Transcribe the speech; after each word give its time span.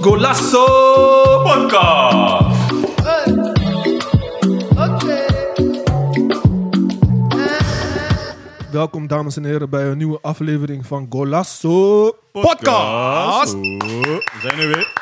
Golasso 0.00 0.64
Podcast. 1.42 2.58
Welkom 8.70 9.06
dames 9.06 9.36
en 9.36 9.44
heren 9.44 9.70
bij 9.70 9.86
een 9.86 9.96
nieuwe 9.96 10.18
aflevering 10.22 10.86
van 10.86 11.06
Golasso 11.10 12.10
Podcast. 12.32 13.52
We 13.52 14.22
zijn 14.42 14.58
er 14.58 14.66
weer. 14.68 14.92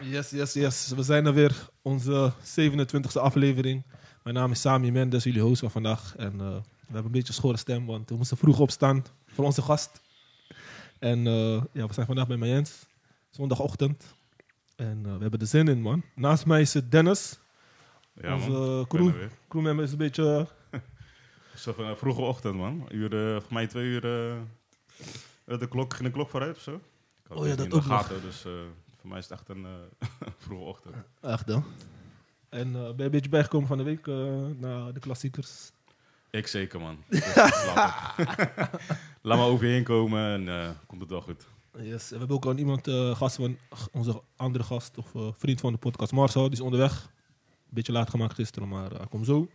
Yes, 0.00 0.30
yes, 0.30 0.52
yes. 0.52 0.92
We 0.96 1.02
zijn 1.02 1.26
er 1.26 1.34
weer. 1.34 1.68
Onze 1.82 2.32
27e 2.60 3.20
aflevering. 3.20 3.84
Mijn 4.22 4.34
naam 4.34 4.50
is 4.50 4.60
Sami 4.60 4.90
Mendes, 4.92 5.24
jullie 5.24 5.40
host 5.40 5.60
van 5.60 5.70
vandaag. 5.70 6.14
En 6.16 6.32
eh, 6.32 6.38
we 6.38 6.62
hebben 6.84 7.04
een 7.04 7.10
beetje 7.10 7.32
schorre 7.32 7.56
stem, 7.56 7.86
want 7.86 8.08
we 8.08 8.16
moesten 8.16 8.36
vroeg 8.36 8.58
opstaan 8.58 9.04
voor 9.26 9.44
onze 9.44 9.62
gast. 9.62 10.00
En 10.98 11.26
eh, 11.26 11.62
ja, 11.72 11.86
we 11.86 11.92
zijn 11.92 12.06
vandaag 12.06 12.26
bij 12.26 12.36
Mayens, 12.36 12.86
zondagochtend. 13.30 14.14
En 14.76 15.00
eh, 15.04 15.14
we 15.14 15.20
hebben 15.20 15.40
er 15.40 15.46
zin 15.46 15.68
in, 15.68 15.80
man. 15.80 16.02
Naast 16.14 16.46
mij 16.46 16.64
zit 16.64 16.90
Dennis. 16.90 17.38
Ja, 18.14 18.34
onze 18.34 18.84
crew, 18.88 19.08
er 19.08 19.30
crewmember 19.48 19.84
is 19.84 19.92
een 19.92 19.98
beetje... 19.98 20.46
Zo 21.56 21.72
van 21.72 21.84
een 21.84 21.96
vroege 21.96 22.20
ochtend, 22.20 22.54
man. 22.54 22.86
Uur, 22.90 23.40
voor 23.42 23.52
mij 23.52 23.66
twee 23.66 23.84
uur. 23.84 24.00
de 25.44 25.68
klok, 25.68 25.94
ging 25.94 26.08
de 26.08 26.14
klok 26.14 26.30
vooruit 26.30 26.56
of 26.56 26.62
zo? 26.62 26.74
Ik 26.74 26.80
had 27.28 27.38
Oh 27.38 27.46
ja, 27.46 27.54
dat 27.54 27.64
ook 27.64 27.70
de 27.70 27.76
nog. 27.76 27.86
gaten, 27.86 28.20
dus 28.20 28.40
voor 28.96 29.08
mij 29.08 29.18
is 29.18 29.28
het 29.28 29.32
echt 29.38 29.48
een 29.48 29.66
vroege 30.44 30.64
ochtend. 30.64 30.94
Echt 31.20 31.46
dan. 31.46 31.64
En 32.50 32.66
eh, 32.66 32.82
ben 32.82 32.96
je 32.96 33.04
een 33.04 33.10
beetje 33.10 33.30
bijgekomen 33.30 33.68
van 33.68 33.78
de 33.78 33.84
week 33.84 34.06
eh, 34.06 34.14
naar 34.58 34.92
de 34.92 35.00
klassiekers? 35.00 35.72
Ik 36.30 36.46
zeker, 36.46 36.80
man. 36.80 36.98
Laat, 39.22 39.24
maar 39.38 39.38
over 39.38 39.66
je 39.66 39.72
heen 39.72 39.84
komen 39.84 40.32
en 40.32 40.48
eh, 40.48 40.70
komt 40.86 41.00
het 41.00 41.10
wel 41.10 41.20
goed. 41.20 41.46
Yes. 41.78 42.10
We 42.10 42.18
hebben 42.18 42.36
ook 42.36 42.44
al 42.44 42.56
iemand, 42.56 42.90
gast 43.16 43.36
van 43.36 43.56
onze 43.92 44.22
andere 44.36 44.64
gast 44.64 44.98
of 44.98 45.34
vriend 45.38 45.60
van 45.60 45.72
de 45.72 45.78
podcast, 45.78 46.12
Marcel. 46.12 46.42
Die 46.42 46.52
is 46.52 46.60
onderweg. 46.60 47.10
Beetje 47.68 47.92
laat 47.92 48.10
gemaakt 48.10 48.34
gisteren, 48.34 48.68
maar 48.68 48.90
hij 48.90 49.06
komt 49.08 49.26
zo. 49.26 49.48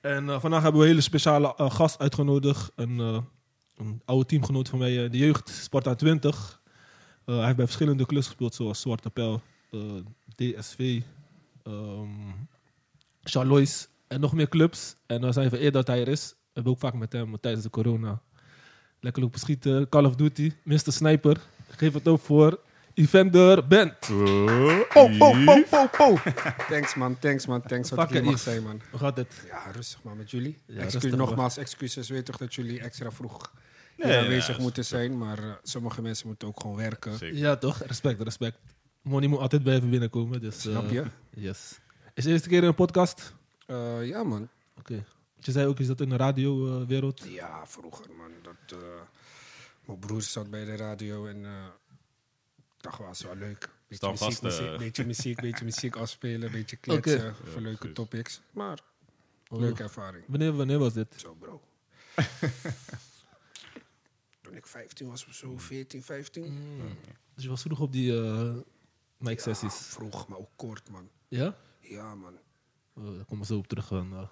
En 0.00 0.40
vandaag 0.40 0.62
hebben 0.62 0.80
we 0.80 0.86
een 0.86 0.92
hele 0.92 1.00
speciale 1.00 1.54
gast 1.56 1.98
uitgenodigd. 1.98 2.72
Een, 2.74 2.98
een 3.76 4.02
oude 4.04 4.26
teamgenoot 4.26 4.68
van 4.68 4.78
mij, 4.78 5.08
de 5.08 5.18
jeugd, 5.18 5.48
Sparta 5.48 5.94
20. 5.94 6.60
Eh, 7.26 7.34
hij 7.34 7.44
heeft 7.44 7.56
bij 7.56 7.64
verschillende 7.64 8.06
clubs 8.06 8.26
gespeeld, 8.26 8.54
zoals 8.54 8.80
Zwarte 8.80 9.10
Pijl, 9.10 9.42
DSV, 10.34 11.00
ehm 11.66 12.08
Charlois 13.22 13.88
en 14.08 14.20
nog 14.20 14.32
meer 14.32 14.48
clubs. 14.48 14.96
En 15.06 15.20
we 15.20 15.32
zijn 15.32 15.50
vereerd 15.50 15.72
dat 15.72 15.86
hij 15.86 16.00
er 16.00 16.08
is. 16.08 16.28
We 16.28 16.52
hebben 16.52 16.72
ook 16.72 16.78
vaak 16.78 16.94
met 16.94 17.12
hem 17.12 17.40
tijdens 17.40 17.64
de 17.64 17.70
corona 17.70 18.20
lekker 19.00 19.22
lopen 19.22 19.40
schieten. 19.40 19.88
Call 19.88 20.04
of 20.04 20.14
Duty, 20.14 20.52
Mr. 20.62 20.92
Sniper. 20.92 21.40
Geef 21.68 21.92
het 21.92 22.06
op 22.06 22.20
voor 22.20 22.60
Evander 22.94 23.66
Bent. 23.66 24.10
Oh, 24.10 24.80
Po, 24.88 25.08
po, 25.18 25.32
po, 25.44 25.62
po, 25.70 25.86
po. 25.96 26.18
Thanks 26.70 26.94
man, 26.94 27.18
thanks 27.18 27.46
man, 27.46 27.62
thanks 27.62 27.90
wat 27.90 28.14
it, 28.14 28.24
mag 28.24 28.38
zijn 28.38 28.62
man. 28.62 28.80
Hoe 28.90 28.98
gaat 29.00 29.16
het? 29.16 29.44
Ja, 29.48 29.70
rustig 29.70 30.02
maar 30.02 30.16
met 30.16 30.30
jullie. 30.30 30.58
Ja, 30.66 30.80
Excuus, 30.80 31.12
nogmaals, 31.12 31.56
excuses. 31.56 32.08
Weet 32.08 32.24
toch 32.24 32.36
dat 32.36 32.54
jullie 32.54 32.80
extra 32.80 33.10
vroeg 33.10 33.52
hier 33.96 34.06
Nee, 34.06 34.18
aanwezig 34.18 34.56
ja, 34.56 34.62
moeten 34.62 34.84
zijn. 34.84 35.18
Maar 35.18 35.38
eh, 35.38 35.50
sommige 35.62 36.02
mensen 36.02 36.26
moeten 36.26 36.48
ook 36.48 36.60
gewoon 36.60 36.76
werken. 36.76 37.16
Zeker. 37.16 37.38
Ja, 37.38 37.56
toch? 37.56 37.82
Respect, 37.82 38.22
respect. 38.22 38.58
Money 39.02 39.28
moet 39.28 39.38
altijd 39.38 39.62
blijven 39.62 39.90
binnenkomen. 39.90 40.40
Dus, 40.40 40.66
eh, 40.66 40.72
Snap 40.72 40.90
je? 40.90 41.04
Yes. 41.38 41.78
Is 42.14 42.24
de 42.24 42.30
eerste 42.30 42.48
keer 42.48 42.62
in 42.62 42.68
een 42.68 42.74
podcast? 42.74 43.34
Eh, 43.66 44.06
ja 44.06 44.22
man. 44.24 44.48
Oké. 44.78 45.04
Je 45.38 45.52
zei 45.52 45.66
ook, 45.66 45.78
is 45.78 45.86
dat 45.86 46.00
in 46.00 46.08
de 46.08 46.16
radiowereld? 46.16 47.24
Ja, 47.28 47.66
vroeger 47.66 48.06
man. 48.16 48.30
Dat, 48.42 48.78
eh, 48.80 49.00
mijn 49.84 49.98
broer 49.98 50.22
zat 50.22 50.50
bij 50.50 50.64
de 50.64 50.76
radio 50.76 51.26
en 51.26 51.44
eh 51.44 51.66
dacht 52.76 52.98
was 52.98 53.22
wel 53.22 53.34
leuk. 53.36 53.58
Beetje 53.88 53.94
Staan 53.94 54.10
muziek, 54.10 54.26
vast, 54.28 54.42
muziek, 54.42 54.66
eh. 54.66 54.78
beetje 54.78 55.04
muziek, 55.06 55.40
beetje 55.40 55.64
muziek 55.70 55.96
afspelen, 55.96 56.50
beetje 56.52 56.76
kletsen. 56.76 57.34
Voor 57.34 57.60
leuke 57.60 57.78
precies. 57.78 57.96
topics. 57.96 58.40
Maar 58.50 58.78
Oh. 59.48 59.58
leuke 59.60 59.82
ervaring. 59.82 60.24
Wanneer, 60.26 60.52
wanneer 60.52 60.78
was 60.78 60.92
dit? 60.92 61.14
Zo 61.16 61.34
bro. 61.34 61.62
Toen 64.40 64.56
ik 64.56 64.66
15 64.66 65.08
was 65.08 65.26
of 65.26 65.34
zo, 65.34 65.58
14, 65.58 66.02
15. 66.02 66.58
Dus 67.34 67.42
je 67.44 67.48
was 67.50 67.62
vroeg 67.62 67.80
op 67.80 67.92
die 67.92 68.16
eh 68.22 68.54
mic 69.18 69.36
Ja, 69.36 69.42
sessies. 69.42 69.74
vroeg, 69.74 70.28
maar 70.28 70.38
ook 70.38 70.50
kort, 70.56 70.90
man. 70.90 71.08
Ja? 71.28 71.56
Ja, 71.80 72.14
man. 72.14 72.32
Oh, 72.94 73.04
daar 73.16 73.24
komen 73.24 73.38
we 73.46 73.52
zo 73.52 73.58
op 73.58 73.66
terug. 73.66 73.86
van, 73.86 74.12
eh, 74.12 74.28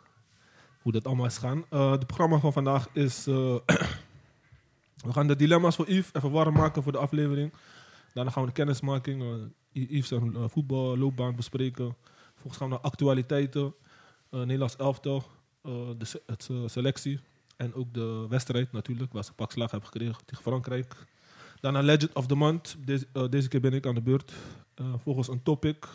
hoe 0.82 0.92
dat 0.92 1.06
allemaal 1.06 1.26
is 1.26 1.38
gaan. 1.38 1.64
Eh 1.70 1.90
het 1.90 2.06
programma 2.06 2.38
van 2.38 2.52
vandaag 2.52 2.88
is... 2.92 3.26
eh, 3.26 3.34
we 5.06 5.12
gaan 5.12 5.26
de 5.26 5.36
dilemma's 5.36 5.76
voor 5.76 5.90
Yves 5.90 6.12
even 6.14 6.30
warm 6.30 6.54
maken 6.54 6.82
voor 6.82 6.92
de 6.92 6.98
aflevering. 6.98 7.52
Daarna 8.14 8.30
gaan 8.30 8.42
we 8.42 8.48
de 8.48 8.54
kennismaking. 8.54 9.22
eh, 9.22 9.82
Yves 9.90 10.08
zijn 10.08 10.32
uh, 10.36 10.44
voetballoopbaan 10.48 11.36
bespreken. 11.36 11.96
Vervolgens 12.32 12.56
gaan 12.56 12.68
we 12.68 12.74
naar 12.74 12.82
actualiteiten. 12.84 13.74
eh 14.30 14.38
Nederlands 14.40 14.76
elftal. 14.76 15.22
eh, 15.62 15.72
de 15.98 16.04
se- 16.04 16.22
het, 16.26 16.48
eh, 16.50 16.56
selectie. 16.66 17.20
En 17.56 17.74
ook 17.74 17.94
de 17.94 18.26
wedstrijd 18.28 18.72
natuurlijk. 18.72 19.12
Waar 19.12 19.24
ze 19.24 19.32
pak 19.32 19.52
slag 19.52 19.70
hebben 19.70 19.88
gekregen 19.90 20.24
tegen 20.26 20.42
Frankrijk. 20.42 20.94
Daarna 21.60 21.80
Legend 21.82 22.12
of 22.14 22.26
the 22.26 22.34
Month. 22.34 22.76
Deze, 22.84 23.06
eh, 23.12 23.28
deze 23.28 23.48
keer 23.48 23.60
ben 23.60 23.72
ik 23.72 23.86
aan 23.86 23.94
de 23.94 24.02
beurt. 24.02 24.32
Eh, 24.74 24.94
volgens 24.98 25.28
een 25.28 25.42
topic 25.42 25.86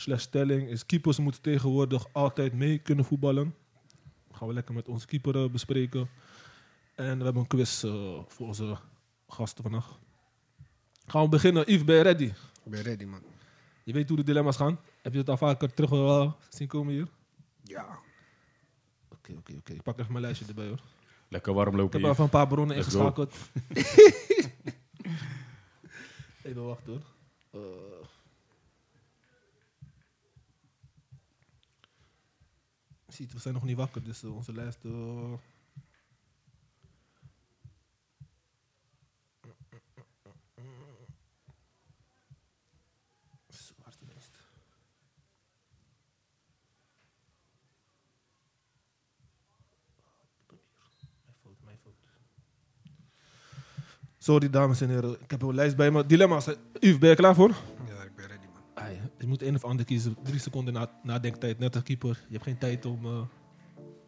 slash 0.00 0.22
stelling 0.22 0.68
is 0.68 0.86
keepers 0.86 1.18
moeten 1.18 1.42
tegenwoordig 1.42 2.06
altijd 2.12 2.52
mee 2.52 2.78
kunnen 2.78 3.04
voetballen. 3.04 3.54
Gaan 4.32 4.48
we 4.48 4.54
lekker 4.54 4.74
met 4.74 4.88
onze 4.88 5.06
keeper 5.06 5.42
eh, 5.42 5.50
bespreken. 5.50 6.08
En 6.94 7.18
we 7.18 7.24
hebben 7.24 7.42
een 7.42 7.48
quiz 7.48 7.84
eh, 7.84 8.18
voor 8.26 8.46
onze 8.46 8.76
gasten 9.28 9.62
vandaag. 9.62 9.98
Gaan 11.06 11.22
we 11.22 11.28
beginnen. 11.28 11.72
Yves, 11.72 11.84
ben 11.84 11.96
je 11.96 12.02
ready? 12.02 12.24
Ik 12.24 12.34
ben 12.70 12.82
ready, 12.82 13.04
man. 13.04 13.22
Je 13.84 13.92
weet 13.92 14.08
hoe 14.08 14.16
de 14.16 14.24
dilemma's 14.24 14.56
gaan. 14.56 14.80
Heb 15.02 15.12
je 15.12 15.18
het 15.18 15.28
al 15.28 15.36
vaker 15.36 15.74
terug 15.74 15.92
eh, 15.92 16.32
zien 16.48 16.68
komen 16.68 16.92
hier? 16.92 17.08
Ja. 17.62 17.98
Oké, 19.08 19.32
oké, 19.38 19.52
oké. 19.56 19.72
Ik 19.72 19.82
pak 19.82 19.98
even 19.98 20.12
mijn 20.12 20.24
lijstje 20.24 20.46
erbij 20.46 20.66
hoor. 20.66 20.80
Lekker 21.28 21.52
warm 21.54 21.72
Ik 21.74 21.76
lopen 21.76 21.92
heb 21.92 22.00
hier. 22.00 22.10
even 22.10 22.24
een 22.24 22.30
paar 22.30 22.46
bronnen 22.46 22.76
Let's 22.76 22.88
ingeschakeld. 22.94 23.36
even 26.42 26.64
wachten 26.66 26.92
hoor. 26.92 27.02
Eh. 27.62 28.08
We 33.26 33.38
zijn 33.38 33.54
nog 33.54 33.64
niet 33.64 33.76
wakker, 33.76 34.02
dus 34.04 34.22
eh, 34.22 34.34
onze 34.36 34.52
lijst. 34.52 34.84
eh. 34.84 35.32
Sorry, 54.18 54.50
dames 54.50 54.80
en 54.80 54.88
heren. 54.88 55.16
Ik 55.20 55.30
heb 55.30 55.42
een 55.42 55.54
lijst 55.54 55.76
bij 55.76 55.90
me. 55.90 56.06
Dilemma's. 56.06 56.46
Yves, 56.80 56.98
ben 56.98 57.08
je 57.10 57.16
klaar 57.16 57.34
voor? 57.34 57.54
Je 59.18 59.26
moet 59.26 59.42
een 59.42 59.54
of 59.54 59.64
ander 59.64 59.84
kiezen. 59.84 60.16
Drie 60.22 60.40
seconden 60.40 60.74
na, 60.74 60.90
nadenktijd. 61.02 61.58
Net 61.58 61.74
als 61.74 61.84
keeper. 61.84 62.24
Je 62.26 62.32
hebt 62.32 62.44
geen 62.44 62.58
tijd 62.58 62.86
om 62.86 63.04
eh, 63.04 63.20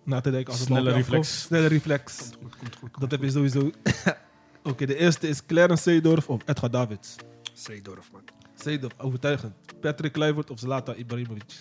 na 0.04 0.21
te 0.21 0.31
denken. 0.31 0.53
Als 0.53 0.66
bal 0.66 0.76
Snelle 0.78 0.93
reflex. 0.97 1.41
Snelle 1.41 1.66
reflex. 1.66 2.31
Goed, 2.43 2.54
goed, 2.59 2.76
goed. 2.76 3.00
Dat 3.00 3.10
heb 3.10 3.22
je 3.22 3.31
sowieso. 3.31 3.70
Oké, 4.62 4.87
de 4.87 4.97
eerste 4.97 5.28
is 5.28 5.47
Clarence 5.47 5.82
Seedorf 5.82 6.28
of 6.28 6.43
Edgar 6.47 6.70
Davids. 6.70 7.16
Zeedorf, 7.53 8.12
man. 8.12 8.22
Seedorf, 8.54 8.94
overtuigend. 8.99 9.54
Patrick 9.81 10.12
Kluivert 10.12 10.50
of 10.50 10.59
Zlatan 10.59 10.94
Ibrahimovic. 10.97 11.60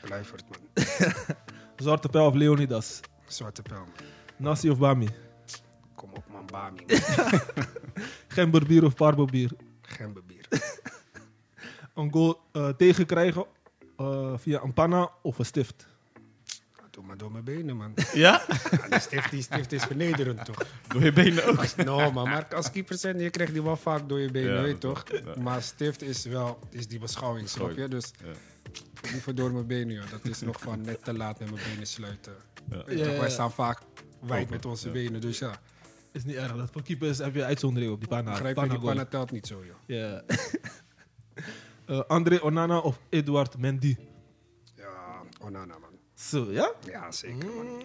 Kluivert, 0.00 0.44
man. 0.48 0.86
Zwarte 1.76 2.08
Pijl 2.08 2.26
of 2.26 2.34
Leonidas. 2.34 3.00
Zwarte 3.26 3.62
pijl, 3.62 3.78
man. 3.78 4.06
Nasi 4.36 4.70
of 4.70 4.78
Bami. 4.78 5.08
Kom 5.94 6.10
op, 6.12 6.24
man. 6.32 6.46
Bami, 6.46 6.84
man. 6.86 7.40
Gemberbier 8.34 8.84
of 8.84 8.94
Parbobier. 8.94 9.50
Gemberbier. 9.82 10.46
Een 11.98 12.12
goal 12.12 12.40
eh, 12.52 12.68
tegenkrijgen 12.68 13.46
eh, 13.96 14.32
via 14.36 14.62
een 14.62 14.72
panna 14.72 15.10
of 15.22 15.38
een 15.38 15.44
stift. 15.44 15.86
Doe 16.90 17.04
maar 17.06 17.16
door 17.16 17.32
mijn 17.32 17.44
benen, 17.44 17.76
man. 17.76 17.94
Ja? 18.14 18.42
Ja, 18.70 18.88
die, 18.88 18.98
stift, 19.00 19.30
die 19.30 19.42
stift 19.42 19.72
is 19.72 19.82
vernederend, 19.82 20.44
toch? 20.44 20.56
Door 20.88 21.02
je 21.04 21.12
benen 21.12 21.44
ook. 21.46 21.76
No, 21.76 22.10
man. 22.10 22.28
Maar 22.28 22.54
als 22.54 22.70
keeper 22.70 22.98
zijn, 22.98 23.18
je 23.18 23.30
krijgt 23.30 23.52
die 23.52 23.62
wel 23.62 23.76
vaak 23.76 24.08
door 24.08 24.20
je 24.20 24.30
benen, 24.30 24.54
Ja, 24.54 24.62
weet 24.62 24.80
toch? 24.80 25.04
ja. 25.24 25.40
Maar 25.42 25.62
stift 25.62 26.02
is 26.02 26.24
wel 26.24 26.58
is 26.70 26.88
die 26.88 26.98
beschouwing, 26.98 27.48
snap 27.48 27.76
je? 27.76 27.88
Dus 27.88 28.10
Ja. 28.24 29.10
liever 29.10 29.34
door 29.34 29.52
mijn 29.52 29.66
benen, 29.66 29.94
joh. 29.94 30.10
Dat 30.10 30.24
is 30.24 30.40
nog 30.40 30.60
van 30.60 30.80
net 30.80 31.04
te 31.04 31.12
laat 31.16 31.38
met 31.38 31.50
mijn 31.50 31.62
benen 31.70 31.86
sluiten. 31.86 32.32
Weet 32.86 32.98
Ja, 32.98 33.04
toch, 33.04 33.18
wij 33.18 33.30
staan 33.30 33.52
vaak 33.52 33.80
wijd 34.20 34.50
met 34.50 34.66
onze 34.66 34.86
ja. 34.86 34.92
benen, 34.92 35.20
dus 35.20 35.38
ja. 35.38 35.60
Is 36.12 36.24
niet 36.24 36.36
erg. 36.36 36.56
Dat 36.56 36.70
voor 36.72 36.82
keepers 36.82 37.18
heb 37.18 37.34
je 37.34 37.44
uitzondering 37.44 37.92
op 37.92 37.98
die 37.98 38.08
panna. 38.08 38.30
Begrijp 38.30 38.54
je, 38.54 38.60
panna 38.60 38.74
die 38.74 38.84
panna 38.84 39.04
telt 39.04 39.30
niet 39.30 39.46
zo, 39.46 39.64
joh. 39.64 39.76
Ja. 39.86 40.22
Eh, 41.88 42.00
André 42.08 42.38
Onana 42.42 42.78
of 42.78 43.00
Eduard 43.08 43.58
Mendy. 43.58 43.96
Ja, 44.76 45.22
Onana, 45.40 45.78
man. 45.78 45.90
Zo, 46.14 46.50
ja? 46.52 46.72
Ja, 46.84 47.12
zeker, 47.12 47.48
man. 47.54 47.84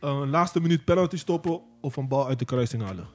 Een 0.00 0.30
laatste 0.30 0.60
minuut 0.60 0.84
penalty 0.84 1.16
stoppen 1.16 1.60
of 1.80 1.96
een 1.96 2.08
bal 2.08 2.26
uit 2.26 2.38
de 2.38 2.44
kruising 2.44 2.82
halen? 2.82 3.06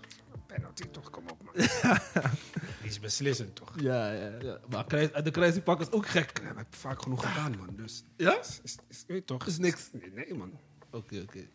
Penalty 0.47 0.83
toch, 0.87 1.09
kom 1.09 1.23
op 1.29 1.43
man. 1.43 1.53
Die 2.81 2.89
is 2.91 2.99
beslissend 2.99 3.55
toch? 3.55 3.73
Ja, 3.81 4.11
ja, 4.11 4.31
ja. 4.41 4.59
Maar 4.69 4.85
kruis, 4.85 5.11
uit 5.13 5.25
de 5.25 5.31
kruising 5.31 5.63
pakken 5.63 5.87
is 5.87 5.91
ook 5.93 6.07
gek. 6.07 6.35
Dat 6.35 6.45
heb 6.45 6.59
ik 6.59 6.65
vaak 6.69 7.01
genoeg 7.01 7.27
gedaan 7.27 7.57
man. 7.57 7.69
Dus 7.75 8.03
Ja? 8.17 8.39
is, 8.39 8.59
is, 8.63 8.77
is- 8.89 9.03
weet 9.07 9.17
je 9.17 9.23
toch? 9.25 9.45
Is 9.47 9.57
niks. 9.57 9.89
Nee, 9.91 10.11
nee 10.15 10.33
man. 10.37 10.51
Oké, 10.91 11.19
oké. 11.21 11.47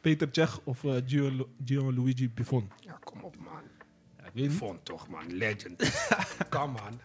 Peter 0.00 0.28
Cech 0.32 0.60
of 0.64 0.84
eh, 0.84 0.96
Gio- 1.06 1.48
Gianluigi 1.64 2.30
Buffon? 2.30 2.70
Ja, 2.80 2.98
kom 3.04 3.20
op 3.22 3.36
man. 3.36 3.62
Vond 4.34 4.84
toch 4.84 5.08
man, 5.08 5.32
legend. 5.32 6.06
Kom 6.50 6.70
man. 6.72 7.00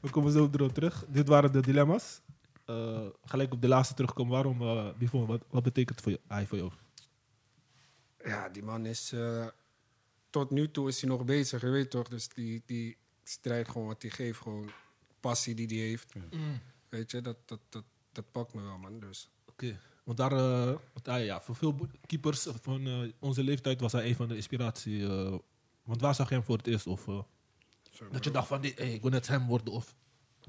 We 0.00 0.10
komen 0.10 0.32
zo 0.32 0.48
erop 0.52 0.74
terug. 0.74 1.04
Dit 1.08 1.28
waren 1.28 1.52
de 1.52 1.60
dilemma's. 1.60 2.20
Eh, 2.64 3.06
gelijk 3.24 3.52
op 3.52 3.62
de 3.62 3.68
laatste 3.68 3.94
terugkomen. 3.94 4.32
Waarom 4.32 4.62
eh 4.62 4.88
Buffon? 4.98 5.26
Wat, 5.26 5.44
wat 5.50 5.62
betekent 5.62 6.00
voor 6.00 6.10
jou, 6.12 6.22
hij 6.28 6.46
voor 6.46 6.58
jou? 6.58 6.70
Ja, 8.24 8.48
die 8.48 8.62
man 8.62 8.86
is... 8.86 9.12
eh, 9.12 9.46
tot 10.30 10.50
nu 10.50 10.70
toe 10.70 10.88
is 10.88 11.00
hij 11.00 11.10
nog 11.10 11.24
bezig, 11.24 11.60
je 11.60 11.68
weet 11.68 11.90
toch? 11.90 12.08
Dus 12.08 12.28
die, 12.28 12.62
die 12.66 12.96
strijd 13.24 13.68
gewoon 13.68 13.86
wat 13.86 14.02
hij 14.02 14.10
geeft, 14.10 14.40
gewoon 14.40 14.70
passie 15.20 15.54
die 15.54 15.66
hij 15.66 15.76
heeft. 15.88 16.12
Weet 16.88 17.10
je, 17.10 17.20
dat, 17.20 17.36
dat, 17.44 17.60
dat, 17.68 17.84
dat 18.12 18.30
pakt 18.32 18.54
me 18.54 18.62
wel 18.62 18.78
man. 18.78 19.00
Dus 19.00 19.30
Oké. 19.46 19.80
Want 20.04 20.18
daar, 20.18 20.30
want, 20.92 21.08
ah, 21.08 21.24
ja, 21.24 21.40
voor 21.40 21.56
veel 21.56 21.88
keepers 22.06 22.46
van 22.62 23.12
onze 23.18 23.42
leeftijd 23.44 23.80
was 23.80 23.92
hij 23.92 24.08
een 24.08 24.14
van 24.14 24.28
de 24.28 24.34
inspiratie. 24.36 25.06
eh, 25.06 25.34
want 25.88 26.00
waar 26.00 26.14
zag 26.14 26.28
je 26.28 26.34
hem 26.34 26.44
voor 26.44 26.56
het 26.56 26.66
eerst? 26.66 26.86
Of 26.86 27.08
eh, 27.08 27.20
dat 28.10 28.24
je 28.24 28.30
dacht 28.30 28.48
van, 28.48 28.60
die, 28.60 28.72
hey, 28.76 28.92
ik 28.94 29.02
wil 29.02 29.10
net 29.10 29.26
hem 29.28 29.46
worden 29.46 29.72
of 29.72 29.94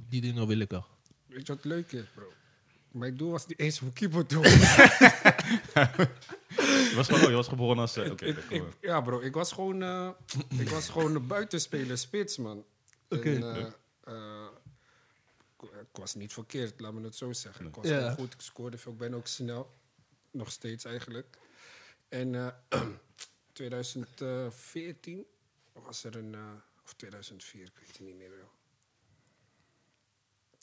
die 0.07 0.21
dingen 0.21 0.47
wil 0.47 0.59
ik 0.59 0.69
wel. 0.69 0.85
Weet 1.25 1.47
je 1.47 1.53
wat 1.55 1.65
leuk 1.65 1.91
is, 1.91 2.05
bro? 2.15 2.31
Mijn 2.91 3.17
doel 3.17 3.31
was 3.31 3.47
niet 3.47 3.59
eens 3.59 3.79
voor 3.79 3.93
keeper 3.93 4.25
te 4.25 4.35
Je 6.89 6.93
was, 6.95 7.07
gewoon, 7.07 7.29
je 7.29 7.35
was 7.35 7.47
geboren 7.47 7.77
als... 7.79 7.95
eh, 7.97 8.05
ik, 8.05 8.21
ik, 8.21 8.63
ja, 8.81 9.01
bro, 9.01 9.19
ik 9.21 9.33
was 9.33 9.51
gewoon, 9.51 9.83
eh, 9.83 10.09
ik 10.57 10.69
was 10.69 10.89
gewoon 10.89 11.15
een 11.15 11.27
buitenspeler, 11.27 11.97
spits, 11.97 12.37
man. 12.37 12.65
Oké. 13.09 13.35
En, 13.35 13.43
eh, 13.43 13.65
eh, 14.03 14.47
ik, 15.59 15.69
ik 15.71 15.87
was 15.91 16.15
niet 16.15 16.33
verkeerd, 16.33 16.79
laat 16.79 16.93
me 16.93 17.01
het 17.01 17.15
zo 17.15 17.33
zeggen. 17.33 17.65
Ik 17.65 17.75
was 17.75 17.87
gewoon 17.87 18.13
goed, 18.13 18.33
ik 18.33 18.41
scoorde 18.41 18.77
veel, 18.77 18.91
ik 18.91 18.97
ben 18.97 19.13
ook 19.13 19.27
snel. 19.27 19.71
Nog 20.31 20.51
steeds 20.51 20.85
eigenlijk. 20.85 21.37
En 22.09 22.35
eh 22.35 22.47
2014 23.59 25.25
was 25.73 26.03
er 26.03 26.15
een, 26.15 26.33
eh, 26.35 26.51
of 26.83 26.93
2004, 26.93 27.61
ik 27.65 27.71
weet 27.79 27.87
het 27.87 27.99
niet 27.99 28.15
meer, 28.15 28.29
bro. 28.29 28.51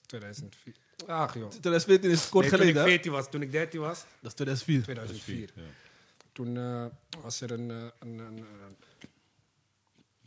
2004. 0.07 0.75
Ach, 1.07 1.35
joh. 1.35 1.49
2014 1.49 2.11
is 2.11 2.29
kort 2.29 2.33
Nee, 2.33 2.51
toen 2.51 2.59
geleden, 2.59 2.83
ik 2.83 2.89
hè? 2.89 2.95
14 2.95 3.13
was, 3.13 3.31
toen 3.31 3.43
ik 3.43 3.53
13 3.53 3.81
was, 3.81 4.05
Dat 4.21 4.31
is 4.31 4.35
2004. 4.35 4.83
2004. 4.83 5.53
Ja. 5.55 5.63
Toen 6.33 6.57
eh, 6.57 6.87
was 7.23 7.41
er 7.41 7.51
een, 7.51 7.71
eh, 7.71 7.77
een, 7.99 8.19
een, 8.19 8.37
een, 8.37 8.77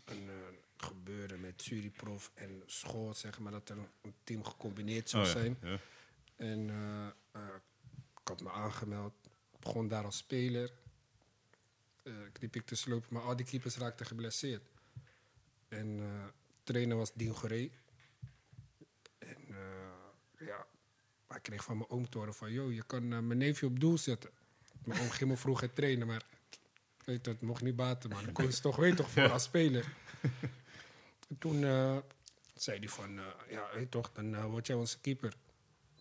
een, 0.05 0.29
eh, 0.29 0.35
gebeuren 0.77 1.39
met 1.39 1.61
Suriprof 1.61 2.31
en 2.33 2.63
school, 2.65 3.13
zeg 3.13 3.39
maar, 3.39 3.51
dat 3.51 3.69
er 3.69 3.77
een 4.01 4.13
team 4.23 4.43
gecombineerd 4.43 5.09
zou 5.09 5.23
Oh, 5.25 5.31
ja, 5.31 5.39
zijn. 5.39 5.57
ja. 5.61 5.79
En 6.35 6.69
ik 8.21 8.27
had 8.27 8.41
me 8.41 8.51
aangemeld, 8.51 9.13
begon 9.59 9.87
daar 9.87 10.03
als 10.03 10.17
speler. 10.17 10.71
Eh 12.09 12.15
liep 12.39 12.55
ik 12.55 12.65
te 12.65 12.75
slopen, 12.75 13.07
maar 13.13 13.21
al 13.21 13.35
die 13.35 13.45
keepers 13.45 13.77
raakten 13.77 14.05
geblesseerd. 14.05 14.63
En 15.67 15.99
eh 15.99 16.25
trainer 16.63 16.97
was 16.97 17.11
Dien 17.13 17.35
Goree. 17.35 17.71
En 19.17 19.37
eh, 19.49 20.47
ja, 20.47 20.65
hij 21.27 21.39
kreeg 21.39 21.63
van 21.63 21.77
mijn 21.77 21.89
oom 21.89 22.09
te 22.09 22.17
horen 22.17 22.33
van... 22.33 22.51
...joh, 22.51 22.73
je 22.73 22.83
kan 22.83 23.13
eh, 23.13 23.19
mijn 23.19 23.37
neefje 23.37 23.65
op 23.65 23.79
doel 23.79 23.97
zetten. 23.97 24.29
Mijn 24.83 25.01
oom 25.01 25.09
ging 25.09 25.29
me 25.29 25.37
vroeger 25.37 25.73
trainen, 25.73 26.07
maar... 26.07 26.23
Weet 27.05 27.25
het 27.25 27.41
mocht 27.41 27.61
niet 27.61 27.75
baten, 27.75 28.09
man. 28.09 28.27
Ik 28.27 28.33
koos 28.33 28.59
toch, 28.59 28.75
weet 28.75 28.95
toch, 28.95 29.09
voor 29.09 29.31
als 29.31 29.43
speler. 29.43 29.93
En 31.29 31.37
toen 31.37 31.63
eh, 31.63 31.97
zei 32.55 32.79
hij 32.79 32.89
van... 32.89 33.17
eh, 33.19 33.25
ja, 33.49 33.69
weet 33.73 33.91
toch, 33.91 34.11
dan 34.13 34.35
eh, 34.35 34.45
word 34.45 34.67
jij 34.67 34.75
onze 34.75 34.99
keeper. 34.99 35.33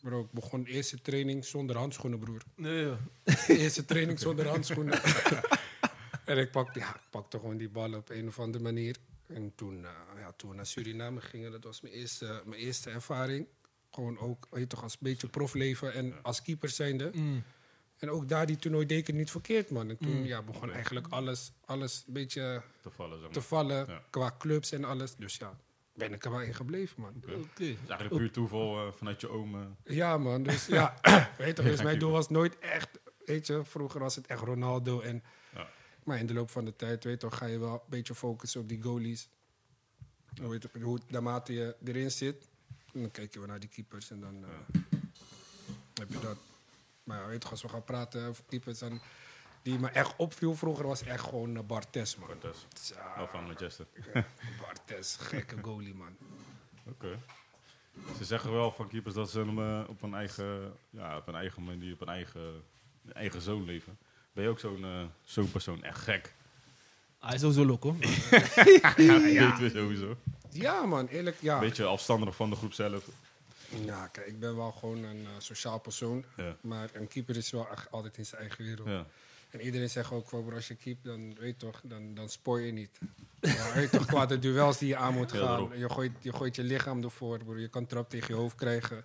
Bro, 0.01 0.21
ik 0.21 0.33
begon 0.33 0.65
de 0.65 0.71
eerste 0.71 1.01
training 1.01 1.45
zonder 1.45 1.77
handschoenen, 1.77 2.19
broer. 2.19 2.43
Nee, 2.55 2.95
eerste 3.47 3.85
training 3.85 4.19
zonder 4.19 4.49
handschoenen. 4.49 5.01
en 6.29 6.39
ik 6.39 6.51
pakte, 6.51 6.79
ja, 6.79 6.95
ik 6.95 7.11
pakte 7.11 7.39
gewoon 7.39 7.57
die 7.57 7.69
bal 7.69 7.95
op 7.95 8.09
een 8.11 8.27
of 8.29 8.39
andere 8.39 8.65
manier. 8.65 8.97
En 9.27 9.53
toen, 9.55 9.85
eh, 9.85 9.91
ja, 10.19 10.33
toen 10.37 10.51
we 10.51 10.57
naar 10.57 10.67
Suriname 10.67 11.21
gingen, 11.21 11.51
dat 11.51 11.65
was 11.65 11.81
mijn 11.81 11.95
eerste, 11.95 12.43
mijn 12.45 12.61
eerste 12.61 12.91
ervaring. 12.91 13.47
Gewoon 13.91 14.19
ook, 14.19 14.47
weet 14.51 14.61
je 14.61 14.67
toch, 14.67 14.83
als 14.83 14.99
beetje 14.99 15.29
profleven 15.29 15.93
en 15.95 16.15
als 16.23 16.43
keeper 16.43 16.69
zijnde. 16.69 17.11
Mm. 17.15 17.43
En 17.99 18.11
ook 18.11 18.29
daar 18.29 18.47
die 18.47 18.57
toernooi 18.57 18.87
deed 18.87 18.99
ik 18.99 19.07
het 19.07 19.17
niet 19.17 19.31
verkeerd, 19.31 19.71
man. 19.71 19.89
En 19.89 19.99
toen 19.99 20.25
ja, 20.25 20.43
begon 20.43 20.71
eigenlijk 20.73 21.07
alles, 21.11 21.53
alles 21.65 22.05
een 22.07 22.13
beetje 22.13 22.63
Te 22.83 22.91
vallen, 22.91 23.13
zeg 23.19 23.23
maar. 23.23 23.33
te 23.33 23.41
vallen 23.43 23.87
Ja. 23.89 24.03
qua 24.11 24.35
clubs 24.39 24.73
en 24.73 24.85
alles. 24.85 25.15
Dus 25.17 25.37
ja, 25.37 25.57
ben 25.95 26.13
ik 26.13 26.25
er 26.25 26.31
wel 26.31 26.41
in 26.41 26.55
gebleven, 26.55 27.01
man. 27.03 27.23
Het 27.27 27.61
is 27.61 27.77
eigenlijk 27.89 28.17
puur 28.17 28.31
toeval 28.31 28.87
eh, 28.87 28.93
vanuit 28.93 29.21
je 29.21 29.29
oom. 29.29 29.55
eh. 29.55 29.97
Ja, 29.97 30.19
man. 30.19 30.43
Dus 30.43 30.67
ja, 30.79 30.95
weet 31.39 31.57
je, 31.57 31.63
dus 31.63 31.83
mijn 31.83 31.99
doel 31.99 32.11
was 32.11 32.29
nooit 32.29 32.59
echt, 32.59 32.89
weet 33.25 33.47
je, 33.47 33.65
vroeger 33.65 34.01
was 34.01 34.17
het 34.17 34.27
echt 34.27 34.41
Ronaldo. 34.43 35.01
En. 35.01 35.23
Maar 36.09 36.19
in 36.19 36.27
de 36.27 36.35
loop 36.35 36.51
van 36.51 36.65
de 36.65 36.77
tijd, 36.77 37.05
weet 37.05 37.21
toch, 37.21 37.37
ga 37.37 37.47
je 37.47 37.59
wel 37.59 37.73
een 37.73 37.81
beetje 37.87 38.15
focussen 38.15 38.61
op 38.61 38.69
die 38.69 38.83
goalies. 38.83 39.29
Hoe, 40.41 40.49
weet 40.49 40.63
je, 40.63 40.81
hoe 40.81 40.99
naarmate 41.09 41.53
je 41.53 41.77
erin 41.85 42.11
zit, 42.11 42.49
dan 42.93 43.11
kijk 43.11 43.33
je 43.33 43.39
wel 43.39 43.49
naar 43.49 43.61
die 43.61 43.69
keepers 43.69 44.11
en 44.11 44.21
dan 44.21 44.45
eh, 44.45 44.81
heb 45.95 46.13
je 46.13 46.19
dat. 46.19 46.37
Maar 47.05 47.21
ja, 47.21 47.27
weet 47.27 47.43
je, 47.43 47.49
als 47.49 47.63
we 47.63 47.69
gaan 47.69 47.85
praten 47.85 48.29
over 48.29 48.45
keepers, 48.45 48.79
dan, 48.79 49.01
die 49.63 49.79
me 49.79 49.89
echt 49.89 50.17
opviel 50.17 50.55
vroeger 50.55 50.87
was 50.87 51.03
echt 51.03 51.25
gewoon 51.25 51.57
uh, 51.57 51.63
Bartes, 51.63 52.17
man. 52.17 52.29
Cortez. 52.29 52.59
Ja, 52.95 53.27
van 53.27 53.45
Manchester. 53.45 53.87
Bartes, 54.61 55.17
gekke 55.17 55.57
goalie, 55.67 55.95
man. 55.95 56.17
Oké. 56.85 57.19
Ze 58.17 58.25
zeggen 58.25 58.53
wel 58.53 58.73
van 58.73 58.89
keepers 58.89 59.15
dat 59.15 59.31
ze 59.31 59.39
hem 59.39 59.59
eh, 59.59 59.89
op 59.89 60.03
een 60.03 60.15
eigen, 60.15 60.77
ja, 60.91 61.17
op 61.17 61.29
een 61.29 61.35
eigen 61.35 61.65
manier, 61.65 61.93
op 61.93 62.01
een 62.01 62.09
eigen, 62.09 62.63
eigen 63.13 63.41
zoon 63.41 63.65
leven. 63.65 63.99
Ben 64.39 64.47
je 64.47 64.53
ook 64.53 64.61
zo'n 64.61 64.85
eh, 64.85 65.05
zo'n 65.25 65.51
persoon? 65.51 65.83
Echt 65.83 66.01
gek. 66.01 66.35
Hij 67.19 67.35
is 67.35 67.41
sowieso 67.41 67.65
loco. 67.65 67.97
Ja, 68.83 68.95
weten 68.97 69.63
we 69.63 69.71
sowieso. 69.75 70.17
Ja, 70.51 70.87
man, 70.87 71.07
eerlijk, 71.07 71.37
ja. 71.41 71.59
Beetje 71.59 71.85
afstandig 71.85 72.37
van 72.37 72.51
de 72.51 72.57
groep 72.57 72.73
zelf. 72.73 73.09
Ja, 73.85 74.07
kijk, 74.07 74.27
ik 74.27 74.41
ben 74.41 74.57
wel 74.57 74.73
gewoon 74.73 75.05
een 75.05 75.25
eh, 75.25 75.31
sociaal 75.39 75.79
persoon. 75.79 76.25
Ja. 76.37 76.57
Maar 76.61 76.91
een 76.93 77.09
keeper 77.09 77.37
is 77.37 77.51
wel 77.51 77.71
echt 77.71 77.91
altijd 77.91 78.19
in 78.19 78.27
zijn 78.27 78.41
eigen 78.41 78.65
wereld. 78.65 78.89
Ja. 78.89 79.07
En 79.51 79.61
iedereen 79.61 79.91
zegt 79.91 80.11
ook, 80.11 80.29
bro, 80.29 80.53
als 80.53 80.69
je 80.69 80.75
keept, 80.75 81.05
dan 81.05 81.35
weet 81.35 81.61
je 81.61 81.67
toch, 81.67 81.81
dan, 81.85 82.15
dan 82.15 82.29
spoor 82.29 82.61
je 82.61 82.73
niet. 82.73 82.99
Maar 83.41 83.73
weet 83.75 83.91
je 83.91 83.97
toch, 83.97 84.07
qua 84.07 84.27
de 84.27 84.39
duels 84.39 84.79
die 84.79 84.89
je 84.89 84.97
aan 84.97 85.15
moet 85.15 85.33
Ja, 85.33 85.39
gaan. 85.39 85.79
Je 85.79 85.91
gooit, 85.91 86.13
je 86.21 86.33
gooit 86.33 86.57
je 86.57 86.63
lichaam 86.63 87.03
ervoor, 87.03 87.39
bro. 87.45 87.57
Je 87.57 87.69
kan 87.69 87.87
trap 87.87 88.11
tegen 88.11 88.35
je 88.35 88.41
hoofd 88.41 88.57
krijgen. 88.57 89.05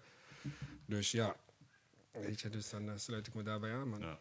Dus 0.86 1.12
ja, 1.12 1.36
weet 2.12 2.42
je, 2.42 2.50
dus 2.50 2.70
dan 2.70 2.90
eh, 2.90 2.94
sluit 2.96 3.28
ik 3.28 3.34
me 3.34 3.44
daarbij 3.44 3.74
aan, 3.74 3.90
man. 3.90 4.00
Ja. 4.00 4.20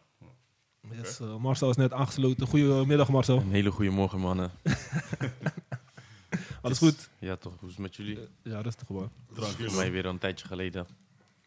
Yes, 0.91 1.19
eh, 1.19 1.37
Marcel 1.37 1.69
is 1.69 1.75
net 1.75 1.93
aangesloten. 1.93 2.47
Goedemiddag 2.47 3.09
Marcel. 3.09 3.37
Een 3.37 3.51
hele 3.51 3.71
goede 3.71 3.91
morgen, 3.91 4.19
mannen. 4.19 4.51
Alles 6.61 6.77
goed? 6.77 7.09
Ja, 7.19 7.35
toch? 7.35 7.53
Hoe 7.59 7.69
is 7.69 7.75
het 7.75 7.83
met 7.83 7.95
jullie? 7.95 8.19
Ja, 8.43 8.61
rustig 8.61 8.87
gewoon. 8.87 9.11
Voor 9.31 9.75
mij 9.75 9.91
weer 9.91 10.05
een 10.05 10.17
tijdje 10.17 10.47
geleden. 10.47 10.87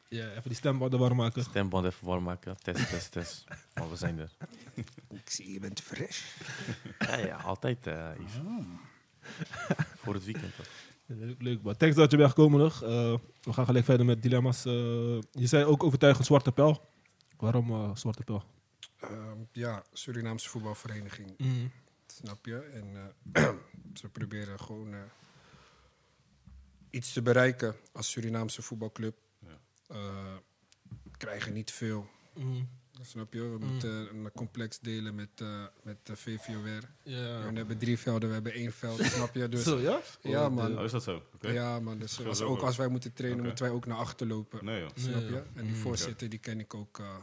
Ja, 0.08 0.30
even 0.30 0.42
die 0.44 0.54
stembanden 0.54 0.98
warm 0.98 1.16
maken. 1.16 1.42
Stemband 1.42 1.86
even 1.86 2.06
warm 2.06 2.22
maken. 2.22 2.56
Test, 2.56 2.88
test, 2.88 3.12
test. 3.12 3.44
Maar 3.74 3.90
we 3.90 3.96
zijn 3.96 4.18
er. 4.18 4.30
Ik 5.24 5.30
zie, 5.30 5.52
je 5.52 5.60
bent 5.60 5.80
fresh. 5.80 6.22
Ja, 6.98 7.16
ja, 7.16 7.36
altijd, 7.36 7.86
eh 7.86 8.08
Yves. 8.18 8.40
Voor 9.96 10.14
het 10.14 10.24
weekend, 10.24 10.56
toch? 10.56 10.66
Leuk, 11.06 11.42
leuk 11.42 11.62
man. 11.62 11.76
Thanks 11.76 11.96
dat 11.96 12.10
je 12.10 12.16
bent 12.16 12.28
gekomen 12.28 12.60
nog. 12.60 12.82
Eh, 12.82 13.14
we 13.42 13.52
gaan 13.52 13.64
gelijk 13.66 13.84
verder 13.84 14.06
met 14.06 14.22
dilemma's. 14.22 14.64
Eh, 14.64 14.72
je 15.30 15.46
zei 15.46 15.64
ook 15.64 15.82
overtuigend 15.82 16.26
Zwarte 16.26 16.52
Pijl. 16.52 16.80
Waarom 17.36 17.70
eh, 17.70 17.90
Zwarte 17.94 18.22
Pijl? 18.22 18.44
Ehm, 19.00 19.38
ja, 19.52 19.84
Surinaamse 19.92 20.48
voetbalvereniging, 20.48 21.34
Mm. 21.38 21.70
snap 22.06 22.46
je? 22.46 22.58
En 22.58 23.12
eh, 23.32 23.48
ze 24.00 24.08
proberen 24.08 24.60
gewoon 24.60 24.94
eh, 24.94 25.00
iets 26.90 27.12
te 27.12 27.22
bereiken 27.22 27.76
als 27.92 28.10
Surinaamse 28.10 28.62
voetbalclub. 28.62 29.16
Ja. 29.38 29.58
Eh, 29.88 30.36
krijgen 31.16 31.52
niet 31.52 31.70
veel. 31.72 32.08
Mm. 32.34 32.68
Snap 33.00 33.32
je? 33.32 33.40
We 33.48 33.58
moeten 33.58 33.90
een 34.08 34.32
complex 34.32 34.78
delen 34.80 35.14
met, 35.14 35.28
eh 35.40 35.64
met 35.82 35.96
de 36.06 36.16
VVOR. 36.16 36.80
Ja. 37.02 37.50
We 37.50 37.56
hebben 37.56 37.78
drie 37.78 37.98
velden, 37.98 38.28
we 38.28 38.34
hebben 38.34 38.52
één 38.52 38.72
veld, 38.72 39.02
snap 39.04 39.34
je? 39.34 39.48
Dus, 39.48 39.62
Zo, 39.72 39.78
ja? 39.78 40.00
Ja, 40.22 40.48
man. 40.48 40.78
Oh, 40.78 40.84
is 40.84 40.90
dat 40.90 41.02
zo? 41.02 41.22
Oké. 41.34 41.48
Ja, 41.50 41.80
man. 41.80 41.98
Dus 41.98 42.24
als, 42.24 42.40
ook 42.42 42.60
als 42.62 42.76
wij 42.76 42.88
moeten 42.88 43.12
trainen, 43.12 43.44
moeten 43.44 43.64
wij 43.64 43.74
ook 43.74 43.86
naar 43.86 43.96
achter 43.98 44.26
lopen. 44.26 44.64
Nee. 44.64 44.86
Snap 44.94 45.20
Ja, 45.20 45.26
je? 45.26 45.32
ja. 45.34 45.44
En 45.54 45.66
die 45.66 45.74
voorzitter, 45.76 46.28
die 46.28 46.38
ken 46.38 46.60
ik 46.60 46.74
ook 46.74 46.98
eh, 46.98 47.16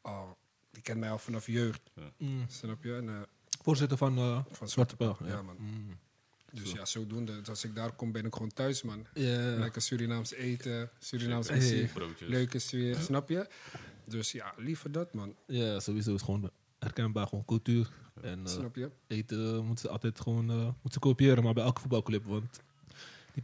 al. 0.00 0.38
Die 0.80 0.88
kent 0.88 1.00
mij 1.00 1.10
al 1.10 1.18
vanaf 1.18 1.46
jeugd, 1.46 1.80
Mm. 2.18 2.44
snap 2.48 2.84
je? 2.84 2.94
En, 2.94 3.08
eh, 3.08 3.20
Voorzitter 3.62 3.96
van, 3.98 4.16
eh, 4.18 4.44
van 4.50 4.68
Zwarte 4.68 4.96
Pijl. 4.96 5.16
Ja, 5.24 5.42
man. 5.42 5.56
Mm. 5.58 5.98
Dus 6.52 6.72
ja, 6.72 6.84
zodoende. 6.84 7.38
Dus 7.38 7.48
als 7.48 7.64
ik 7.64 7.74
daar 7.74 7.92
kom, 7.92 8.12
ben 8.12 8.24
ik 8.24 8.32
gewoon 8.34 8.52
thuis, 8.52 8.82
man. 8.82 9.06
Lekker 9.14 9.82
Surinaams 9.82 10.32
eten, 10.32 10.90
Surinaams 10.98 11.50
muziek, 11.50 11.92
Broodjes. 11.92 12.28
leuke 12.28 12.58
sfeer, 12.58 12.96
snap 12.96 13.28
je? 13.28 13.48
Dus 14.04 14.32
ja, 14.32 14.54
liever 14.56 14.92
dat, 14.92 15.14
man. 15.14 15.34
ja, 15.46 15.80
sowieso 15.80 16.14
is 16.14 16.22
gewoon 16.22 16.50
herkenbaar, 16.78 17.26
gewoon 17.26 17.44
cultuur. 17.44 17.90
En 18.22 18.46
eh, 18.46 18.52
Snap 18.52 18.76
je? 18.76 18.90
eten 19.06 19.64
moeten 19.64 19.84
ze 19.84 19.88
altijd 19.88 20.20
gewoon 20.20 20.44
moeten 20.46 20.92
ze 20.92 20.98
kopiëren, 20.98 21.42
maar 21.44 21.54
bij 21.54 21.64
elke 21.64 21.80
voetbalclub. 21.80 22.24
Want 22.24 22.60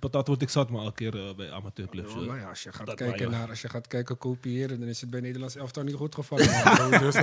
die 0.00 0.10
patat 0.10 0.26
word 0.26 0.42
ik 0.42 0.48
zat, 0.48 0.70
maar 0.70 0.82
elke 0.82 0.94
keer 0.94 1.28
eh, 1.28 1.34
bij 1.34 1.52
amateurclubs. 1.52 2.12
Ja, 2.12 2.20
eh. 2.20 2.26
maar 2.26 2.38
ja, 2.38 2.48
als 2.48 2.62
je 2.62 2.72
gaat 2.72 2.86
Dat 2.86 2.94
kijken 2.94 3.30
naar, 3.30 3.48
als 3.48 3.60
je 3.60 3.68
gaat 3.68 3.86
kijken 3.86 4.18
kopiëren, 4.18 4.80
dan 4.80 4.88
is 4.88 5.00
het 5.00 5.10
bij 5.10 5.20
Nederlands 5.20 5.56
elftal 5.56 5.82
niet 5.82 5.94
goed 5.94 6.14
gevallen. 6.14 6.46
dus, 7.04 7.14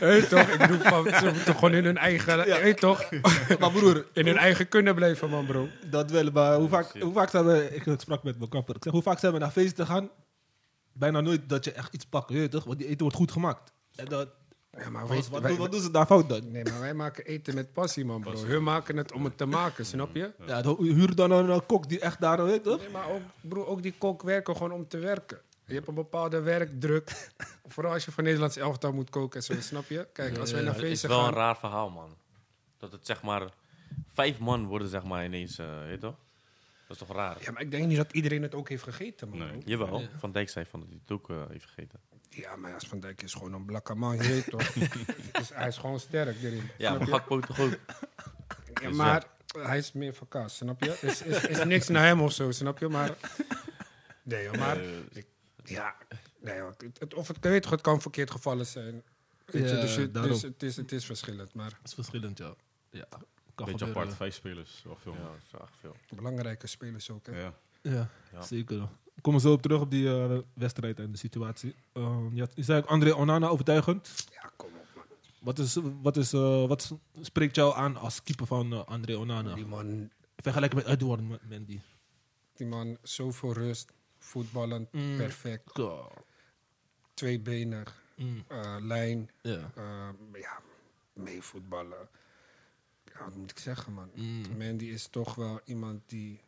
hey, 0.00 0.22
toch? 0.22 0.48
Ik 0.48 0.58
bedoel, 0.58 0.78
van, 0.78 1.04
ze 1.04 1.30
moeten 1.34 1.54
gewoon 1.54 1.74
in 1.74 1.84
hun 1.84 1.98
eigen, 1.98 2.38
hey, 2.40 2.74
toch? 2.74 3.10
maar 3.60 3.70
broer, 3.70 4.06
In 4.12 4.26
hun 4.26 4.36
eigen 4.36 4.68
kunnen 4.68 4.94
blijven, 4.94 5.30
man, 5.30 5.46
bro. 5.46 5.68
dat 5.90 6.10
wel. 6.10 6.30
Maar 6.30 6.56
hoe 6.56 6.68
vaak, 6.68 7.00
hoe 7.00 7.12
vaak 7.12 7.30
zijn 7.30 7.44
we, 7.44 7.68
ik 7.74 8.00
sprak 8.00 8.22
met 8.22 8.38
mijn 8.38 8.50
kapper, 8.50 8.76
ik 8.76 8.82
zeg, 8.82 8.92
hoe 8.92 9.02
vaak 9.02 9.18
zijn 9.18 9.32
we 9.32 9.38
naar 9.38 9.50
feesten 9.50 9.86
gaan? 9.86 10.10
Bijna 10.92 11.20
nooit 11.20 11.48
dat 11.48 11.64
je 11.64 11.72
echt 11.72 11.94
iets 11.94 12.04
pakt, 12.04 12.30
weet 12.30 12.42
je 12.42 12.48
toch? 12.48 12.64
Want 12.64 12.78
die 12.78 12.86
eten 12.86 13.00
wordt 13.00 13.16
goed 13.16 13.32
gemaakt. 13.32 13.72
En 13.94 14.04
dat, 14.04 14.28
Ja, 14.78 14.90
maar 14.90 15.06
wat, 15.06 15.10
weet, 15.16 15.28
wat, 15.28 15.40
wij- 15.40 15.50
doen- 15.50 15.58
wat 15.60 15.72
doen 15.72 15.80
ze 15.80 15.90
daar 15.90 16.06
fout 16.06 16.28
dan? 16.28 16.50
Nee, 16.52 16.64
maar 16.64 16.80
wij 16.80 16.94
maken 16.94 17.24
eten 17.24 17.54
met 17.54 17.72
passie, 17.72 18.04
man, 18.04 18.20
bro. 18.20 18.44
Hun 18.44 18.62
maken 18.62 18.96
het 18.96 19.12
om 19.12 19.24
het 19.24 19.36
te 19.38 19.46
maken, 19.46 19.86
snap 19.86 20.14
je? 20.14 20.32
Ja, 20.46 20.62
dan 20.62 20.76
huur 20.82 21.14
dan 21.14 21.30
een 21.30 21.66
kok 21.66 21.88
die 21.88 22.00
echt 22.00 22.20
daar, 22.20 22.44
weet 22.44 22.62
toch? 22.62 22.78
Nee, 22.80 22.88
maar 22.90 23.10
ook, 23.10 23.20
bro, 23.40 23.64
ook 23.64 23.82
die 23.82 23.94
kok 23.98 24.22
werken 24.22 24.56
gewoon 24.56 24.72
om 24.72 24.88
te 24.88 24.98
werken. 24.98 25.40
Je 25.66 25.74
hebt 25.74 25.88
een 25.88 25.94
bepaalde 25.94 26.40
werkdruk. 26.40 27.30
Vooral 27.66 27.92
als 27.92 28.04
je 28.04 28.10
voor 28.10 28.22
Nederlands 28.22 28.56
elftal 28.56 28.92
moet 28.92 29.10
koken 29.10 29.36
en 29.40 29.44
zo, 29.44 29.60
snap 29.60 29.84
je? 29.88 30.06
Kijk, 30.12 30.38
als 30.38 30.52
wij 30.52 30.62
naar 30.62 30.74
Het 30.74 30.82
is 30.82 30.88
feesten 30.88 31.08
wel 31.08 31.18
een 31.18 31.24
gaan... 31.24 31.34
raar 31.34 31.56
verhaal, 31.58 31.90
man. 31.90 32.16
Dat 32.78 32.92
het 32.92 33.06
zeg 33.06 33.22
maar 33.22 33.48
vijf 34.14 34.38
man 34.38 34.66
worden 34.66 34.88
zeg 34.88 35.02
maar 35.04 35.24
ineens, 35.24 35.58
eh 35.58 35.78
weet 35.82 35.90
je 35.90 35.98
toch? 35.98 36.16
Dat 36.88 37.00
is 37.00 37.06
toch 37.06 37.16
raar? 37.16 37.36
Ja, 37.40 37.52
maar 37.52 37.62
ik 37.62 37.70
denk 37.70 37.86
niet 37.86 37.96
dat 37.96 38.12
iedereen 38.12 38.42
het 38.42 38.54
ook 38.54 38.68
heeft 38.68 38.82
gegeten, 38.82 39.28
man. 39.28 39.38
Nee. 39.38 39.62
Jawel, 39.64 40.00
Ja. 40.00 40.08
Van 40.18 40.32
Dijk 40.32 40.48
zei 40.48 40.64
van 40.66 40.80
dat 40.80 40.88
hij 40.88 40.98
het 41.02 41.10
ook 41.12 41.30
eh, 41.30 41.36
heeft 41.48 41.64
gegeten. 41.66 42.00
Ja, 42.34 42.56
maar 42.56 42.74
als 42.74 42.86
Van 42.88 43.00
Dijk 43.00 43.22
is 43.22 43.32
gewoon 43.34 43.52
een 43.52 43.64
blakke 43.64 43.94
man, 43.94 44.16
je 44.16 44.22
weet 44.28 44.50
toch? 44.50 44.72
dus 45.32 45.48
hij 45.54 45.68
is 45.68 45.76
gewoon 45.76 46.00
sterk 46.00 46.42
erin. 46.42 46.70
Ja, 46.78 46.98
maar? 46.98 47.06
Gakpo 47.06 47.40
toch 47.40 47.60
ook? 47.60 47.78
Ja, 48.82 48.90
maar 48.90 49.26
hij 49.58 49.78
is 49.78 49.92
meer 49.92 50.14
van 50.14 50.28
kaas, 50.28 50.56
snap 50.56 50.82
je? 50.82 50.98
Is, 51.00 51.22
is, 51.22 51.44
is 51.46 51.64
niks 51.64 51.88
naar 51.88 52.04
hem 52.06 52.20
of 52.20 52.32
zo, 52.32 52.50
snap 52.50 52.78
je? 52.78 52.88
Maar, 52.88 53.16
nee, 54.22 54.44
joh, 54.44 54.54
maar 54.54 54.80
Eh, 54.80 54.88
ja, 55.64 55.96
nee, 56.40 56.56
joh, 56.56 56.68
het, 56.78 56.98
het- 56.98 57.14
of 57.14 57.28
het, 57.28 57.36
ik 57.36 57.42
weet 57.42 57.62
toch, 57.62 57.70
het 57.70 57.80
kan 57.80 58.00
verkeerd 58.00 58.30
gevallen 58.30 58.66
zijn. 58.66 59.02
Weet 59.46 59.68
je, 59.68 59.74
Ja, 59.74 59.80
dus, 59.80 59.94
je- 59.94 60.10
daarom. 60.10 60.32
dus 60.32 60.42
het, 60.42 60.62
is, 60.62 60.76
het 60.76 60.92
is 60.92 61.04
verschillend, 61.04 61.54
maar 61.54 61.70
Dat 61.70 61.78
is 61.84 61.94
verschillend, 61.94 62.38
ja. 62.38 62.54
Ja, 62.90 63.06
kan 63.10 63.20
beetje 63.54 63.70
gebeuren. 63.72 63.94
apart, 64.02 64.14
vijf 64.16 64.34
spelers. 64.34 64.82
Wel 64.84 64.96
veel. 65.02 65.12
Ja, 65.12 65.18
dat 65.22 65.36
is 65.44 65.50
wel 65.50 65.60
echt 65.62 65.72
veel. 65.80 65.96
belangrijke 66.16 66.66
spelers 66.66 67.10
ook. 67.10 67.26
Hè? 67.26 67.40
Ja. 67.40 67.54
Ja, 67.82 68.08
Ja. 68.32 68.42
zeker. 68.42 68.88
We 69.14 69.20
komen 69.20 69.40
zo 69.40 69.52
op 69.52 69.62
terug 69.62 69.80
op 69.80 69.90
die 69.90 70.08
eh, 70.08 70.38
wedstrijd 70.54 70.98
en 70.98 71.12
de 71.12 71.18
situatie. 71.18 71.74
Ehm, 71.92 72.34
je, 72.34 72.40
had, 72.40 72.50
je 72.54 72.62
zei 72.62 72.78
ook 72.82 72.88
André 72.88 73.14
Onana 73.14 73.46
overtuigend. 73.48 74.26
Ja, 74.32 74.50
kom 74.56 74.68
op, 74.68 74.86
man. 74.94 75.04
Wat, 75.40 75.58
is, 75.58 75.78
wat, 76.02 76.16
is, 76.16 76.32
eh, 76.32 76.66
wat 76.66 76.92
spreekt 77.20 77.54
jou 77.56 77.74
aan 77.76 77.96
als 77.96 78.22
keeper 78.22 78.46
van 78.46 78.72
eh, 78.72 78.84
André 78.84 79.16
Onana? 79.16 79.54
Die 79.54 79.66
man, 79.66 80.10
Vergelijken 80.36 80.78
met 80.78 80.86
Edouard 80.86 81.48
Mendy. 81.48 81.80
die 82.56 82.66
man, 82.66 82.96
zoveel 83.02 83.52
rust, 83.52 83.92
voetballend, 84.18 84.92
Mm. 84.92 85.16
perfect, 85.16 85.70
Ja. 85.76 86.08
tweebenig, 87.14 88.00
Mm, 88.16 88.44
lijn, 88.80 89.30
ja. 89.42 89.70
eh, 89.74 90.08
ja, 90.40 90.60
meevoetballen. 91.12 92.08
Ja, 93.04 93.24
wat 93.24 93.36
moet 93.36 93.50
ik 93.50 93.58
zeggen, 93.58 93.92
man? 93.92 94.10
Mm. 94.14 94.42
Mandy 94.58 94.84
is 94.84 95.06
toch 95.06 95.34
wel 95.34 95.60
iemand 95.64 96.00
die, 96.06 96.40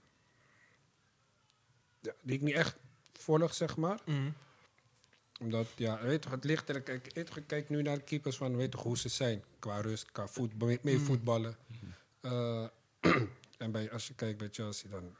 die 2.22 2.34
ik 2.36 2.40
niet 2.40 2.54
echt 2.54 2.76
volg, 3.12 3.54
zeg 3.54 3.76
maar. 3.76 4.00
Mm. 4.04 4.34
Omdat, 5.40 5.66
ja, 5.76 6.02
weet 6.02 6.22
toch, 6.22 6.30
het 6.30 6.44
ligt 6.44 6.68
er. 6.68 6.80
Kijk, 6.80 7.12
ik 7.12 7.44
kijk 7.46 7.68
nu 7.68 7.82
naar 7.82 7.96
de 7.96 8.04
keepers 8.04 8.36
van, 8.36 8.56
weet 8.56 8.70
toch 8.70 8.82
hoe 8.82 8.98
ze 8.98 9.08
zijn. 9.08 9.44
Qua 9.58 9.80
rust, 9.80 10.12
qua 10.12 10.26
voetbal, 10.26 10.76
mee 10.82 10.98
voetballen. 10.98 11.56
Eh, 12.20 12.66
en 13.58 13.72
bij, 13.72 13.92
als 13.92 14.06
je 14.06 14.14
kijkt 14.14 14.38
bij 14.38 14.48
Chelsea, 14.50 14.90
dan... 14.90 15.16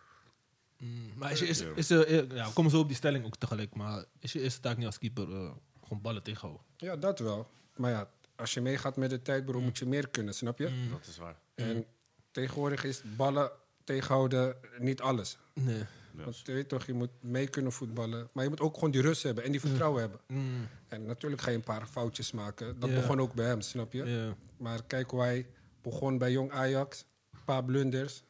Mm. 0.79 1.13
Maar 1.17 1.33
is 1.33 1.39
je, 1.39 1.47
is, 1.47 1.61
is, 1.61 1.89
ja, 1.89 2.47
we 2.47 2.51
komen 2.55 2.71
zo 2.71 2.79
op 2.79 2.87
die 2.87 2.97
stelling 2.97 3.25
ook 3.25 3.37
tegelijk. 3.37 3.75
Maar 3.75 4.05
is 4.19 4.33
je 4.33 4.41
eerste 4.41 4.61
taak 4.61 4.77
niet 4.77 4.87
als 4.87 4.99
keeper 4.99 5.33
eh, 5.33 5.51
gewoon 5.83 6.03
ballen 6.03 6.23
tegenhouden? 6.23 6.63
Ja, 6.77 6.97
dat 6.97 7.19
wel. 7.19 7.51
Maar 7.77 7.91
ja, 7.91 8.11
als 8.37 8.55
je 8.55 8.61
meegaat 8.61 8.97
met 8.97 9.11
de 9.11 9.23
tijd, 9.23 9.45
bro, 9.45 9.61
moet 9.61 9.79
je 9.79 9.87
meer 9.87 10.09
kunnen, 10.09 10.35
snap 10.35 10.59
je? 10.59 10.69
Mm. 10.69 10.91
Dat 10.91 11.07
is 11.07 11.17
waar. 11.17 11.37
En 11.55 11.87
tegenwoordig 12.31 12.85
is 12.85 13.03
ballen 13.17 13.51
tegenhouden 13.85 14.57
niet 14.79 15.01
alles. 15.01 15.39
Nee. 15.53 15.85
Want 16.15 16.41
je 16.45 16.53
weet 16.53 16.69
toch, 16.69 16.87
je 16.87 16.93
moet 16.93 17.11
mee 17.21 17.49
kunnen 17.49 17.73
voetballen. 17.73 18.29
Maar 18.33 18.45
je 18.45 18.51
moet 18.51 18.61
ook 18.61 18.75
gewoon 18.75 18.91
die 18.91 19.01
rust 19.01 19.23
hebben 19.23 19.45
en 19.45 19.51
die 19.51 19.61
vertrouwen 19.61 20.01
hebben. 20.01 20.21
Mm. 20.27 20.69
En 20.89 21.07
natuurlijk 21.07 21.43
ga 21.43 21.51
je 21.51 21.57
een 21.57 21.63
paar 21.63 21.87
foutjes 21.87 22.33
maken. 22.33 22.81
Dat 22.81 22.95
begon 22.95 23.21
ook 23.21 23.35
bij 23.35 23.47
hem, 23.47 23.61
snap 23.61 23.93
je? 23.93 24.33
Maar 24.57 24.85
kijk 24.85 25.11
hoe 25.11 25.21
hij 25.21 25.47
begon 25.83 26.19
bij 26.19 26.33
Jong 26.33 26.51
Ajax. 26.51 27.05
Een 27.33 27.45
paar 27.45 27.65
blunders. 27.65 28.23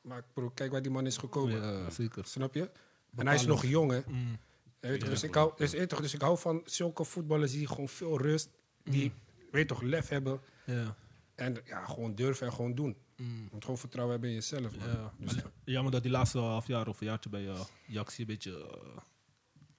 Maar 0.00 0.24
bro, 0.32 0.50
kijk 0.50 0.72
waar 0.72 0.82
die 0.82 0.90
man 0.90 1.06
is 1.06 1.16
gekomen. 1.16 1.62
ja, 1.62 1.90
zeker. 1.90 2.24
Snap 2.26 2.54
je? 2.54 2.70
En 3.16 3.26
hij 3.26 3.34
is 3.34 3.46
nog 3.46 3.66
jong, 3.66 3.90
hè? 3.90 4.00
Mm. 4.06 4.38
Weet 4.80 5.02
Ja, 5.02 5.08
dus, 5.08 5.22
ik 5.22 5.34
hou, 5.34 5.52
dus, 5.56 5.70
je 5.70 5.76
weet 5.76 5.88
toch, 5.88 6.00
dus 6.00 6.14
ik 6.14 6.20
hou 6.20 6.38
van 6.38 6.62
zulke 6.64 7.04
voetballers 7.04 7.52
die 7.52 7.68
gewoon 7.68 7.88
veel 7.88 8.20
rust, 8.20 8.48
die, 8.84 9.12
weet 9.50 9.68
toch, 9.68 9.82
lef 9.82 10.08
hebben. 10.08 10.40
Ja. 10.64 10.96
En 11.34 11.56
ja, 11.64 11.84
gewoon 11.84 12.14
durven 12.14 12.46
en 12.46 12.52
gewoon 12.52 12.74
doen. 12.74 12.96
Mm. 13.22 13.42
Je 13.42 13.48
moet 13.52 13.62
gewoon 13.64 13.78
vertrouwen 13.78 14.12
hebben 14.12 14.30
in 14.30 14.36
jezelf, 14.36 14.76
man. 14.76 14.88
Ja. 14.88 15.12
Dus, 15.18 15.34
Jammer 15.64 15.92
dat 15.92 16.02
die 16.02 16.10
laatste 16.10 16.38
half 16.38 16.66
jaar 16.66 16.88
of 16.88 17.00
een 17.00 17.06
jaartje 17.06 17.30
bij 17.30 17.42
uh, 17.42 17.60
Jaxi 17.86 18.20
een 18.20 18.26
beetje 18.26 18.68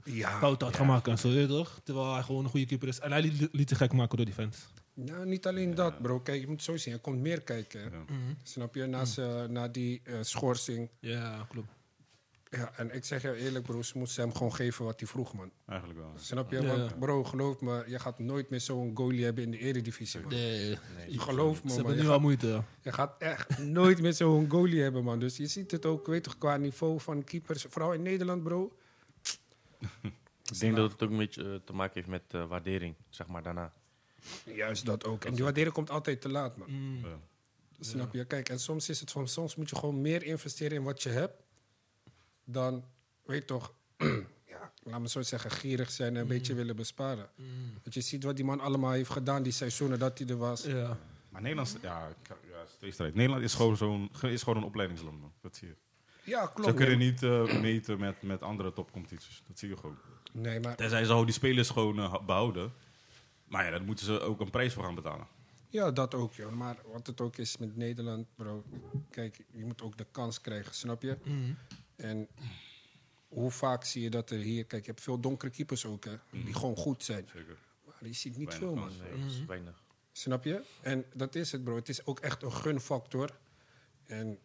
eh, 0.03 0.15
ja, 0.15 0.37
fout 0.37 0.61
had 0.61 0.71
ja. 0.71 0.77
gemaakt 0.77 1.07
en 1.07 1.17
zo, 1.17 1.29
weet 1.29 1.39
je 1.41 1.47
toch? 1.47 1.79
Terwijl 1.83 2.13
hij 2.13 2.23
gewoon 2.23 2.43
een 2.43 2.49
goede 2.49 2.65
keeper 2.65 2.87
is. 2.87 2.99
En 2.99 3.11
hij 3.11 3.21
liet, 3.21 3.49
liet 3.51 3.69
zich 3.69 3.77
gek 3.77 3.93
maken 3.93 4.17
door 4.17 4.25
die 4.25 4.35
fans. 4.35 4.67
Nou, 4.95 5.25
niet 5.25 5.47
alleen 5.47 5.75
dat, 5.75 6.01
bro. 6.01 6.19
Kijk, 6.19 6.41
je 6.41 6.47
moet 6.47 6.63
zo 6.63 6.77
zien. 6.77 6.93
Er 6.93 6.99
komt 6.99 7.19
meer 7.19 7.41
kijken. 7.41 7.81
Ja. 7.81 8.03
Snap 8.43 8.75
je? 8.75 8.85
Na, 8.85 9.05
z'n- 9.05 9.45
na 9.49 9.67
die 9.67 10.01
eh, 10.03 10.15
schorsing. 10.21 10.89
Ja, 10.99 11.45
klopt. 11.49 11.67
Ja, 12.55 12.71
en 12.75 12.95
ik 12.95 13.05
zeg 13.05 13.21
je 13.21 13.35
eerlijk, 13.35 13.65
bro. 13.65 13.81
Ze 13.81 13.97
moesten 13.97 14.23
hem 14.23 14.33
gewoon 14.35 14.53
geven 14.55 14.85
wat 14.85 14.99
hij 14.99 15.07
vroeg, 15.09 15.33
man. 15.33 15.51
Eigenlijk 15.65 15.99
wel. 15.99 16.11
Snap 16.15 16.51
je? 16.51 16.61
Ja. 16.61 16.77
Want, 16.77 16.99
bro, 16.99 17.23
geloof 17.23 17.61
me, 17.61 17.83
je 17.87 17.99
gaat 17.99 18.19
nooit 18.19 18.49
meer 18.49 18.61
zo'n 18.61 18.91
goalie 18.95 19.23
hebben 19.23 19.43
in 19.43 19.51
de 19.51 19.57
eredivisie, 19.57 20.19
man. 20.21 20.29
Nee, 20.29 20.77
Nee, 20.97 21.19
Geloof 21.19 21.55
ze 21.57 21.61
me, 21.63 21.67
man. 21.67 21.75
hebben 21.77 21.95
Je 21.95 22.01
nu 22.01 22.07
gaat, 22.07 22.09
wel 22.11 22.19
moeite. 22.19 22.63
je 22.81 22.91
gaat 22.91 23.15
echt 23.21 23.57
nooit 23.57 24.01
meer 24.01 24.13
zo'n 24.13 24.49
goalie 24.49 24.81
hebben, 24.81 25.03
man. 25.03 25.19
Dus 25.19 25.37
je 25.37 25.47
ziet 25.47 25.71
het 25.71 25.85
ook, 25.85 26.07
weet 26.07 26.23
toch, 26.23 26.37
qua 26.37 26.57
niveau 26.57 26.99
van 26.99 27.23
keepers. 27.23 27.65
Vooral 27.69 27.93
in 27.93 28.01
Nederland, 28.01 28.43
bro. 28.43 28.75
Ik 30.51 30.59
denk 30.59 30.75
dat 30.75 30.91
het 30.91 31.03
ook 31.03 31.09
een 31.09 31.17
beetje 31.17 31.43
eh, 31.43 31.55
te 31.65 31.73
maken 31.73 31.93
heeft 31.93 32.07
met 32.07 32.23
eh, 32.27 32.47
waardering, 32.47 32.95
zeg 33.09 33.27
maar, 33.27 33.43
daarna. 33.43 33.73
Juist 34.45 34.85
dat 34.85 35.05
ook. 35.05 35.25
En 35.25 35.33
die 35.33 35.43
waardering 35.43 35.73
komt 35.73 35.89
altijd 35.89 36.21
te 36.21 36.29
laat, 36.29 36.57
man. 36.57 36.71
Mm. 36.71 36.97
Ja. 37.05 37.19
Snap 37.79 38.13
je? 38.13 38.25
Kijk, 38.25 38.49
en 38.49 38.59
soms 38.59 38.89
is 38.89 38.99
het 38.99 39.11
van, 39.11 39.27
soms 39.27 39.55
moet 39.55 39.69
je 39.69 39.75
gewoon 39.75 40.01
meer 40.01 40.23
investeren 40.23 40.77
in 40.77 40.83
wat 40.83 41.03
je 41.03 41.09
hebt. 41.09 41.42
Dan, 42.43 42.83
weet 43.25 43.47
toch, 43.47 43.73
ja, 44.53 44.71
laat 44.83 44.99
me 45.01 45.09
zo 45.09 45.21
zeggen, 45.21 45.51
gierig 45.51 45.91
zijn 45.91 46.15
en 46.15 46.21
een 46.21 46.27
beetje 46.27 46.53
willen 46.53 46.75
besparen. 46.75 47.29
Want 47.83 47.93
je 47.93 48.01
ziet 48.01 48.23
wat 48.23 48.35
die 48.35 48.45
man 48.45 48.59
allemaal 48.59 48.91
heeft 48.91 49.09
gedaan 49.09 49.43
die 49.43 49.51
seizoenen 49.51 49.99
dat 49.99 50.17
hij 50.19 50.27
er 50.27 50.37
was. 50.37 50.63
Ja. 50.63 50.97
Maar 51.29 51.41
Nederland, 51.41 51.77
ja, 51.81 52.09
ja. 52.79 53.03
Nederland 53.13 53.43
is 53.43 53.53
gewoon, 53.53 53.77
zo'n, 53.77 54.09
is 54.21 54.43
gewoon 54.43 54.57
een 54.57 54.67
opleidingsland, 54.67 55.19
man. 55.21 55.33
Dat 55.41 55.55
zie 55.55 55.67
je. 55.67 55.75
Ja, 56.23 56.45
Ze 56.45 56.51
klopt. 56.53 56.73
kunnen 56.73 56.97
Nee, 56.97 57.11
niet 57.11 57.23
eh, 57.23 57.61
meten 57.61 57.99
met, 57.99 58.21
met 58.21 58.41
andere 58.41 58.73
topcompetities. 58.73 59.43
Dat 59.47 59.59
zie 59.59 59.69
je 59.69 59.77
gewoon. 59.77 59.97
nee, 60.31 60.59
maar 60.59 60.75
Tenzij 60.75 61.05
ze 61.05 61.23
die 61.25 61.33
spelers 61.33 61.69
gewoon 61.69 61.99
eh, 61.99 62.25
behouden. 62.25 62.73
Maar 63.47 63.65
ja, 63.65 63.71
daar 63.71 63.83
moeten 63.83 64.05
ze 64.05 64.19
ook 64.19 64.39
een 64.39 64.49
prijs 64.49 64.73
voor 64.73 64.83
gaan 64.83 64.95
betalen. 64.95 65.27
ja, 65.69 65.91
dat 65.91 66.13
ook, 66.13 66.33
joh. 66.33 66.51
Maar 66.51 66.77
wat 66.91 67.07
het 67.07 67.21
ook 67.21 67.37
is 67.37 67.57
met 67.57 67.75
Nederland, 67.75 68.27
bro. 68.35 68.63
Kijk, 69.09 69.45
je 69.51 69.65
moet 69.65 69.81
ook 69.81 69.97
de 69.97 70.05
kans 70.11 70.41
krijgen, 70.41 70.73
snap 70.73 71.01
je? 71.01 71.17
Mm. 71.23 71.57
En 71.95 72.27
hoe 73.27 73.51
vaak 73.51 73.83
zie 73.83 74.01
je 74.01 74.09
dat 74.09 74.29
er 74.29 74.37
hier... 74.37 74.65
Kijk, 74.65 74.85
je 74.85 74.91
hebt 74.91 75.03
veel 75.03 75.19
donkere 75.19 75.51
keepers 75.51 75.85
ook, 75.85 76.05
hè. 76.05 76.15
Die 76.31 76.53
gewoon 76.53 76.75
goed 76.75 77.03
zijn. 77.03 77.29
Zeker. 77.33 77.57
Maar 77.85 78.07
je 78.07 78.13
ziet 78.13 78.37
niet 78.37 78.47
Weinig 78.47 78.69
veel, 78.69 78.75
man. 78.75 78.97
Nee, 78.97 79.21
dat 79.21 79.31
is 79.31 79.45
weinig. 79.45 79.83
Snap 80.11 80.43
je? 80.43 80.63
En 80.81 81.05
dat 81.13 81.35
is 81.35 81.51
het, 81.51 81.63
bro. 81.63 81.75
Het 81.75 81.89
is 81.89 82.05
ook 82.05 82.19
echt 82.19 82.43
een 82.43 82.51
gunfactor. 82.51 83.37
En 84.05 84.39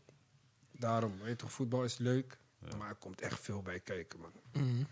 daarom, 0.73 1.19
weet 1.19 1.29
je 1.29 1.37
toch, 1.37 1.53
voetbal 1.53 1.85
is 1.85 1.99
leuk. 1.99 2.39
Maar 2.79 2.89
er 2.89 2.95
komt 2.95 3.21
echt 3.21 3.41
veel 3.41 3.63
bij 3.63 3.81
kijken, 3.81 4.21
man. 4.21 4.33
Mm. 4.53 4.87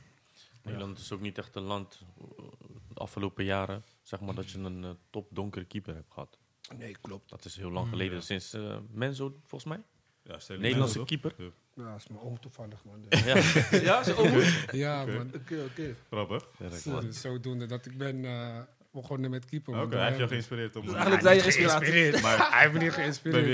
Nederland 0.63 0.99
is 0.99 1.13
ook 1.13 1.21
niet 1.21 1.39
echt 1.39 1.55
een 1.55 1.63
land, 1.63 2.01
eh, 2.21 2.45
de 2.89 2.95
afgelopen 2.95 3.45
jaren, 3.45 3.85
zeg 4.03 4.21
maar, 4.21 4.35
dat 4.35 4.51
je 4.51 4.59
een 4.59 4.85
eh, 4.85 4.91
top 5.11 5.29
donkere 5.33 5.65
keeper 5.65 5.95
hebt 5.95 6.13
gehad. 6.13 6.39
Nee, 6.77 6.97
klopt. 7.01 7.29
Dat 7.29 7.45
is 7.45 7.57
heel 7.57 7.71
lang 7.71 7.89
geleden, 7.89 8.23
sinds 8.23 8.53
eh 8.53 8.79
Menzo, 8.91 9.41
volgens 9.45 9.65
mij. 9.65 9.83
Ja, 10.23 10.57
Nederlandse 10.57 11.05
keeper. 11.05 11.35
Ja, 11.39 11.51
Ja, 11.76 11.90
dat 11.90 11.97
is 12.00 12.06
mijn 12.09 12.21
oom 12.21 12.40
toevallig, 12.40 12.85
man. 12.85 13.04
Ja, 13.09 13.37
Ja, 13.80 14.02
zo. 14.02 14.12
Oké, 14.12 14.45
ja, 14.73 15.04
man. 15.06 15.30
oké. 15.35 15.95
Grappig. 16.11 16.49
Zo- 16.80 16.90
klopt. 16.90 17.14
Zodoende 17.14 17.66
dat 17.66 17.87
ik 17.87 17.99
ben... 17.99 18.25
eh, 18.25 18.59
begonnen 19.00 19.31
met 19.31 19.45
keeper. 19.45 19.81
Oké, 19.83 19.97
hij 19.97 20.05
heeft 20.05 20.17
jou 20.17 20.29
geïnspireerd 20.29 20.76
om... 20.76 20.83
Dus 20.83 20.95
eh, 20.95 20.97
eigenlijk 21.00 21.26
Hij 21.26 21.41
zijn 21.41 21.53
je 21.53 21.59
inspiratie. 21.59 21.93
geïnspireerd. 21.93 22.23
Maar- 22.38 22.50
hij 22.53 22.61
heeft 22.61 22.73
me 22.73 22.79
niet 22.79 22.88
ben 22.88 22.99
geïnspireerd. 22.99 23.45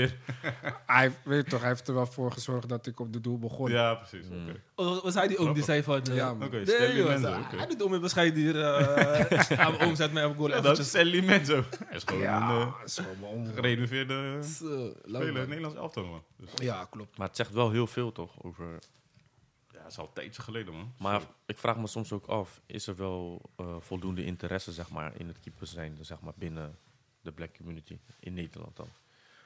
weer... 0.41 0.43
Hij, 0.85 1.11
weet 1.23 1.49
toch, 1.49 1.59
hij 1.59 1.69
heeft 1.69 1.87
er 1.87 1.93
wel 1.93 2.05
voor 2.05 2.31
gezorgd 2.31 2.69
dat 2.69 2.85
ik 2.87 2.99
op 2.99 3.13
de 3.13 3.21
doel 3.21 3.39
begon. 3.39 3.71
Ja, 3.71 3.93
precies. 3.95 4.27
Mm. 4.29 4.49
Oké. 4.49 4.59
Oh, 4.75 5.03
was 5.03 5.13
hij 5.13 5.27
die 5.27 5.37
oom 5.37 5.53
die 5.53 5.63
zei 5.63 5.83
van... 5.83 6.01
eh, 6.03 6.15
Ja, 6.15 6.33
man. 6.33 6.47
Oké, 6.47 6.55
Nee, 6.55 6.65
Stanley 6.65 7.03
Menzo. 7.03 7.29
hij- 7.31 7.39
oké. 7.41 7.55
Hij 7.57 7.67
doet 7.67 7.81
om 7.81 7.93
in 7.93 8.01
bescheiden 8.01 8.41
hier. 8.43 8.61
eh, 8.61 9.39
ja, 9.57 9.69
mijn 9.69 9.81
oom 9.81 9.95
zet 9.95 10.13
mij 10.13 10.25
op 10.25 10.37
goal. 10.37 10.49
Ja, 10.49 10.61
dat 10.61 10.79
is 10.79 10.87
Stanley 10.87 11.21
Menzo. 11.21 11.63
Hij 11.85 11.97
is 11.97 12.03
gewoon 12.05 12.21
een 12.21 12.27
Ja, 12.29 12.73
eh, 12.85 13.53
gerenoveerde 13.55 14.37
speler 14.41 15.47
Nederlands 15.47 15.75
elftal, 15.77 16.05
man. 16.05 16.23
Dus, 16.37 16.49
Ja, 16.55 16.87
klopt. 16.89 17.17
Maar 17.17 17.27
het 17.27 17.35
zegt 17.35 17.51
wel 17.51 17.71
heel 17.71 17.87
veel 17.87 18.11
toch 18.11 18.43
over. 18.43 18.65
Ja, 19.83 19.89
dat 19.89 19.91
is 19.91 19.97
al 19.97 20.07
een 20.07 20.13
tijdje 20.13 20.41
geleden, 20.41 20.73
man. 20.73 20.93
Maar 20.97 21.21
ik 21.45 21.57
vraag 21.57 21.77
me 21.77 21.87
soms 21.87 22.11
ook 22.11 22.25
af: 22.25 22.61
is 22.65 22.87
er 22.87 22.95
wel 22.95 23.41
eh, 23.55 23.75
voldoende 23.79 24.23
interesse 24.25 24.71
zeg 24.71 24.89
maar, 24.89 25.19
in 25.19 25.27
het 25.27 25.39
keeper 25.39 25.67
zijn 25.67 25.97
zeg 26.05 26.21
maar, 26.21 26.33
binnen 26.35 26.77
de 27.21 27.31
black 27.31 27.55
community 27.57 27.99
in 28.19 28.33
Nederland 28.33 28.75
dan? 28.75 28.87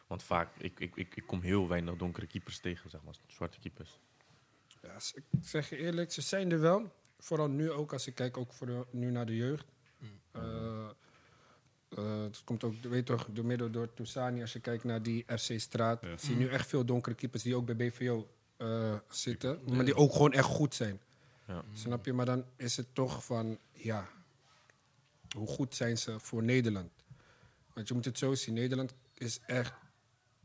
Want 0.08 0.24
vaak, 0.24 0.56
ik, 0.58 0.80
ik, 0.80 0.96
ik, 0.96 1.16
ik 1.16 1.28
kom 1.28 1.42
heel 1.42 1.68
weinig 1.68 1.96
donkere 1.96 2.28
keepers 2.28 2.60
tegen, 2.60 2.90
zeg 2.90 3.04
maar, 3.04 3.14
zwarte 3.28 3.60
keepers. 3.60 4.00
Ja, 4.82 4.94
ik 5.14 5.24
zeg 5.42 5.70
je 5.70 5.78
eerlijk, 5.78 6.12
ze 6.12 6.22
zijn 6.22 6.52
er 6.52 6.60
wel. 6.60 6.92
Vooral 7.20 7.48
nu 7.50 7.72
ook, 7.72 7.94
als 7.94 8.08
ik 8.08 8.16
kijk 8.16 8.38
ook 8.38 8.54
voor 8.54 8.68
de- 8.68 8.86
nu 8.92 9.12
naar 9.12 9.26
de 9.26 9.36
jeugd. 9.36 9.66
Eh, 10.32 10.90
eh, 11.90 12.22
het 12.22 12.44
komt 12.44 12.64
ook, 12.64 12.74
weet 12.82 13.06
toch, 13.06 13.28
door 13.32 13.46
middel 13.46 13.70
door 13.72 13.94
Toussani. 13.94 14.42
Als 14.42 14.54
je 14.54 14.60
kijkt 14.60 14.84
naar 14.84 15.04
die 15.04 15.24
FC-straat, 15.38 16.02
Ja. 16.02 16.18
zie 16.18 16.30
je 16.34 16.40
nu 16.40 16.48
echt 16.50 16.68
veel 16.68 16.86
donkere 16.86 17.16
keepers 17.16 17.44
die 17.44 17.56
ook 17.56 17.66
bij 17.66 17.76
BVO 17.76 18.28
eh, 18.58 18.96
zitten. 19.10 19.60
Maar 19.66 19.86
die 19.86 19.96
ook 19.96 20.12
gewoon 20.12 20.34
echt 20.34 20.46
goed 20.46 20.76
zijn. 20.76 21.02
Ja. 21.48 21.64
Snap 21.74 22.06
je? 22.06 22.14
Maar 22.14 22.26
dan 22.26 22.46
is 22.56 22.78
het 22.78 22.96
toch 22.96 23.26
van, 23.26 23.60
ja, 23.72 24.10
hoe 25.36 25.48
goed 25.48 25.76
zijn 25.76 25.98
ze 25.98 26.20
voor 26.20 26.44
Nederland? 26.44 26.92
Want 27.74 27.88
je 27.88 27.94
moet 27.94 28.06
het 28.06 28.18
zo 28.18 28.36
zien, 28.36 28.54
Nederland 28.54 28.94
is 29.14 29.40
echt, 29.46 29.74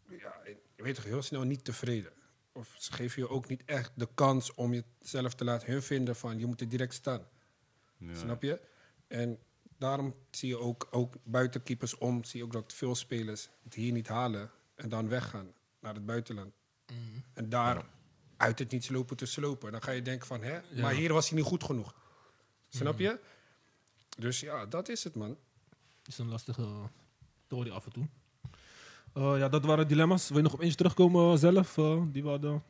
ja, 0.09 0.35
je 0.77 0.83
weet 0.83 0.95
toch, 0.95 1.05
heel 1.05 1.23
snel 1.23 1.43
niet 1.43 1.65
tevreden. 1.65 2.13
Of 2.53 2.75
ze 2.79 2.93
geven 2.93 3.23
je 3.23 3.29
ook 3.29 3.49
niet 3.49 3.63
echt 3.65 3.93
de 3.95 4.09
kans 4.15 4.55
om 4.55 4.73
jezelf 4.73 5.35
te 5.35 5.45
laten 5.45 5.73
hun 5.73 5.83
vinden 5.83 6.17
van, 6.17 6.39
je 6.39 6.47
moet 6.47 6.61
er 6.61 6.69
direct 6.69 6.95
staan. 6.95 7.27
Ja. 7.97 8.15
Snap 8.15 8.43
je? 8.43 8.61
En 9.07 9.39
daarom 9.79 10.15
zie 10.31 10.49
je 10.49 10.59
ook, 10.59 10.89
ook 10.91 11.15
buiten 11.23 11.63
keepers 11.63 11.99
om, 11.99 12.25
zie 12.25 12.39
je 12.39 12.45
ook 12.45 12.53
dat 12.53 12.73
veel 12.73 12.95
spelers 12.95 13.49
het 13.63 13.75
hier 13.75 13.93
niet 13.93 14.09
halen 14.09 14.51
en 14.75 14.89
dan 14.89 15.09
weggaan 15.09 15.53
naar 15.81 15.95
het 15.95 16.07
buitenland. 16.07 16.53
En 17.35 17.49
daar 17.49 17.85
uit 18.43 18.59
het 18.59 18.71
niets 18.71 18.89
lopen 18.89 19.17
te 19.17 19.27
slopen. 19.27 19.73
Dan 19.73 19.83
ga 19.83 19.91
je 19.91 20.03
denken 20.03 20.27
van, 20.27 20.43
hè, 20.43 20.61
maar 20.81 20.93
hier 20.95 21.13
was 21.13 21.29
hij 21.29 21.39
niet 21.39 21.47
goed 21.47 21.65
genoeg. 21.65 21.95
Snap 22.69 22.99
je? 22.99 23.19
Dus 24.19 24.41
ja, 24.41 24.67
dat 24.67 24.89
is 24.89 25.05
het, 25.05 25.15
man. 25.15 25.37
is 26.07 26.19
een 26.19 26.29
lastige 26.29 26.67
story 27.47 27.71
af 27.71 27.85
en 27.85 27.93
toe. 27.93 28.07
Eh, 29.13 29.39
ja, 29.39 29.49
dat 29.49 29.65
waren 29.65 29.89
dilemma's. 29.89 30.29
Wil 30.29 30.37
je 30.37 30.43
nog 30.43 30.53
op 30.53 30.61
eentje 30.61 30.77
terugkomen 30.77 31.39
zelf? 31.39 31.79
eh, 31.79 32.03
die 32.07 32.23
we 32.23 32.29
hadden. 32.29 32.63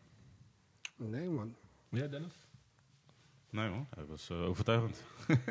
Nee, 0.97 1.29
man. 1.29 1.55
Ja, 1.88 2.07
Dennis? 2.07 2.33
Nee, 3.50 3.69
man. 3.71 3.87
Hij 3.95 4.05
was 4.07 4.31
eh, 4.31 4.43
overtuigend. 4.43 5.02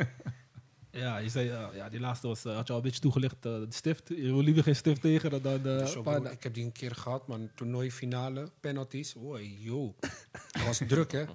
Ja, 0.92 1.18
je 1.18 1.30
zei, 1.30 1.48
ja, 1.74 1.90
die 1.90 2.00
laatste 2.00 2.28
was, 2.28 2.46
eh, 2.46 2.56
had 2.56 2.68
je 2.68 2.72
al 2.74 2.78
een 2.80 2.86
beetje 2.86 3.00
toegelicht. 3.02 3.36
eh, 3.36 3.42
de 3.42 3.66
stift. 3.70 4.08
Je 4.08 4.22
wil 4.22 4.42
liever 4.42 4.64
geen 4.64 4.76
stift 4.76 5.02
tegen 5.02 5.30
dan... 5.30 5.42
dan 5.42 5.54
eh, 5.54 5.78
Dus 5.78 5.94
bro, 6.02 6.24
ik 6.24 6.44
heb 6.44 6.54
die 6.54 6.64
een 6.64 6.72
keer 6.72 6.96
gehad, 6.96 7.28
man. 7.28 7.50
Toernooifinale, 7.56 8.50
penalties. 8.60 9.16
Oei, 9.18 9.58
joh. 9.62 9.94
Dat 10.52 10.64
was 10.66 10.82
druk, 10.88 11.12
hè? 11.12 11.24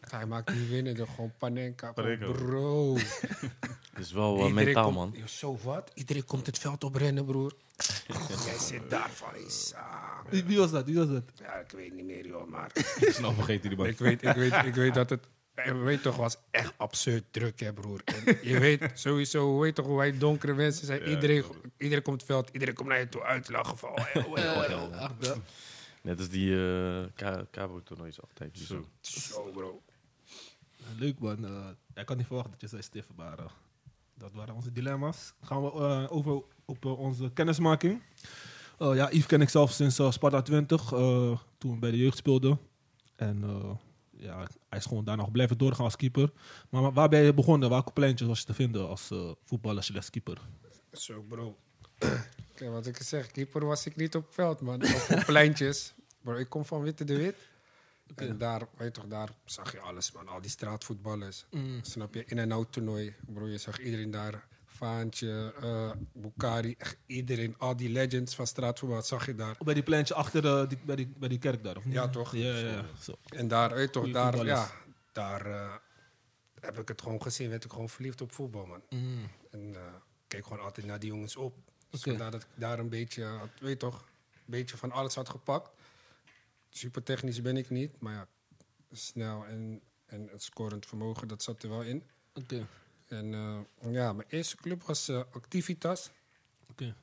Hij 0.00 0.26
maakt 0.26 0.52
die 0.52 0.66
winnende, 0.68 1.06
gewoon 1.06 1.32
Panenka. 1.38 1.92
Bro. 1.92 2.94
Het 2.94 3.98
is 4.04 4.12
wel 4.12 4.48
mentaal, 4.48 4.84
komt- 4.92 4.96
man. 4.96 5.28
Zo 5.28 5.58
wat? 5.62 5.90
Iedereen 5.94 6.24
komt 6.24 6.46
het 6.46 6.58
veld 6.58 6.84
op 6.84 6.94
rennen, 6.94 7.24
broer. 7.24 7.52
Jij 8.46 8.58
zit 8.58 8.90
daar 8.90 9.10
van, 9.10 9.28
Isa. 9.46 10.22
Wie 10.30 10.58
was 10.58 10.70
dat? 10.70 10.84
Wie 10.86 10.94
was 10.94 11.08
dat? 11.08 11.22
Ja, 11.34 11.52
ik 11.54 11.70
weet 11.70 11.92
niet 11.94 12.04
meer, 12.04 12.26
joh, 12.26 12.48
maar... 12.50 12.70
Snel 13.00 13.32
vergeten 13.32 13.68
die 13.68 13.78
man. 13.78 13.86
ik, 13.86 13.98
weet, 13.98 14.22
ik, 14.22 14.32
weet, 14.34 14.52
ik 14.64 14.74
weet 14.74 14.94
dat 14.94 15.10
het... 15.10 15.26
En 15.54 15.78
we 15.78 15.84
weten 15.84 16.02
toch, 16.02 16.16
was 16.16 16.36
echt 16.50 16.72
absurd 16.76 17.24
druk, 17.30 17.60
hè, 17.60 17.72
broer. 17.72 18.00
En 18.04 18.38
je 18.42 18.58
weet 18.66 18.90
sowieso, 18.94 19.54
we 19.54 19.60
weten 19.60 19.74
toch 19.74 19.86
hoe 19.86 19.96
wij 19.96 20.18
donkere 20.18 20.54
mensen 20.54 20.86
zijn. 20.86 21.00
Ja, 21.00 21.06
iedereen, 21.06 21.44
iedereen 21.76 22.02
komt 22.02 22.16
het 22.16 22.30
veld, 22.30 22.50
iedereen 22.52 22.74
komt 22.74 22.88
naar 22.88 22.98
je 22.98 23.08
toe 23.08 23.22
uitlachen 23.22 23.78
van... 23.78 23.90
Oh, 23.90 24.06
oh, 24.14 24.26
oh, 24.26 24.70
oh, 24.70 25.02
oh. 25.22 25.36
Net 26.02 26.18
als 26.18 26.28
die 26.28 26.50
uh, 26.50 27.04
Cabo-toernoois 27.50 28.20
altijd. 28.20 28.58
Zo. 28.58 28.84
Zo, 29.00 29.42
bro. 29.52 29.82
Leuk 30.98 31.18
man. 31.18 31.44
Eh, 31.44 31.68
ik 31.94 32.08
had 32.08 32.16
niet 32.16 32.26
verwacht 32.26 32.50
dat 32.50 32.60
je 32.60 32.66
zei 32.66 32.82
stift, 32.82 33.08
maar 33.16 33.38
eh, 33.38 33.44
dat 34.14 34.32
waren 34.32 34.54
onze 34.54 34.72
dilemma's. 34.72 35.32
Gaan 35.42 35.62
we 35.62 35.70
eh, 35.70 36.06
over 36.12 36.42
op 36.64 36.84
eh, 36.84 36.98
onze 36.98 37.30
kennismaking. 37.32 38.02
Eh, 38.78 38.94
ja, 38.94 39.10
Yves 39.10 39.26
ken 39.26 39.40
ik 39.40 39.48
zelf 39.48 39.70
sinds 39.72 39.98
eh, 39.98 40.10
Sparta 40.10 40.42
20, 40.42 40.92
eh, 40.92 41.38
toen 41.58 41.72
we 41.72 41.78
bij 41.78 41.90
de 41.90 41.96
jeugd 41.96 42.16
speelden. 42.16 42.58
En 43.16 43.42
eh, 43.42 43.70
ja, 44.16 44.46
hij 44.68 44.78
is 44.78 44.84
gewoon 44.84 45.04
daar 45.04 45.16
nog 45.16 45.30
blijven 45.30 45.58
doorgaan 45.58 45.84
als 45.84 45.96
keeper. 45.96 46.32
Maar 46.70 46.82
wa- 46.82 46.92
waar 46.92 47.08
ben 47.08 47.20
je 47.22 47.34
begonnen? 47.34 47.68
Welke 47.68 47.92
pleintjes 47.92 48.28
was 48.28 48.38
je 48.40 48.46
te 48.46 48.54
vinden 48.54 48.88
als 48.88 49.10
eh 49.10 49.30
voetballer 49.44 49.82
slash 49.84 50.08
keeper? 50.08 50.40
Zo, 50.92 51.22
bro. 51.28 51.56
Kijk, 52.54 52.70
wat 52.70 52.86
ik 52.86 52.96
zeg, 53.02 53.30
keeper 53.30 53.66
was 53.66 53.86
ik 53.86 53.96
niet 53.96 54.14
op 54.14 54.24
het 54.24 54.34
veld, 54.34 54.60
man. 54.60 54.82
Of 54.82 55.10
op 55.10 55.22
pleintjes. 55.32 55.94
Bro, 56.22 56.34
ik 56.36 56.48
kom 56.48 56.64
van 56.64 56.82
Witte 56.82 57.04
de 57.04 57.16
Wit. 57.16 57.36
En 58.14 58.38
daar, 58.38 58.60
weet 58.76 58.94
je 58.94 59.00
toch, 59.00 59.10
daar 59.10 59.28
zag 59.44 59.72
je 59.72 59.80
alles, 59.80 60.12
man. 60.12 60.28
Al 60.28 60.40
die 60.40 60.50
straatvoetballers. 60.50 61.44
Snap 61.82 62.14
je? 62.14 62.24
In- 62.26 62.38
en 62.38 62.52
out 62.52 62.72
toernooi. 62.72 63.14
Bro, 63.26 63.46
je 63.48 63.58
zag 63.58 63.78
iedereen 63.80 64.10
daar. 64.10 64.46
Vaantje, 64.88 65.54
eh 65.60 65.90
Bukari, 66.12 66.74
echt 66.78 66.96
iedereen. 67.06 67.58
Al 67.58 67.76
die 67.76 67.88
legends 67.88 68.34
van 68.34 68.46
straatvoetbal 68.46 69.02
zag 69.02 69.26
je 69.26 69.34
daar. 69.34 69.56
Bij 69.64 69.74
die 69.74 69.82
pleintje 69.82 70.14
achter 70.14 70.46
eh, 70.46 70.68
die, 70.68 70.78
bij, 70.84 70.96
die, 70.96 71.12
bij 71.18 71.28
die 71.28 71.38
kerk 71.38 71.62
daar, 71.64 71.76
of 71.76 71.84
niet? 71.84 71.94
Ja, 71.94 72.08
toch? 72.08 72.34
Ja, 72.34 72.56
ja, 72.56 72.68
ja. 72.70 72.84
Zo. 73.00 73.14
En 73.28 73.48
daar, 73.48 73.74
weet 73.74 73.92
toch, 73.92 74.02
Goeie 74.02 74.12
daar, 74.18 74.32
voetballers. 74.34 74.60
ja, 74.68 74.74
daar 75.12 75.46
eh, 75.46 75.74
heb 76.60 76.78
ik 76.78 76.88
het 76.88 77.02
gewoon 77.02 77.22
gezien. 77.22 77.50
Werd 77.50 77.64
ik 77.64 77.70
gewoon 77.70 77.88
verliefd 77.88 78.20
op 78.20 78.32
voetbal, 78.32 78.66
man. 78.66 78.82
Mm. 78.90 79.28
En 79.50 79.74
eh, 79.74 79.80
keek 80.28 80.42
gewoon 80.46 80.60
altijd 80.64 80.86
naar 80.86 80.98
die 80.98 81.10
jongens 81.10 81.36
op. 81.36 81.54
Dus 81.90 82.02
vandaar 82.02 82.30
dat 82.30 82.42
ik 82.42 82.48
daar 82.54 82.78
een 82.78 82.88
beetje, 82.88 83.24
had- 83.24 83.60
weet 83.60 83.78
toch, 83.78 84.04
een 84.34 84.40
beetje 84.46 84.76
van 84.76 84.92
alles 84.92 85.14
had 85.14 85.28
gepakt. 85.28 85.70
Super 86.70 87.02
technisch 87.02 87.42
ben 87.42 87.56
ik 87.56 87.70
niet, 87.70 88.00
maar 88.00 88.14
ja, 88.14 88.28
snel 88.92 89.44
en, 89.46 89.80
en 90.06 90.28
het 90.30 90.42
scorend 90.42 90.86
vermogen, 90.86 91.28
dat 91.28 91.42
zat 91.42 91.62
er 91.62 91.68
wel 91.68 91.82
in. 91.82 92.02
Oké, 92.34 92.66
En 93.06 93.34
eh, 93.34 93.92
ja, 93.92 94.12
mijn 94.12 94.28
eerste 94.28 94.56
club 94.56 94.82
was 94.82 95.08
eh, 95.08 95.16
Activitas. 95.32 96.10
oké. 96.70 96.94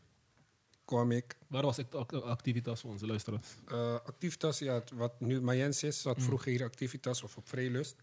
Kwam 0.86 1.12
ik. 1.12 1.38
Waar 1.48 1.62
was 1.64 1.78
act- 1.80 1.96
act- 1.96 2.22
Activitas 2.22 2.82
voor 2.82 2.90
onze 2.92 3.06
luisteraars? 3.08 3.48
Eh, 3.68 3.94
Activitas, 3.94 4.60
ja, 4.60 4.84
wat 4.94 5.20
nu 5.20 5.42
Mayens 5.42 5.84
is, 5.84 6.02
zat 6.02 6.22
vroeger 6.24 6.52
hier 6.52 6.64
Activitas 6.64 7.24
of 7.24 7.38
op 7.38 7.48
Vreelust. 7.48 7.96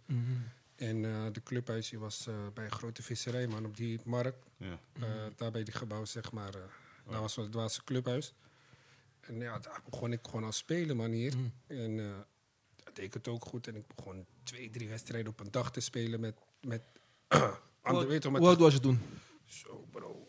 En 0.76 1.04
eh, 1.04 1.26
de 1.32 1.42
clubhuis 1.42 1.88
die 1.88 1.98
was 1.98 2.26
eh, 2.26 2.34
bij 2.54 2.64
een 2.64 2.70
grote 2.72 3.02
visserij, 3.02 3.46
man, 3.46 3.64
op 3.64 3.76
die 3.76 4.00
markt. 4.04 4.46
Ja. 4.56 4.78
Eh, 4.92 5.02
daar 5.36 5.50
bij 5.50 5.62
die 5.62 5.74
gebouw, 5.74 6.04
zeg 6.04 6.32
maar. 6.32 6.54
eh 6.54 6.60
Daar 7.10 7.20
was 7.20 7.36
het 7.36 7.54
een 7.54 7.70
clubhuis. 7.84 8.34
En 9.20 9.40
ja, 9.40 9.58
daar 9.58 9.80
begon 9.90 10.12
ik 10.12 10.20
gewoon 10.24 10.44
als 10.44 10.56
spelen, 10.56 10.96
man, 10.96 11.10
hier. 11.10 11.34
En 11.66 11.98
eh 12.00 12.18
dat 12.84 12.94
deed 12.96 13.04
ik 13.04 13.14
het 13.14 13.28
ook 13.28 13.44
goed. 13.44 13.66
En 13.66 13.76
ik 13.76 13.86
begon 13.96 14.26
twee, 14.42 14.70
drie 14.70 14.88
wedstrijden 14.88 15.30
op 15.32 15.40
een 15.40 15.50
dag 15.50 15.72
te 15.72 15.80
spelen 15.80 16.20
met... 16.20 16.34
met 16.60 16.82
weet 17.94 18.22
je, 18.22 18.30
wel, 18.30 18.38
Hoe 18.38 18.48
oud 18.48 18.58
met 18.58 18.64
was 18.64 18.72
je 18.72 18.80
toen? 18.80 19.00
Zo, 19.44 19.86
bro. 19.90 20.26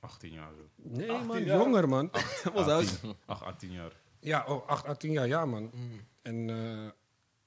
18 0.00 0.32
jaar 0.32 0.52
zo. 0.54 0.68
Nee, 0.76 1.10
18 1.10 1.26
man, 1.26 1.44
jaar? 1.44 1.58
jonger, 1.58 1.88
man. 1.88 2.08
Dat 2.44 2.52
was 2.52 2.66
oud. 2.66 2.84
18, 2.84 3.16
8, 3.26 3.42
18 3.42 3.72
jaar. 3.72 3.92
Ja, 4.20 4.44
oh, 4.46 4.66
8, 4.66 4.84
18 4.84 5.12
jaar, 5.12 5.26
ja, 5.26 5.44
man. 5.44 5.72
En 6.22 6.50
eh, 6.50 6.90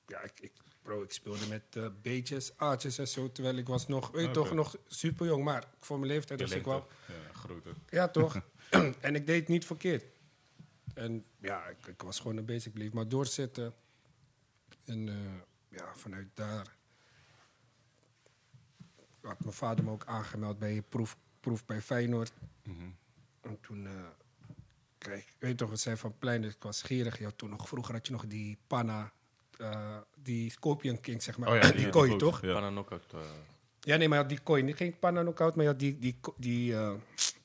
ja, 0.06 0.22
ik, 0.22 0.40
ik, 0.40 0.52
bro, 0.82 1.04
ik 1.04 1.12
speelde 1.12 1.48
met 1.48 1.64
eh 1.76 1.86
beetjes, 2.02 2.58
aatjes 2.58 2.98
en 2.98 3.08
zo. 3.08 3.32
Terwijl 3.32 3.58
ik 3.58 3.68
was 3.68 3.88
nog, 3.88 4.12
weet 4.12 4.22
je 4.22 4.28
Oké. 4.28 4.40
toch, 4.40 4.54
nog 4.54 4.76
super 4.88 5.26
jong. 5.26 5.44
Maar 5.44 5.68
voor 5.80 6.00
mijn 6.00 6.12
leeftijd 6.12 6.42
was 6.42 6.52
ik 6.52 6.66
wel... 6.66 6.88
Ja, 7.08 7.34
grote. 7.34 7.70
Ja, 7.90 8.08
toch? 8.08 8.42
en 9.00 9.16
ik 9.16 9.26
deed 9.26 9.40
het 9.40 9.48
niet 9.48 9.66
verkeerd. 9.66 10.06
En 10.94 11.26
ja, 11.40 11.66
ik, 11.66 11.88
ik 11.88 12.02
was 12.02 12.20
gewoon 12.20 12.38
een 12.38 12.46
basic 12.46 12.74
bleef 12.74 12.94
maar 12.94 13.08
doorzetten. 13.08 13.74
En 14.86 15.10
eh, 15.10 15.16
ja, 15.78 15.96
vanuit 15.96 16.28
daar 16.34 16.76
had 19.22 19.40
mijn 19.40 19.54
vader 19.54 19.84
me 19.84 19.92
ook 19.92 20.06
aangemeld 20.06 20.60
bij 20.60 20.76
een 20.76 20.84
proef, 20.90 21.18
proef 21.40 21.66
bij 21.66 21.82
Feyenoord. 21.82 22.32
Mhm. 22.64 22.90
En 23.42 23.58
toen, 23.62 23.86
eh 23.86 23.92
kijk, 24.98 25.34
weet 25.40 25.50
je 25.52 25.56
toch, 25.58 25.70
we 25.70 25.76
zijn 25.76 25.98
van 25.98 26.18
plein, 26.20 26.42
dus 26.42 26.54
ik 26.54 26.64
was 26.64 26.82
gierig. 26.82 27.18
Je 27.18 27.24
had 27.24 27.38
toen 27.38 27.50
nog, 27.50 27.68
vroeger 27.68 27.94
had 27.94 28.08
je 28.08 28.14
nog 28.14 28.26
die 28.28 28.58
panna, 28.68 29.12
eh, 29.58 29.98
die 30.16 30.52
Scorpion 30.52 31.00
King, 31.00 31.24
zeg 31.24 31.38
maar. 31.38 31.50
Oh 31.50 31.56
ja, 31.56 31.72
die, 31.72 31.90
kooi, 31.90 32.16
toch? 32.16 32.42
Ja. 32.42 32.54
Panna 32.54 32.70
knockout. 32.70 33.14
eh, 33.14 33.20
Ja, 33.80 33.96
nee, 33.98 34.08
maar 34.08 34.18
je 34.18 34.24
had 34.24 34.34
die 34.34 34.44
kooi. 34.44 34.64
Niet 34.64 34.76
geen 34.76 35.00
panna 35.00 35.22
knockout, 35.22 35.56
maar 35.56 35.64
je 35.64 35.70
had 35.72 35.80
die, 35.80 36.00
die, 36.00 36.20
die 36.38 36.76
eh, 36.76 36.94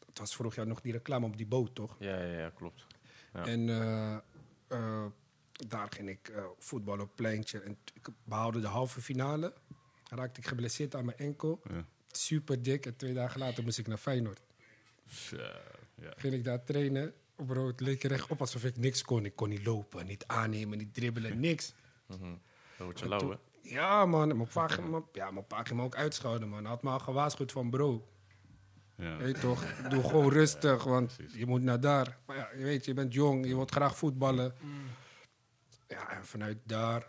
het 0.06 0.18
was 0.18 0.34
vroeger 0.36 0.66
nog 0.66 0.80
die 0.80 0.92
reclame 0.92 1.26
op 1.26 1.36
die 1.36 1.46
boot, 1.46 1.74
toch? 1.74 1.96
ja, 1.98 2.18
ja, 2.22 2.38
ja, 2.38 2.50
klopt. 2.50 2.86
Ja. 3.32 3.44
En 3.46 3.68
eh, 3.68 4.16
eh, 4.66 5.04
daar 5.68 5.88
ging 5.90 6.08
ik 6.08 6.28
eh 6.28 6.44
voetballen 6.58 7.04
op 7.04 7.10
pleintje. 7.14 7.60
En 7.60 7.78
ik 7.94 8.08
behaalde 8.24 8.60
de 8.60 8.66
halve 8.66 9.00
finale. 9.00 9.52
Raakte 10.08 10.40
ik 10.40 10.46
geblesseerd 10.46 10.94
aan 10.94 11.04
mijn 11.04 11.18
enkel. 11.18 11.60
Ja. 11.70 11.84
Super 12.10 12.62
dik. 12.62 12.86
En 12.86 12.96
twee 12.96 13.14
dagen 13.14 13.40
later 13.40 13.62
moest 13.64 13.78
ik 13.78 13.86
naar 13.86 13.98
Feyenoord. 13.98 14.40
Zo, 15.08 15.36
ja. 15.94 16.12
Ging 16.16 16.34
ik 16.34 16.44
daar 16.44 16.64
trainen. 16.64 17.14
Bro, 17.36 17.66
het 17.66 17.80
leek 17.80 18.02
er 18.04 18.12
echt 18.12 18.30
op 18.30 18.40
alsof 18.40 18.64
ik 18.64 18.76
niks 18.76 19.02
kon. 19.02 19.24
Ik 19.24 19.36
kon 19.36 19.48
niet 19.48 19.64
lopen, 19.66 20.06
niet 20.06 20.26
aannemen, 20.26 20.78
niet 20.78 20.94
dribbelen, 20.94 21.40
niks. 21.40 21.72
Mhm. 22.06 22.20
Dan 22.76 22.86
word 22.86 22.98
je 22.98 23.08
lauw, 23.08 23.30
hè? 23.30 23.36
Ja, 23.60 24.06
man. 24.06 24.36
Mijn 24.36 24.48
pa, 24.52 24.68
ging 24.68 24.88
me- 24.88 25.02
ja, 25.12 25.30
mijn 25.30 25.46
pa 25.46 25.62
ging 25.64 25.78
me 25.78 25.84
ook 25.84 25.96
uitschouwen, 25.96 26.48
man. 26.48 26.58
Hij 26.60 26.68
had 26.68 26.82
me 26.82 26.90
al 26.90 26.98
gewaarschuwd 26.98 27.52
van, 27.52 27.70
bro, 27.70 28.08
Ja. 28.96 29.16
weet 29.16 29.34
je 29.36 29.40
toch, 29.42 29.64
doe 29.88 30.02
gewoon 30.02 30.30
rustig, 30.32 30.84
want 30.84 31.16
Precies. 31.16 31.34
je 31.34 31.46
moet 31.46 31.62
naar 31.62 31.80
daar. 31.80 32.18
Maar 32.26 32.36
ja, 32.36 32.48
je 32.56 32.64
weet, 32.64 32.84
je 32.84 32.94
bent 32.94 33.12
jong, 33.12 33.46
je 33.46 33.54
wilt 33.54 33.70
graag 33.70 33.96
voetballen. 33.96 34.54
Ja, 35.88 36.10
en 36.10 36.26
vanuit 36.26 36.58
daar 36.64 37.06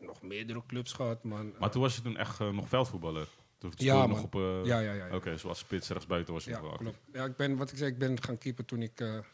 nog 0.00 0.22
meerdere 0.22 0.62
clubs 0.66 0.92
gehad, 0.92 1.24
man. 1.24 1.54
Maar 1.58 1.70
toen 1.70 1.82
was 1.82 1.96
je 1.96 2.02
toen 2.02 2.16
echt 2.16 2.40
eh, 2.40 2.48
nog 2.50 2.68
veldvoetballer? 2.68 3.28
Toen 3.58 3.70
Ja, 3.70 3.76
speelde 3.76 4.00
je 4.02 4.06
man. 4.06 4.16
nog 4.16 4.22
op... 4.24 4.34
eh, 4.34 4.64
ja, 4.64 4.78
ja, 4.78 4.92
ja. 4.92 5.06
ja. 5.06 5.14
Oké, 5.14 5.36
zoals 5.36 5.58
spits 5.58 5.88
rechtsbuiten 5.88 6.34
was 6.34 6.44
je 6.44 6.50
Ja, 6.50 6.56
nog 6.56 6.64
wel 6.64 6.72
actief. 6.74 6.88
klopt. 6.88 7.16
Ja, 7.16 7.24
ik 7.24 7.36
ben, 7.36 7.56
wat 7.56 7.70
ik 7.70 7.76
zei, 7.78 7.90
ik 7.90 7.98
ben 7.98 8.22
gaan 8.22 8.38
keeper 8.38 8.64
toen 8.64 8.82
ik, 8.82 9.00
eh, 9.00 9.16
eh, 9.16 9.24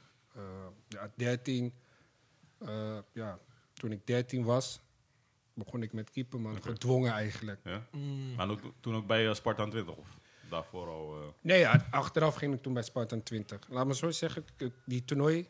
ja, 0.88 1.10
13, 1.16 1.72
eh, 2.58 2.98
ja, 3.12 3.38
toen 3.72 3.92
ik 3.92 4.06
13 4.06 4.44
was, 4.44 4.80
begon 5.54 5.82
ik 5.82 5.92
met 5.92 6.10
keeper, 6.10 6.40
man. 6.40 6.62
Gedwongen 6.62 7.12
eigenlijk. 7.12 7.60
Ja? 7.64 7.86
Mm. 7.92 8.34
Maar 8.34 8.50
ook, 8.50 8.60
toen 8.80 8.94
ook 8.94 9.06
bij 9.06 9.34
Sparta 9.34 9.68
20 9.68 9.94
of 9.94 10.18
daarvoor 10.50 10.88
al... 10.88 11.16
eh, 11.20 11.26
Nee, 11.40 11.58
ja, 11.58 11.86
achteraf 11.90 12.34
ging 12.34 12.54
ik 12.54 12.62
toen 12.62 12.72
bij 12.74 12.82
Spartan 12.82 13.22
20. 13.22 13.68
Laat 13.68 13.86
me 13.86 13.94
zo 13.94 14.10
zeggen, 14.10 14.44
die 14.84 15.04
toernooi. 15.04 15.46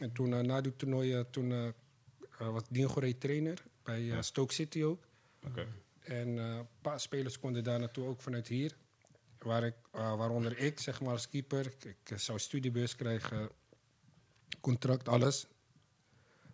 En 0.00 0.12
toen, 0.12 0.46
na 0.46 0.60
die 0.60 0.76
toernooi, 0.76 1.24
toen 1.30 1.74
was 2.38 2.62
Dingoré 2.68 3.12
trainer 3.12 3.62
bij 3.82 3.96
eh, 3.98 4.06
Ja. 4.06 4.22
Stoke 4.22 4.52
City 4.54 4.82
ook. 4.82 5.02
Oké. 5.46 5.66
En 6.00 6.38
eh, 6.38 6.44
een 6.56 6.66
paar 6.80 7.00
spelers 7.00 7.38
konden 7.38 7.64
daar 7.64 7.78
naartoe, 7.78 8.06
ook 8.06 8.20
vanuit 8.22 8.48
hier. 8.48 8.76
Waar 9.38 9.64
ik, 9.64 9.74
eh, 9.92 10.16
waaronder 10.16 10.58
ik, 10.58 10.80
zeg 10.80 11.00
maar, 11.00 11.12
als 11.12 11.28
keeper. 11.28 11.66
Ik, 11.66 11.96
ik, 12.04 12.18
zou 12.18 12.38
studiebeurs 12.38 12.96
krijgen, 12.96 13.48
contract, 14.60 15.08
alles. 15.08 15.46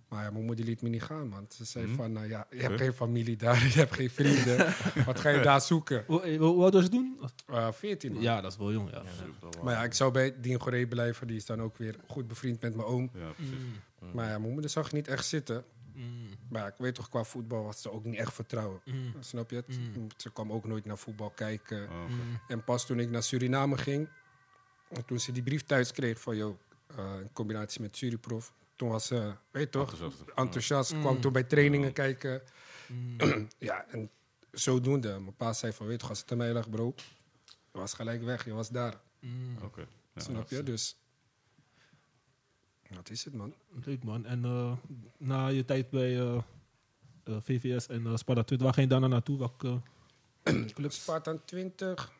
Maar 0.09 0.25
ja, 0.25 0.31
mijn 0.31 0.45
moeder 0.45 0.64
liet 0.64 0.83
me 0.83 0.88
niet 0.88 1.03
gaan, 1.03 1.29
man. 1.29 1.47
Ze 1.49 1.64
zei 1.64 1.87
Mhm. 1.87 1.95
van, 1.97 2.12
nou 2.12 2.29
ja, 2.29 2.47
je 2.51 2.57
hebt 2.57 2.69
Huh? 2.71 2.79
geen 2.81 2.93
familie 2.93 3.37
daar, 3.37 3.62
je 3.73 3.73
hebt 3.79 3.95
geen 3.95 4.11
vrienden. 4.11 4.57
Wat 5.05 5.21
ga 5.21 5.29
je 5.29 5.41
daar 5.43 5.61
zoeken? 5.61 6.05
Hoe, 6.07 6.37
hoe 6.37 6.62
oud 6.62 6.73
was 6.73 6.83
je 6.83 6.88
toen? 6.88 7.19
Eh 7.47 7.73
14, 7.73 8.12
man. 8.12 8.23
Ja, 8.23 8.41
dat 8.41 8.53
is 8.53 8.59
wel 8.59 8.73
jong, 8.73 8.91
ja. 8.91 9.03
Maar 9.62 9.75
ja, 9.75 9.85
ik 9.85 9.95
zou 9.95 10.12
bij 10.12 10.41
Dien 10.41 10.61
Goré 10.61 10.87
blijven. 10.87 11.27
Die 11.27 11.37
is 11.37 11.47
dan 11.47 11.62
ook 11.62 11.77
weer 11.77 11.97
goed 12.07 12.29
bevriend 12.29 12.61
met 12.61 12.75
mijn 12.75 12.88
oom. 12.88 13.11
Ja, 13.14 13.31
precies. 13.31 13.55
Mm. 13.55 14.11
Maar 14.14 14.29
ja, 14.31 14.38
mijn 14.38 14.53
moeder 14.53 14.71
zag 14.71 14.93
niet 14.93 15.09
echt 15.09 15.27
zitten. 15.27 15.64
Mm. 15.99 16.27
Maar 16.49 16.67
ik 16.67 16.75
weet 16.79 16.95
toch, 16.95 17.09
qua 17.09 17.25
voetbal 17.25 17.65
was 17.65 17.83
ze 17.83 17.91
ook 17.93 18.05
niet 18.05 18.19
echt 18.19 18.33
vertrouwen. 18.33 18.81
Mm. 18.85 19.13
Snap 19.21 19.51
je 19.51 19.57
het? 19.57 19.69
Mm. 19.79 20.07
Ze 20.17 20.33
kwam 20.33 20.53
ook 20.53 20.65
nooit 20.65 20.85
naar 20.85 20.99
voetbal 20.99 21.31
kijken. 21.31 21.89
Oh. 21.89 22.09
Mm. 22.09 22.41
En 22.49 22.65
pas 22.65 22.87
toen 22.87 23.01
ik 23.01 23.11
naar 23.11 23.23
Suriname 23.23 23.79
ging, 23.79 24.09
en 24.89 25.05
toen 25.05 25.21
ze 25.21 25.33
die 25.33 25.43
brief 25.43 25.63
thuis 25.65 25.93
kreeg 25.93 26.21
van, 26.21 26.37
joh, 26.37 26.59
eh, 26.97 27.21
in 27.21 27.33
combinatie 27.33 27.81
met 27.81 27.97
Suriprof, 27.97 28.53
toen 28.77 28.89
was 28.89 29.07
ze, 29.07 29.35
weet 29.51 29.63
je 29.63 29.69
toch, 29.71 29.91
Enthousiast. 29.91 30.31
enthousiast. 30.35 30.93
Mm. 30.95 31.01
Kwam 31.01 31.21
toen 31.21 31.33
bij 31.33 31.45
trainingen 31.45 31.93
kijken. 31.93 32.43
Mm. 32.87 33.49
Ja, 33.59 33.85
en 33.89 34.11
zodoende. 34.53 35.09
Mijn 35.09 35.37
pa 35.37 35.53
zei 35.53 35.73
van, 35.73 35.87
weet 35.87 35.95
je 35.95 36.01
toch, 36.01 36.11
als 36.11 36.21
het 36.21 36.33
aan 36.33 36.39
mij 36.39 36.53
lag, 36.53 36.71
bro, 36.71 36.95
je 37.73 37.79
was 37.79 37.95
gelijk 37.95 38.23
weg, 38.23 38.45
je 38.45 38.53
was 38.53 38.69
daar. 38.69 39.01
Mm. 39.21 39.57
Oké. 39.63 39.87
Ja, 40.15 40.23
Snap 40.23 40.51
je? 40.51 40.63
Dus, 40.63 40.97
wat 42.94 43.11
is 43.11 43.24
het, 43.24 43.35
man? 43.35 43.55
Leuk 43.85 44.05
man. 44.05 44.27
En 44.27 44.44
eh, 44.44 44.72
na 45.16 45.46
je 45.46 45.64
tijd 45.64 45.90
bij 45.90 46.20
eh, 46.20 46.42
eh, 47.29 47.37
VVS 47.40 47.87
en 47.87 48.07
eh, 48.07 48.16
Sparta 48.16 48.42
20, 48.42 48.66
waar 48.66 48.74
ging 48.74 48.87
je 48.87 48.92
daarna 48.92 49.07
naartoe? 49.07 49.38
Welke 49.38 49.81
uh, 50.44 50.66
clubs? 50.77 51.03
Spartan 51.03 51.44
20. 51.44 52.12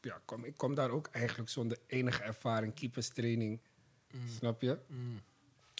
Ja, 0.00 0.20
kom, 0.24 0.44
ik 0.44 0.56
kom 0.56 0.74
daar 0.74 0.90
ook 0.90 1.06
eigenlijk 1.06 1.50
zonder 1.50 1.78
enige 1.86 2.22
ervaring, 2.22 2.74
keeperstraining. 2.74 3.60
Snap 4.36 4.62
je? 4.62 4.78
Mm. 4.86 5.20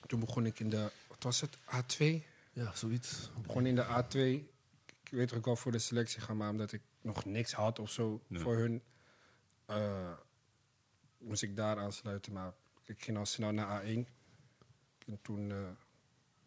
Toen 0.07 0.21
begon 0.21 0.47
ik 0.47 0.61
in 0.61 0.71
de, 0.71 0.91
wat 1.09 1.23
was 1.23 1.41
het, 1.41 1.57
A2? 1.57 2.05
Ja, 2.53 2.75
zoiets. 2.75 3.31
Ik 3.37 3.43
begon 3.43 3.67
in 3.67 3.75
de 3.75 3.85
A2. 3.85 4.17
Ik 5.03 5.11
weet 5.11 5.29
dat 5.29 5.39
ik 5.39 5.45
wel 5.45 5.57
voor 5.57 5.73
de 5.73 5.79
selectie 5.79 6.21
gaan, 6.21 6.37
maar 6.37 6.51
omdat 6.51 6.73
ik 6.73 6.83
nog 7.01 7.25
niks 7.25 7.53
had 7.53 7.79
of 7.79 7.91
zo 7.91 8.21
voor 8.31 8.57
hun, 8.57 8.83
eh, 9.67 10.13
moest 11.19 11.43
ik 11.43 11.57
daar 11.57 11.79
aansluiten. 11.79 12.33
Maar 12.33 12.53
ik 12.85 13.03
ging 13.03 13.19
al 13.19 13.27
snel 13.27 13.53
naar 13.53 13.83
A1. 13.83 14.16
En 15.07 15.19
toen 15.23 15.51
eh 15.51 15.57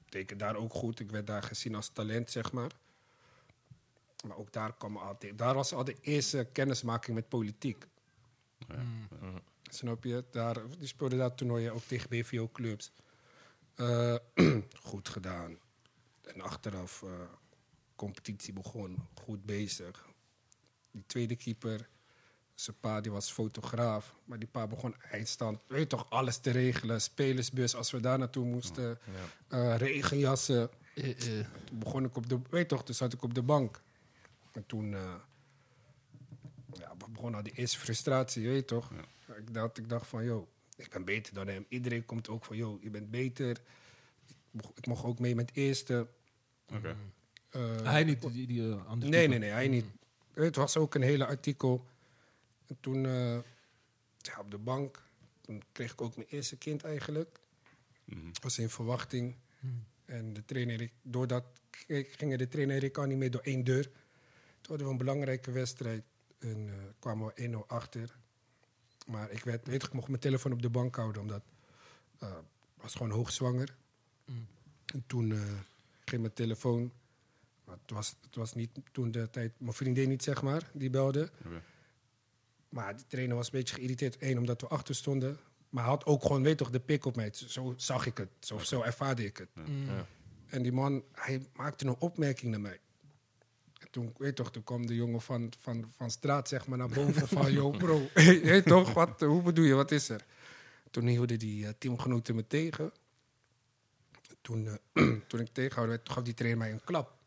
deed 0.10 0.32
ik 0.32 0.39
daar 0.39 0.56
ook 0.56 0.74
goed. 0.74 1.00
Ik 1.00 1.12
werd 1.12 1.28
daar 1.28 1.43
gezien 1.43 1.76
als 1.76 1.89
talent, 1.89 2.32
zeg 2.32 2.52
maar. 2.52 2.72
Maar 4.28 4.38
ook 4.38 4.52
daar 4.52 4.78
kwam 4.78 4.98
altijd, 4.98 5.38
daar 5.38 5.54
was 5.54 5.74
al 5.74 5.84
de 5.84 5.98
eerste 6.02 6.50
kennismaking 6.52 7.15
met 7.15 7.30
politiek. 7.30 7.86
Ja. 8.67 8.76
Mm. 8.76 9.41
Snap 9.63 10.04
je? 10.04 10.24
Daar, 10.32 10.69
die 10.78 10.88
speelde 10.88 11.17
daar 11.17 11.36
toernooien 11.36 11.74
ook 11.74 11.84
tegen 11.84 12.10
BVO-clubs. 12.10 12.91
Eh, 13.76 14.15
goed 14.89 15.10
gedaan. 15.10 15.58
En 16.22 16.41
achteraf, 16.41 17.04
eh, 17.04 17.10
competitie 17.95 18.54
begon, 18.54 19.08
goed 19.13 19.45
bezig. 19.45 20.08
Die 20.91 21.04
tweede 21.06 21.36
keeper, 21.36 21.89
zijn 22.60 22.76
pa 22.80 23.02
die 23.02 23.12
was 23.12 23.32
fotograaf. 23.32 24.15
Maar 24.26 24.39
die 24.39 24.48
pa 24.48 24.67
begon 24.67 24.95
eindstand, 25.12 25.62
weet 25.67 25.80
je 25.80 25.88
toch, 25.88 26.10
alles 26.10 26.38
te 26.38 26.52
regelen. 26.52 27.02
Spelersbus, 27.02 27.76
als 27.76 27.91
we 27.91 28.00
daar 28.00 28.17
naartoe 28.17 28.45
moesten. 28.45 29.00
Ja. 29.50 29.58
eh, 29.74 29.78
regenjassen. 29.78 30.69
Eh, 30.95 31.10
eh. 31.39 31.45
Toen 31.65 31.80
begon 31.80 32.04
ik 32.06 32.15
op 32.15 32.30
de, 32.30 32.39
weet 32.50 32.62
je 32.62 32.65
toch, 32.67 32.84
toen 32.84 32.95
zat 32.95 33.13
ik 33.13 33.24
op 33.24 33.34
de 33.34 33.41
bank. 33.41 33.82
En 34.52 34.65
toen 34.65 34.93
eh, 34.93 35.13
ja, 36.80 36.95
begon 37.12 37.36
al 37.36 37.43
die 37.43 37.54
eerste 37.54 37.80
frustratie, 37.80 38.48
weet 38.48 38.56
je 38.56 38.65
toch. 38.65 38.91
Ik, 39.38 39.54
dacht, 39.54 39.78
ik 39.78 39.89
dacht 39.89 40.08
van, 40.08 40.24
joh, 40.26 40.48
ik 40.76 40.89
ben 40.89 41.06
beter 41.06 41.34
dan 41.34 41.48
hem. 41.48 41.65
Iedereen 41.69 42.06
komt 42.06 42.30
ook 42.30 42.45
van, 42.45 42.56
joh, 42.58 42.82
je 42.84 42.89
bent 42.89 43.10
beter. 43.12 43.50
Ik, 44.28 44.36
mocht- 44.52 44.78
ik 44.78 44.86
mocht 44.88 45.04
ook 45.04 45.19
mee 45.19 45.36
met 45.36 45.52
eerste. 45.54 46.08
Oké. 46.74 46.95
Eh, 47.50 47.62
Hij 47.84 48.04
niet, 48.04 48.22
die, 48.34 48.48
die 48.48 48.72
andere 48.74 49.12
Nee, 49.12 49.28
nee, 49.28 49.39
nee, 49.39 49.50
hij 49.50 49.67
niet. 49.67 49.86
Het 50.34 50.56
was 50.56 50.78
ook 50.78 50.95
een 50.95 51.02
hele 51.02 51.26
artikel. 51.26 51.86
En 52.69 52.77
toen, 52.79 53.05
eh, 53.05 53.34
ja, 54.17 54.39
op 54.39 54.51
de 54.51 54.58
bank, 54.58 55.03
toen 55.41 55.62
kreeg 55.71 55.91
ik 55.91 56.01
ook 56.01 56.15
mijn 56.15 56.27
eerste 56.27 56.58
kind 56.58 56.84
eigenlijk. 56.84 57.39
Mhm. 58.05 58.29
was 58.41 58.58
in 58.60 58.69
verwachting. 58.69 59.36
Hmm. 59.60 59.84
En 60.05 60.34
de 60.34 60.45
trainer, 60.45 60.82
ik- 60.82 60.93
doordat 61.01 61.43
gingen 61.88 62.38
de 62.38 62.47
trainer 62.47 62.75
en 62.77 62.84
ik 62.84 62.97
al 62.97 63.05
niet 63.05 63.17
meer 63.17 63.32
door 63.32 63.41
één 63.41 63.63
deur. 63.63 63.84
Toen 63.84 64.67
hadden 64.77 64.86
we 64.86 64.91
een 64.91 64.97
belangrijke 64.97 65.51
wedstrijd 65.51 66.03
en 66.39 66.69
eh, 66.69 66.75
kwamen 66.99 67.27
we 67.27 67.34
1-0 67.43 67.67
achter. 67.67 68.15
Maar 69.08 69.32
ik, 69.32 69.43
werd, 69.43 69.67
weet 69.67 69.84
ik 69.84 69.93
mocht 69.93 70.08
mijn 70.08 70.19
telefoon 70.19 70.51
op 70.51 70.62
de 70.62 70.69
bank 70.69 70.95
houden, 70.95 71.21
omdat 71.21 71.41
eh, 72.19 72.29
ik 72.75 72.82
was 72.82 72.95
gewoon 72.95 73.12
hoogzwanger. 73.12 73.75
Mm. 74.25 74.47
En 74.86 75.03
toen 75.08 75.32
eh, 75.32 75.41
ging 76.05 76.21
mijn 76.21 76.34
telefoon, 76.34 76.91
maar 77.65 77.77
het 77.82 77.91
was, 77.91 78.15
het 78.21 78.36
was 78.36 78.53
niet 78.53 78.69
toen 78.91 79.12
de 79.12 79.29
tijd, 79.29 79.51
mijn 79.60 79.73
vriendin 79.73 80.10
niet 80.10 80.23
zeg 80.23 80.41
maar, 80.41 80.69
die 80.73 80.89
belde. 80.89 81.32
Maar 82.69 82.95
die 82.95 83.05
trainer 83.08 83.36
was 83.36 83.45
een 83.45 83.60
beetje 83.60 83.75
geïrriteerd. 83.75 84.17
Eén, 84.19 84.38
omdat 84.38 84.62
we 84.62 84.67
achter 84.67 84.95
stonden. 84.95 85.39
Maar 85.69 85.84
hij 85.84 85.93
had 85.93 86.05
ook 86.05 86.21
gewoon, 86.21 86.43
weet 86.43 86.58
toch, 86.58 86.69
de 86.69 86.79
pik 86.79 87.05
op 87.05 87.15
mij. 87.15 87.29
Zo 87.34 87.73
zag 87.77 88.05
ik 88.05 88.17
het. 88.17 88.29
Zo, 88.39 88.58
zo 88.58 88.82
ervaarde 88.82 89.25
ik 89.25 89.38
het. 89.38 89.49
Mm. 89.53 89.86
Ja. 89.86 90.05
En 90.47 90.62
die 90.62 90.71
man, 90.71 91.03
hij 91.12 91.45
maakte 91.55 91.86
een 91.86 91.95
opmerking 91.99 92.51
naar 92.51 92.62
mij. 92.62 92.79
En 93.79 93.88
toen, 93.91 94.13
weet 94.17 94.36
toch, 94.36 94.51
toen 94.51 94.63
kwam 94.63 94.86
de 94.86 94.95
jongen 94.95 95.21
van, 95.21 95.51
van, 95.60 95.91
van 95.95 96.12
straat, 96.12 96.47
zeg 96.47 96.67
maar, 96.67 96.77
naar 96.77 96.89
boven. 96.89 97.27
van, 97.27 97.51
yo, 97.60 97.69
bro, 97.69 98.08
weet 98.53 98.65
toch, 98.65 98.93
wat, 98.93 99.21
hoe 99.21 99.41
bedoel 99.41 99.65
je, 99.65 99.73
wat 99.73 99.91
is 99.91 100.10
er? 100.10 100.25
Toen 100.91 101.08
hielden 101.08 101.39
die 101.39 101.65
eh, 101.65 101.73
teamgenoten 101.77 102.36
me 102.36 102.47
tegen. 102.47 102.91
Toen, 104.41 104.67
eh, 104.67 105.03
toen 105.27 105.39
ik 105.39 105.53
tegenhouden 105.53 105.95
werd, 105.95 106.10
gaf 106.10 106.23
die 106.23 106.34
trainer 106.34 106.60
mij 106.60 106.71
een 106.71 106.84
klap. 106.84 107.17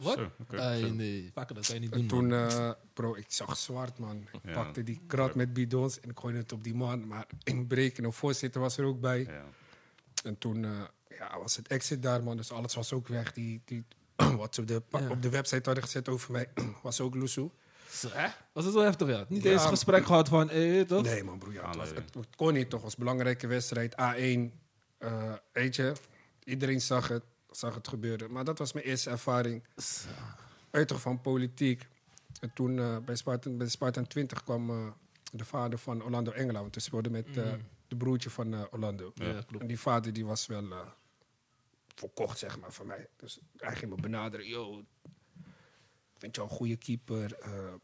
Wat? 0.00 0.18
Zo, 0.18 0.30
oké. 0.40 0.60
Ai, 0.60 0.80
Zo. 0.80 0.92
nee, 0.94 1.30
vaker 1.34 1.54
dat 1.54 1.66
kan 1.66 1.74
je 1.74 1.80
niet 1.80 1.92
En 1.92 1.98
doen. 1.98 2.08
toen, 2.08 2.28
man. 2.28 2.48
eh, 2.48 2.70
bro, 2.92 3.14
ik 3.14 3.24
zag 3.28 3.56
zwart, 3.56 3.98
man. 3.98 4.16
Ik 4.32 4.40
Ja. 4.42 4.52
pakte 4.52 4.82
die 4.82 5.00
krat 5.06 5.34
met 5.34 5.52
bidons 5.52 6.00
en 6.00 6.10
ik 6.10 6.18
gooide 6.18 6.38
het 6.38 6.52
op 6.52 6.64
die 6.64 6.74
man. 6.74 7.06
Maar 7.06 7.26
inbreken, 7.44 8.04
een 8.04 8.12
voorzitter 8.12 8.60
was 8.60 8.76
er 8.76 8.84
ook 8.84 9.00
bij. 9.00 9.20
Ja. 9.20 9.44
En 10.24 10.38
toen 10.38 10.64
eh, 10.64 10.70
ja, 11.18 11.38
was 11.38 11.56
het 11.56 11.68
exit 11.68 12.02
daar, 12.02 12.22
man. 12.22 12.36
Dus 12.36 12.52
alles 12.52 12.74
was 12.74 12.92
ook 12.92 13.08
weg. 13.08 13.32
Die, 13.32 13.62
die, 13.64 13.84
wat 14.36 14.54
ze 14.54 14.60
op 14.60 14.66
de, 14.66 14.80
pa- 14.80 14.98
Ja. 14.98 15.10
op 15.10 15.22
de 15.22 15.28
website 15.30 15.62
hadden 15.64 15.82
gezet 15.84 16.08
over 16.08 16.32
mij, 16.32 16.48
was 16.82 17.00
ook 17.00 17.14
loesoe. 17.14 17.50
Zo, 17.90 18.08
hè? 18.12 18.28
Was 18.52 18.64
het 18.64 18.74
zo 18.74 18.80
heftig, 18.80 19.08
ja? 19.08 19.24
Niet 19.28 19.42
Ja. 19.42 19.50
eens 19.52 19.62
een 19.62 19.68
gesprek 19.68 20.06
gehad 20.06 20.28
van, 20.28 20.50
eh, 20.50 20.80
toch? 20.80 21.02
Nee, 21.02 21.24
man, 21.24 21.38
broer. 21.38 21.52
Ja, 21.52 21.58
het, 21.58 21.66
was, 21.76 21.76
Aanleiding. 21.88 22.04
het, 22.14 22.24
het 22.24 22.36
kon 22.36 22.52
niet, 22.52 22.62
toch? 22.70 22.72
Het 22.72 22.82
was 22.82 22.92
een 22.92 22.98
belangrijke 23.04 23.46
wedstrijd. 23.46 23.92
A1. 23.92 24.50
eh, 24.98 25.32
weet 25.52 25.76
je, 25.76 25.92
iedereen 26.44 26.80
zag 26.80 27.08
het, 27.08 27.22
zag 27.50 27.74
het 27.74 27.88
gebeuren. 27.88 28.32
Maar 28.32 28.44
dat 28.44 28.58
was 28.58 28.72
mijn 28.72 28.86
eerste 28.86 29.10
ervaring. 29.10 29.64
Zo. 29.76 30.08
Uit 30.70 30.88
toch 30.88 31.00
van 31.00 31.20
politiek. 31.20 31.86
En 32.40 32.52
toen 32.52 32.78
eh, 32.78 32.98
bij, 32.98 33.16
Spartan, 33.16 33.56
bij 33.58 33.68
Spartan 33.68 34.06
20 34.06 34.44
kwam 34.44 34.70
eh, 34.70 34.90
de 35.32 35.44
vader 35.44 35.78
van 35.78 36.02
Orlando 36.02 36.30
Engela. 36.32 36.60
Want 36.60 36.74
we 36.74 36.80
speelden 36.80 37.12
met 37.12 37.36
eh, 37.36 37.52
Mm. 37.52 37.60
de 37.88 37.96
broertje 37.96 38.30
van 38.30 38.54
eh, 38.54 38.62
Orlando. 38.70 39.12
Ja, 39.14 39.42
En 39.58 39.66
die 39.66 39.80
vader 39.80 40.12
die 40.12 40.24
was 40.26 40.46
wel 40.46 40.70
eh 40.72 40.86
verkocht, 41.94 42.38
zeg 42.38 42.58
maar, 42.58 42.72
van 42.72 42.86
mij. 42.86 43.08
Dus 43.16 43.40
hij 43.56 43.76
ging 43.76 43.94
me 43.94 44.00
benaderen. 44.00 44.46
Yo, 44.46 44.84
vind 46.16 46.36
jou 46.36 46.48
een 46.50 46.54
goede 46.56 46.76
keeper. 46.76 47.34
Eh, 47.38 47.74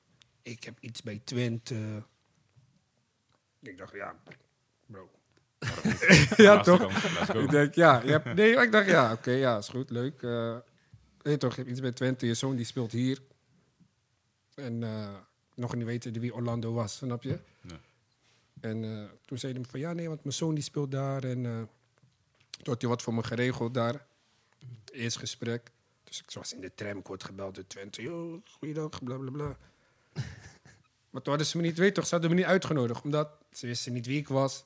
ik 0.43 0.65
heb 0.65 0.79
iets 0.81 1.03
bij 1.03 1.21
Twente. 1.25 2.03
Ik 3.61 3.79
dacht, 3.79 3.93
ja, 3.93 4.17
bro. 4.87 5.11
ja, 6.47 6.61
toch? 6.61 6.93
Ik 7.35 7.51
denk, 7.51 7.75
ja, 7.75 8.03
je 8.05 8.11
hebt, 8.11 8.35
nee, 8.35 8.57
ik 8.57 8.73
dacht, 8.73 8.87
ja, 8.87 9.13
oké, 9.13 9.31
ja, 9.31 9.59
is 9.59 9.69
goed, 9.69 9.91
leuk. 9.91 10.23
Eh 10.23 10.57
weet 11.27 11.41
toch, 11.41 11.51
je 11.51 11.57
hebt 11.57 11.71
iets 11.71 11.81
bij 11.81 11.93
Twente, 11.93 12.27
je 12.27 12.35
zoon 12.35 12.57
die 12.57 12.65
speelt 12.65 12.93
hier. 12.93 13.19
En 14.55 14.83
eh, 14.83 15.15
nog 15.55 15.75
niet 15.75 15.85
weten 15.85 16.21
wie 16.21 16.35
Orlando 16.35 16.73
was, 16.73 16.97
snap 16.97 17.23
je? 17.23 17.39
En 18.61 18.85
eh, 18.85 19.05
toen 19.25 19.39
zei 19.39 19.53
hij 19.53 19.65
van, 19.65 19.81
ja, 19.81 19.93
nee, 19.93 20.09
want 20.09 20.23
mijn 20.23 20.35
zoon 20.35 20.55
die 20.55 20.65
speelt 20.65 20.91
daar. 20.91 21.25
En 21.25 21.43
toen 22.51 22.73
had 22.73 22.81
hij 22.81 22.91
wat 22.91 23.03
voor 23.03 23.15
me 23.15 23.23
geregeld 23.23 23.75
daar. 23.75 24.07
Eerst 24.93 25.19
gesprek. 25.19 25.71
Dus 26.05 26.21
ik 26.21 26.31
was 26.31 26.53
in 26.53 26.61
de 26.61 26.75
tram, 26.75 26.99
ik 26.99 27.07
word 27.07 27.25
gebeld 27.25 27.55
door 27.55 27.67
Twente. 27.67 28.03
Yo, 28.03 28.43
goeiedag, 28.59 29.03
bla, 29.03 29.17
bla, 29.17 29.31
bla. 29.31 29.57
maar 31.11 31.23
toen 31.23 31.33
hadden 31.33 31.47
ze 31.47 31.57
me 31.57 31.63
niet, 31.63 31.79
weet 31.79 31.95
toch, 31.95 32.07
ze 32.07 32.11
hadden 32.11 32.31
me 32.31 32.37
niet 32.37 32.47
uitgenodigd. 32.47 33.05
Omdat 33.05 33.29
ze 33.53 33.67
wisten 33.67 33.93
niet 33.93 34.07
wie 34.07 34.19
ik 34.19 34.29
was. 34.29 34.65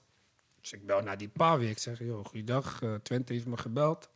Dus 0.61 0.73
ik 0.73 0.87
bel 0.87 1.01
naar 1.03 1.19
die 1.19 1.29
pa 1.29 1.59
weer. 1.59 1.71
Ik 1.71 1.79
zeg, 1.79 1.99
joh, 1.99 2.25
goeiedag, 2.25 2.83
eh, 2.83 2.95
Twente 2.95 3.33
heeft 3.33 3.47
me 3.47 3.57
gebeld. 3.57 4.11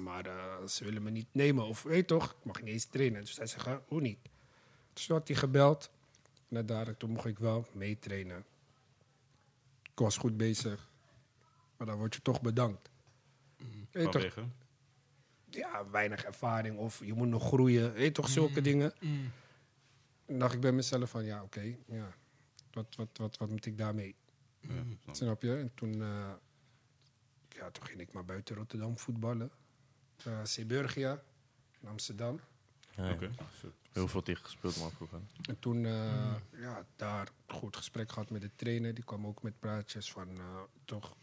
Maar 0.00 0.26
eh, 0.26 0.66
ze 0.66 0.84
willen 0.84 1.02
me 1.02 1.10
niet 1.10 1.28
nemen. 1.32 1.64
Of 1.66 1.82
weet 1.82 2.06
toch, 2.06 2.30
ik 2.30 2.44
mag 2.44 2.62
niet 2.62 2.72
eens 2.72 2.84
trainen. 2.84 3.20
Dus 3.20 3.36
hij 3.36 3.46
zegt, 3.46 3.66
"Ah, 3.66 3.78
hoe 3.86 4.00
niet? 4.00 4.18
Dus 4.92 5.06
toen 5.06 5.16
had 5.16 5.28
hij 5.28 5.36
gebeld. 5.36 5.90
Naar 6.48 6.66
daar, 6.66 6.86
en 6.86 6.96
toen 6.96 7.10
mocht 7.10 7.26
ik 7.26 7.38
wel 7.38 7.66
meetrainen. 7.72 8.44
Ik 9.82 9.98
was 10.04 10.16
goed 10.16 10.36
bezig. 10.36 10.90
Maar 11.76 11.86
dan 11.86 11.96
word 11.98 12.14
je 12.14 12.22
toch 12.22 12.40
bedankt. 12.40 12.90
Weet 13.90 14.12
toch, 14.12 14.12
Vanwege? 14.12 14.44
ja, 15.50 15.90
weinig 15.90 16.24
ervaring 16.24 16.78
of 16.78 17.04
je 17.04 17.12
moet 17.14 17.28
nog 17.28 17.46
groeien. 17.46 17.92
Weet 17.92 18.14
toch, 18.14 18.28
zulke 18.28 18.60
dingen. 18.60 18.92
En 20.26 20.38
dacht 20.38 20.54
ik 20.54 20.60
bij 20.60 20.72
mezelf 20.72 21.10
van, 21.10 21.24
ja, 21.24 21.42
oké, 21.42 21.76
ja. 21.86 22.14
Wat, 22.72 22.94
wat, 22.96 23.08
wat, 23.12 23.36
wat 23.36 23.48
moet 23.50 23.66
ik 23.66 23.78
daarmee? 23.78 24.14
Ja, 24.60 25.12
snap 25.12 25.42
je? 25.42 25.56
En 25.56 25.70
toen, 25.74 26.02
eh, 26.02 26.30
ja, 27.48 27.70
toen 27.70 27.84
ging 27.84 28.00
ik 28.00 28.12
maar 28.12 28.24
buiten 28.24 28.56
Rotterdam 28.56 28.98
voetballen. 28.98 29.50
Uh, 30.26 30.44
Zeeburgia 30.44 31.22
in 31.80 31.88
Amsterdam. 31.88 32.40
Ja, 32.96 33.04
ja. 33.08 33.12
Oké. 33.12 33.30
Zo. 33.60 33.72
Heel 33.92 34.08
veel 34.08 34.22
tegen 34.22 34.44
gespeeld, 34.44 34.78
man, 34.78 34.90
vroeger. 34.90 35.18
En 35.48 35.58
toen, 35.58 35.84
eh, 35.86 36.34
ja, 36.56 36.86
daar 36.96 37.28
een 37.46 37.54
goed 37.54 37.76
gesprek 37.76 38.12
gehad 38.12 38.30
met 38.30 38.40
de 38.40 38.50
trainer. 38.56 38.94
Die 38.94 39.04
kwam 39.04 39.26
ook 39.26 39.42
met 39.42 39.58
praatjes 39.58 40.12
van, 40.12 40.28
eh, 40.38 40.60
toch, 40.84 41.16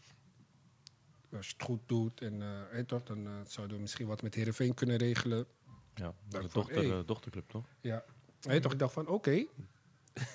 als 1.32 1.46
je 1.46 1.52
het 1.52 1.62
goed 1.62 1.80
doet 1.86 2.20
en 2.20 2.42
eh, 2.72 2.80
toch, 2.80 3.02
dan 3.02 3.26
eh, 3.26 3.32
zouden 3.46 3.76
we 3.76 3.82
misschien 3.82 4.06
wat 4.06 4.22
met 4.22 4.34
Heerenveen 4.34 4.74
kunnen 4.74 4.96
regelen. 4.96 5.46
Ja, 5.94 6.14
de 6.28 6.38
van, 6.40 6.48
dochter, 6.52 6.88
hey. 6.92 7.04
dochterclub, 7.04 7.48
toch? 7.48 7.64
Ja, 7.80 8.04
weet 8.40 8.62
toch, 8.62 8.72
ik 8.72 8.78
dacht 8.78 8.92
van, 8.92 9.06
oké. 9.06 9.30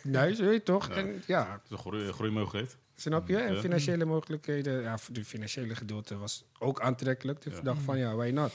Nice, 0.03 0.43
weet 0.43 0.65
toch? 0.65 0.87
Ja. 0.87 0.93
En 0.95 1.23
ja, 1.27 1.51
Het 1.51 1.63
is 1.63 1.69
een 1.69 1.77
groei- 1.77 2.11
groeimogelijkheid. 2.11 2.77
Snap 3.01 3.27
je? 3.27 3.37
En 3.37 3.57
financiële 3.57 4.05
mogelijkheden, 4.05 4.81
ja, 4.81 4.97
de 5.11 5.25
financiële 5.25 5.75
gedeelte 5.75 6.17
was 6.17 6.45
ook 6.59 6.81
aantrekkelijk. 6.81 7.41
Dus 7.41 7.51
Ja. 7.53 7.59
ik 7.59 7.65
dacht 7.65 7.81
van 7.81 7.97
ja, 7.97 8.15
why 8.15 8.29
not? 8.29 8.51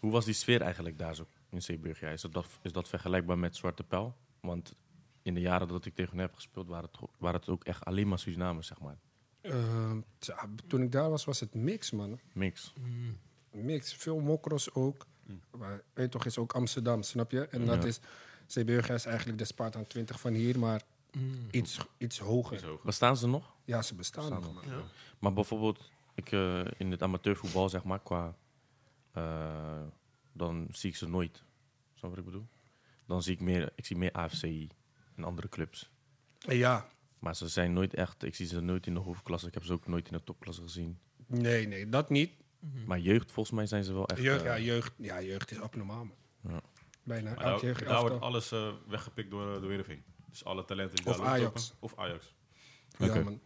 Hoe 0.00 0.10
was 0.10 0.24
die 0.24 0.34
sfeer 0.34 0.60
eigenlijk 0.60 0.98
daar 0.98 1.14
zo 1.14 1.26
in 1.50 1.62
Zeeburg? 1.62 2.00
Ja, 2.00 2.08
is, 2.10 2.22
dat, 2.22 2.46
is 2.62 2.72
dat 2.72 2.88
vergelijkbaar 2.88 3.38
met 3.38 3.56
Zwarte 3.56 3.82
Pijl? 3.82 4.16
Want 4.40 4.74
in 5.22 5.34
de 5.34 5.40
jaren 5.40 5.68
dat 5.68 5.84
ik 5.84 5.94
tegen 5.94 6.12
hen 6.12 6.20
heb 6.20 6.34
gespeeld, 6.34 6.68
waren 6.68 6.88
het, 6.92 7.08
waren 7.18 7.40
het 7.40 7.48
ook 7.48 7.64
echt 7.64 7.84
alleen 7.84 8.08
maar 8.08 8.18
Surinamers, 8.18 8.66
zeg 8.66 8.80
maar. 8.80 8.98
Ehm, 9.40 10.00
tja, 10.18 10.48
toen 10.66 10.82
ik 10.82 10.92
daar 10.92 11.10
was, 11.10 11.24
was 11.24 11.40
het 11.40 11.54
mix, 11.54 11.90
man. 11.90 12.20
Mix. 12.32 12.72
Mix. 13.52 13.94
Veel 13.94 14.20
mokros 14.20 14.74
ook. 14.74 15.06
Maar 15.58 15.82
weet 15.94 16.10
toch, 16.10 16.24
is 16.24 16.38
ook 16.38 16.52
Amsterdam, 16.52 17.02
snap 17.02 17.30
je? 17.30 17.46
En 17.46 17.60
Ja. 17.60 17.66
dat 17.66 17.84
is, 17.84 18.00
Zeeburger 18.46 18.94
is 18.94 19.04
eigenlijk 19.04 19.38
de 19.38 19.44
Spartan 19.44 19.86
20 19.86 20.20
van 20.20 20.32
hier, 20.32 20.58
maar 20.58 20.82
iets, 21.50 21.78
iets 21.98 22.18
hoger. 22.18 22.78
Bestaan 22.84 23.16
ze 23.16 23.28
nog? 23.28 23.56
Ja, 23.64 23.82
ze 23.82 23.94
bestaan, 23.94 24.28
Bestaan 24.28 24.54
nog. 24.54 24.90
Maar 25.18 25.32
bijvoorbeeld, 25.32 25.90
ik, 26.14 26.32
eh, 26.32 26.64
in 26.76 26.90
het 26.90 27.02
amateurvoetbal, 27.02 27.68
zeg 27.68 27.84
maar, 27.84 28.00
qua... 28.00 28.36
eh, 29.12 29.82
dan 30.32 30.66
zie 30.70 30.90
ik 30.90 30.96
ze 30.96 31.08
nooit. 31.08 31.44
Snap 31.94 32.10
je 32.10 32.16
wat 32.16 32.18
ik 32.18 32.24
bedoel? 32.24 32.46
Dan 33.06 33.22
zie 33.22 33.34
ik 33.34 33.40
meer, 33.40 33.72
ik 33.74 33.86
zie 33.86 33.96
meer 33.96 34.12
AFCI 34.12 34.68
en 35.16 35.24
andere 35.24 35.48
clubs. 35.48 35.90
Ja, 36.38 36.88
Maar 37.18 37.36
ze 37.36 37.48
zijn 37.48 37.72
nooit 37.72 37.94
echt, 37.94 38.22
ik 38.22 38.34
zie 38.34 38.46
ze 38.46 38.60
nooit 38.60 38.86
in 38.86 38.94
de 38.94 39.00
hoofdklasse. 39.00 39.46
Ik 39.46 39.54
heb 39.54 39.64
ze 39.64 39.72
ook 39.72 39.86
nooit 39.86 40.06
in 40.06 40.12
de 40.16 40.24
topklasse 40.24 40.62
gezien. 40.62 40.98
nee, 41.26 41.66
nee, 41.66 41.88
dat 41.88 42.10
niet. 42.10 42.30
Maar 42.86 42.98
jeugd, 42.98 43.32
volgens 43.32 43.54
mij 43.56 43.66
zijn 43.66 43.84
ze 43.84 43.92
wel 43.92 44.06
echt... 44.08 44.20
Jeugd, 44.20 44.40
eh, 44.44 44.46
ja, 44.46 44.58
jeugd, 44.58 44.92
ja, 44.96 45.22
jeugd 45.22 45.50
is 45.50 45.60
abnormaal, 45.60 46.04
man. 46.04 46.16
Ja. 46.52 46.60
Bijna 47.02 47.34
Maar 47.34 47.60
daar, 47.84 48.00
wordt 48.00 48.20
alles 48.20 48.52
eh, 48.52 48.72
weggepikt 48.88 49.30
door, 49.30 49.60
door 49.60 49.68
Heerenveen. 49.70 50.02
Dus 50.30 50.44
alle 50.44 50.64
talenten 50.64 50.96
die 50.96 51.06
Of 51.06 51.16
daar 51.16 51.26
Ajax. 51.26 51.74
Of 51.78 51.96
Ajax. 51.96 52.34
Ja, 52.98 53.22
man. 53.22 53.40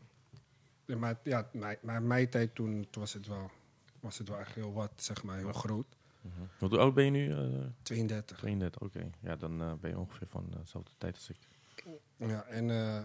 Ja, 0.84 0.96
maar 0.96 1.20
ja, 1.22 1.48
mijn, 1.52 1.78
mijn, 1.82 2.06
mijn 2.06 2.28
tijd 2.28 2.54
toen, 2.54 2.86
toen 2.90 3.02
was, 3.02 3.12
het 3.12 3.26
wel, 3.26 3.50
was 4.00 4.18
het 4.18 4.28
wel 4.28 4.38
echt 4.38 4.54
heel 4.54 4.72
wat, 4.72 4.92
zeg 4.96 5.22
maar, 5.22 5.36
heel 5.36 5.52
groot. 5.52 5.96
Mhm. 6.20 6.42
Hoe 6.58 6.78
oud 6.78 6.94
ben 6.94 7.04
je 7.04 7.10
nu? 7.10 7.30
Eh 7.30 7.66
32. 7.82 8.38
32, 8.38 8.80
oké. 8.80 9.10
Ja, 9.20 9.36
dan 9.36 9.62
eh, 9.62 9.72
ben 9.72 9.90
je 9.90 9.98
ongeveer 9.98 10.26
van 10.26 10.46
eh, 10.52 10.58
dezelfde 10.58 10.92
tijd 10.98 11.14
als 11.14 11.28
ik. 11.30 11.36
Ja, 12.16 12.44
en 12.44 12.70
eh, 12.70 13.02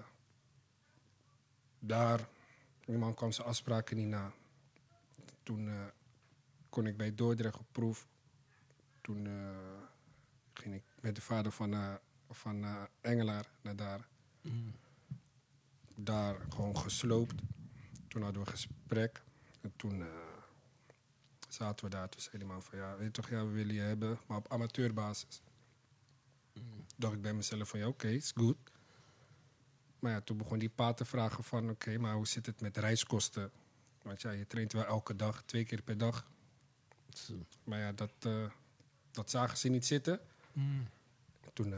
daar, 1.80 2.30
die 2.86 2.98
man 2.98 3.13
kwam 3.13 3.32
zijn 3.32 3.48
afspraken 3.48 3.98
niet 3.98 4.08
na. 4.08 4.32
Toen 5.44 5.68
eh, 5.68 5.86
kon 6.70 6.86
ik 6.86 6.98
bij 6.98 7.16
Dordrecht 7.16 7.58
op 7.60 7.68
proef. 7.72 8.08
Toen 9.02 9.28
eh, 9.28 9.84
ging 10.54 10.76
ik 10.76 10.84
met 11.02 11.16
de 11.16 11.22
vader 11.22 11.52
van, 11.52 12.00
van 12.30 12.63
eh, 12.63 12.84
Engelaar 13.02 13.46
naar 13.62 13.76
daar. 13.76 14.08
Daar 15.96 16.36
gewoon 16.50 16.78
gesloopt. 16.78 17.42
Toen 18.08 18.22
hadden 18.22 18.42
we 18.42 18.48
een 18.48 18.54
gesprek. 18.54 19.24
En 19.62 19.74
toen 19.76 20.02
eh, 20.02 20.08
zaten 21.50 21.86
we 21.86 21.92
daar. 21.92 22.10
Toen 22.10 22.22
zei 22.22 22.38
die 22.38 22.48
man 22.48 22.63
van, 22.63 22.78
ja, 22.78 22.96
weet 22.98 23.06
je 23.06 23.12
toch, 23.12 23.30
ja, 23.30 23.46
we 23.46 23.52
willen 23.52 23.76
je 23.76 23.82
hebben, 23.82 24.20
maar 24.28 24.38
op 24.38 24.52
amateurbasis. 24.52 25.42
dacht 26.96 27.13
ik 27.13 27.22
bij 27.22 27.34
mezelf 27.34 27.70
van, 27.70 27.80
ja, 27.80 27.88
oké, 27.88 28.08
is 28.08 28.32
goed. 28.36 28.58
Maar 30.00 30.12
ja, 30.12 30.22
toen 30.22 30.38
begon 30.38 30.60
die 30.60 30.70
pa 30.70 30.94
te 30.94 31.06
vragen 31.06 31.44
van, 31.44 31.70
oké, 31.70 31.98
maar 31.98 32.13
hoe 32.13 32.28
zit 32.28 32.46
het 32.46 32.62
met 32.62 32.78
reiskosten? 32.78 33.52
Want 34.02 34.22
ja, 34.22 34.32
je 34.32 34.48
traint 34.48 34.74
wel 34.74 34.86
elke 34.86 35.16
dag, 35.16 35.44
twee 35.44 35.66
keer 35.66 35.82
per 35.82 35.98
dag. 35.98 36.28
Maar 37.63 37.80
ja, 37.80 37.92
dat, 37.92 38.13
eh, 38.20 38.50
dat 39.12 39.30
zagen 39.30 39.58
ze 39.58 39.68
niet 39.68 39.86
zitten. 39.86 40.20
Toen 41.54 41.74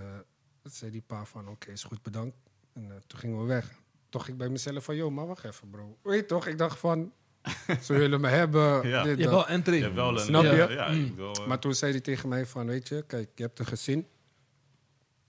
eh, 0.69 0.75
zei 0.75 0.91
die 0.91 1.01
pa 1.01 1.25
van, 1.25 1.47
oké, 1.47 1.71
is 1.71 1.83
goed, 1.83 2.01
bedankt. 2.01 2.37
En 2.73 2.91
eh, 2.91 2.97
toen 3.07 3.19
gingen 3.19 3.39
we 3.39 3.45
weg. 3.45 3.71
Toch 4.09 4.27
ik 4.27 4.37
bij 4.37 4.49
mezelf 4.49 4.83
van, 4.83 4.95
joh, 4.95 5.11
maar 5.11 5.27
wacht 5.27 5.43
even, 5.43 5.69
bro. 5.69 5.97
Weet 6.01 6.19
je 6.19 6.25
toch, 6.25 6.47
ik 6.47 6.57
dacht 6.57 6.79
van, 6.79 7.13
ze 7.83 7.93
willen 7.93 8.21
me 8.21 8.27
hebben. 8.27 8.87
Ja. 8.87 9.03
dit, 9.03 9.17
Je 9.17 9.21
hebt 9.21 9.33
wel 9.35 9.47
entree. 9.47 9.77
Je 9.77 9.83
hebt 9.83 9.95
wel 9.95 10.13
een... 10.13 10.19
Snap 10.25 10.43
je? 10.43 10.49
Ja, 10.69 11.13
wil, 11.15 11.33
eh, 11.33 11.47
Maar 11.47 11.59
toen 11.59 11.73
zei 11.75 11.91
hij 11.91 12.01
tegen 12.01 12.29
mij 12.29 12.45
van, 12.45 12.65
weet 12.67 12.87
je, 12.87 13.03
kijk, 13.07 13.29
je 13.35 13.43
hebt 13.43 13.59
een 13.59 13.65
gezin. 13.65 14.07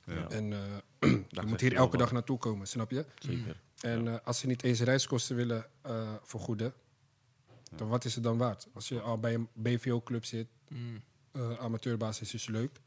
ja. 0.05 0.29
En 0.29 0.53
eh, 0.53 0.59
je 1.29 1.42
moet 1.46 1.61
hier 1.61 1.74
elke 1.74 1.96
dag 1.96 2.12
naartoe 2.12 2.38
komen, 2.38 2.66
snap 2.66 2.90
je? 2.90 3.05
Zeker. 3.18 3.61
En 3.81 4.09
eh, 4.09 4.14
als 4.24 4.38
ze 4.38 4.46
niet 4.46 4.62
eens 4.62 4.81
reiskosten 4.81 5.37
willen 5.37 5.66
eh, 5.83 6.14
vergoeden, 6.22 6.72
dan 7.76 7.88
wat 7.88 8.05
is 8.05 8.14
het 8.14 8.24
dan 8.24 8.38
waard? 8.38 8.68
Als 8.72 8.88
je 8.88 9.00
al 9.00 9.18
bij 9.18 9.35
een 9.35 9.48
BVO-club 9.53 10.24
zit, 10.24 10.46
eh, 11.33 11.53
amateurbasis 11.59 12.35
is 12.35 12.46
leuk. 12.46 12.81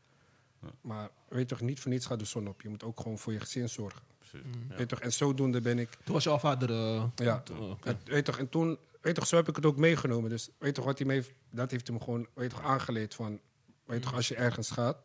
Maar 0.82 1.10
weet 1.28 1.48
toch, 1.48 1.62
niet 1.62 1.80
voor 1.80 1.92
niets 1.92 2.06
gaat 2.06 2.20
de 2.20 2.26
zon 2.26 2.48
op. 2.48 2.62
Je 2.62 2.70
moet 2.70 2.84
ook 2.84 3.00
gewoon 3.00 3.18
voor 3.18 3.34
je 3.34 3.40
gezin 3.40 3.70
zorgen. 3.70 4.02
Precies. 4.18 4.42
Weet 4.68 4.90
toch, 4.90 5.00
en 5.00 5.14
zodoende 5.14 5.62
ben 5.62 5.80
ik... 5.80 5.90
Toen 6.04 6.14
was 6.14 6.24
jouw 6.24 6.38
vader... 6.40 6.70
eh, 6.70 7.06
Ja, 7.16 7.44
oh, 7.52 7.78
en, 7.84 8.00
weet 8.06 8.26
toch, 8.26 8.38
en 8.40 8.50
toen... 8.50 8.78
Weet 9.02 9.16
toch, 9.16 9.28
zo 9.28 9.36
heb 9.36 9.48
ik 9.50 9.56
het 9.56 9.66
ook 9.66 9.78
meegenomen. 9.78 10.30
Dus 10.30 10.50
weet 10.58 10.76
toch, 10.76 10.86
wat 10.86 10.98
hij 10.98 11.08
mee... 11.08 11.24
Dat 11.50 11.72
heeft 11.72 11.88
hem 11.88 12.00
gewoon, 12.02 12.28
weet 12.34 12.50
toch, 12.50 12.62
aangeleerd 12.62 13.16
van... 13.16 13.40
Weet 13.86 14.02
toch, 14.02 14.14
als 14.14 14.28
je 14.28 14.36
ergens 14.36 14.72
gaat, 14.72 14.98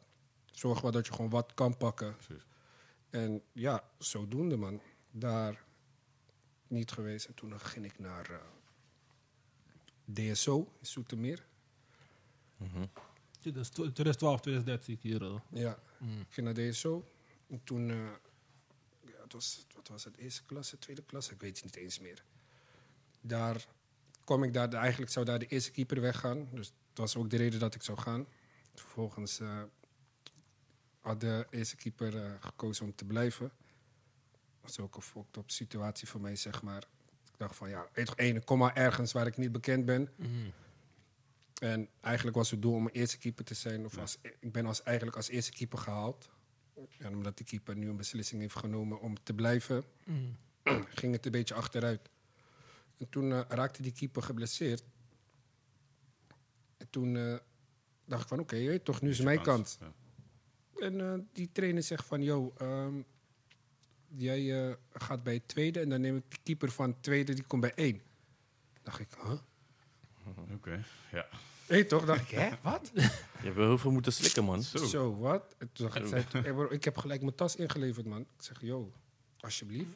zorg 0.52 0.80
wel 0.80 0.90
dat 0.90 1.06
je 1.06 1.12
gewoon 1.12 1.30
wat 1.30 1.54
kan 1.54 1.76
pakken. 1.76 2.16
Precies. 2.16 2.46
En 3.10 3.42
ja, 3.52 3.82
zodoende, 3.98 4.56
man. 4.56 4.80
Daar 5.10 5.64
niet 6.66 6.90
geweest. 6.90 7.26
En 7.26 7.34
toen 7.34 7.60
ging 7.60 7.84
ik 7.84 7.98
naar 7.98 8.30
eh, 8.30 8.36
DSO 10.32 10.72
in 10.80 10.86
Zoetermeer. 10.86 11.46
Dit 12.58 12.68
is 12.74 12.88
2012, 13.38 14.40
2013 14.40 14.84
zie 14.84 14.94
ik 14.94 15.02
hier. 15.02 15.30
eh. 15.30 15.40
Ja, 15.60 15.78
ik 16.00 16.26
ging 16.28 16.46
naar 16.46 16.54
DSO. 16.54 17.10
En 17.48 17.60
toen, 17.64 17.90
eh, 17.90 17.96
ja, 19.00 19.22
het 19.22 19.32
was, 19.32 19.66
wat 19.74 19.88
was 19.88 20.04
het, 20.04 20.16
eerste 20.16 20.44
klasse, 20.44 20.78
tweede 20.78 21.02
klasse? 21.02 21.32
Ik 21.32 21.40
weet 21.40 21.54
het 21.56 21.64
niet 21.64 21.76
eens 21.76 21.98
meer. 21.98 22.24
Daar 23.20 23.66
kwam 24.24 24.42
ik 24.42 24.52
daar, 24.52 24.72
eigenlijk 24.72 25.12
zou 25.12 25.24
daar 25.24 25.38
de 25.38 25.46
eerste 25.46 25.70
keeper 25.70 26.00
weggaan. 26.00 26.48
Dus 26.52 26.66
dat 26.66 26.98
was 26.98 27.16
ook 27.16 27.30
de 27.30 27.36
reden 27.36 27.60
dat 27.60 27.74
ik 27.74 27.82
zou 27.82 27.98
gaan. 27.98 28.26
Vervolgens 28.74 29.40
eh, 29.40 29.62
had 31.00 31.20
de 31.20 31.46
eerste 31.50 31.76
keeper 31.76 32.24
eh, 32.24 32.32
gekozen 32.40 32.84
om 32.84 32.94
te 32.94 33.04
blijven. 33.04 33.50
Dat 34.60 34.76
was 34.76 34.78
ook 34.78 34.96
een 34.96 35.02
fucked 35.02 35.36
up 35.36 35.50
situatie 35.50 36.08
voor 36.08 36.20
mij, 36.20 36.36
zeg 36.36 36.62
maar. 36.62 36.82
Ik 37.32 37.38
dacht 37.44 37.56
van, 37.56 37.68
ja, 37.68 37.88
één, 38.16 38.44
kom 38.44 38.58
maar 38.58 38.74
ergens 38.74 39.12
waar 39.12 39.26
ik 39.26 39.36
niet 39.36 39.52
bekend 39.52 39.84
ben. 39.84 40.08
En 41.58 41.88
eigenlijk 42.00 42.36
was 42.36 42.50
het 42.50 42.62
doel 42.62 42.74
om 42.74 42.88
eerste 42.88 43.18
keeper 43.18 43.44
te 43.44 43.54
zijn. 43.54 43.84
Of 43.84 43.98
als, 43.98 44.18
ik 44.40 44.52
ben 44.52 44.66
als, 44.66 44.82
eigenlijk 44.82 45.16
als 45.16 45.28
eerste 45.28 45.52
keeper 45.52 45.78
gehaald. 45.78 46.30
En 46.98 47.14
omdat 47.14 47.36
die 47.36 47.46
keeper 47.46 47.76
nu 47.76 47.88
een 47.88 47.96
beslissing 47.96 48.40
heeft 48.40 48.56
genomen 48.56 49.00
om 49.00 49.22
te 49.22 49.34
blijven, 49.34 49.84
Mm. 50.04 50.36
ging 51.00 51.12
het 51.12 51.26
een 51.26 51.32
beetje 51.32 51.54
achteruit. 51.54 52.10
En 52.96 53.08
toen 53.08 53.32
eh, 53.32 53.40
raakte 53.48 53.82
die 53.82 53.92
keeper 53.92 54.22
geblesseerd. 54.22 54.84
En 56.76 56.90
toen 56.90 57.16
eh, 57.16 57.36
dacht 58.04 58.22
ik 58.22 58.28
van, 58.28 58.38
oké, 58.38 58.56
weet 58.56 58.84
toch, 58.84 59.00
nu 59.00 59.10
is 59.10 59.20
mijn 59.20 59.42
kans. 59.42 59.78
Ja. 59.80 59.92
En 60.78 61.00
eh, 61.00 61.18
die 61.32 61.52
trainer 61.52 61.82
zegt 61.82 62.06
van, 62.06 62.22
yo, 62.22 62.52
ehm, 62.56 63.02
jij 64.08 64.68
eh, 64.68 64.74
gaat 64.92 65.22
bij 65.22 65.34
het 65.34 65.48
tweede 65.48 65.80
en 65.80 65.88
dan 65.88 66.00
neem 66.00 66.16
ik 66.16 66.30
de 66.30 66.38
keeper 66.42 66.70
van 66.70 66.90
het 66.90 67.02
tweede, 67.02 67.34
die 67.34 67.44
komt 67.44 67.62
bij 67.62 67.74
één. 67.74 68.02
Dacht 68.82 69.00
ik, 69.00 69.08
huh? 69.22 69.38
Oké, 70.56 70.84
ja. 71.12 71.26
Toch? 71.84 72.04
Dacht 72.04 72.20
ik, 72.20 72.28
hè, 72.30 72.50
wat? 72.62 72.90
Je 72.94 73.00
hebt 73.40 73.54
wel 73.56 73.66
heel 73.66 73.78
veel 73.78 73.90
moeten 73.90 74.12
slikken, 74.12 74.44
man. 74.44 74.62
Zo. 74.62 74.84
Zo, 74.86 75.16
wat? 75.16 75.54
Toen 75.72 75.90
Zo. 75.90 76.06
zei 76.06 76.24
hij, 76.30 76.40
"Hey, 76.42 76.52
bro, 76.52 76.66
ik 76.70 76.84
heb 76.84 76.96
gelijk 76.98 77.20
mijn 77.22 77.34
tas 77.34 77.56
ingeleverd, 77.56 78.06
man. 78.06 78.20
Ik 78.20 78.26
zeg, 78.36 78.60
yo, 78.60 78.92
alsjeblieft, 79.40 79.90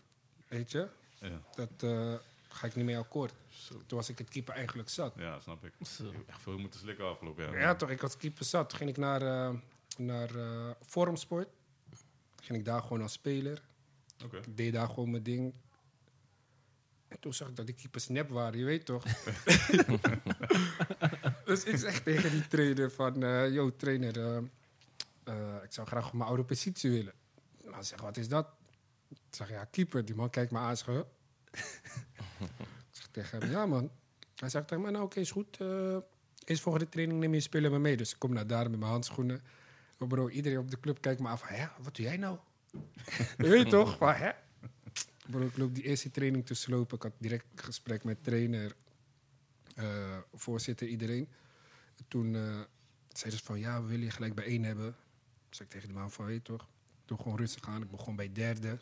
weet 0.49 0.71
je, 0.71 0.88
Ja. 1.21 1.40
dat 1.55 1.71
eh, 1.79 2.14
ga 2.49 2.66
ik 2.66 2.75
niet 2.75 2.85
mee 2.85 2.99
akkoord. 2.99 3.33
Zo. 3.49 3.75
Toen 3.87 3.99
was 3.99 4.09
ik 4.09 4.18
het 4.18 4.29
keeper 4.29 4.55
eigenlijk 4.55 4.88
zat. 4.88 5.14
ja, 5.16 5.40
snap 5.40 5.64
ik. 5.64 5.73
Zo. 5.87 6.05
Ik 6.07 6.12
heb 6.12 6.29
echt 6.29 6.42
veel 6.42 6.59
moeten 6.59 6.81
slikken 6.81 7.05
afgelopen 7.09 7.45
jaar. 7.45 7.59
Ja, 7.61 7.75
toch, 7.75 7.90
ik 7.90 8.01
was 8.01 8.16
keeper 8.16 8.45
zat. 8.45 8.68
Toen 8.68 8.79
ging 8.79 8.90
ik 8.90 8.97
naar, 8.97 9.23
eh 9.23 9.55
naar 9.97 10.35
eh 10.37 10.71
Forumsport. 10.87 11.49
Ging 12.40 12.59
ik 12.59 12.64
daar 12.64 12.83
gewoon 12.83 13.03
als 13.03 13.12
speler. 13.12 13.62
Oké. 14.25 14.37
Ik 14.37 14.57
deed 14.57 14.73
daar 14.73 14.88
gewoon 14.88 15.11
mijn 15.11 15.23
ding. 15.23 15.53
En 17.12 17.20
toen 17.20 17.35
zag 17.35 17.48
ik 17.48 17.57
dat 17.57 17.66
die 17.66 17.75
keepers 17.75 18.09
nep 18.09 18.29
waren, 18.29 18.59
je 18.59 18.64
weet 18.64 18.85
toch? 18.85 19.05
dus 21.44 21.64
ik 21.64 21.77
zeg 21.77 22.03
tegen 22.03 22.31
die 22.31 22.48
trainer 22.48 22.90
van... 22.90 23.22
eh 23.22 23.53
yo, 23.53 23.77
trainer, 23.77 24.18
eh, 24.18 24.37
eh, 25.25 25.62
ik 25.62 25.72
zou 25.72 25.87
graag 25.87 26.07
op 26.07 26.12
mijn 26.12 26.29
oude 26.29 26.44
positie 26.44 26.90
willen. 26.90 27.12
Maar 27.64 27.75
hij 27.75 27.83
zegt, 27.83 28.01
wat 28.01 28.16
is 28.16 28.29
dat? 28.29 28.48
Ik 29.09 29.18
zeg, 29.31 29.48
ja, 29.48 29.64
keeper. 29.64 30.05
Die 30.05 30.14
man 30.14 30.31
kijkt 30.31 30.53
me 30.53 30.59
aan 30.59 30.77
huh? 30.87 30.96
ik 32.48 32.90
zeg 32.90 33.07
tegen 33.11 33.40
hem, 33.40 33.51
ja 33.51 33.66
man. 33.66 33.90
Hij 34.35 34.48
zegt 34.48 34.68
tegen 34.68 34.83
mij, 34.83 34.92
nou 34.92 35.05
oké, 35.05 35.20
is 35.20 35.31
goed. 35.31 35.59
eerst 36.44 36.62
volgende 36.62 36.88
training 36.88 37.20
neem 37.20 37.35
je 37.35 37.40
spelen 37.40 37.70
me 37.70 37.79
mee. 37.79 37.96
Dus 37.96 38.12
ik 38.12 38.18
kom 38.18 38.33
naar 38.33 38.46
daar 38.46 38.70
met 38.70 38.79
mijn 38.79 38.90
handschoenen. 38.90 39.42
Maar 39.98 40.09
bro, 40.09 40.29
iedereen 40.29 40.59
op 40.59 40.70
de 40.70 40.81
club 40.81 41.01
kijkt 41.01 41.20
me 41.20 41.29
af 41.29 41.40
van, 41.40 41.57
hè, 41.57 41.66
wat 41.83 41.96
doe 41.96 42.05
jij 42.05 42.16
nou? 42.16 42.38
je 43.38 43.48
weet 43.48 43.70
toch? 43.70 43.98
Hè? 43.98 44.31
Bro, 45.31 45.41
ik 45.47 45.57
loop 45.57 45.75
die 45.75 45.85
eerste 45.85 46.11
training 46.11 46.47
te 46.47 46.55
slopen. 46.55 46.97
Ik 46.97 47.03
had 47.03 47.13
direct 47.19 47.45
een 47.53 47.65
gesprek 47.65 48.05
met 48.05 48.25
trainer, 48.25 48.75
eh, 49.75 50.19
voorzitter, 50.33 50.87
iedereen. 50.87 51.29
Toen 52.09 52.35
eh 52.35 52.61
zeiden 53.19 53.41
ze 53.41 53.47
van, 53.47 53.59
ja, 53.59 53.83
we 53.83 53.89
willen 53.89 54.05
je 54.05 54.11
gelijk 54.11 54.35
bij 54.35 54.45
één 54.45 54.63
hebben. 54.63 54.97
Dus 55.49 55.61
ik 55.61 55.69
tegen 55.69 55.89
de 55.89 55.95
man 55.95 56.11
van, 56.11 56.33
je 56.33 56.43
toch, 56.43 56.69
doe 57.05 57.19
gewoon 57.19 57.37
rustig 57.37 57.69
aan. 57.69 57.83
Ik 57.83 57.91
begon 57.91 58.17
bij 58.17 58.33
derde. 58.33 58.79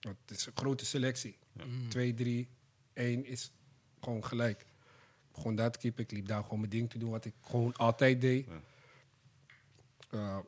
Want 0.00 0.16
het 0.26 0.38
is 0.38 0.46
een 0.46 0.52
grote 0.54 0.84
selectie. 0.84 1.38
Mm. 1.52 1.88
Twee, 1.88 2.14
drie, 2.14 2.48
één 2.92 3.24
is 3.24 3.52
gewoon 4.00 4.24
gelijk. 4.24 4.60
Ik 4.60 5.32
begon 5.32 5.54
daar 5.54 5.70
te 5.70 5.78
keepen. 5.78 6.04
Ik 6.04 6.10
liep 6.10 6.26
daar 6.26 6.42
gewoon 6.42 6.58
mijn 6.58 6.70
ding 6.70 6.90
te 6.90 6.98
doen, 6.98 7.10
wat 7.10 7.24
ik 7.24 7.34
gewoon 7.40 7.76
altijd 7.76 8.20
deed. 8.20 8.46
Ja. 8.46 8.60
Eh, 10.10 10.38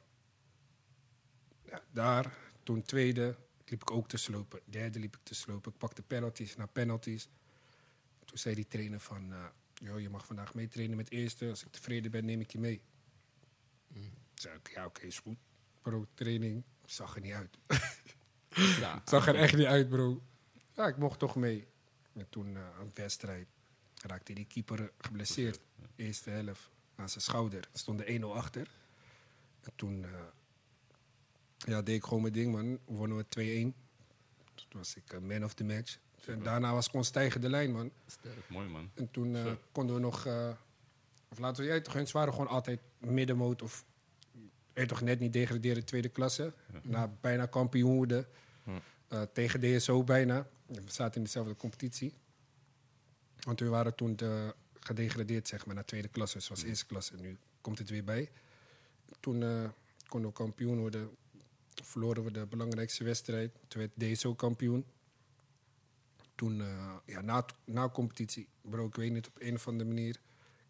ja, 1.65 1.83
daar, 1.91 2.37
toen 2.63 2.83
tweede, 2.83 3.37
liep 3.71 3.83
ik 3.83 3.91
ook 3.91 4.09
te 4.09 4.17
slopen. 4.17 4.61
Derde 4.65 4.99
liep 4.99 5.17
ik 5.17 5.23
te 5.23 5.35
slopen. 5.35 5.73
Ik 5.73 5.79
pakte 5.79 6.03
penalties 6.03 6.57
na 6.57 6.67
penalties. 6.67 7.29
Toen 8.25 8.39
zei 8.39 8.55
die 8.55 8.69
trainer 8.69 9.01
van, 9.01 9.33
"Yo, 9.75 9.99
je 9.99 10.11
mag 10.11 10.27
vandaag 10.27 10.55
meetrainen 10.55 10.97
met 10.97 11.11
eerste. 11.11 11.49
Als 11.49 11.65
ik 11.65 11.73
tevreden 11.73 12.11
ben, 12.11 12.25
neem 12.25 12.41
ik 12.41 12.51
je 12.51 12.59
mee. 12.59 12.81
Toen 13.93 14.13
zei 14.35 14.55
ik, 14.57 14.71
ja, 14.75 14.85
oké, 14.85 15.07
is 15.07 15.19
goed. 15.19 15.37
Bro, 15.83 16.07
training 16.15 16.65
zag 16.85 17.15
er 17.15 17.21
niet 17.21 17.33
uit. 17.33 17.59
Ja. 18.81 19.03
zag 19.05 19.27
er 19.27 19.35
echt 19.35 19.57
niet 19.57 19.67
uit, 19.67 19.89
bro. 19.89 20.23
Ja, 20.77 20.87
ik 20.87 20.97
mocht 20.97 21.19
toch 21.19 21.37
mee. 21.37 21.67
En 22.13 22.27
toen 22.29 22.57
eh, 22.57 22.63
een 22.81 22.91
wedstrijd 22.95 23.47
raakte 24.03 24.33
die 24.33 24.45
keeper 24.45 24.93
geblesseerd. 24.99 25.61
Eerste 25.97 26.31
helft 26.31 26.71
aan 26.95 27.09
zijn 27.09 27.23
schouder. 27.23 27.69
Er 27.73 27.79
stond 27.79 27.99
de 27.99 28.21
1-0 28.21 28.25
achter. 28.35 28.69
En 29.61 29.73
toen 29.77 30.05
eh, 30.05 30.11
ja, 31.67 31.83
deed 31.83 31.97
ik 31.97 32.05
gewoon 32.05 32.21
mijn 32.21 32.33
ding, 32.33 32.53
man. 32.53 32.79
Wonnen 32.85 33.17
we 33.17 33.25
2-1. 33.73 33.89
Toen 34.69 34.79
was 34.81 34.97
ik 34.97 35.13
eh, 35.13 35.21
man 35.21 35.45
of 35.45 35.55
the 35.55 35.65
match. 35.65 35.99
En 36.27 36.43
daarna 36.43 36.73
was 36.73 36.85
ik 36.85 36.91
gewoon 36.91 37.05
stijgende 37.05 37.49
lijn, 37.49 37.73
man. 37.73 37.91
Mooi 38.49 38.69
man. 38.69 38.91
En 38.95 39.11
toen 39.11 39.37
eh, 39.37 39.53
konden 39.73 39.95
we 39.95 40.01
nog... 40.01 40.27
eh, 40.27 40.51
of 41.29 41.39
laten 41.39 41.63
we... 41.63 41.69
Jij 41.69 41.81
toch, 41.81 41.93
hun 41.93 42.07
waren 42.13 42.33
gewoon 42.33 42.49
altijd 42.49 42.81
middenmoot 42.99 43.63
of... 43.63 43.85
Toch, 44.87 45.01
net 45.01 45.21
niet 45.21 45.33
degraderen 45.33 45.85
tweede 45.85 46.09
klasse. 46.09 46.53
Na 46.83 47.17
bijna 47.21 47.47
kampioen 47.47 47.97
worden. 47.97 48.27
Tegen 49.33 49.61
DSO 49.61 50.05
bijna. 50.05 50.49
We 50.67 50.83
zaten 50.87 51.17
in 51.17 51.23
dezelfde 51.23 51.57
competitie. 51.57 52.15
Want 53.41 53.61
we 53.61 53.69
waren 53.69 53.95
toen 53.95 54.17
de, 54.17 54.55
gedegradeerd, 54.81 55.49
zeg 55.49 55.67
maar, 55.67 55.75
naar 55.75 55.85
tweede 55.85 56.09
klasse. 56.09 56.39
Dus 56.39 56.49
was 56.49 56.63
eerste 56.63 56.87
klasse. 56.87 57.17
Nu 57.17 57.37
komt 57.61 57.79
het 57.79 57.91
weer 57.91 58.05
bij. 58.05 58.31
Toen 59.21 59.73
konden 60.09 60.31
we 60.31 60.37
kampioen 60.37 60.79
worden. 60.79 61.11
Verloren 61.83 62.25
we 62.25 62.31
de 62.31 62.47
belangrijkste 62.47 63.05
wedstrijd. 63.05 63.53
Toen 63.69 63.81
werd 63.81 64.15
DSO 64.15 64.35
kampioen. 64.35 64.85
Toen, 66.35 66.61
eh, 66.61 66.97
ja, 67.07 67.21
na, 67.21 67.45
na 67.65 67.89
competitie, 67.89 68.49
bro, 68.61 68.87
ik 68.87 68.95
weet 68.95 69.13
niet, 69.13 69.27
op 69.27 69.37
een 69.41 69.55
of 69.55 69.69
andere 69.69 69.89
manier 69.89 70.21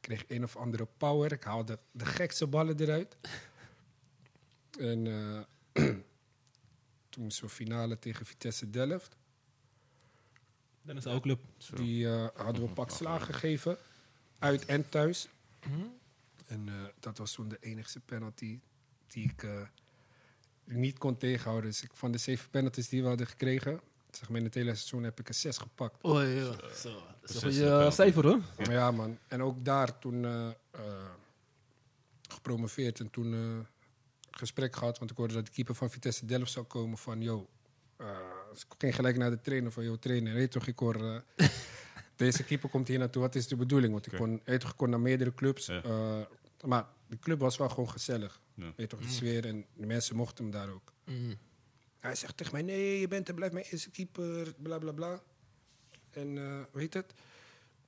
kreeg 0.00 0.22
ik 0.22 0.30
een 0.30 0.44
of 0.44 0.56
andere 0.56 0.86
power. 0.96 1.32
Ik 1.32 1.44
haalde 1.44 1.78
de 1.90 2.06
gekste 2.06 2.46
ballen 2.46 2.80
eruit. 2.80 3.16
en 4.78 5.06
eh, 5.06 5.40
toen 7.08 7.22
moesten 7.22 7.44
we 7.44 7.50
finale 7.50 7.98
tegen 7.98 8.26
Vitesse 8.26 8.70
Delft. 8.70 9.16
Dan 10.82 10.96
is 10.96 11.06
ook 11.06 11.22
club. 11.22 11.40
Die 11.74 12.08
eh, 12.08 12.28
hadden 12.34 12.62
we 12.62 12.68
pak 12.72 12.90
slagen 12.90 13.34
gegeven. 13.34 13.76
Uit 14.38 14.64
en 14.66 14.88
thuis. 14.88 15.28
En 16.46 16.68
eh, 16.68 16.74
dat 17.00 17.18
was 17.18 17.32
toen 17.32 17.48
de 17.48 17.56
enigste 17.60 18.00
penalty 18.00 18.60
die 19.06 19.24
ik 19.30 19.42
eh, 19.42 19.60
niet 20.68 20.98
kon 20.98 21.16
tegenhouden. 21.16 21.70
Dus 21.70 21.82
ik, 21.82 21.90
van 21.92 22.12
de 22.12 22.18
zeven 22.18 22.50
penalties 22.50 22.88
die 22.88 23.02
we 23.02 23.08
hadden 23.08 23.26
gekregen, 23.26 23.80
zeg 24.10 24.28
maar 24.28 24.38
in 24.38 24.44
het 24.44 24.54
hele 24.54 24.74
seizoen 24.74 25.02
heb 25.02 25.20
ik 25.20 25.28
er 25.28 25.34
zes 25.34 25.58
gepakt. 25.58 26.02
Oh 26.02 26.22
ja. 26.22 26.52
Zo. 26.74 27.02
Dat 27.20 27.30
is 27.30 27.34
een 27.34 27.40
goede 27.42 27.64
ja. 27.64 27.84
eh, 27.84 27.90
cijfer 27.90 28.26
hoor. 28.26 28.40
Ja, 28.70 28.90
man. 28.90 29.18
En 29.28 29.42
ook 29.42 29.64
daar 29.64 29.98
toen 29.98 30.24
eh, 30.24 30.48
eh, 30.70 30.82
gepromoveerd 32.28 33.00
en 33.00 33.10
toen 33.10 33.32
eh, 33.34 33.66
gesprek 34.30 34.76
gehad. 34.76 34.98
Want 34.98 35.10
ik 35.10 35.16
hoorde 35.16 35.34
dat 35.34 35.46
de 35.46 35.52
keeper 35.52 35.74
van 35.74 35.90
Vitesse 35.90 36.26
Delft 36.26 36.50
zou 36.52 36.66
komen 36.66 36.98
van... 36.98 37.22
Yo, 37.22 37.48
eh, 37.96 38.06
dus 38.52 38.60
ik 38.62 38.74
ging 38.78 38.94
gelijk 38.94 39.16
naar 39.16 39.30
de 39.30 39.40
trainer 39.40 39.72
van... 39.72 39.84
Yo, 39.84 39.96
trainer, 39.98 40.34
weet 40.34 40.50
toch, 40.50 40.66
ik 40.66 40.78
hoor... 40.78 41.22
eh, 41.36 41.48
deze 42.16 42.44
keeper 42.44 42.68
komt 42.68 42.88
hier 42.88 42.98
naartoe, 42.98 43.22
wat 43.22 43.34
is 43.34 43.48
de 43.48 43.56
bedoeling? 43.56 43.92
Want 43.92 44.12
ik 44.12 44.18
kon, 44.18 44.40
toch, 44.44 44.70
ik 44.70 44.76
kon 44.76 44.90
naar 44.90 45.00
meerdere 45.00 45.34
clubs. 45.34 45.66
Ja. 45.66 45.82
eh, 45.82 46.20
maar 46.64 46.86
de 47.08 47.18
club 47.18 47.40
was 47.40 47.56
wel 47.56 47.68
gewoon 47.68 47.90
gezellig. 47.90 48.42
Ja. 48.54 48.64
Weet 48.64 48.74
je 48.76 48.86
toch, 48.86 49.00
de 49.00 49.08
sfeer 49.08 49.46
en 49.46 49.66
de 49.74 49.86
mensen 49.86 50.16
mochten 50.16 50.44
hem 50.44 50.52
daar 50.52 50.70
ook. 50.70 50.92
Mm. 51.04 51.34
Hij 51.98 52.14
zegt 52.14 52.36
tegen 52.36 52.52
mij, 52.52 52.62
nee, 52.62 53.00
je 53.00 53.08
bent 53.08 53.28
en 53.28 53.34
blijft 53.34 53.54
mijn 53.54 53.66
eerste 53.70 53.90
keeper, 53.90 54.54
bla 54.58 54.78
bla 54.78 54.92
bla. 54.92 55.22
En 56.10 56.38
eh, 56.38 56.60
weet 56.72 56.94
het? 56.94 57.14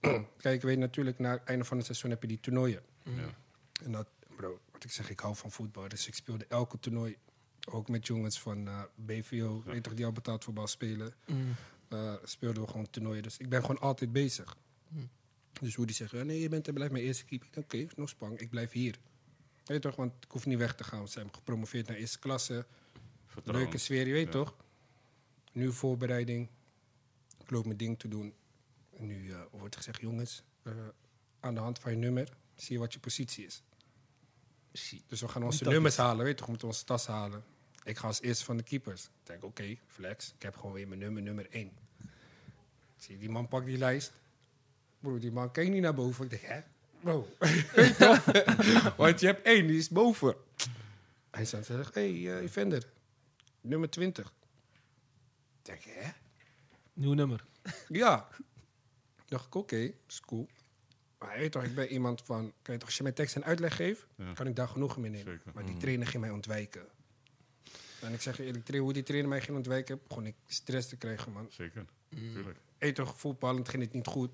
Kijk, 0.37 0.63
weet 0.63 0.79
natuurlijk, 0.79 1.19
na 1.19 1.31
het 1.31 1.45
einde 1.45 1.65
van 1.65 1.77
het 1.77 1.87
seizoen 1.87 2.11
heb 2.11 2.23
je 2.23 2.29
die 2.29 2.41
toernooien. 2.41 2.83
Ja. 3.03 3.35
En 3.83 3.93
dat, 3.93 4.09
bro, 4.37 4.61
wat 4.73 4.85
ik 4.85 4.91
zeg, 4.91 5.11
ik 5.11 5.21
hou 5.21 5.37
van 5.37 5.51
voetbal. 5.51 5.89
Dus 5.89 6.07
ik 6.07 6.15
speelde 6.15 6.47
elke 6.49 6.79
toernooi. 6.79 7.17
Ook 7.71 7.89
met 7.89 8.07
jongens 8.07 8.41
van 8.41 8.69
eh, 8.69 8.83
BVO, 8.95 9.63
weet 9.65 9.83
toch, 9.83 9.95
die 9.95 10.05
al 10.05 10.13
betaald 10.13 10.45
voetbal 10.45 10.67
spelen. 10.67 11.15
Mm. 11.27 11.55
eh, 11.89 12.15
speelden 12.25 12.63
we 12.63 12.69
gewoon 12.69 12.91
toernooien. 12.91 13.23
Dus 13.23 13.39
ik 13.39 13.49
ben 13.49 13.61
gewoon 13.61 13.81
altijd 13.81 14.13
bezig. 14.13 14.57
Dus 15.61 15.75
hoe 15.75 15.87
die 15.87 15.95
zegt, 15.95 16.11
ja, 16.11 16.23
nee, 16.23 16.41
je 16.41 16.49
bent 16.49 16.69
en 16.69 16.75
blijft 16.75 16.93
mijn 16.93 17.05
eerste 17.05 17.25
keeper. 17.25 17.49
Oké, 17.55 17.87
no 17.97 18.07
spang, 18.07 18.39
ik 18.39 18.51
blijf 18.51 18.73
hier. 18.73 18.99
Weet 19.71 19.83
toch, 19.83 19.97
want 19.97 20.13
ik 20.25 20.31
hoef 20.31 20.47
niet 20.47 20.59
weg 20.59 20.75
te 20.75 20.85
gaan. 20.85 21.09
Ze 21.09 21.19
hebben 21.19 21.35
gepromoveerd 21.35 21.87
naar 21.87 21.97
eerste 21.97 22.19
klasse. 22.19 22.67
Vertrouwen. 23.27 23.65
Leuke 23.65 23.79
sfeer, 23.79 24.07
je 24.07 24.13
weet 24.13 24.27
Ja. 24.27 24.31
toch? 24.31 24.55
Nu 25.53 25.73
voorbereiding. 25.73 26.49
Ik 27.39 27.51
loop 27.51 27.65
mijn 27.65 27.77
ding 27.77 27.99
te 27.99 28.09
doen. 28.09 28.35
En 28.97 29.07
nu 29.07 29.33
eh, 29.33 29.41
wordt 29.51 29.77
gezegd, 29.77 30.01
jongens, 30.01 30.43
eh, 30.63 30.73
aan 31.41 31.55
de 31.55 31.61
hand 31.61 31.79
van 31.79 31.91
je 31.91 31.97
nummer 31.99 32.37
zie 32.55 32.73
je 32.73 32.79
wat 32.79 32.93
je 32.93 32.99
positie 32.99 33.47
is. 33.47 33.63
Dus 35.07 35.21
we 35.21 35.29
gaan 35.29 35.43
onze 35.43 35.65
nummers 35.65 35.97
halen, 35.97 36.19
weet 36.25 36.29
je 36.29 36.35
toch? 36.35 36.45
We 36.45 36.51
moeten 36.51 36.69
onze 36.69 36.85
tas 36.85 37.07
halen. 37.07 37.45
Ik 37.85 37.99
ga 37.99 38.07
als 38.07 38.21
eerste 38.21 38.45
van 38.45 38.57
de 38.57 38.63
keepers. 38.63 39.05
Ik 39.05 39.11
denk, 39.23 39.45
oké, 39.45 39.77
flex. 39.87 40.33
Ik 40.37 40.43
heb 40.43 40.57
gewoon 40.57 40.73
weer 40.73 40.89
mijn 40.89 41.01
nummer, 41.01 41.23
nummer 41.23 41.47
1. 41.51 41.73
Zie 42.97 43.15
je, 43.15 43.21
die 43.21 43.31
man 43.31 43.49
pakt 43.49 43.67
die 43.67 43.79
lijst. 43.79 44.13
Bro, 45.01 45.19
die 45.19 45.33
man 45.33 45.51
kijkt 45.51 45.71
niet 45.71 45.83
naar 45.83 45.95
boven. 45.95 46.25
Ik 46.25 46.31
denk, 46.31 46.43
hè? 46.43 46.61
Bro, 47.01 47.29
weet 47.39 47.67
je 47.67 47.95
toch? 47.99 48.97
Want 48.97 49.21
je 49.21 49.27
hebt 49.27 49.47
één, 49.47 49.67
die 49.67 49.79
is 49.79 49.89
boven. 49.89 50.35
Hij 51.31 51.45
zegt, 51.45 51.69
hé, 51.69 51.75
hey, 51.93 52.37
eh, 52.37 52.43
Evander, 52.43 52.85
nummer 53.61 53.91
20. 53.91 54.27
Ik 54.27 54.33
denk, 55.63 55.83
hè? 55.83 56.11
Nieuw 56.93 57.13
nummer. 57.13 57.45
Ja. 57.89 58.29
dacht 59.29 59.47
ik, 59.47 59.55
oké, 59.55 59.93
is 60.07 60.21
cool. 60.21 60.49
Maar 61.19 61.33
je 61.35 61.41
weet 61.41 61.53
toch, 61.53 61.63
ik 61.65 61.75
ben 61.75 61.89
iemand 61.89 62.23
van... 62.23 62.53
Kijk, 62.63 62.79
toch, 62.79 62.89
als 62.89 62.97
je 62.97 63.03
mij 63.03 63.13
tekst 63.13 63.37
en 63.37 63.45
uitleg 63.45 63.77
geeft, 63.77 64.07
Ja. 64.17 64.33
kan 64.33 64.47
ik 64.47 64.57
daar 64.57 64.69
genoegen 64.69 65.01
mee 65.01 65.11
nemen. 65.11 65.33
Zeker. 65.33 65.51
Maar 65.55 65.65
die 65.65 65.75
Mm. 65.75 65.81
trainer 65.81 66.07
ging 66.07 66.23
mij 66.23 66.33
ontwijken. 66.33 66.87
En 68.01 68.13
ik 68.13 68.21
zeg 68.21 68.37
je 68.37 68.45
eerlijk, 68.45 68.69
hoe 68.69 68.93
die 68.93 69.03
trainer 69.03 69.29
mij 69.29 69.41
ging 69.41 69.57
ontwijken, 69.57 70.01
begon 70.09 70.27
ik 70.27 70.35
stress 70.47 70.89
te 70.89 70.97
krijgen, 70.97 71.33
man. 71.33 71.47
Zeker, 71.51 71.85
Mm. 72.09 72.27
natuurlijk. 72.27 72.59
Eet 72.79 72.95
toch, 72.95 73.19
voetballend 73.19 73.69
ging 73.69 73.83
het 73.83 73.93
niet 73.93 74.07
goed. 74.07 74.31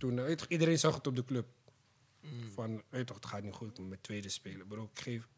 En 0.00 0.08
toen, 0.08 0.26
eh, 0.26 0.34
toch, 0.34 0.48
iedereen 0.48 0.78
zag 0.78 0.94
het 0.94 1.06
op 1.06 1.16
de 1.16 1.24
club. 1.24 1.46
Mm. 2.20 2.50
Van, 2.50 2.82
weet 2.88 3.06
toch, 3.06 3.16
het 3.16 3.26
gaat 3.26 3.42
niet 3.42 3.54
goed, 3.54 3.78
met 3.88 4.02
tweede 4.02 4.28
spelen. 4.28 4.66
Bro, 4.66 4.90
ik 4.92 5.00
geef 5.00 5.28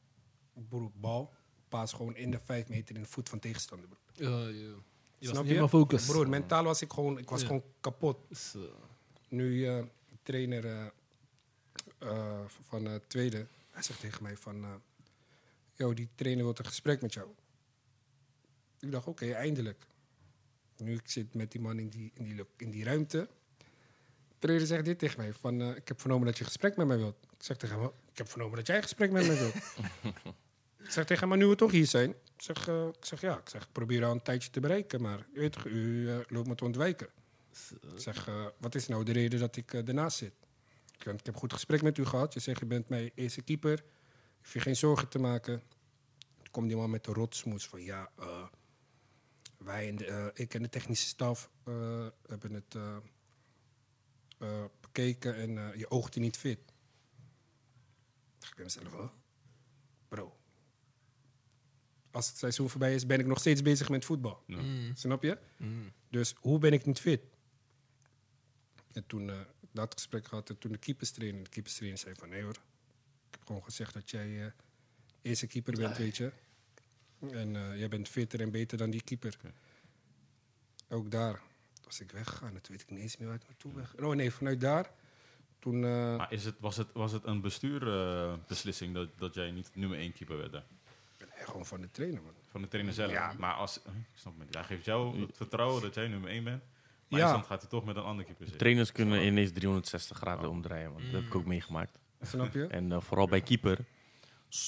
bro, 0.69 0.93
bal, 0.95 1.33
paas 1.69 1.93
gewoon 1.93 2.17
in 2.17 2.31
de 2.31 2.39
vijf 2.39 2.69
meter 2.69 2.95
in 2.97 3.03
de 3.03 3.09
voet 3.09 3.29
van 3.29 3.39
tegenstander, 3.39 3.89
bro. 3.89 3.99
Ja, 4.15 4.49
ja. 4.49 4.53
Je 4.53 4.75
was 5.19 5.29
Snap 5.29 5.45
niet 5.45 5.59
meer 5.59 5.69
focus. 5.69 6.07
Broer, 6.07 6.29
mentaal 6.29 6.65
was 6.65 6.83
ik 6.83 6.93
gewoon, 6.93 7.19
ik 7.19 7.31
was 7.31 7.41
Ja. 7.41 7.47
gewoon 7.47 7.65
kapot. 7.81 8.19
Nu, 9.29 9.61
de 9.61 9.89
trainer 10.23 10.65
eh, 10.67 10.87
eh, 11.99 12.41
van 12.47 12.85
het 12.85 13.09
tweede, 13.09 13.47
hij 13.71 13.83
zegt 13.83 14.01
tegen 14.01 14.23
mij 14.23 14.37
van... 14.37 14.65
eh 14.65 14.75
yo, 15.75 15.95
die 15.95 16.09
trainer 16.15 16.45
wil 16.45 16.55
een 16.59 16.65
gesprek 16.65 17.03
met 17.03 17.13
jou. 17.13 17.29
Ik 18.81 18.91
dacht, 18.91 19.07
oké, 19.07 19.31
eindelijk. 19.33 19.87
Nu 20.77 20.95
ik 20.95 21.09
zit 21.09 21.35
met 21.35 21.53
die 21.53 21.61
man 21.61 21.79
in 21.79 21.89
die, 21.89 22.11
in 22.15 22.25
die, 22.25 22.45
in 22.57 22.71
die 22.71 22.85
ruimte. 22.85 23.29
De 24.43 24.49
trainer 24.49 24.69
zegt 24.69 24.85
dit 24.85 24.99
tegen 24.99 25.21
mij, 25.21 25.33
van... 25.33 25.61
eh, 25.61 25.77
ik 25.77 25.89
heb 25.89 26.01
vernomen 26.01 26.27
dat 26.27 26.39
je 26.39 26.45
gesprek 26.45 26.77
met 26.77 26.87
mij 26.87 26.97
wilt. 26.97 27.17
Ik 27.23 27.43
zeg 27.43 27.57
tegen 27.57 27.79
hem, 27.79 27.91
ik 28.13 28.19
heb 28.19 28.29
vernomen 28.29 28.57
dat 28.57 28.67
jij 28.67 28.77
een 28.77 28.83
gesprek 28.83 29.11
met 29.13 29.27
mij 29.27 29.39
wilt. 29.39 29.55
ik 30.85 30.91
zeg 30.91 31.05
tegen 31.05 31.19
hem, 31.19 31.29
maar 31.29 31.39
nu 31.39 31.47
we 31.47 31.55
toch 31.55 31.71
hier 31.71 31.87
zijn... 31.87 32.11
Ik 32.11 32.43
zeg, 32.43 32.69
eh, 32.69 32.87
ik 32.87 33.05
zeg 33.05 33.21
ja, 33.21 33.39
ik 33.39 33.49
zeg, 33.49 33.63
ik 33.63 33.73
probeer 33.73 34.05
al 34.05 34.13
een 34.13 34.23
tijdje 34.23 34.51
te 34.51 34.61
bereiken, 34.61 35.03
maar 35.03 35.27
u, 35.33 35.41
weet 35.41 35.57
u 35.65 36.11
eh, 36.11 36.19
loopt 36.29 36.49
me 36.49 36.55
te 36.55 36.65
ontwijken. 36.65 37.09
Ik 37.81 38.01
zeg, 38.01 38.29
wat 38.59 38.75
is 38.75 38.89
nou 38.89 39.05
de 39.05 39.13
reden 39.13 39.41
dat 39.41 39.57
ik 39.57 39.73
ernaast 39.73 40.17
zit? 40.17 40.35
Ik, 40.93 40.99
ik 40.99 41.05
heb 41.05 41.27
een 41.27 41.41
goed 41.41 41.53
gesprek 41.53 41.83
met 41.83 41.99
u 41.99 42.05
gehad. 42.05 42.35
Je 42.35 42.41
zegt, 42.41 42.61
je 42.61 42.67
bent 42.67 42.89
mijn 42.89 43.11
eerste 43.15 43.43
keeper. 43.43 43.77
Je 43.77 43.83
hoeft 44.39 44.53
je 44.53 44.61
geen 44.61 44.77
zorgen 44.77 45.09
te 45.09 45.19
maken. 45.19 45.63
Toen 46.37 46.51
komt 46.51 46.69
die 46.69 46.77
man 46.77 46.91
met 46.91 47.05
de 47.05 47.13
rotsmoes 47.13 47.67
van, 47.67 47.83
ja, 47.83 48.11
wij 49.59 49.89
en 49.89 49.97
de, 49.97 50.31
ik 50.35 50.55
en 50.55 50.63
de 50.63 50.69
technische 50.69 51.07
staf 51.07 51.51
hebben 52.27 52.53
het 52.53 52.77
eh, 54.43 54.59
eh, 54.59 54.65
bekeken 54.81 55.37
en 55.37 55.59
eh, 55.59 55.79
je 55.79 55.91
oogt 55.91 56.15
er 56.15 56.21
niet 56.21 56.37
fit. 56.37 56.59
Ik 56.59 58.39
dacht 58.39 58.55
bij 58.55 58.65
mezelf, 58.65 58.93
huh? 58.93 59.09
bro. 60.09 60.37
Als 62.11 62.29
het 62.29 62.39
seizoen 62.39 62.71
voorbij 62.71 62.95
is, 62.95 63.07
ben 63.07 63.21
ik 63.21 63.27
nog 63.27 63.39
steeds 63.39 63.63
bezig 63.63 63.89
met 63.89 64.05
voetbal. 64.05 64.43
Ja. 64.47 64.61
mm, 64.61 64.97
Snap 64.97 65.23
je? 65.23 65.39
mm. 65.57 65.93
Dus 66.11 66.35
hoe 66.41 66.59
ben 66.59 66.73
ik 66.73 66.87
niet 66.87 67.01
fit? 67.01 67.21
En 68.93 69.07
toen 69.07 69.31
eh, 69.31 69.41
dat 69.73 69.95
gesprek 69.95 70.27
gehad 70.27 70.49
en 70.51 70.59
toen 70.59 70.73
de 70.73 70.79
keeperstrainer, 70.79 71.43
de 71.45 71.51
keeperstrainer 71.51 71.99
zei 71.99 72.15
van 72.15 72.29
nee 72.29 72.43
hoor. 72.43 72.57
Ik 73.29 73.39
heb 73.39 73.47
gewoon 73.47 73.63
gezegd 73.63 73.95
dat 73.95 74.11
jij 74.11 74.45
eh, 74.45 74.53
eerste 75.23 75.47
keeper 75.47 75.77
bent, 75.77 75.97
weet 75.97 76.17
je. 76.17 76.33
En 77.31 77.57
eh, 77.57 77.79
jij 77.79 77.89
bent 77.89 78.09
fitter 78.09 78.41
en 78.41 78.51
beter 78.51 78.79
dan 78.79 78.91
die 78.91 79.03
keeper. 79.03 79.39
Ook 80.89 81.11
daar 81.11 81.43
was 81.93 82.01
ik 82.01 82.13
weggegaan. 82.13 82.55
Dat 82.55 82.69
weet 82.69 82.81
ik 82.83 82.91
niet 82.91 83.01
eens 83.01 83.17
meer 83.17 83.29
waar 83.29 83.37
ik 83.37 83.47
naartoe 83.47 83.73
ben. 83.73 84.07
Oh 84.07 84.15
nee, 84.15 84.31
vanuit 84.31 84.61
daar. 84.61 84.91
Toen, 85.59 85.85
eh, 85.85 86.17
Maar 86.17 86.33
is 86.33 86.45
het, 86.45 86.55
was, 86.61 86.77
het, 86.77 86.89
was 86.93 87.13
het 87.13 87.25
een 87.25 87.41
bestuurbeslissing 87.41 88.95
dat, 88.95 89.09
dat 89.19 89.35
jij 89.35 89.51
niet 89.51 89.71
nummer 89.75 89.99
één 89.99 90.13
keeper 90.13 90.37
werd? 90.37 90.53
daar? 90.53 90.65
ik 91.19 91.49
gewoon 91.49 91.67
van 91.67 91.81
de 91.81 91.91
trainer, 91.91 92.23
man. 92.23 92.33
Van 92.51 92.63
de 92.63 92.69
trainer 92.69 92.95
zelf. 92.95 93.11
Ja. 93.11 93.35
Maar 93.39 93.55
als, 93.55 93.81
huh, 93.85 93.95
ik 93.95 94.19
snap 94.19 94.33
het 94.37 94.45
niet. 94.45 94.55
Hij 94.55 94.65
geeft 94.65 94.85
jou 94.85 95.21
het 95.21 95.37
vertrouwen 95.37 95.83
dat 95.83 95.95
jij 95.95 96.09
nummer 96.09 96.31
één 96.31 96.45
bent. 96.45 96.63
Maar 97.09 97.21
Ja. 97.21 97.33
dan 97.33 97.45
gaat 97.45 97.61
hij 97.61 97.71
toch 97.71 97.85
met 97.85 97.97
een 97.97 98.03
andere 98.03 98.25
keeper 98.25 98.43
zitten. 98.45 98.59
Trainers 98.59 98.93
kunnen 98.93 99.25
ineens 99.27 99.53
360 99.53 100.17
graden 100.17 100.51
omdraaien, 100.51 100.93
man. 100.93 101.03
Dat 101.03 101.13
heb 101.13 101.23
ik 101.23 101.35
ook 101.35 101.45
meegemaakt. 101.47 101.99
Snap 102.21 102.53
je? 102.53 102.67
En 102.67 102.93
eh, 102.93 103.01
vooral 103.01 103.27
bij 103.29 103.41
keeper, 103.41 103.79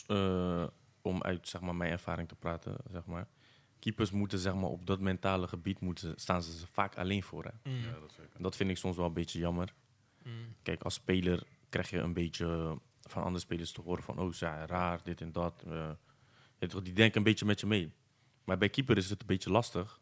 eh, 0.07 0.67
om 1.03 1.23
uit 1.23 1.49
zeg 1.49 1.61
maar, 1.61 1.75
mijn 1.75 1.93
ervaring 1.93 2.29
te 2.29 2.35
praten, 2.35 2.77
zeg 2.91 3.05
maar. 3.07 3.27
Keepers 3.85 4.11
moeten 4.11 4.39
zeg 4.39 4.55
maar, 4.55 4.71
op 4.71 4.87
dat 4.87 5.01
mentale 5.01 5.49
gebied 5.49 5.81
moeten, 5.81 6.13
staan 6.17 6.43
ze 6.43 6.67
vaak 6.67 6.97
alleen 6.97 7.23
voor. 7.23 7.45
Hè. 7.45 7.71
Mm. 7.71 7.77
Ja, 7.77 8.01
dat 8.01 8.13
zeker. 8.13 8.43
Dat 8.43 8.57
vind 8.57 8.71
ik 8.71 8.77
soms 8.77 8.97
wel 8.97 9.07
een 9.07 9.13
beetje 9.13 9.39
jammer. 9.39 9.75
Mm. 10.23 10.55
Kijk, 10.63 10.83
als 10.83 10.95
speler 10.95 11.47
krijg 11.69 11.91
je 11.91 11.99
een 11.99 12.13
beetje 12.13 12.79
van 13.01 13.23
andere 13.23 13.45
spelers 13.45 13.73
te 13.73 13.81
horen 13.81 14.03
van... 14.03 14.19
oh, 14.19 14.31
ze 14.31 14.37
zijn 14.37 14.67
raar, 14.67 15.01
dit 15.03 15.21
en 15.21 15.33
dat. 15.33 15.65
eh, 15.67 15.91
die 16.59 16.93
denken 16.93 17.17
een 17.19 17.23
beetje 17.23 17.45
met 17.45 17.61
je 17.61 17.67
mee. 17.67 17.93
Maar 18.45 18.59
bij 18.59 18.69
keeper 18.69 18.97
is 18.97 19.11
het 19.11 19.21
een 19.21 19.27
beetje 19.27 19.51
lastig. 19.51 20.01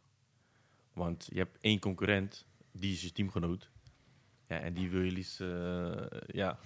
Want 0.93 1.28
je 1.33 1.39
hebt 1.39 1.59
één 1.61 1.78
concurrent, 1.78 2.47
die 2.72 2.93
is 2.93 3.03
je 3.03 3.12
teamgenoot. 3.12 3.70
Ja, 4.49 4.59
en 4.59 4.74
die 4.74 4.91
wil 4.91 5.03
je 5.03 5.11
liefst 5.11 5.41
eh, 5.41 6.07
ja, 6.26 6.59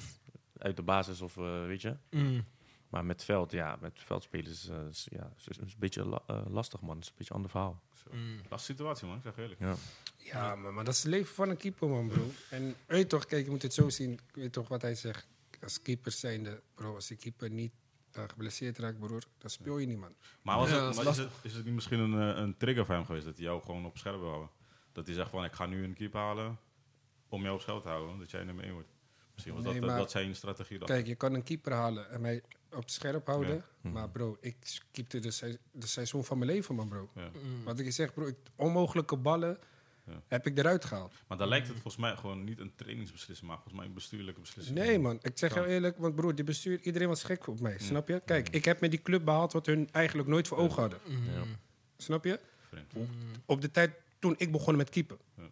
uit 0.58 0.76
de 0.76 0.82
basis 0.82 1.20
of 1.20 1.36
eh, 1.36 1.66
weet 1.66 1.82
je... 1.82 1.96
Mm. 2.10 2.44
Maar 2.88 3.04
met 3.04 3.24
veld, 3.24 3.52
ja, 3.52 3.76
met 3.80 3.92
veldspelers 3.94 4.68
eh, 4.68 4.86
is, 4.90 5.06
ja, 5.10 5.32
is, 5.36 5.48
is 5.48 5.58
een 5.58 5.72
beetje 5.78 6.04
la- 6.04 6.22
eh, 6.26 6.42
lastig, 6.48 6.80
man. 6.80 6.94
Het 6.96 7.04
is 7.04 7.08
een 7.10 7.14
beetje 7.16 7.30
een 7.30 7.36
ander 7.36 7.50
verhaal. 7.50 7.82
Mm. 8.12 8.36
Dat 8.48 8.60
is 8.60 8.66
de 8.66 8.72
situatie, 8.72 9.06
man. 9.06 9.16
Ik 9.16 9.22
zeg 9.22 9.36
eerlijk. 9.36 9.60
Ja. 9.60 9.74
Ja, 10.16 10.54
maar, 10.56 10.72
maar 10.72 10.84
dat 10.84 10.94
is 10.94 11.02
het 11.02 11.12
leven 11.12 11.34
van 11.34 11.48
een 11.48 11.56
keeper, 11.56 11.88
man, 11.88 12.08
bro. 12.08 12.30
En 12.50 12.74
weet 12.86 13.08
toch, 13.08 13.26
kijk, 13.26 13.44
je 13.44 13.50
moet 13.50 13.62
het 13.62 13.74
zo 13.74 13.88
zien. 13.88 14.12
Ik 14.12 14.20
weet 14.34 14.52
toch 14.52 14.68
wat 14.68 14.82
hij 14.82 14.94
zegt. 14.94 15.26
Als 15.62 15.82
keeper 15.82 16.12
zijnde, 16.12 16.62
bro, 16.74 16.94
als 16.94 17.06
de 17.06 17.16
keeper 17.16 17.50
niet 17.50 17.72
eh, 18.12 18.24
geblesseerd 18.26 18.78
raakt, 18.78 18.98
broer, 18.98 19.22
dan 19.38 19.50
speel 19.50 19.78
je 19.78 19.86
niet, 19.86 19.98
man. 19.98 20.14
Maar, 20.42 20.56
was 20.56 20.70
Ja, 20.70 20.80
het, 20.86 20.90
is 20.96 21.02
maar 21.04 21.12
is, 21.12 21.16
het, 21.18 21.30
is 21.42 21.54
het 21.54 21.64
niet 21.64 21.74
misschien 21.74 21.98
een, 21.98 22.12
een 22.12 22.56
trigger 22.56 22.86
voor 22.86 22.94
hem 22.94 23.04
geweest 23.04 23.24
dat 23.24 23.36
hij 23.36 23.44
jou 23.44 23.62
gewoon 23.62 23.84
op 23.86 23.98
scherp 23.98 24.18
wil 24.18 24.28
houden? 24.28 24.50
Dat 24.92 25.06
hij 25.06 25.14
zegt 25.14 25.30
van, 25.30 25.44
ik 25.44 25.52
ga 25.52 25.66
nu 25.66 25.84
een 25.84 25.94
keeper 25.94 26.20
halen 26.20 26.58
om 27.28 27.42
jou 27.42 27.54
op 27.54 27.60
scherp 27.60 27.82
te 27.82 27.88
houden, 27.88 28.18
dat 28.18 28.30
jij 28.30 28.44
nummer 28.44 28.64
één 28.64 28.72
wordt. 28.72 28.88
Misschien 29.32 29.54
was 29.54 29.64
Nee, 29.64 29.72
dat, 29.72 29.82
dat, 29.82 29.90
maar- 29.90 30.00
dat 30.00 30.10
zijn 30.10 30.34
strategie 30.36 30.78
dan. 30.78 30.86
Kijk, 30.88 31.06
je 31.06 31.14
kan 31.14 31.34
een 31.34 31.42
keeper 31.42 31.72
halen 31.72 32.10
en 32.10 32.20
mij 32.20 32.42
op 32.72 32.90
scherp 32.90 33.26
houden. 33.26 33.54
Ja. 33.54 33.64
Mhm. 33.80 33.92
Maar 33.92 34.08
bro, 34.10 34.36
ik 34.40 34.56
keepte 34.90 35.18
de, 35.18 35.30
se- 35.30 35.58
de 35.72 35.86
seizoen 35.86 36.24
van 36.24 36.38
mijn 36.38 36.50
leven, 36.50 36.74
man, 36.74 36.88
bro. 36.88 37.10
Ja. 37.14 37.30
Mm. 37.44 37.64
Wat 37.64 37.78
ik 37.78 37.84
je 37.84 37.90
zeg, 37.90 38.14
bro, 38.14 38.26
ik, 38.26 38.36
onmogelijke 38.56 39.16
ballen 39.16 39.58
Ja. 40.06 40.22
heb 40.26 40.46
ik 40.46 40.58
eruit 40.58 40.84
gehaald. 40.84 41.12
Maar 41.26 41.38
dan 41.38 41.48
lijkt 41.48 41.66
het 41.66 41.74
volgens 41.74 41.96
mij 41.96 42.16
gewoon 42.16 42.44
niet 42.44 42.58
een 42.60 42.72
trainingsbeslissing, 42.74 43.48
maar 43.48 43.56
volgens 43.56 43.76
mij 43.76 43.86
een 43.86 43.94
bestuurlijke 43.94 44.40
beslissing. 44.40 44.78
Nee, 44.78 44.98
man. 44.98 45.18
Ik 45.22 45.38
zeg 45.38 45.54
jou 45.54 45.66
eerlijk, 45.66 45.98
want 45.98 46.14
broer, 46.14 46.34
die 46.34 46.44
bestuur, 46.44 46.80
iedereen 46.80 47.08
was 47.08 47.22
gek 47.22 47.46
op 47.46 47.60
mij. 47.60 47.72
Mm. 47.72 47.78
Snap 47.78 48.08
je? 48.08 48.22
Kijk, 48.24 48.48
ik 48.48 48.64
heb 48.64 48.80
met 48.80 48.90
die 48.90 49.02
club 49.02 49.24
behaald 49.24 49.52
wat 49.52 49.66
hun 49.66 49.88
eigenlijk 49.92 50.28
nooit 50.28 50.48
voor 50.48 50.58
ogen 50.58 50.80
hadden. 50.80 50.98
Ja. 51.06 51.42
Snap 51.96 52.24
je? 52.24 52.40
Op 53.46 53.60
de 53.60 53.70
tijd 53.70 53.94
toen 54.18 54.34
ik 54.38 54.52
begon 54.52 54.76
met 54.76 54.90
keeper. 54.90 55.16
Ja. 55.36 55.42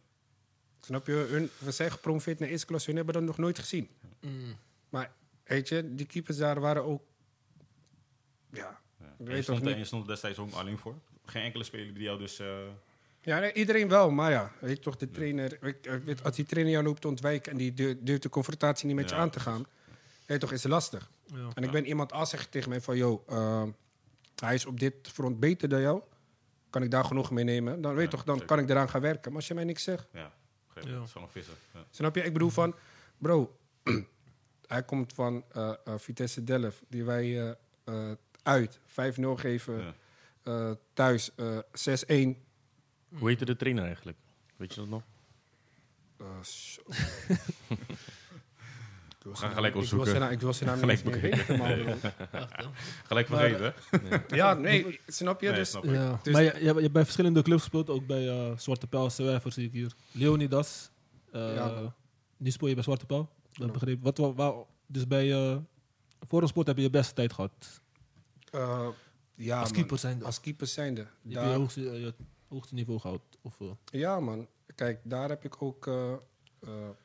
Snap 0.80 1.06
je? 1.06 1.12
Hun, 1.12 1.50
we 1.58 1.70
zijn 1.70 1.90
gepromoveerd 1.90 2.38
naar 2.38 2.48
eerste 2.48 2.66
klasse. 2.66 2.86
Hun 2.86 2.96
hebben 2.96 3.14
dat 3.14 3.22
nog 3.24 3.38
nooit 3.38 3.58
gezien. 3.58 3.88
Mm. 4.20 4.54
Maar 4.88 5.12
weet 5.44 5.68
je, 5.68 5.94
die 5.94 6.06
keepers 6.06 6.36
daar 6.36 6.60
waren 6.60 6.84
ook... 6.84 7.02
Ja, 8.50 8.80
Ja. 9.00 9.14
weet 9.18 9.28
En 9.28 9.36
je, 9.36 9.36
toch 9.36 9.42
stond, 9.42 9.60
niet- 9.62 9.72
en 9.72 9.78
je 9.78 9.84
stond 9.84 10.06
destijds 10.06 10.38
ook 10.38 10.52
alleen 10.52 10.78
voor. 10.78 10.94
Geen 11.24 11.42
enkele 11.42 11.64
speler 11.64 11.94
die 11.94 12.02
jou 12.02 12.18
dus... 12.18 12.38
eh, 12.38 12.56
ja 13.20 13.38
nee, 13.38 13.52
iedereen 13.52 13.88
wel. 13.88 14.10
Maar 14.10 14.30
ja, 14.30 14.52
weet 14.60 14.76
je 14.76 14.82
toch, 14.82 14.96
de 14.96 15.10
trainer... 15.10 15.58
weet- 15.60 15.86
eh, 15.86 15.94
Als 16.22 16.36
die 16.36 16.44
trainer 16.44 16.72
jou 16.72 16.84
loopt 16.84 17.00
te 17.00 17.08
ontwijken 17.08 17.52
en 17.52 17.58
die 17.58 18.02
durft 18.02 18.22
de 18.22 18.28
confrontatie 18.28 18.86
niet 18.86 18.96
met 18.96 19.08
je 19.10 19.14
aan 19.16 19.30
te 19.30 19.40
gaan... 19.40 19.66
Weet 20.26 20.26
je 20.26 20.38
toch, 20.38 20.52
is 20.52 20.62
het 20.62 20.72
lastig. 20.72 21.10
Ja. 21.26 21.48
En 21.54 21.62
ik 21.62 21.70
ben 21.70 21.86
iemand 21.86 22.12
als 22.12 22.30
zegt 22.30 22.50
tegen 22.50 22.68
mij 22.68 22.80
van... 22.80 22.96
Yo, 22.96 23.24
ehm, 23.28 23.70
hij 24.34 24.54
is 24.54 24.66
op 24.66 24.80
dit 24.80 24.94
front 25.02 25.40
beter 25.40 25.68
dan 25.68 25.80
jou. 25.80 26.02
Kan 26.70 26.82
ik 26.82 26.90
daar 26.90 27.04
genoeg 27.04 27.30
mee 27.30 27.44
nemen? 27.44 27.80
Dan 27.80 27.94
weet 27.94 28.10
toch, 28.10 28.24
dan 28.24 28.34
zeker. 28.38 28.48
kan 28.56 28.58
ik 28.64 28.70
eraan 28.70 28.88
gaan 28.88 29.00
werken. 29.00 29.24
Maar 29.30 29.36
als 29.40 29.48
je 29.48 29.54
mij 29.54 29.64
niks 29.64 29.82
zegt... 29.82 30.08
ja, 30.12 30.32
geen, 30.68 30.88
Ja. 30.88 30.94
dat 30.94 31.04
is 31.06 31.12
gewoon 31.12 31.26
een 31.26 31.32
visser. 31.32 31.54
Ja. 31.74 31.84
Snap 31.90 32.14
je? 32.14 32.22
Ik 32.22 32.32
bedoel 32.32 32.50
van, 32.50 32.74
bro, 33.18 33.56
hij 34.66 34.82
komt 34.82 35.12
van 35.12 35.44
eh, 35.52 35.72
eh, 35.84 35.94
Vitesse 35.98 36.44
Delft, 36.44 36.82
die 36.88 37.04
wij 37.04 37.40
eh, 37.40 37.50
eh, 37.84 38.16
uit 38.42 38.78
5-0 38.86 39.36
geven, 39.36 39.78
Ja. 39.78 39.94
eh, 40.42 40.70
thuis 40.92 41.30
eh 41.34 41.58
6-1. 41.72 42.36
Hoe 43.18 43.28
heette 43.28 43.44
de 43.44 43.56
trainer 43.56 43.84
eigenlijk? 43.84 44.18
Weet 44.56 44.74
je 44.74 44.80
dat 44.80 44.88
nog? 44.88 45.02
Eh, 46.18 46.42
zo. 46.42 46.82
We 49.22 49.34
gaan 49.36 49.52
gelijk 49.52 49.66
Ik 49.66 49.72
wil 49.72 49.82
opzoeken. 49.82 50.10
zijn 50.10 50.32
Ik 50.32 50.40
wil 50.40 50.52
zijn 50.52 50.68
naam 50.70 50.78
Gelijk 50.88 51.04
niet 51.04 51.20
weten? 51.20 51.46
Gelijk 53.06 53.26
vergeten, 53.26 53.74
hè? 53.90 54.36
Ja, 54.36 54.54
nee, 54.54 55.00
snap 55.06 55.40
je? 55.40 55.46
Nee, 55.48 55.56
dus, 55.56 55.70
snap 55.70 55.84
ik. 55.84 55.90
Ja. 55.90 56.20
Dus- 56.22 56.32
maar 56.32 56.42
je, 56.42 56.48
je, 56.58 56.64
hebt- 56.64 56.74
je 56.76 56.80
hebt 56.82 56.92
bij 56.92 57.02
verschillende 57.04 57.42
clubs 57.42 57.60
gespeeld, 57.60 57.90
ook 57.90 58.06
bij 58.06 58.28
eh, 58.28 58.58
Zwarte 58.58 58.86
Pijl, 58.86 59.10
Zwerver 59.10 59.52
zie 59.52 59.66
ik 59.66 59.72
hier. 59.72 59.92
Leonidas. 60.12 60.90
eh 61.32 61.54
Ja. 61.54 61.94
Nu 62.36 62.50
speel 62.50 62.68
je 62.68 62.74
bij 62.74 62.82
Zwarte 62.82 63.06
Pijl. 63.06 63.30
Dat 63.58 63.72
begreep 63.72 63.96
ik. 63.96 64.02
Wat, 64.02 64.18
wa- 64.18 64.32
waar, 64.32 64.52
dus 64.86 65.06
bij 65.06 65.32
eh 65.32 65.56
Forum 66.28 66.48
Sport 66.48 66.66
heb 66.66 66.76
je 66.76 66.82
je 66.82 66.90
beste 66.90 67.14
tijd 67.14 67.32
gehad. 67.32 67.80
eh, 68.50 68.88
ja, 69.34 69.58
als 69.60 69.68
man. 69.68 69.78
keeper 69.78 69.98
zijn 69.98 70.24
Als 70.24 70.40
keeper 70.40 70.66
zijnde. 70.66 71.00
Je 71.00 71.06
hebt 71.06 71.28
je 71.28 71.34
Daar- 71.34 71.54
hoogste, 71.54 71.90
eh, 71.90 72.00
je 72.00 72.14
hoogste 72.48 72.74
niveau 72.74 73.00
gehad. 73.00 73.20
Of, 73.42 73.56
Ja, 73.84 74.20
man. 74.20 74.48
Kijk, 74.74 75.00
daar 75.02 75.28
heb 75.28 75.44
ik 75.44 75.62
ook. 75.62 75.86
eh, 75.86 76.12
eh, 76.12 76.18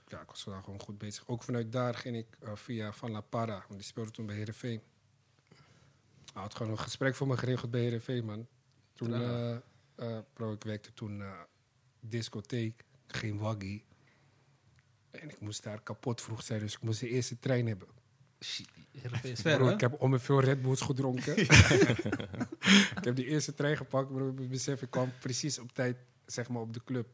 ja, 0.07 0.21
ik 0.21 0.27
was 0.27 0.43
daar 0.43 0.63
gewoon 0.63 0.79
goed 0.81 0.97
bezig. 0.97 1.27
Ook 1.27 1.43
vanuit 1.43 1.71
daar 1.71 1.93
ging 1.95 2.15
ik 2.17 2.37
via 2.53 2.93
Van 2.93 3.11
La 3.11 3.21
Parra, 3.21 3.57
want 3.67 3.73
die 3.79 3.83
speelde 3.83 4.11
toen 4.11 4.25
bij 4.25 4.35
Herenveen. 4.35 4.81
Hij 6.33 6.41
had 6.41 6.55
gewoon 6.55 6.71
een 6.71 6.79
gesprek 6.79 7.15
voor 7.15 7.27
me 7.27 7.37
geregeld 7.37 7.71
bij 7.71 7.81
Herenveen, 7.81 8.25
man. 8.25 8.47
Toen, 8.93 9.13
eh, 9.13 9.51
eh, 9.95 10.17
bro, 10.33 10.51
ik 10.53 10.63
werkte 10.63 10.93
toen 10.93 11.21
eh 11.21 11.31
discotheek, 11.99 12.83
geen 13.07 13.37
waggie. 13.37 13.83
En 15.11 15.29
ik 15.29 15.39
moest 15.39 15.63
daar 15.63 15.81
kapot 15.81 16.21
vroeg 16.21 16.43
zijn, 16.43 16.59
dus 16.59 16.73
ik 16.73 16.81
moest 16.81 16.99
de 16.99 17.09
eerste 17.09 17.39
trein 17.39 17.67
hebben. 17.67 17.87
Ver, 18.39 19.57
Bro, 19.57 19.69
ik 19.69 19.81
heb 19.81 20.01
om 20.01 20.09
me 20.09 20.19
veel 20.19 20.41
Red 20.41 20.61
Bulls 20.61 20.81
gedronken. 20.81 21.37
ik 22.97 23.03
heb 23.03 23.15
die 23.15 23.25
eerste 23.25 23.53
trein 23.53 23.77
gepakt, 23.77 24.11
bro. 24.11 24.29
Ik 24.29 24.49
besef, 24.49 24.81
ik 24.81 24.89
kwam 24.89 25.11
precies 25.19 25.59
op 25.59 25.71
tijd, 25.71 25.97
zeg 26.25 26.49
maar, 26.49 26.61
op 26.61 26.73
de 26.73 26.83
club. 26.83 27.07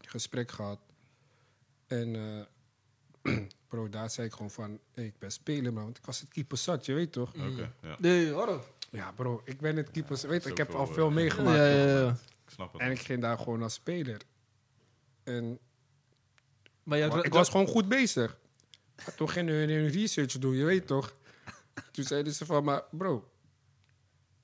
Gesprek 0.00 0.50
gehad. 0.50 0.80
En 1.86 2.16
eh, 3.22 3.38
bro, 3.68 3.88
daar 3.88 4.10
zei 4.10 4.26
ik 4.26 4.32
gewoon 4.32 4.50
van, 4.50 4.80
hey, 4.94 5.04
ik 5.04 5.18
ben 5.18 5.32
speler, 5.32 5.72
man. 5.72 5.84
Want 5.84 5.98
ik 5.98 6.04
was 6.04 6.20
het 6.20 6.28
keeper 6.28 6.58
zat, 6.58 6.86
je 6.86 6.92
weet 6.92 7.12
toch? 7.12 7.34
Oké, 7.34 7.72
ja. 7.82 7.96
Nee, 7.98 8.30
hoor. 8.30 8.64
Ja, 8.90 9.12
bro, 9.12 9.42
ik 9.44 9.60
ben 9.60 9.76
het 9.76 9.90
keeper. 9.90 10.28
Weet, 10.28 10.44
je, 10.44 10.50
ik 10.50 10.56
heb 10.56 10.70
al 10.70 10.86
veel 10.86 11.08
eh, 11.08 11.14
meegemaakt. 11.14 11.56
Ja, 11.56 11.66
ja, 11.66 12.00
ja. 12.00 12.10
Ik 12.44 12.50
snap 12.50 12.72
het. 12.72 12.82
En 12.82 12.90
ik 12.90 12.98
ging 12.98 13.20
daar 13.20 13.38
gewoon 13.38 13.62
als 13.62 13.74
speler. 13.74 14.20
En 15.22 15.58
Maar 16.82 16.98
jij 16.98 17.08
Maar 17.08 17.24
ik 17.24 17.32
was 17.32 17.48
gewoon 17.48 17.66
goed 17.66 17.88
bezig. 17.88 18.38
Maar 18.96 19.14
toen 19.14 19.30
gingen 19.30 19.54
hun 19.54 19.70
hun 19.70 19.88
research 19.88 20.38
doen, 20.38 20.54
je 20.54 20.64
weet 20.64 20.86
toch? 20.86 21.16
Toen 21.92 22.04
zeiden 22.04 22.32
ze 22.32 22.46
van, 22.46 22.64
maar 22.64 22.82
bro, 22.90 23.30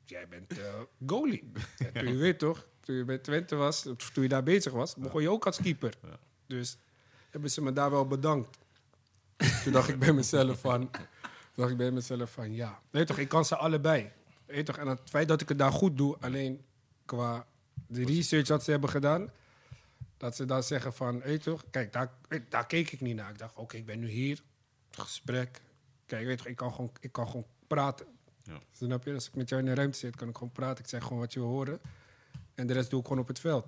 jij 0.04 0.28
bent 0.28 0.58
eh, 0.58 0.80
goalie. 1.06 1.52
Ja, 1.78 2.00
toen 2.00 2.12
je 2.12 2.16
weet 2.16 2.38
toch, 2.38 2.66
toen 2.80 2.96
je 2.96 3.04
bij 3.04 3.18
Twente 3.18 3.54
was, 3.54 3.82
toen 4.12 4.22
je 4.22 4.28
daar 4.28 4.42
bezig 4.42 4.72
was, 4.72 4.94
begon 4.94 5.22
je 5.22 5.30
ook 5.30 5.46
als 5.46 5.60
keeper. 5.60 5.94
Ja. 6.02 6.18
Dus 6.46 6.76
hebben 7.30 7.50
ze 7.50 7.62
me 7.62 7.72
daar 7.72 7.90
wel 7.90 8.06
bedankt. 8.06 8.58
toen 9.62 9.72
dacht 9.72 9.88
ik 9.88 9.98
bij 9.98 10.12
mezelf 10.12 10.60
van, 10.60 10.90
toen 10.90 11.54
dacht 11.54 11.70
ik 11.70 11.76
bij 11.76 11.90
mezelf 11.90 12.32
van, 12.32 12.54
ja, 12.54 12.80
weet 12.90 13.06
toch, 13.06 13.18
ik 13.18 13.28
kan 13.28 13.44
ze 13.44 13.56
allebei. 13.56 14.10
Weet 14.46 14.66
toch, 14.66 14.76
en 14.76 14.86
het 14.86 15.00
feit 15.04 15.28
dat 15.28 15.40
ik 15.40 15.48
het 15.48 15.58
daar 15.58 15.72
goed 15.72 15.96
doe, 15.96 16.16
alleen 16.20 16.64
qua 17.04 17.46
de 17.86 18.04
research 18.04 18.46
dat 18.46 18.64
ze 18.64 18.70
hebben 18.70 18.90
gedaan, 18.90 19.30
dat 20.16 20.36
ze 20.36 20.44
dan 20.44 20.62
zeggen 20.62 20.92
van, 20.94 21.20
weet 21.20 21.44
je 21.44 21.50
toch, 21.50 21.64
kijk, 21.70 21.92
daar, 21.92 22.12
daar 22.48 22.66
keek 22.66 22.90
ik 22.90 23.00
niet 23.00 23.16
naar. 23.16 23.30
Ik 23.30 23.38
dacht, 23.38 23.56
oké, 23.56 23.76
ik 23.76 23.86
ben 23.86 23.98
nu 23.98 24.08
hier, 24.08 24.42
gesprek. 24.90 25.62
Kijk, 26.06 26.24
weet 26.26 26.30
je 26.30 26.36
toch, 26.36 26.46
ik 26.46 26.56
kan 26.56 26.72
gewoon, 26.74 26.90
ik 27.00 27.12
kan 27.12 27.26
gewoon 27.26 27.46
praten. 27.66 28.06
Ja. 28.42 28.60
Snap 28.72 29.04
je? 29.04 29.14
Als 29.14 29.26
ik 29.26 29.34
met 29.34 29.48
jou 29.48 29.60
in 29.60 29.66
de 29.68 29.74
ruimte 29.74 29.98
zit, 29.98 30.16
kan 30.16 30.28
ik 30.28 30.34
gewoon 30.34 30.52
praten. 30.52 30.84
Ik 30.84 30.90
zeg 30.90 31.02
gewoon 31.02 31.18
wat 31.18 31.32
je 31.32 31.40
wil 31.40 31.48
horen. 31.48 31.80
En 32.54 32.66
de 32.66 32.72
rest 32.72 32.90
doe 32.90 33.00
ik 33.00 33.06
gewoon 33.06 33.22
op 33.22 33.28
het 33.28 33.38
veld. 33.38 33.66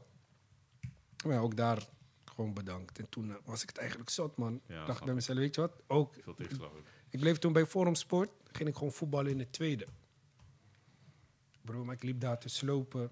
Maar 1.24 1.32
ja, 1.34 1.40
ook 1.40 1.56
daar 1.56 1.88
gewoon 2.24 2.54
bedankt. 2.54 2.98
En 2.98 3.08
toen 3.08 3.30
eh, 3.30 3.36
was 3.44 3.62
ik 3.62 3.68
het 3.68 3.78
eigenlijk 3.78 4.10
zot, 4.10 4.36
man. 4.36 4.60
Ja, 4.66 4.84
dacht 4.86 5.04
bij 5.04 5.14
mezelf, 5.14 5.38
weet 5.38 5.54
je 5.54 5.60
wat? 5.60 5.72
Ook, 5.86 6.14
Veel 6.20 6.34
tegenslag 6.34 6.70
ook. 6.70 6.82
ik 7.08 7.20
bleef 7.20 7.38
toen 7.38 7.52
bij 7.52 7.66
Forum 7.66 7.94
Sport, 7.94 8.30
ging 8.52 8.68
ik 8.68 8.74
gewoon 8.74 8.92
voetballen 8.92 9.30
in 9.30 9.38
de 9.38 9.50
tweede. 9.50 9.86
Bro, 11.62 11.84
maar 11.84 11.94
ik 11.94 12.02
liep 12.02 12.20
daar 12.20 12.38
te 12.38 12.48
slopen. 12.48 13.10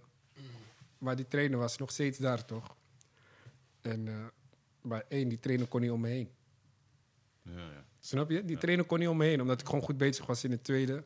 Maar 0.98 1.16
die 1.16 1.28
trainer 1.28 1.58
was 1.58 1.78
nog 1.78 1.90
steeds 1.90 2.18
daar, 2.18 2.44
toch? 2.44 2.76
En 3.90 4.08
eh 4.08 4.26
maar 4.86 5.04
één, 5.08 5.28
die 5.28 5.38
trainer 5.38 5.66
kon 5.66 5.80
niet 5.80 5.90
om 5.90 6.00
me 6.00 6.08
heen. 6.08 6.30
Ja, 7.42 7.70
ja. 7.70 7.84
Snap 7.98 8.30
je? 8.30 8.44
Die 8.44 8.58
trainer 8.58 8.84
kon 8.84 8.98
niet 8.98 9.08
om 9.08 9.16
me 9.16 9.24
heen, 9.24 9.40
omdat 9.40 9.60
ik 9.60 9.66
gewoon 9.66 9.82
goed 9.82 9.96
bezig 9.96 10.26
was 10.26 10.44
in 10.44 10.50
de 10.50 10.62
tweede. 10.62 11.04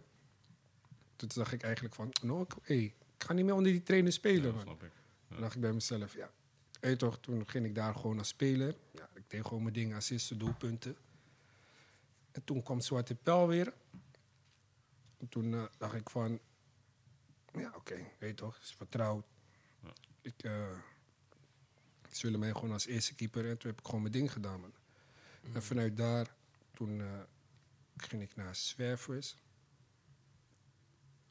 Toen 1.17 1.29
dacht 1.35 1.53
ik 1.53 1.63
eigenlijk 1.63 1.95
van, 1.95 2.13
no, 2.23 2.41
ik, 2.43 2.55
hey, 2.63 2.85
ik 3.17 3.25
ga 3.25 3.33
niet 3.33 3.45
meer 3.45 3.55
onder 3.55 3.73
die 3.73 3.83
trainer 3.83 4.13
spelen, 4.13 4.55
man. 4.55 4.63
snap 4.63 4.83
ik. 4.83 4.91
Toen 5.29 5.41
dacht 5.41 5.55
ik 5.55 5.61
bij 5.61 5.73
mezelf, 5.73 6.15
ja. 6.15 6.31
Je 6.81 6.97
toch, 6.97 7.19
toen 7.21 7.49
ging 7.49 7.67
ik 7.67 7.75
daar 7.75 7.95
gewoon 7.95 8.19
als 8.19 8.29
speler. 8.29 8.75
Ja, 8.93 9.09
ik 9.15 9.23
deed 9.27 9.47
gewoon 9.47 9.63
mijn 9.63 9.75
dingen, 9.75 9.97
assisten, 9.97 10.39
doelpunten. 10.39 10.97
En 12.31 12.45
toen 12.45 12.63
kwam 12.63 12.81
Zwarte 12.81 13.15
Pijl 13.15 13.49
weer. 13.49 13.73
En 15.19 15.29
toen 15.29 15.55
eh, 15.55 15.65
dacht 15.79 15.95
ik 15.95 16.11
van, 16.11 16.39
ja 17.53 17.73
oké, 17.77 18.07
weet 18.19 18.37
toch, 18.37 18.59
is 18.63 18.75
vertrouwd. 18.75 19.25
Ik, 20.23 20.43
eh, 20.43 20.79
ze 22.11 22.23
willen 22.23 22.41
mij 22.41 22.53
gewoon 22.53 22.73
als 22.73 22.87
eerste 22.87 23.15
keeper. 23.15 23.49
En 23.49 23.59
toen 23.59 23.71
heb 23.71 23.79
ik 23.79 23.85
gewoon 23.85 24.01
mijn 24.01 24.13
ding 24.13 24.33
gedaan, 24.33 24.61
man. 24.61 24.73
En 25.53 25.63
vanuit 25.63 25.97
daar, 25.97 26.35
toen 26.75 27.01
eh, 27.01 27.21
ging 27.97 28.23
ik 28.23 28.37
naar 28.37 28.57
Zwervers. 28.57 29.37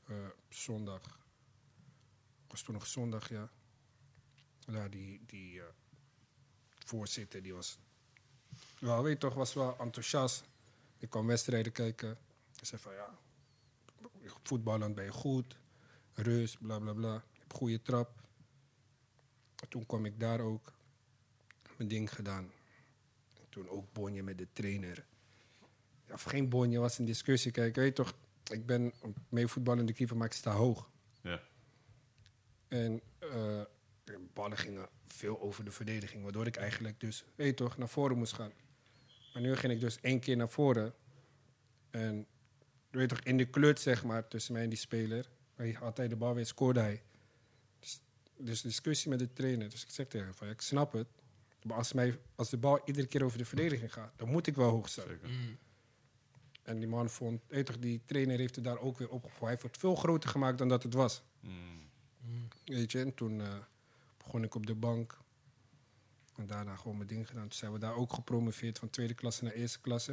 Eh, 0.06 0.16
zondag. 0.50 1.20
was 2.48 2.62
toen 2.62 2.74
nog 2.74 2.88
zondag, 2.88 3.30
ja. 3.30 3.50
Daar 4.66 4.90
die, 4.90 5.22
die 5.26 5.60
eh, 5.60 5.66
voorzitter, 6.86 7.42
die 7.42 7.54
was... 7.54 7.80
Wel, 8.80 9.04
weet 9.04 9.14
je 9.14 9.20
toch, 9.20 9.34
was 9.34 9.54
wel 9.54 9.80
enthousiast. 9.80 10.44
Ik 10.98 11.10
kwam 11.10 11.28
wedstrijden 11.28 11.72
kijken. 11.72 12.18
Hij 12.56 12.66
zei 12.66 12.82
van, 12.82 12.94
ja, 12.94 13.18
voetballend 14.44 14.96
ben 14.96 15.04
je 15.04 15.12
goed. 15.12 15.58
Rust, 16.14 16.60
bla, 16.60 16.80
bla, 16.80 16.94
bla. 16.94 17.14
Je 17.14 17.40
hebt 17.40 17.54
goede 17.54 17.82
trap. 17.82 18.19
En 19.62 19.70
toen 19.70 19.86
kwam 19.86 20.06
ik 20.06 20.20
daar 20.20 20.40
ook. 20.40 20.74
Mijn 21.78 21.90
ding 21.90 22.14
gedaan. 22.14 22.52
En 23.34 23.46
toen 23.50 23.70
ook 23.70 23.94
bonje 23.94 24.24
met 24.24 24.38
de 24.38 24.48
trainer. 24.54 25.06
Of 26.12 26.24
geen 26.24 26.50
bonje, 26.50 26.80
was 26.80 26.98
een 26.98 27.06
discussie. 27.06 27.52
Kijk, 27.52 27.76
weet 27.76 27.98
je 27.98 28.04
toch, 28.04 28.14
ik 28.52 28.66
ben 28.66 28.94
mee 29.30 29.48
voetballende 29.48 29.94
keeper, 29.94 30.18
maar 30.18 30.28
ik 30.28 30.34
sta 30.34 30.52
hoog. 30.52 30.90
Ja. 31.22 31.42
En 32.68 33.02
de 34.04 34.20
ballen 34.34 34.58
gingen 34.58 34.90
veel 35.08 35.42
over 35.42 35.66
de 35.66 35.72
verdediging, 35.72 36.24
waardoor 36.24 36.48
ik 36.48 36.56
eigenlijk 36.56 37.00
dus, 37.00 37.24
weet 37.36 37.58
toch, 37.58 37.78
naar 37.78 37.90
voren 37.90 38.18
moest 38.18 38.34
gaan. 38.34 38.52
Maar 39.34 39.42
nu 39.42 39.56
ging 39.56 39.74
ik 39.74 39.80
dus 39.80 40.00
één 40.02 40.20
keer 40.20 40.38
naar 40.38 40.50
voren. 40.50 40.94
En 41.90 42.26
weet 42.90 43.10
toch, 43.10 43.20
in 43.20 43.38
de 43.38 43.46
klut, 43.46 43.80
zeg 43.80 44.04
maar, 44.04 44.28
tussen 44.28 44.54
mij 44.54 44.64
en 44.64 44.70
die 44.70 44.78
speler, 44.78 45.30
hij 45.56 45.80
altijd 45.80 46.10
de 46.10 46.16
bal 46.16 46.34
weer 46.34 46.46
scoorde 46.46 46.80
hij. 46.80 47.04
Dus, 48.42 48.62
discussie 48.62 49.10
met 49.10 49.20
de 49.20 49.34
trainer. 49.34 49.70
Dus 49.70 49.84
ik 49.84 49.90
zeg 49.90 50.08
tegen 50.08 50.28
hem 50.28 50.36
van, 50.36 50.48
ja, 50.48 50.54
ik 50.54 50.62
snap 50.62 50.94
het. 50.94 51.08
Maar 51.64 51.78
als, 51.78 51.94
mij, 51.94 52.20
als 52.36 52.50
de 52.50 52.58
bal 52.58 52.82
iedere 52.86 53.08
keer 53.08 53.24
over 53.24 53.38
de 53.38 53.46
verdediging 53.46 53.94
gaat, 53.94 54.14
dan 54.16 54.30
moet 54.30 54.48
ik 54.48 54.56
wel 54.56 54.70
hoog 54.70 54.90
staan. 54.90 55.08
Zeker. 55.08 55.30
En 56.64 56.80
die 56.80 56.88
man 56.88 57.10
vond, 57.10 57.42
je 57.50 57.64
toch, 57.64 57.80
die 57.80 58.02
trainer 58.06 58.38
heeft 58.38 58.56
het 58.56 58.64
daar 58.64 58.80
ook 58.80 58.98
weer 58.98 59.10
opgevoerd. 59.10 59.42
Hij 59.42 59.50
heeft 59.50 59.62
het 59.62 59.78
veel 59.78 59.96
groter 59.96 60.30
gemaakt 60.30 60.58
dan 60.58 60.68
dat 60.68 60.84
het 60.84 60.94
was. 60.94 61.24
Mm. 61.40 61.88
Weet 62.66 62.92
je, 62.92 63.00
en 63.00 63.14
toen 63.14 63.42
eh, 63.42 63.54
begon 64.18 64.44
ik 64.44 64.56
op 64.56 64.66
de 64.66 64.76
bank. 64.76 65.18
En 66.36 66.48
daarna 66.48 66.76
gewoon 66.76 66.98
mijn 66.98 67.10
ding 67.10 67.28
gedaan. 67.28 67.48
Toen 67.48 67.60
zijn 67.60 67.72
we 67.72 67.80
daar 67.80 67.96
ook 67.96 68.14
gepromoveerd 68.14 68.80
van 68.80 68.90
tweede 68.90 69.14
klasse 69.14 69.44
naar 69.44 69.54
eerste 69.54 69.80
klasse. 69.80 70.12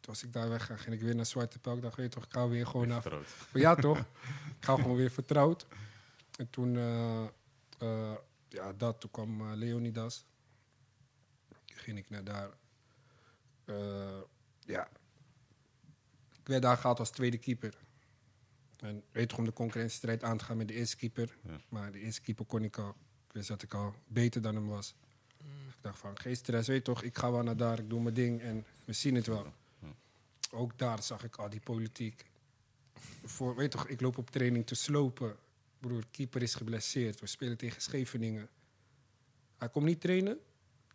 Toen 0.00 0.12
was 0.12 0.22
ik 0.22 0.32
daar 0.32 0.48
weggegaan, 0.48 0.78
ging 0.78 0.94
ik 0.94 1.00
weer 1.00 1.14
naar 1.14 1.26
Zwarte 1.26 1.58
Pelk. 1.58 1.82
dacht, 1.82 1.96
weet 1.96 2.06
je 2.06 2.20
toch, 2.20 2.24
ik 2.24 2.32
ga 2.32 2.48
weer 2.48 2.66
gewoon 2.66 2.88
naar... 2.88 3.02
Vertrouwd. 3.02 3.28
Ja, 3.52 3.74
toch? 3.74 3.98
ik 4.58 4.64
ga 4.64 4.74
gewoon 4.74 4.96
weer 4.96 5.10
vertrouwd. 5.10 5.66
En 6.36 6.50
toen, 6.50 6.76
eh, 6.76 7.24
eh, 7.78 8.16
ja, 8.48 8.72
dat. 8.72 9.00
Toen 9.00 9.10
kwam 9.10 9.40
eh, 9.40 9.56
Leonidas. 9.56 10.24
Toen 11.64 11.78
ging 11.78 11.98
ik 11.98 12.10
naar 12.10 12.24
daar. 12.24 12.50
Eh, 13.64 14.20
ja. 14.60 14.88
Ik 16.32 16.50
werd 16.50 16.62
daar 16.62 16.76
gehaald 16.76 16.98
als 16.98 17.10
tweede 17.10 17.38
keeper. 17.38 17.78
En 18.76 19.02
weet 19.12 19.28
toch 19.28 19.38
om 19.38 19.44
de 19.44 19.52
concurrentiestrijd 19.52 20.22
aan 20.22 20.38
te 20.38 20.44
gaan 20.44 20.56
met 20.56 20.68
de 20.68 20.74
eerste 20.74 20.96
keeper. 20.96 21.36
Ja. 21.42 21.60
Maar 21.68 21.92
de 21.92 22.00
eerste 22.00 22.20
keeper 22.20 22.44
kon 22.44 22.64
ik 22.64 22.78
al. 22.78 22.94
Ik 23.26 23.32
wist 23.32 23.48
dat 23.48 23.62
ik 23.62 23.74
al 23.74 23.94
beter 24.06 24.42
dan 24.42 24.54
hem 24.54 24.66
was. 24.66 24.94
Ik 25.68 25.80
dacht 25.80 25.98
van, 25.98 26.18
geen 26.18 26.36
stress, 26.36 26.68
weet 26.68 26.84
toch, 26.84 27.02
ik 27.02 27.18
ga 27.18 27.30
wel 27.30 27.42
naar 27.42 27.56
daar, 27.56 27.78
ik 27.78 27.90
doe 27.90 28.00
mijn 28.00 28.14
ding 28.14 28.40
en 28.40 28.64
we 28.84 28.92
zien 28.92 29.14
het 29.14 29.26
wel. 29.26 29.52
Ook 30.50 30.78
daar 30.78 31.02
zag 31.02 31.24
ik 31.24 31.36
al 31.36 31.50
die 31.50 31.60
politiek. 31.60 32.24
Voor, 33.24 33.56
weet 33.56 33.70
toch, 33.70 33.88
ik 33.88 34.00
loop 34.00 34.18
op 34.18 34.30
training 34.30 34.66
te 34.66 34.74
slopen. 34.74 35.36
Broer, 35.84 36.04
keeper 36.10 36.42
is 36.42 36.54
geblesseerd. 36.54 37.20
We 37.20 37.26
spelen 37.26 37.56
tegen 37.56 37.82
Scheveningen. 37.82 38.48
Hij 39.56 39.68
komt 39.68 39.84
niet 39.84 40.00
trainen. 40.00 40.38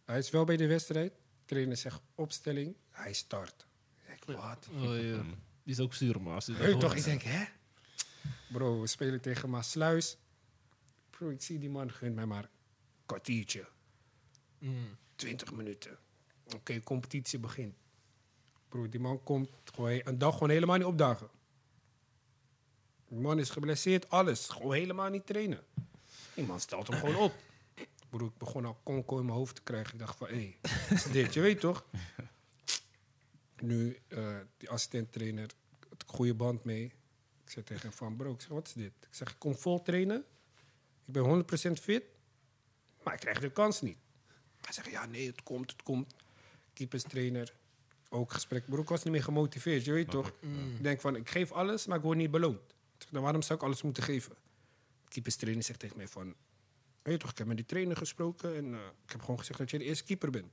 Hij 0.06 0.18
is 0.18 0.30
wel 0.30 0.46
bij 0.46 0.58
de 0.58 0.68
wedstrijd. 0.68 1.14
Trainer 1.46 1.78
zegt 1.78 2.02
opstelling. 2.16 2.76
Hij 2.90 3.14
start. 3.14 3.66
Ik 4.08 4.26
denk, 4.26 4.40
wat? 4.40 4.70
Oh, 4.74 5.02
ja. 5.02 5.22
Die 5.64 5.74
is 5.74 5.80
ook 5.80 5.94
zuur, 5.94 6.22
maar 6.22 6.34
als 6.34 6.48
hij 6.48 6.78
toch, 6.78 6.96
ik 6.96 7.04
denk, 7.04 7.22
hè? 7.22 7.46
Bro, 8.52 8.82
we 8.82 8.88
spelen 8.88 9.22
tegen 9.22 9.50
Maasluis. 9.50 10.18
Bro, 11.10 11.30
ik 11.30 11.42
zie 11.42 11.60
die 11.60 11.70
man 11.70 11.92
gunt 11.92 12.16
mij 12.16 12.26
maar 12.26 12.44
een 12.44 13.06
kwartiertje. 13.06 13.68
Mm. 14.58 14.98
20 15.16 15.52
minuten. 15.52 15.98
Oké, 16.56 16.80
competitie 16.84 17.40
begint. 17.40 17.76
Bro, 18.70 18.90
die 18.90 19.00
man 19.00 19.24
komt 19.24 19.50
gewoon 19.64 20.02
een 20.04 20.18
dag 20.18 20.34
gewoon 20.34 20.50
helemaal 20.50 20.78
niet 20.78 20.86
opdagen. 20.86 21.30
Man 23.10 23.40
is 23.40 23.50
geblesseerd, 23.50 24.10
alles. 24.10 24.48
Gewoon 24.50 24.74
helemaal 24.74 25.10
niet 25.10 25.26
trainen. 25.26 25.64
Die 26.34 26.46
man 26.46 26.60
stelt 26.60 26.88
hem 26.88 27.00
gewoon 27.00 27.16
op. 27.16 27.34
Bro, 28.10 28.26
ik 28.26 28.38
begon 28.38 28.66
al 28.66 28.80
konko 28.84 29.20
in 29.20 29.26
mijn 29.26 29.38
hoofd 29.38 29.56
te 29.56 29.62
krijgen. 29.62 29.94
Ik 29.94 30.00
dacht 30.00 30.18
van, 30.18 30.28
hé, 30.28 30.56
wat 30.62 30.98
is 30.98 31.04
dit? 31.04 31.34
Je 31.34 31.42
weet 31.42 31.60
toch? 31.60 31.86
Nu, 33.62 33.98
eh, 34.08 34.38
die 34.58 34.70
assistent-trainer, 34.70 35.50
had 35.90 36.02
ik 36.02 36.10
een 36.10 36.16
goede 36.16 36.34
band 36.34 36.64
mee. 36.64 36.84
Ik 37.44 37.50
zei 37.52 37.66
tegen 37.66 37.82
hem 37.82 37.98
van, 37.98 38.16
bro, 38.16 38.32
ik 38.32 38.42
zeg, 38.42 38.50
wat 38.50 38.68
is 38.68 38.74
dit? 38.74 38.94
Ik 39.00 39.16
zeg, 39.16 39.30
ik 39.30 39.36
kom 39.38 39.56
vol 39.56 39.82
trainen. 39.82 40.26
Ik 41.06 41.14
ben 41.14 41.24
100% 41.24 41.80
fit. 41.80 42.04
Maar 43.04 43.14
ik 43.14 43.20
krijg 43.20 43.40
de 43.40 43.52
kans 43.52 43.82
niet. 43.82 43.98
Hij 44.62 44.74
zegt, 44.74 44.90
ja, 44.90 45.06
nee, 45.06 45.28
het 45.28 45.44
komt, 45.44 45.72
het 45.72 45.84
komt. 45.84 46.16
Keeperstrainer, 46.74 47.54
ook 48.10 48.32
gesprek. 48.32 48.66
Bro, 48.66 48.82
ik 48.82 48.90
was 48.90 49.04
niet 49.04 49.14
meer 49.14 49.24
gemotiveerd, 49.24 49.86
je 49.86 49.92
weet 49.92 50.10
toch? 50.10 50.28
Ik 50.76 50.84
denk 50.84 51.02
van, 51.02 51.16
ik 51.16 51.30
geef 51.30 51.52
alles, 51.52 51.86
maar 51.86 51.98
ik 51.98 52.04
word 52.04 52.18
niet 52.18 52.32
beloond. 52.32 52.74
Zeg, 53.00 53.10
dan 53.12 53.22
waarom 53.22 53.42
zou 53.42 53.60
ik 53.60 53.66
alles 53.66 53.82
moeten 53.82 54.04
geven? 54.04 54.36
De 55.04 55.10
keeperstrainer 55.10 55.64
zegt 55.64 55.80
tegen 55.80 55.98
mij 55.98 56.08
van... 56.08 56.36
Weet 57.02 57.14
je 57.14 57.20
toch, 57.20 57.32
ik 57.32 57.38
heb 57.38 57.48
met 57.48 57.58
die 57.58 57.66
trainer 57.66 57.98
gesproken 57.98 58.56
en 58.56 58.74
eh, 58.74 58.80
ik 59.06 59.12
heb 59.12 59.22
gewoon 59.22 59.40
gezegd 59.40 59.60
dat 59.60 59.70
jij 59.70 59.80
de 59.80 59.86
eerste 59.86 60.04
keeper 60.04 60.30
bent. 60.30 60.52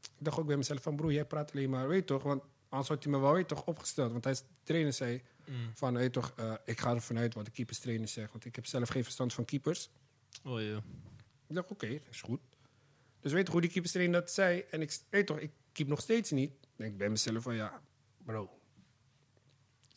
Ik 0.00 0.24
dacht 0.24 0.38
ook 0.38 0.46
bij 0.46 0.56
mezelf 0.56 0.82
van, 0.82 0.96
broer, 0.96 1.12
jij 1.12 1.24
praat 1.24 1.52
alleen 1.52 1.70
maar, 1.70 1.88
weet 1.88 2.06
toch? 2.06 2.22
Want 2.22 2.42
Anders 2.68 2.88
had 2.88 3.02
hij 3.02 3.12
me 3.12 3.18
wel 3.18 3.32
weer 3.32 3.46
toch 3.46 3.64
opgesteld. 3.64 4.12
Want 4.12 4.24
hij 4.24 4.32
de 4.34 4.40
trainer 4.62 4.92
zei 4.92 5.22
Mm. 5.48 5.70
van, 5.74 5.94
weet 5.94 6.12
toch, 6.12 6.32
eh, 6.36 6.54
ik 6.64 6.80
ga 6.80 6.94
ervan 6.94 7.18
uit 7.18 7.34
wat 7.34 7.44
de 7.44 7.50
keeperstrainer 7.50 8.08
zegt. 8.08 8.32
Want 8.32 8.44
ik 8.44 8.54
heb 8.54 8.66
zelf 8.66 8.88
geen 8.88 9.02
verstand 9.02 9.32
van 9.34 9.44
keepers. 9.44 9.90
Oh 10.44 10.60
ja. 10.60 10.76
Ik 11.46 11.54
dacht, 11.54 11.70
oké, 11.70 11.86
is 12.10 12.20
goed. 12.20 12.40
Dus 13.20 13.32
weet 13.32 13.46
je 13.46 13.52
hoe 13.52 13.60
die 13.60 13.70
keeperstrainer 13.70 14.20
dat 14.20 14.30
zei? 14.30 14.64
En 14.70 14.80
ik 14.80 14.98
weet 15.10 15.26
toch, 15.26 15.38
ik 15.38 15.50
keep 15.72 15.86
nog 15.88 16.00
steeds 16.00 16.30
niet. 16.30 16.50
Ik 16.50 16.68
denk 16.76 16.96
bij 16.96 17.08
mezelf 17.10 17.42
van, 17.42 17.54
ja, 17.54 17.82
bro. 18.24 18.57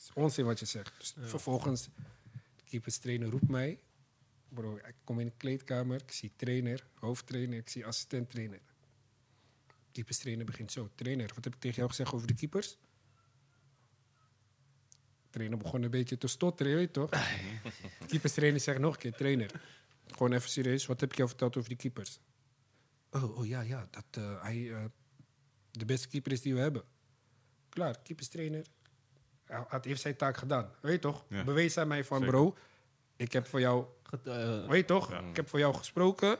Is 0.01 0.09
onzin 0.13 0.45
wat 0.45 0.59
je 0.59 0.65
zegt. 0.65 0.93
Dus 0.97 1.13
vervolgens, 1.17 1.89
de 2.55 2.63
keeperstrainer 2.63 3.29
roept 3.29 3.49
mij. 3.49 3.79
Bro, 4.49 4.75
ik 4.75 4.95
kom 5.03 5.19
in 5.19 5.25
de 5.25 5.33
kleedkamer, 5.37 6.01
ik 6.01 6.11
zie 6.11 6.31
trainer, 6.35 6.87
hoofdtrainer, 6.93 7.57
ik 7.57 7.69
zie 7.69 7.85
assistent-trainer. 7.85 8.59
Keeperstrainer 9.91 10.45
begint 10.45 10.71
zo. 10.71 10.89
Trainer, 10.95 11.31
wat 11.35 11.43
heb 11.43 11.53
ik 11.53 11.59
tegen 11.59 11.77
jou 11.77 11.89
gezegd 11.89 12.13
over 12.13 12.27
de 12.27 12.33
keepers? 12.33 12.77
trainer 15.31 15.57
begon 15.57 15.83
een 15.83 15.89
beetje 15.89 16.17
te 16.17 16.27
stotteren, 16.27 16.71
je 16.71 16.77
weet 16.77 16.93
toch? 16.93 17.09
keeperstrainer 18.07 18.59
zegt 18.59 18.79
nog 18.79 18.93
een 18.93 18.99
keer, 18.99 19.13
trainer. 19.13 19.61
Gewoon 20.07 20.33
even 20.33 20.49
serieus, 20.49 20.85
wat 20.85 20.99
heb 20.99 21.11
ik 21.11 21.17
jou 21.17 21.29
verteld 21.29 21.57
over 21.57 21.69
die 21.69 21.77
keepers? 21.77 22.19
Oh, 23.11 23.37
oh 23.37 23.47
ja, 23.47 23.61
ja, 23.61 23.87
dat 23.91 24.05
eh, 24.11 24.41
hij 24.41 24.73
eh, 24.73 24.85
de 25.71 25.85
beste 25.85 26.07
keeper 26.07 26.31
is 26.31 26.41
die 26.41 26.53
we 26.53 26.59
hebben. 26.59 26.83
Klaar, 27.69 27.99
keeperstrainer. 28.03 28.65
Hij 29.51 29.63
had, 29.67 29.85
heeft 29.85 30.01
zijn 30.01 30.15
taak 30.15 30.37
gedaan. 30.37 30.71
Weet 30.81 30.91
je 30.93 30.99
toch? 30.99 31.25
Ja. 31.27 31.43
Bewees 31.43 31.77
aan 31.77 31.87
mij 31.87 32.03
van, 32.03 32.17
Zeker. 32.17 32.33
bro, 32.33 32.57
ik 33.15 33.31
heb 33.33 33.47
voor 33.47 33.59
jou 33.59 33.85
Get- 34.03 34.27
eh, 34.27 34.67
Weet 34.67 34.79
je 34.79 34.85
toch? 34.85 35.09
Ja. 35.11 35.19
Ik 35.19 35.35
heb 35.35 35.49
voor 35.49 35.59
jou 35.59 35.73
gesproken. 35.75 36.37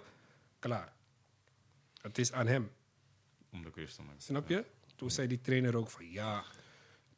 Klaar. 0.59 0.93
Het 2.01 2.18
is 2.18 2.32
aan 2.32 2.47
hem. 2.47 2.72
Om 3.51 3.64
de 3.64 3.72
quiz 3.72 3.95
te 3.95 4.01
maken. 4.01 4.22
Snap 4.22 4.47
je? 4.49 4.66
Toen 4.95 5.12
zei 5.12 5.28
die 5.28 5.41
trainer 5.41 5.76
ook 5.78 5.89
van 5.89 6.09
ja, 6.12 6.43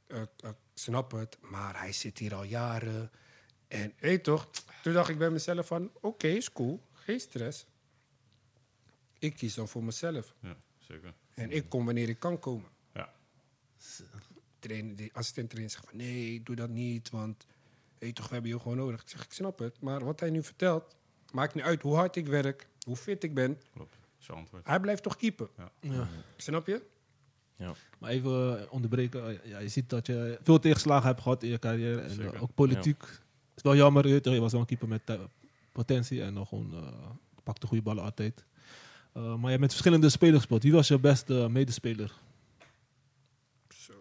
ik 0.07 0.55
snap 0.73 1.11
het, 1.11 1.37
maar 1.41 1.79
hij 1.79 1.91
zit 1.91 2.17
hier 2.17 2.33
al 2.35 2.43
jaren. 2.43 3.11
En 3.67 3.93
weet 3.99 4.11
je 4.11 4.21
toch? 4.21 4.49
Toen 4.83 4.93
dacht 4.93 5.09
ik 5.09 5.17
bij 5.17 5.29
mezelf 5.29 5.67
van 5.67 5.91
oké, 6.01 6.27
is 6.27 6.51
cool, 6.51 6.83
geen 6.93 7.19
stress. 7.19 7.65
Ik 9.19 9.35
kies 9.35 9.53
dan 9.53 9.67
voor 9.67 9.83
mezelf. 9.83 10.35
Ja, 10.39 10.55
zeker. 10.79 11.13
En 11.33 11.51
ik 11.51 11.69
kom 11.69 11.85
wanneer 11.85 12.09
ik 12.09 12.19
kan 12.19 12.39
komen. 12.39 12.69
Ja. 12.93 13.13
Trainer, 14.63 14.95
die 14.95 15.09
assistent 15.13 15.49
trainer 15.49 15.71
zegt 15.71 15.85
van 15.89 15.97
nee, 15.97 16.43
doe 16.43 16.55
dat 16.55 16.69
niet, 16.69 17.09
want 17.09 17.45
je 17.99 18.13
toch, 18.13 18.27
we 18.27 18.33
hebben 18.33 18.51
je 18.51 18.59
gewoon 18.59 18.77
nodig. 18.77 19.01
Ik 19.01 19.09
zeg, 19.09 19.25
ik 19.25 19.33
snap 19.33 19.59
het, 19.59 19.81
maar 19.81 20.03
wat 20.05 20.19
hij 20.19 20.29
nu 20.29 20.43
vertelt, 20.43 20.95
maakt 21.31 21.53
niet 21.53 21.63
uit 21.63 21.81
hoe 21.81 21.95
hard 21.95 22.15
ik 22.15 22.27
werk, 22.27 22.67
hoe 22.85 22.95
fit 22.95 23.23
ik 23.23 23.33
ben. 23.33 23.59
Klopt. 23.73 23.97
Je 24.17 24.33
antwoord. 24.33 24.67
Hij 24.67 24.79
blijft 24.79 25.03
toch 25.03 25.15
keeper. 25.17 25.49
ja. 25.81 26.07
Snap 26.37 26.67
je? 26.67 26.81
Ja. 27.55 27.73
Maar 27.99 28.09
even 28.09 28.59
eh, 28.61 28.71
onderbreken. 28.73 29.39
Ja, 29.43 29.59
je 29.59 29.67
ziet 29.67 29.89
dat 29.89 30.07
je 30.07 30.39
veel 30.43 30.59
tegenslagen 30.59 31.07
hebt 31.07 31.21
gehad 31.21 31.43
in 31.43 31.49
je 31.49 31.59
carrière. 31.59 32.01
En 32.01 32.09
Zeker. 32.09 32.33
eh, 32.33 32.41
ook 32.41 32.53
politiek. 32.53 33.01
Het 33.01 33.55
is 33.55 33.63
wel 33.63 33.75
jammer. 33.75 34.07
Je, 34.07 34.19
je 34.23 34.39
was 34.39 34.51
wel 34.51 34.61
een 34.61 34.67
keeper 34.67 34.87
met 34.87 35.01
eh, 35.05 35.19
potentie. 35.71 36.21
En 36.23 36.33
nog 36.33 36.49
gewoon 36.49 36.73
eh, 36.73 37.09
pakte 37.43 37.67
goede 37.67 37.83
ballen 37.83 38.03
altijd. 38.03 38.45
Eh, 39.13 39.23
maar 39.23 39.41
je 39.41 39.47
hebt 39.47 39.59
met 39.59 39.69
verschillende 39.71 40.09
spelers 40.09 40.37
gespeeld. 40.37 40.63
Wie 40.63 40.71
was 40.71 40.87
je 40.87 40.99
beste 40.99 41.41
eh, 41.41 41.47
medespeler? 41.47 42.13
Zo. 43.69 43.93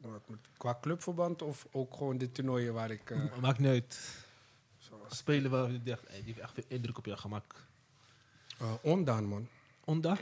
Wat 0.00 0.28
moet- 0.28 0.48
Qua 0.64 0.78
clubverband 0.80 1.42
of 1.42 1.66
ook 1.72 1.96
gewoon 1.96 2.18
de 2.18 2.32
toernooien 2.32 2.74
waar 2.74 2.90
ik... 2.90 3.10
eh, 3.10 3.36
Maakt 3.40 3.58
niet 3.58 3.68
uit. 3.68 4.16
zoals, 4.78 5.16
Spelen 5.16 5.50
waar 5.50 5.70
je 5.72 5.82
dacht, 5.82 6.02
hey, 6.08 6.16
die 6.16 6.24
heeft 6.24 6.38
echt 6.38 6.54
veel 6.54 6.64
indruk 6.68 6.98
op 6.98 7.04
je 7.06 7.16
gemaakt. 7.16 7.54
eh, 8.58 8.72
Ondaan, 8.82 9.24
man. 9.24 9.48
Onda? 9.84 10.16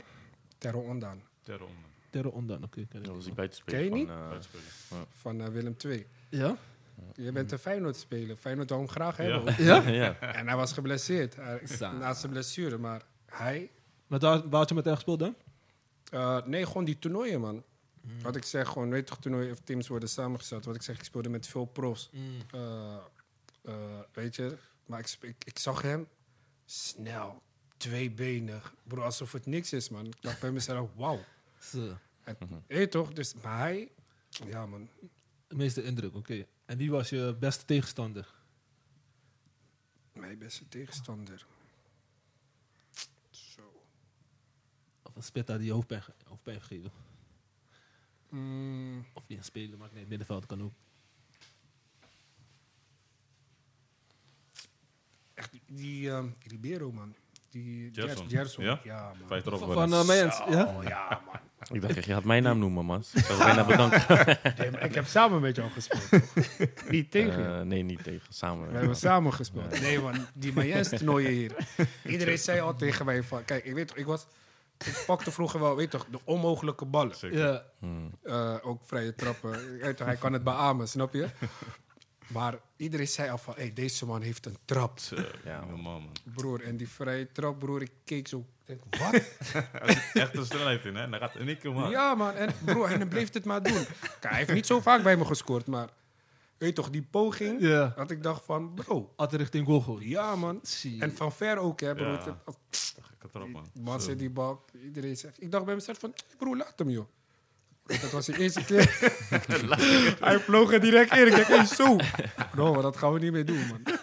Terro 0.57 0.79
Ondaan. 0.79 1.23
Derde 1.43 1.63
onder. 1.63 1.89
Terre 2.09 2.31
Onda, 2.31 2.57
oké. 2.63 2.79
ik 2.79 2.91
Dat 2.91 3.05
was 3.15 3.23
die 3.23 3.33
buitenspeler 3.33 3.79
Ken 3.79 3.83
je 3.83 3.89
van... 3.89 3.99
niet? 3.99 4.09
eh, 4.09 4.27
Buitenspeler. 4.29 5.07
Van 5.09 5.41
eh, 5.41 5.47
Willem 5.47 5.75
II. 5.85 6.05
Ja? 6.29 6.57
Je 7.15 7.31
bent 7.31 7.51
een 7.51 7.59
Feyenoord-speler. 7.59 8.35
Feyenoord 8.35 8.69
wou 8.69 8.81
hem 8.81 8.89
graag 8.91 9.17
hebben. 9.17 9.63
Ja? 9.63 9.81
ja. 10.01 10.19
En 10.19 10.47
hij 10.47 10.55
was 10.55 10.73
geblesseerd. 10.73 11.37
Na 11.79 12.13
zijn 12.13 12.31
blessure. 12.31 12.77
Maar 12.77 13.01
hij... 13.25 13.71
Maar 14.07 14.19
daar, 14.19 14.49
waar 14.49 14.59
had 14.59 14.69
je 14.69 14.75
met 14.75 14.85
hem 14.85 14.95
gespeeld 14.95 15.19
dan? 15.19 15.35
eh, 16.11 16.45
nee, 16.45 16.65
gewoon 16.65 16.83
die 16.85 16.99
toernooien, 16.99 17.39
man. 17.41 17.63
Wat 18.21 18.35
ik 18.35 18.43
zeg, 18.43 18.67
gewoon, 18.67 18.89
weet 18.89 19.07
toch, 19.07 19.19
toernooien 19.19 19.51
of 19.51 19.59
teams 19.59 19.87
worden 19.87 20.09
samengesteld. 20.09 20.65
Wat 20.65 20.75
ik 20.75 20.81
zeg, 20.81 20.97
ik 20.97 21.03
speelde 21.03 21.29
met 21.29 21.47
veel 21.47 21.65
profs. 21.65 22.09
Eh, 22.51 22.97
eh, 23.61 23.99
weet 24.13 24.35
je, 24.35 24.57
maar 24.85 24.99
ik, 24.99 25.17
ik, 25.21 25.35
ik 25.45 25.59
zag 25.59 25.81
hem 25.81 26.07
snel, 26.65 27.41
tweebenig. 27.77 28.73
Bro, 28.83 29.01
alsof 29.01 29.31
het 29.31 29.45
niks 29.45 29.73
is, 29.73 29.89
man. 29.89 30.05
Ik 30.05 30.21
dacht 30.21 30.39
bij 30.39 30.51
mezelf, 30.51 30.89
wauw. 30.97 31.23
En, 32.67 32.89
toch? 32.89 33.13
Dus, 33.13 33.33
maar 33.33 33.57
hij, 33.57 33.91
ja, 34.45 34.65
man. 34.65 34.89
De 35.47 35.55
meeste 35.55 35.83
indruk, 35.83 36.15
oké. 36.15 36.45
En 36.65 36.77
wie 36.77 36.91
was 36.91 37.09
je 37.09 37.35
beste 37.39 37.65
tegenstander? 37.65 38.33
Mijn 40.13 40.37
beste 40.37 40.67
tegenstander. 40.67 41.45
Zo. 43.29 43.83
Of 45.03 45.15
een 45.15 45.23
spitter 45.23 45.57
die 45.57 45.67
je 45.67 45.73
hoofdpijn, 45.73 46.03
hoofdpijn 46.25 46.61
gegeven? 46.61 46.91
Mm, 48.33 49.05
Of 49.13 49.23
die 49.25 49.37
een 49.37 49.43
speler, 49.43 49.77
maar 49.77 49.89
nee, 49.93 50.05
middenveld 50.07 50.45
kan 50.45 50.63
ook. 50.63 50.73
echt, 55.33 55.49
die 55.65 56.09
ehm, 56.09 56.27
Ribeiro, 56.47 56.91
man. 56.91 57.15
Die 57.49 57.89
Gerson. 57.93 58.29
Gerson. 58.29 58.63
Ja? 58.63 58.79
Ja, 58.83 59.13
man. 59.19 59.27
Vijf 59.27 59.45
erop 59.45 59.73
Van, 59.73 59.93
uh, 59.93 60.03
Mayens, 60.03 60.37
ja? 60.49 60.65
Oh 60.65 60.83
ja, 60.83 61.21
man. 61.25 61.35
Ik 61.71 61.81
dacht, 61.81 61.95
je 61.95 62.01
gaat 62.01 62.23
mijn 62.23 62.43
naam 62.43 62.59
noemen, 62.59 62.85
man. 62.85 63.03
Ik 63.13 63.27
bijna 63.37 63.65
bedanken. 63.65 64.37
Nee, 64.57 64.69
ik 64.69 64.95
heb 64.95 65.05
samen 65.05 65.41
met 65.41 65.55
jou 65.55 65.69
gespeeld. 65.69 66.21
Niet 66.89 67.11
tegen. 67.11 67.59
Eh, 67.59 67.61
nee, 67.61 67.83
niet 67.83 68.03
tegen. 68.03 68.33
Samen. 68.33 68.71
We 68.71 68.77
hebben 68.77 68.95
samen 68.95 69.33
gespeeld. 69.33 69.81
Nee, 69.81 69.99
man, 69.99 70.27
die 70.33 70.53
Mayens 70.53 70.89
toernooien 70.89 71.31
hier. 71.31 71.55
Iedereen 72.05 72.37
zei 72.37 72.59
al 72.59 72.75
tegen 72.75 73.05
mij 73.05 73.23
van... 73.23 73.45
Kijk, 73.45 73.65
ik 73.65 73.73
weet 73.73 73.87
toch, 73.87 73.97
ik 73.97 74.05
was... 74.05 74.27
Ik 74.77 75.03
pakte 75.05 75.31
vroeger 75.31 75.59
wel, 75.59 75.75
weet 75.75 75.89
toch, 75.89 76.05
de 76.05 76.19
onmogelijke 76.23 76.85
ballen. 76.85 77.15
Zeker. 77.15 77.39
Ja. 77.39 77.63
Hmm. 77.79 78.11
Eh, 78.23 78.55
ook 78.61 78.81
vrije 78.85 79.15
trappen. 79.15 79.75
Ik 79.75 79.81
weet 79.81 79.97
toch, 79.97 80.07
hij 80.07 80.15
kan 80.15 80.33
het 80.33 80.43
beamen, 80.43 80.87
snap 80.87 81.13
je? 81.13 81.27
Maar 82.27 82.59
iedereen 82.75 83.07
zei 83.07 83.29
al 83.29 83.37
van... 83.37 83.53
Hey, 83.57 83.73
deze 83.73 84.05
man 84.05 84.21
heeft 84.21 84.45
een 84.45 84.57
trap. 84.65 84.99
Ja, 85.43 85.65
man. 85.65 86.09
Broer, 86.23 86.61
en 86.63 86.77
die 86.77 86.89
vrije 86.89 87.31
trap, 87.31 87.59
broer, 87.59 87.81
ik 87.81 87.91
keek 88.03 88.27
zo... 88.27 88.37
Ik 88.37 88.45
denk, 88.65 88.81
wat? 88.99 89.13
Echt 90.13 90.37
een 90.37 90.45
snelheid 90.45 90.85
in, 90.85 90.95
hè? 90.95 91.09
Dan 91.09 91.19
gaat 91.19 91.33
keer 91.33 91.69
omhoog. 91.69 91.89
Ja, 91.89 92.15
man. 92.15 92.33
En, 92.33 92.49
broer, 92.65 92.91
en 92.91 92.97
hij 92.97 93.07
bleef 93.07 93.33
het 93.33 93.45
maar 93.45 93.63
doen. 93.63 93.85
Kijk, 93.99 94.23
hij 94.23 94.37
heeft 94.37 94.53
niet 94.53 94.65
zo 94.65 94.79
vaak 94.79 95.03
bij 95.03 95.17
me 95.17 95.25
gescoord, 95.25 95.67
maar... 95.67 95.89
Weet 96.57 96.75
toch, 96.75 96.89
die 96.89 97.07
poging... 97.11 97.61
Ja. 97.61 97.93
Dat 97.95 98.11
ik 98.11 98.23
dacht 98.23 98.45
van, 98.45 98.73
bro... 98.73 99.13
Altijd 99.15 99.41
richting 99.41 99.65
goal. 99.65 99.99
Ja, 99.99 100.35
man. 100.35 100.59
Zie. 100.61 101.01
En 101.01 101.15
van 101.15 101.31
ver 101.31 101.57
ook, 101.57 101.79
hè, 101.79 101.95
broer. 101.95 102.07
Ja. 102.07 102.37
Man. 103.73 104.01
Zet 104.01 104.19
die 104.19 104.29
bal, 104.29 104.65
iedereen 104.83 105.17
zegt... 105.17 105.41
Ik 105.41 105.51
dacht 105.51 105.65
bij 105.65 105.75
mezelf 105.75 105.99
van, 105.99 106.13
broer, 106.37 106.57
laat 106.57 106.79
hem, 106.79 106.89
joh. 106.89 107.07
Dat 108.01 108.11
was 108.11 108.25
de 108.25 108.37
eerste 108.39 108.65
keer. 108.65 108.97
Hij 110.27 110.39
vloog 110.39 110.73
er 110.73 110.79
direct 110.79 111.15
in. 111.15 111.27
Ik 111.27 111.35
denk, 111.35 111.47
hey, 111.47 111.65
zo. 111.65 111.95
Bro, 112.51 112.73
maar 112.73 112.81
dat 112.81 112.97
gaan 112.97 113.13
we 113.13 113.19
niet 113.19 113.31
meer 113.31 113.45
doen, 113.45 113.67
man. 113.67 113.81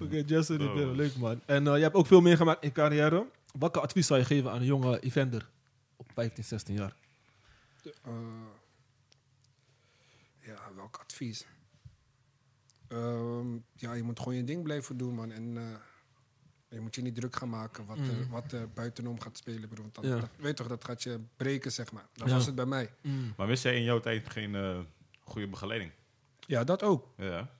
Oké, 0.00 0.22
Justin 0.26 0.60
Oh. 0.60 0.94
Leuk 0.94 1.16
man. 1.16 1.40
En 1.46 1.66
eh, 1.66 1.76
je 1.76 1.82
hebt 1.82 1.94
ook 1.94 2.06
veel 2.06 2.20
meegemaakt 2.20 2.62
in 2.62 2.68
je 2.68 2.74
carrière. 2.74 3.26
Welke 3.58 3.80
advies 3.80 4.06
zou 4.06 4.20
je 4.20 4.26
geven 4.26 4.50
aan 4.50 4.60
een 4.60 4.64
jonge 4.64 5.00
eventer 5.00 5.50
op 5.96 6.10
15, 6.14 6.44
16 6.44 6.74
jaar? 6.74 6.94
Eh, 8.02 8.12
ja, 10.40 10.58
welk 10.74 10.96
advies? 10.96 11.46
Ehm, 12.88 13.54
ja, 13.72 13.92
je 13.92 14.02
moet 14.02 14.18
gewoon 14.18 14.34
je 14.34 14.44
ding 14.44 14.62
blijven 14.62 14.96
doen, 14.96 15.14
man. 15.14 15.30
En 15.30 15.56
eh, 15.56 15.62
je 16.74 16.80
moet 16.80 16.94
je 16.94 17.02
niet 17.02 17.14
druk 17.14 17.36
gaan 17.36 17.48
maken 17.48 17.86
wat, 17.86 17.98
er, 17.98 18.28
wat 18.30 18.52
er 18.52 18.68
buitenom 18.70 19.20
gaat 19.20 19.36
spelen, 19.36 19.68
bro. 19.68 19.82
Want 19.82 19.94
dat, 19.94 20.04
Ja. 20.04 20.16
dat- 20.18 20.28
weet 20.36 20.56
toch, 20.56 20.66
dat 20.66 20.84
gaat 20.84 21.02
je 21.02 21.20
breken, 21.36 21.72
zeg 21.72 21.92
maar. 21.92 22.06
Dat 22.12 22.28
Ja. 22.28 22.34
was 22.34 22.46
het 22.46 22.54
bij 22.54 22.66
mij. 22.66 22.90
Maar 23.36 23.46
wist 23.46 23.62
jij 23.62 23.76
in 23.76 23.82
jouw 23.82 24.00
tijd 24.00 24.30
geen 24.30 24.54
eh, 24.54 24.78
goede 25.20 25.48
begeleiding? 25.48 25.92
Ja, 26.46 26.64
dat 26.64 26.82
ook. 26.82 27.08
Ja, 27.16 27.50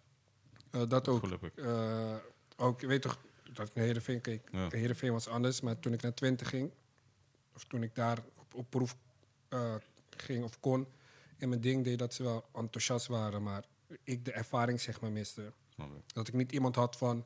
Eh, 0.70 0.82
dat 0.88 1.08
ook. 1.08 1.18
geloof 1.24 1.42
ik. 1.42 1.56
Eh, 1.56 2.14
ook, 2.56 2.80
je 2.80 2.86
weet 2.86 3.02
toch, 3.02 3.18
dat 3.52 3.68
ik 3.68 3.74
naar 3.74 3.84
Heerenveen 3.84 4.20
keek. 4.20 4.48
Ja. 4.52 4.66
Heerenveen 4.70 5.12
was 5.12 5.28
anders, 5.28 5.60
maar 5.60 5.78
toen 5.80 5.92
ik 5.92 6.02
naar 6.02 6.14
Twente 6.14 6.44
ging... 6.44 6.70
of 7.54 7.64
toen 7.64 7.82
ik 7.82 7.94
daar 7.94 8.18
op, 8.36 8.54
op 8.54 8.70
proef 8.70 8.96
eh, 9.48 9.74
ging 10.10 10.44
of 10.44 10.60
kon... 10.60 10.86
en 11.38 11.48
mijn 11.48 11.60
ding 11.60 11.84
deed 11.84 11.98
dat 11.98 12.14
ze 12.14 12.22
wel 12.22 12.44
enthousiast 12.54 13.06
waren... 13.06 13.42
maar 13.42 13.64
ik 14.04 14.24
de 14.24 14.32
ervaring 14.32 14.80
zeg 14.80 15.00
maar 15.00 15.10
miste. 15.12 15.52
Dat 16.06 16.28
ik 16.28 16.34
niet 16.34 16.52
iemand 16.52 16.74
had 16.76 16.96
van... 16.96 17.24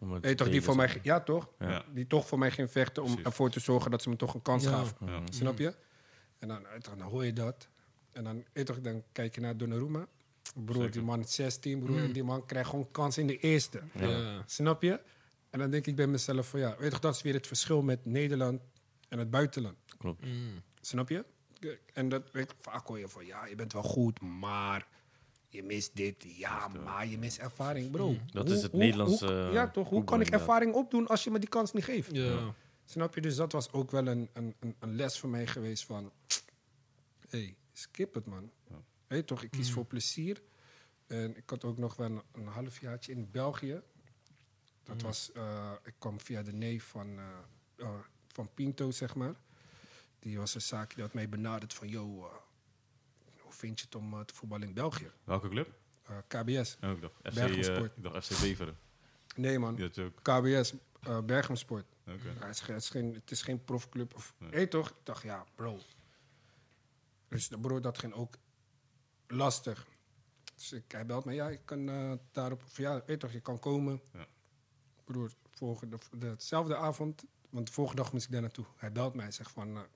Om 0.00 0.20
toch, 0.20 0.48
die 0.48 0.62
voor 0.62 0.76
mij... 0.76 0.98
Ja, 1.02 1.20
toch? 1.20 1.48
Ja. 1.58 1.84
Die 1.92 2.06
toch 2.06 2.26
voor 2.26 2.38
mij 2.38 2.50
ging 2.50 2.70
vechten 2.70 3.02
om 3.02 3.08
Precies. 3.08 3.26
ervoor 3.26 3.50
te 3.50 3.60
zorgen... 3.60 3.90
dat 3.90 4.02
ze 4.02 4.08
me 4.08 4.16
toch 4.16 4.34
een 4.34 4.42
kans 4.42 4.64
Ja. 4.64 4.70
gaven. 4.70 4.96
Ja. 5.06 5.20
Snap 5.30 5.58
je? 5.58 5.74
En 6.38 6.48
dan, 6.48 6.66
toch, 6.80 6.96
dan 6.96 7.08
hoor 7.08 7.24
je 7.24 7.32
dat. 7.32 7.68
En 8.12 8.24
dan, 8.24 8.44
weet 8.52 8.66
toch, 8.66 8.80
dan 8.80 9.02
kijk 9.12 9.34
je 9.34 9.40
naar 9.40 9.56
Donnarumma. 9.56 10.06
Broer, 10.54 10.74
Zeker. 10.76 10.90
die 10.90 11.02
man 11.02 11.20
is 11.20 11.34
16, 11.34 11.78
broer. 11.78 11.98
En 11.98 12.12
die 12.12 12.24
man 12.24 12.46
krijgt 12.46 12.68
gewoon 12.70 12.90
kans 12.90 13.18
in 13.18 13.26
de 13.26 13.38
eerste. 13.38 13.82
Ja. 13.92 14.42
Snap 14.46 14.82
je? 14.82 15.00
En 15.50 15.58
dan 15.58 15.70
denk 15.70 15.86
ik 15.86 15.96
bij 15.96 16.06
mezelf 16.06 16.48
van 16.48 16.60
ja, 16.60 16.76
weet 16.78 16.92
je, 16.92 17.00
dat 17.00 17.14
is 17.14 17.22
weer 17.22 17.34
het 17.34 17.46
verschil 17.46 17.82
met 17.82 18.04
Nederland 18.04 18.60
en 19.08 19.18
het 19.18 19.30
buitenland. 19.30 19.76
Klopt. 19.98 20.24
Mm. 20.24 20.62
Snap 20.80 21.08
je? 21.08 21.24
En 21.92 22.08
dat 22.08 22.30
weet 22.32 22.50
ik, 22.50 22.56
vaak 22.60 22.86
hoor 22.86 22.98
je 22.98 23.08
van, 23.08 23.26
ja, 23.26 23.46
je 23.46 23.54
bent 23.54 23.72
wel 23.72 23.82
goed, 23.82 24.20
maar 24.20 24.86
je 25.58 25.64
mist 25.64 25.96
dit. 25.96 26.24
Ja, 26.36 26.68
maar 26.68 27.06
je 27.06 27.18
mist 27.18 27.38
ervaring, 27.38 27.90
bro. 27.90 28.16
Dat 28.32 28.46
Hoe- 28.46 28.56
is 28.56 28.62
het 28.62 28.70
hoe- 28.72 28.80
Nederlandse, 28.80 29.26
hoe- 29.26 29.52
ja, 29.52 29.68
toch? 29.70 29.88
Hoe 29.88 30.04
kan 30.04 30.20
ik 30.20 30.28
ervaring 30.30 30.74
opdoen 30.74 31.06
als 31.06 31.24
je 31.24 31.30
me 31.30 31.38
die 31.38 31.48
kans 31.48 31.72
niet 31.72 31.84
geeft? 31.84 32.12
Ja. 32.14 32.54
Snap 32.84 33.14
je? 33.14 33.20
Dus 33.20 33.36
dat 33.36 33.52
was 33.52 33.72
ook 33.72 33.90
wel 33.90 34.06
een, 34.06 34.28
een, 34.32 34.54
een, 34.60 34.74
een 34.78 34.96
les 34.96 35.18
voor 35.18 35.28
mij 35.28 35.46
geweest 35.46 35.84
van... 35.84 36.12
hey, 37.28 37.56
skip 37.72 38.14
het, 38.14 38.26
man. 38.26 38.50
Weet 39.06 39.18
je 39.18 39.24
toch, 39.24 39.42
ik 39.42 39.50
kies 39.50 39.70
voor 39.72 39.84
plezier. 39.84 40.42
En 41.06 41.36
ik 41.36 41.50
had 41.50 41.64
ook 41.64 41.78
nog 41.78 41.96
wel 41.96 42.06
een, 42.10 42.22
een 42.32 42.46
halfjaartje 42.46 43.12
in 43.12 43.28
België. 43.30 43.80
Dat 44.84 45.02
was... 45.02 45.32
eh, 45.32 45.72
ik 45.84 45.94
kwam 45.98 46.20
via 46.20 46.42
de 46.42 46.52
neef 46.52 46.84
van, 46.84 47.18
eh, 47.18 47.24
eh, 47.76 47.94
van 48.32 48.48
Pinto, 48.54 48.90
zeg 48.90 49.14
maar. 49.14 49.34
Die 50.18 50.38
was 50.38 50.54
een 50.54 50.60
zaakje 50.60 50.94
die 50.94 51.04
had 51.04 51.14
mij 51.14 51.28
benaderd 51.28 51.74
van... 51.74 51.88
Yo, 51.88 52.24
eh, 52.26 52.36
vind 53.58 53.78
je 53.78 53.84
het 53.84 53.94
om 53.94 54.14
eh, 54.14 54.20
te 54.20 54.34
voetballen 54.34 54.68
in 54.68 54.74
België? 54.74 55.10
Welke 55.24 55.48
club? 55.48 55.68
Eh, 56.02 56.16
KBS. 56.26 56.76
Oh, 56.82 56.90
ik 56.90 57.00
dacht 57.00 57.14
FC, 57.22 57.36
eh, 57.36 57.84
ik 57.84 57.92
dacht 57.96 58.26
FC 58.26 58.40
Beveren. 58.40 58.78
Nee, 59.36 59.58
man. 59.58 59.76
KBS, 60.22 60.74
Bergensport. 61.24 61.84
Oké. 62.06 62.28
Ja, 62.40 62.46
het, 62.46 62.54
is, 62.54 62.60
geen- 62.60 62.74
het, 62.74 62.82
is 62.84 62.90
geen, 62.90 63.14
het 63.14 63.30
is 63.30 63.42
geen 63.42 63.64
profclub. 63.64 64.14
Of, 64.14 64.34
Nee. 64.38 64.68
Toch? 64.68 64.88
Ik 64.88 64.94
dacht, 65.02 65.22
ja, 65.22 65.44
bro. 65.54 65.78
Dus 67.28 67.48
de 67.48 67.58
broer, 67.58 67.80
dat 67.80 67.98
ging 67.98 68.12
ook 68.12 68.34
lastig. 69.26 69.86
Dus 70.54 70.72
ik, 70.72 70.92
hij 70.92 71.06
belt 71.06 71.24
me, 71.24 71.32
ja, 71.32 71.48
ik 71.48 71.60
kan 71.64 71.86
daarop... 72.32 72.62
Of 72.64 72.76
ja, 72.76 72.92
weet 72.94 73.06
je 73.06 73.16
toch, 73.16 73.32
je 73.32 73.40
kan 73.40 73.58
komen. 73.58 74.00
Ja. 74.12 74.26
Broer, 75.04 75.32
volgende, 75.50 75.98
de, 76.18 76.34
dezelfde 76.36 76.76
avond, 76.76 77.24
want 77.50 77.66
de 77.66 77.72
volgende 77.72 78.02
dag 78.02 78.12
moest 78.12 78.24
ik 78.26 78.32
daar 78.32 78.40
naartoe. 78.40 78.64
Hij 78.76 78.92
belt 78.92 79.14
mij, 79.14 79.24
hij 79.24 79.32
zegt 79.32 79.50
van, 79.50 79.76
het 79.76 79.86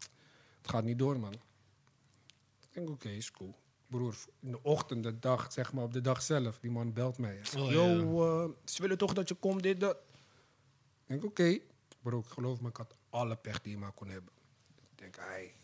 gaat 0.62 0.84
niet 0.84 0.98
door, 0.98 1.18
man. 1.20 1.34
Ik 2.72 2.78
denk, 2.78 2.90
oké, 2.90 3.08
is 3.08 3.30
cool. 3.30 3.54
Broer, 3.86 4.14
in 4.40 4.50
de 4.50 4.62
ochtend, 4.62 5.02
de 5.02 5.18
dag, 5.18 5.52
zeg 5.52 5.72
maar, 5.72 5.84
op 5.84 5.92
de 5.92 6.00
dag 6.00 6.22
zelf, 6.22 6.58
die 6.58 6.70
man 6.70 6.92
belt 6.92 7.18
mij. 7.18 7.36
Zegt, 7.42 7.56
Oh, 7.56 7.70
yo, 7.70 7.86
ja. 7.86 8.44
eh, 8.44 8.50
ze 8.64 8.82
willen 8.82 8.98
toch 8.98 9.12
dat 9.12 9.28
je 9.28 9.34
komt, 9.34 9.62
dit, 9.62 9.80
dat. 9.80 9.96
Ik 9.96 11.06
denk, 11.06 11.24
oké. 11.24 11.58
Bro, 12.02 12.18
ik 12.18 12.26
geloof 12.26 12.60
me, 12.60 12.68
ik 12.68 12.76
had 12.76 12.94
alle 13.10 13.36
pech 13.36 13.60
die 13.60 13.72
je 13.72 13.78
maar 13.78 13.92
kon 13.92 14.08
hebben. 14.08 14.32
Ik 14.90 14.98
denk, 14.98 15.16
hij, 15.16 15.54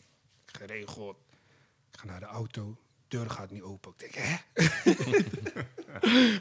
geregeld. 0.47 1.17
Ik 1.93 1.99
ga 1.99 2.07
naar 2.07 2.21
de 2.21 2.27
auto. 2.27 2.77
Deur 3.09 3.31
gaat 3.31 3.51
niet 3.51 3.63
open. 3.63 3.93
Ik 3.97 3.99
denk, 3.99 4.15
hè? 4.15 4.37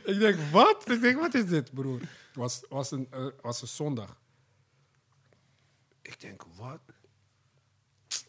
ik 0.12 0.20
denk, 0.20 0.40
wat? 0.52 0.90
Ik 0.90 1.02
denk, 1.02 1.20
wat 1.20 1.34
is 1.34 1.46
dit, 1.46 1.74
broer? 1.74 2.00
Het 2.00 2.10
was, 2.34 2.62
was, 2.70 2.92
een, 2.92 3.08
eh, 3.12 3.28
was 3.42 3.62
een 3.62 3.68
zondag. 3.68 4.22
Ik 6.02 6.20
denk, 6.20 6.44
wat? 6.56 6.80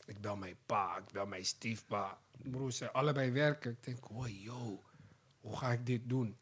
Ik 0.09 0.21
bel 0.21 0.37
mijn 0.37 0.57
pa, 0.67 0.97
ik 0.97 1.13
bel 1.13 1.27
mijn 1.27 1.45
stiefpa. 1.45 2.19
Broer, 2.43 2.73
ze 2.73 2.93
allebei 2.93 3.31
werken. 3.31 3.71
Ik 3.71 3.85
denk, 3.85 4.07
wow, 4.07 4.29
yo, 4.29 4.83
hoe 5.41 5.57
ga 5.57 5.73
ik 5.73 5.87
dit 5.87 6.01
doen? 6.05 6.37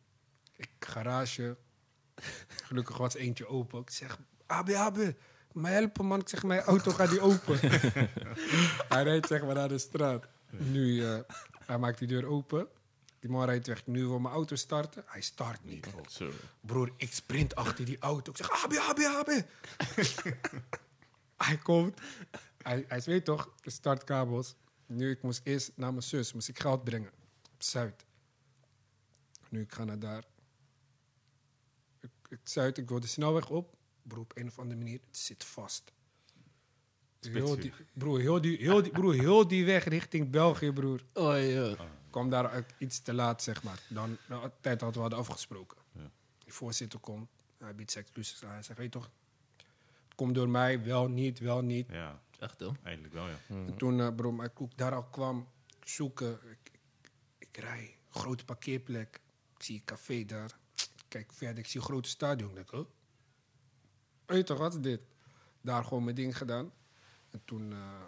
Ik 0.56 0.70
garage. 0.80 1.56
Gelukkig 2.64 2.96
was 2.96 3.14
eentje 3.14 3.46
open. 3.46 3.80
Ik 3.80 3.90
zeg, 3.90 4.18
Abe, 4.46 4.76
Abe, 4.76 5.16
mij 5.52 5.72
helpen 5.72 6.06
man. 6.06 6.20
Ik 6.20 6.28
zeg, 6.28 6.42
mijn 6.42 6.60
auto 6.60 6.90
gaat 6.90 7.10
niet 7.10 7.20
open. 7.20 7.58
hij 8.92 9.02
rijdt 9.02 9.26
zeg 9.26 9.42
maar 9.44 9.54
naar 9.54 9.68
de 9.68 9.78
straat. 9.78 10.26
Nu, 10.50 11.04
eh, 11.04 11.18
hij 11.64 11.78
maakt 11.78 11.98
die 11.98 12.08
deur 12.08 12.26
open. 12.26 12.68
Die 13.20 13.30
man 13.30 13.44
rijdt 13.44 13.66
weg. 13.66 13.86
Nu 13.86 14.06
wil 14.06 14.18
mijn 14.18 14.34
auto 14.34 14.56
starten. 14.56 15.02
Hij 15.06 15.20
start 15.20 15.64
niet. 15.64 15.86
Zo. 16.08 16.30
Broer, 16.60 16.92
ik 16.96 17.12
sprint 17.12 17.54
achter 17.54 17.84
die 17.84 17.98
auto. 17.98 18.30
Ik 18.30 18.36
zeg, 18.36 18.64
Abe, 18.64 18.80
Abe, 18.80 19.08
Abe. 19.08 19.46
hij 21.46 21.56
komt. 21.56 22.00
Hij, 22.66 22.84
hij 22.88 23.00
weet 23.00 23.24
toch, 23.24 23.54
de 23.60 23.70
startkabels. 23.70 24.54
Nu, 24.86 25.10
ik 25.10 25.22
moest 25.22 25.40
eerst 25.44 25.72
naar 25.74 25.90
mijn 25.90 26.02
zus. 26.02 26.32
Moest 26.32 26.48
ik 26.48 26.58
geld 26.58 26.84
brengen. 26.84 27.10
Op 27.52 27.62
Zuid. 27.62 28.04
Nu, 29.48 29.60
ik 29.60 29.72
ga 29.72 29.84
naar 29.84 29.98
daar. 29.98 30.24
Ik, 32.00 32.10
ik, 32.28 32.38
Zuid, 32.42 32.78
ik 32.78 32.88
wil 32.88 33.00
de 33.00 33.06
snelweg 33.06 33.50
op. 33.50 33.76
Broer, 34.02 34.22
op 34.22 34.36
een 34.36 34.46
of 34.46 34.58
andere 34.58 34.78
manier, 34.78 35.00
het 35.06 35.16
zit 35.16 35.44
vast. 35.44 35.92
Heel 37.20 37.56
die, 37.56 37.72
broer, 37.92 38.20
heel 38.20 38.40
die, 38.40 38.56
heel 38.56 38.82
die, 38.82 38.92
broer, 38.92 39.14
heel 39.14 39.48
die 39.48 39.64
weg 39.64 39.84
richting 39.84 40.30
België, 40.30 40.72
broer. 40.72 41.04
Oh, 41.12 41.50
ja. 41.50 41.76
kwam 42.10 42.30
daar 42.30 42.66
iets 42.78 43.00
te 43.00 43.14
laat, 43.14 43.42
zeg 43.42 43.62
maar. 43.62 43.80
Dan 43.88 44.18
de 44.28 44.50
tijd 44.60 44.80
hadden 44.80 44.92
we 44.92 45.00
hadden 45.00 45.18
afgesproken. 45.18 45.78
Ja. 45.92 46.10
Die 46.38 46.52
voorzitter 46.52 46.98
komt, 46.98 47.28
hij 47.58 47.74
biedt 47.74 47.90
zijn 47.90 48.04
excuses 48.04 48.44
aan. 48.44 48.50
Hij 48.50 48.62
zegt, 48.62 48.78
weet 48.78 48.92
je 48.92 48.98
toch, 49.00 49.10
het 50.04 50.14
komt 50.14 50.34
door 50.34 50.48
mij, 50.48 50.82
wel 50.82 51.08
niet, 51.08 51.38
wel 51.38 51.62
niet. 51.62 51.86
Ja, 51.90 52.20
Echt, 52.38 52.60
hoor. 52.60 52.76
eindelijk 52.82 53.14
wel, 53.14 53.28
ja. 53.28 53.38
En 53.48 53.76
toen, 53.76 54.00
eh 54.00 54.14
bro, 54.14 54.32
maar 54.32 54.46
ik 54.46 54.76
daar 54.76 54.94
al 54.94 55.04
kwam 55.04 55.48
zoeken, 55.84 56.32
ik, 56.32 56.70
ik, 56.72 57.10
ik 57.38 57.56
rij, 57.56 57.98
grote 58.10 58.44
parkeerplek. 58.44 59.20
Ik 59.56 59.62
zie 59.62 59.76
een 59.76 59.84
café 59.84 60.24
daar. 60.24 60.58
Ik 60.74 60.88
Kijk 61.08 61.32
verder, 61.32 61.58
ik 61.58 61.66
zie 61.66 61.80
een 61.80 61.86
grote 61.86 62.08
stadion. 62.08 62.48
Ik 62.48 62.54
denk, 62.54 62.70
huh? 64.26 64.42
Toch, 64.42 64.58
wat 64.58 64.74
is 64.74 64.80
dit? 64.80 65.00
Daar 65.60 65.84
gewoon 65.84 66.04
mijn 66.04 66.16
ding 66.16 66.36
gedaan. 66.36 66.72
En 67.30 67.42
toen 67.44 67.72
eh, 67.72 68.04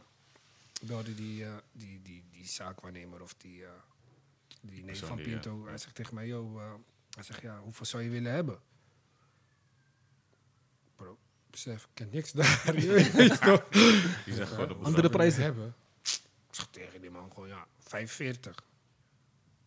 belde 0.86 1.14
die, 1.14 1.44
eh, 1.44 1.56
die, 1.72 2.02
die, 2.02 2.24
die 2.30 2.46
zaakwaarnemer 2.46 3.22
of 3.22 3.34
die, 3.34 3.64
eh, 3.64 3.70
die 4.60 4.84
neef 4.84 5.06
van 5.06 5.16
Pinto. 5.16 5.60
ja. 5.62 5.68
Hij 5.68 5.78
zegt 5.78 5.94
tegen 5.94 6.14
mij, 6.14 6.26
yo, 6.26 6.58
eh, 6.58 6.74
hij 7.10 7.22
zegt, 7.22 7.40
ja, 7.42 7.60
hoeveel 7.60 7.86
zou 7.86 8.02
je 8.02 8.10
willen 8.10 8.32
hebben? 8.32 8.60
Bro, 10.96 11.18
besef, 11.50 11.82
ik 11.82 11.88
ken 11.94 12.08
niks 12.10 12.32
daar. 12.32 12.62
je 12.80 12.86
weet 13.16 13.40
toch? 13.42 13.68
Die 14.24 14.34
zegt 14.34 14.50
gewoon 14.50 14.70
op 14.70 14.84
Andere 14.84 15.10
prijzen. 15.10 15.42
hebben. 15.42 15.74
Ik 16.02 16.54
zeg 16.54 16.66
tegen 16.70 17.00
die 17.00 17.10
man 17.10 17.30
gewoon, 17.32 17.48
ja, 17.48 17.66
45. 17.78 18.62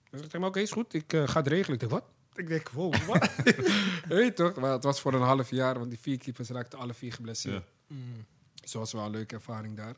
Hij 0.10 0.20
zegt 0.20 0.32
tegen 0.32 0.48
oké, 0.48 0.60
is 0.60 0.72
goed, 0.72 0.94
ik 0.94 1.14
eh, 1.14 1.28
ga 1.28 1.40
het 1.40 1.48
regelen. 1.48 1.74
Ik 1.74 1.80
denk, 1.80 1.92
wat? 1.92 2.04
Ik 2.34 2.48
denk, 2.48 2.70
wow, 2.70 2.96
wat? 2.96 3.36
Weet 4.08 4.26
je 4.26 4.34
toch? 4.34 4.56
Maar 4.56 4.72
het 4.72 4.84
was 4.84 5.02
voor 5.02 5.14
een 5.14 5.22
half 5.22 5.50
jaar, 5.50 5.78
want 5.78 5.90
die 5.90 6.00
vier 6.00 6.18
keepers 6.18 6.50
raakten 6.50 6.80
alle 6.80 6.94
vier 6.94 7.14
geblesseerd. 7.14 7.64
Ja. 7.88 7.96
Mm. 7.96 8.26
Dus 8.54 8.72
dat 8.72 8.82
was 8.82 8.92
wel 8.92 9.06
een 9.06 9.12
leuke 9.12 9.36
ervaring 9.36 9.76
daar. 9.78 9.96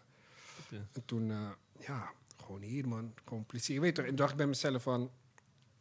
En 0.70 1.06
toen, 1.06 1.32
eh, 1.32 1.50
ja, 1.80 2.12
gewoon 2.46 2.62
hier, 2.62 2.88
man. 2.88 3.14
Gewoon 3.26 3.46
plezier. 3.46 3.82
Weet 3.82 3.96
je 3.96 4.02
toch, 4.02 4.12
ik 4.12 4.18
dacht 4.18 4.36
bij 4.36 4.48
mezelf 4.48 4.84
van, 4.84 5.00
weet 5.00 5.10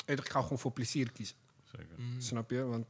je 0.06 0.14
toch, 0.14 0.24
ik 0.24 0.30
ga 0.30 0.42
gewoon 0.42 0.58
voor 0.58 0.72
plezier 0.72 1.12
kiezen. 1.12 1.36
Zeker. 1.64 1.94
Mm. 1.96 2.20
Snap 2.20 2.50
je? 2.50 2.62
Want 2.64 2.86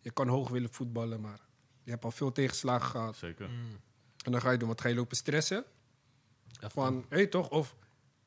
je 0.00 0.10
kan 0.10 0.28
hoog 0.28 0.48
willen 0.48 0.72
voetballen, 0.72 1.20
maar 1.20 1.40
je 1.86 1.92
hebt 1.92 2.04
al 2.04 2.10
veel 2.10 2.32
tegenslagen 2.32 2.88
gehad. 2.90 3.16
Zeker. 3.16 3.48
Mm. 3.48 3.80
En 4.24 4.32
dan 4.32 4.40
ga 4.40 4.50
je 4.50 4.58
doen, 4.58 4.68
wat 4.68 4.80
ga 4.80 4.88
je 4.88 4.94
lopen 4.94 5.16
stressen? 5.16 5.64
Echt, 6.60 6.72
Van, 6.72 7.06
weet 7.08 7.20
je 7.20 7.28
toch? 7.28 7.48
Of 7.48 7.76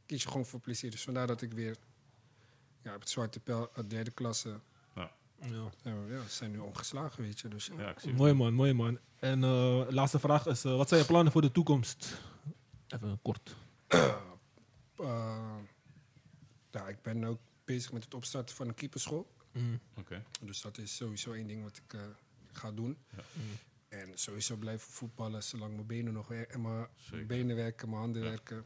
kies 0.05 0.23
je 0.23 0.27
gewoon 0.27 0.45
voor 0.45 0.59
plezier. 0.59 0.91
Dus 0.91 1.03
vandaar 1.03 1.27
dat 1.27 1.41
ik 1.41 1.53
weer 1.53 1.75
ja, 2.81 2.93
op 2.93 2.99
het 2.99 3.09
Zwarte 3.09 3.39
Pijl, 3.39 3.69
uit 3.73 3.89
derde 3.89 4.11
klasse, 4.11 4.59
Ja. 4.95 5.11
ja, 5.39 5.71
ja, 5.83 5.91
we 6.05 6.23
zijn 6.27 6.51
nu 6.51 6.57
ongeslagen, 6.57 7.23
weet 7.23 7.39
je. 7.39 7.47
Dus 7.47 7.69
ja. 7.77 7.89
Ik 7.89 7.99
zie. 7.99 8.13
Mooi 8.13 8.33
man, 8.33 8.53
mooi 8.53 8.73
man. 8.73 8.99
En 9.19 9.43
eh, 9.43 9.85
laatste 9.89 10.19
vraag 10.19 10.45
is, 10.45 10.63
eh, 10.65 10.75
wat 10.75 10.87
zijn 10.87 11.01
je 11.01 11.07
plannen 11.07 11.31
voor 11.31 11.41
de 11.41 11.51
toekomst? 11.51 12.21
Even 12.87 13.19
kort. 13.21 13.55
Eh, 14.99 15.55
ja, 16.71 16.87
ik 16.87 17.01
ben 17.01 17.23
ook 17.23 17.39
bezig 17.65 17.91
met 17.91 18.03
het 18.03 18.13
opstarten 18.13 18.55
van 18.55 18.67
een 18.67 18.73
keeperschool. 18.73 19.31
Mm. 19.51 19.79
Oké. 19.97 20.23
Dus 20.41 20.61
dat 20.61 20.77
is 20.77 20.95
sowieso 20.95 21.31
één 21.31 21.47
ding 21.47 21.63
wat 21.63 21.77
ik 21.77 21.93
eh, 21.93 22.01
ga 22.51 22.71
doen. 22.71 22.97
Ja. 23.15 23.23
En 23.89 24.11
sowieso 24.13 24.55
blijven 24.55 24.91
voetballen 24.91 25.43
zolang 25.43 25.73
mijn 25.75 25.87
benen 25.87 26.13
nog 26.13 26.27
wer- 26.27 26.47
en 26.49 26.61
mijn 26.61 26.87
Zeker. 26.97 27.25
benen 27.25 27.55
werken, 27.55 27.89
mijn 27.89 28.01
handen 28.01 28.23
Ja. 28.23 28.29
werken. 28.29 28.65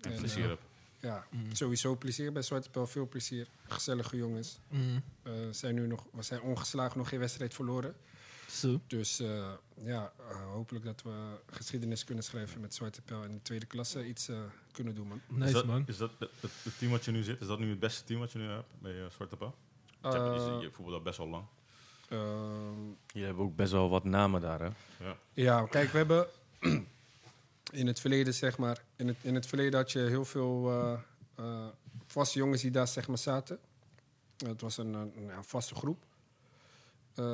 En 0.00 0.12
En, 0.12 0.18
plezier 0.18 0.42
eh, 0.44 0.48
heb. 0.48 0.60
Ja, 1.00 1.26
Mm. 1.30 1.54
sowieso 1.54 1.96
plezier 1.96 2.32
bij 2.32 2.42
Zwarte 2.42 2.70
Pijl, 2.70 2.86
veel 2.86 3.08
plezier. 3.08 3.48
Gezellige 3.68 4.16
jongens. 4.16 4.60
Mm. 4.68 5.02
Eh, 5.22 5.32
zijn 5.50 5.74
nu 5.74 5.86
nog, 5.86 6.06
we 6.12 6.22
zijn 6.22 6.40
ongeslagen, 6.40 6.98
nog 6.98 7.08
geen 7.08 7.18
wedstrijd 7.18 7.54
verloren. 7.54 7.94
Zo. 8.50 8.80
Dus 8.86 9.20
eh, 9.20 9.52
ja, 9.82 10.12
hopelijk 10.52 10.84
dat 10.84 11.02
we 11.02 11.38
geschiedenis 11.50 12.04
kunnen 12.04 12.24
schrijven 12.24 12.60
met 12.60 12.74
Zwarte 12.74 13.02
Pijl 13.02 13.22
en 13.24 13.32
de 13.32 13.42
tweede 13.42 13.66
klasse 13.66 14.06
iets 14.06 14.28
eh, 14.28 14.40
kunnen 14.72 14.94
doen, 14.94 15.06
man. 15.28 15.42
is 15.42 15.52
dat, 15.52 15.66
man. 15.66 15.84
Is 15.86 15.96
dat 15.96 16.10
het, 16.18 16.78
team 16.78 16.90
wat 16.90 17.04
je 17.04 17.10
nu 17.10 17.22
zit, 17.22 17.40
is 17.40 17.46
dat 17.46 17.58
nu 17.58 17.70
het 17.70 17.78
beste 17.78 18.04
team 18.04 18.20
wat 18.20 18.32
je 18.32 18.38
nu 18.38 18.44
hebt 18.48 18.72
bij 18.80 19.10
Zwarte 19.10 19.36
Paal? 19.36 19.54
Je 20.02 20.08
je, 20.08 20.14
Eh, 20.16 20.58
je 20.60 20.70
voetbalt 20.72 20.96
al 20.96 21.02
best 21.02 21.18
wel 21.18 21.28
lang. 21.28 21.44
Ehm, 22.08 22.86
Jullie 23.06 23.26
hebben 23.26 23.44
ook 23.44 23.56
best 23.56 23.72
wel 23.72 23.88
wat 23.88 24.04
namen 24.04 24.40
daar, 24.40 24.60
hè? 24.60 24.70
Ja. 25.04 25.16
ja, 25.32 25.66
kijk, 25.66 25.90
we 25.90 25.96
hebben 25.96 26.26
in 27.80 27.86
het 27.86 28.00
verleden, 28.00 28.34
zeg 28.34 28.58
maar, 28.58 28.82
in 28.96 29.08
het, 29.08 29.16
in 29.20 29.34
het 29.34 29.46
verleden 29.46 29.78
had 29.78 29.92
je 29.92 29.98
heel 29.98 30.24
veel 30.24 30.70
eh, 30.70 31.00
eh, 31.34 31.66
vaste 32.06 32.38
jongens 32.38 32.62
die 32.62 32.70
daar, 32.70 32.88
zeg 32.88 33.08
maar, 33.08 33.18
zaten. 33.18 33.58
Het 34.36 34.60
was 34.60 34.76
een, 34.76 34.94
een, 34.94 35.12
ja, 35.26 35.42
vaste 35.42 35.74
groep. 35.74 36.06
Eh, 37.14 37.24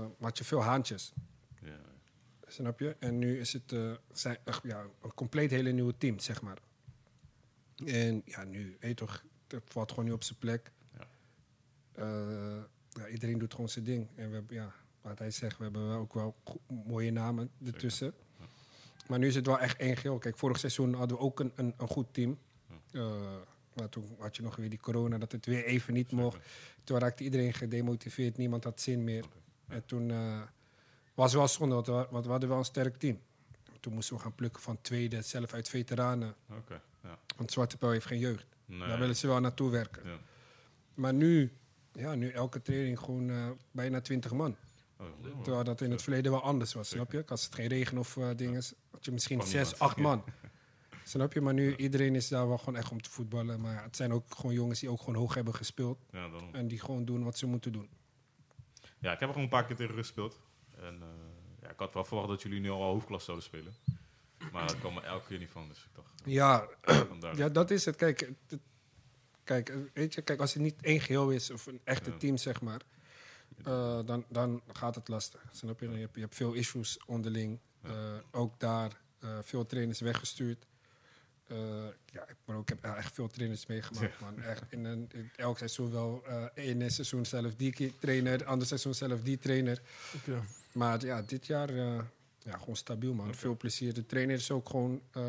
maar 0.00 0.28
had 0.28 0.38
je 0.38 0.44
veel 0.44 0.62
haantjes. 0.62 1.12
Ja. 1.62 1.80
Snap 2.46 2.80
je? 2.80 2.96
En 2.98 3.18
nu 3.18 3.40
is 3.40 3.52
het 3.52 3.72
eh, 3.72 3.92
zijn, 4.12 4.38
ja, 4.62 4.86
een 5.02 5.14
compleet 5.14 5.50
hele 5.50 5.70
nieuwe 5.70 5.96
team, 5.98 6.18
zeg 6.18 6.42
maar. 6.42 6.58
En 7.86 8.22
ja, 8.24 8.44
nu, 8.44 8.76
weet 8.80 8.90
je 8.90 8.94
toch, 8.94 9.24
het 9.48 9.62
valt 9.66 9.90
gewoon 9.90 10.04
nu 10.04 10.12
op 10.12 10.22
zijn 10.22 10.38
plek. 10.38 10.72
Ja. 10.98 11.06
Eh, 11.92 12.62
ja, 12.90 13.08
iedereen 13.08 13.38
doet 13.38 13.54
gewoon 13.54 13.68
zijn 13.68 13.84
ding. 13.84 14.06
En 14.14 14.28
we 14.28 14.34
hebben, 14.34 14.56
ja, 14.56 14.74
wat 15.00 15.18
hij 15.18 15.30
zegt, 15.30 15.56
we 15.56 15.62
hebben 15.62 15.88
wel 15.88 15.98
ook 15.98 16.14
wel 16.14 16.36
mooie 16.86 17.10
namen 17.10 17.50
ertussen. 17.64 18.14
Maar 19.06 19.18
nu 19.18 19.26
is 19.26 19.34
het 19.34 19.46
wel 19.46 19.58
echt 19.58 19.78
één 19.78 19.96
geel. 19.96 20.18
Kijk, 20.18 20.38
vorig 20.38 20.58
seizoen 20.58 20.94
hadden 20.94 21.16
we 21.16 21.22
ook 21.22 21.40
een, 21.40 21.52
een, 21.54 21.74
een 21.76 21.88
goed 21.88 22.06
team. 22.14 22.38
Eh, 22.90 23.36
maar 23.74 23.88
toen 23.88 24.16
had 24.18 24.36
je 24.36 24.42
nog 24.42 24.56
weer 24.56 24.70
die 24.70 24.80
corona, 24.80 25.18
dat 25.18 25.32
het 25.32 25.46
weer 25.46 25.64
even 25.64 25.94
niet 25.94 26.10
mocht. 26.10 26.38
Toen 26.84 26.98
raakte 26.98 27.24
iedereen 27.24 27.54
gedemotiveerd, 27.54 28.36
niemand 28.36 28.64
had 28.64 28.80
zin 28.80 29.04
meer. 29.04 29.24
En 29.66 29.84
toen 29.86 30.10
eh, 30.10 30.42
was 31.14 31.30
het 31.30 31.38
wel 31.38 31.48
zonde, 31.48 31.74
want 31.74 31.86
we, 31.86 32.06
want 32.10 32.24
we 32.24 32.30
hadden 32.30 32.48
wel 32.48 32.58
een 32.58 32.64
sterk 32.64 32.96
team. 32.96 33.20
Toen 33.80 33.94
moesten 33.94 34.16
we 34.16 34.22
gaan 34.22 34.34
plukken 34.34 34.62
van 34.62 34.80
tweede, 34.80 35.22
zelf 35.22 35.52
uit 35.52 35.68
veteranen. 35.68 36.34
Want 37.36 37.52
Zwarte 37.52 37.76
Pijl 37.76 37.92
heeft 37.92 38.06
geen 38.06 38.18
jeugd. 38.18 38.46
Nee. 38.66 38.88
Daar 38.88 38.98
willen 38.98 39.16
ze 39.16 39.26
wel 39.26 39.40
naartoe 39.40 39.70
werken. 39.70 40.02
Ja. 40.08 40.18
Maar 40.94 41.14
nu, 41.14 41.52
ja, 41.98 42.14
nu 42.14 42.30
elke 42.30 42.62
training 42.62 42.98
gewoon 42.98 43.30
eh, 43.30 43.50
bijna 43.70 44.00
20 44.00 44.32
man. 44.32 44.56
Oh, 45.00 45.06
Terwijl 45.42 45.64
dat 45.64 45.80
in 45.80 45.90
het 45.90 46.02
verleden 46.02 46.32
wel 46.32 46.42
anders 46.42 46.72
was, 46.74 46.88
snap 46.88 47.12
je? 47.12 47.24
Als 47.26 47.44
het 47.44 47.54
geen 47.54 47.66
regen 47.68 47.98
of 47.98 48.16
eh, 48.16 48.28
dingen 48.36 48.56
is, 48.56 48.74
had 48.90 49.04
je 49.04 49.12
misschien 49.12 49.38
Kwam 49.38 49.50
zes, 49.50 49.70
niemand. 49.70 49.90
acht 49.90 49.96
man. 49.96 50.24
Snap 51.04 51.32
je? 51.32 51.40
Maar 51.40 51.54
nu, 51.54 51.76
iedereen 51.76 52.14
is 52.14 52.28
daar 52.28 52.48
wel 52.48 52.58
gewoon 52.58 52.76
echt 52.76 52.90
om 52.90 53.00
te 53.02 53.10
voetballen. 53.10 53.60
Maar 53.60 53.82
het 53.82 53.96
zijn 53.96 54.12
ook 54.12 54.34
gewoon 54.34 54.54
jongens 54.54 54.80
die 54.80 54.90
ook 54.90 54.98
gewoon 54.98 55.14
hoog 55.14 55.34
hebben 55.34 55.54
gespeeld. 55.54 55.98
Ja. 56.10 56.28
En 56.52 56.68
die 56.68 56.80
gewoon 56.80 57.04
doen 57.04 57.24
wat 57.24 57.38
ze 57.38 57.46
moeten 57.46 57.72
doen. 57.72 57.88
Ja, 58.98 59.12
ik 59.12 59.18
heb 59.20 59.20
er 59.20 59.26
gewoon 59.28 59.42
een 59.42 59.48
paar 59.48 59.66
keer 59.66 59.76
tegen 59.76 59.94
gespeeld. 59.94 60.40
En 60.80 60.94
eh, 61.02 61.08
ja, 61.62 61.70
ik 61.70 61.78
had 61.78 61.92
wel 61.92 62.04
verwacht 62.04 62.28
dat 62.28 62.42
jullie 62.42 62.60
nu 62.60 62.70
al 62.70 62.82
hoofdklasse 62.82 63.24
zouden 63.26 63.46
spelen. 63.46 63.72
Maar 64.52 64.66
dat 64.66 64.78
kwam 64.78 64.96
er 64.96 65.04
elke 65.04 65.26
keer 65.26 65.38
niet 65.38 65.50
van, 65.50 65.68
dus 65.68 65.78
ik 65.78 65.90
dacht... 65.94 66.22
Ja, 66.24 66.68
ja 67.36 67.48
dat 67.48 67.70
is 67.70 67.84
het. 67.84 67.96
Kijk, 67.96 68.20
het- 68.48 68.60
kijk, 69.48 69.68
eh, 69.68 69.76
weet 69.94 70.14
je, 70.14 70.22
kijk, 70.22 70.40
als 70.40 70.52
het 70.54 70.62
niet 70.62 70.74
één 70.80 71.00
geheel 71.00 71.30
is, 71.30 71.50
of 71.50 71.66
een 71.66 71.80
echte 71.84 72.10
Ja. 72.10 72.16
team, 72.16 72.36
zeg 72.36 72.60
maar, 72.60 72.80
eh, 73.64 74.00
dan, 74.04 74.24
dan 74.28 74.62
gaat 74.72 74.94
het 74.94 75.08
lastig. 75.08 75.40
Snap 75.52 75.80
je? 75.80 75.90
Je 75.90 75.98
hebt, 75.98 76.14
je 76.14 76.20
hebt 76.20 76.34
veel 76.34 76.52
issues 76.52 76.98
onderling. 77.06 77.58
Ja. 77.82 77.88
Eh, 77.88 77.94
ook 78.40 78.60
daar 78.60 79.00
eh, 79.18 79.38
veel 79.42 79.66
trainers 79.66 80.00
weggestuurd. 80.00 80.66
Eh, 81.46 81.56
ja, 82.12 82.28
ik, 82.28 82.36
maar 82.44 82.56
ook, 82.56 82.70
ik 82.70 82.78
heb 82.82 82.94
echt 82.94 83.14
veel 83.14 83.28
trainers 83.28 83.66
meegemaakt, 83.66 84.20
man. 84.20 84.42
Echt 84.42 84.62
in, 84.68 84.84
een, 84.84 85.08
in 85.12 85.30
elk 85.36 85.58
seizoen 85.58 85.90
wel. 85.92 86.22
eh 86.26 86.44
Eén 86.54 86.90
seizoen 86.90 87.26
zelf 87.26 87.54
die 87.54 87.94
trainer, 87.98 88.44
ander 88.44 88.66
seizoen 88.66 88.94
zelf 88.94 89.22
die 89.22 89.38
trainer. 89.38 89.80
Oké. 90.16 90.42
Maar 90.72 91.04
ja, 91.04 91.22
dit 91.22 91.46
jaar 91.46 91.68
eh, 91.68 92.00
ja, 92.38 92.56
gewoon 92.58 92.76
stabiel, 92.76 93.14
man. 93.14 93.34
Veel 93.34 93.56
plezier. 93.56 93.94
De 93.94 94.06
trainer 94.06 94.36
is 94.36 94.50
ook 94.50 94.68
gewoon, 94.68 95.00
eh, 95.12 95.22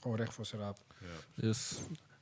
gewoon 0.00 0.16
recht 0.16 0.34
voor 0.34 0.46
zijn 0.46 0.60
raap. 0.60 0.78
Ja. 1.00 1.46
Yes. 1.46 1.78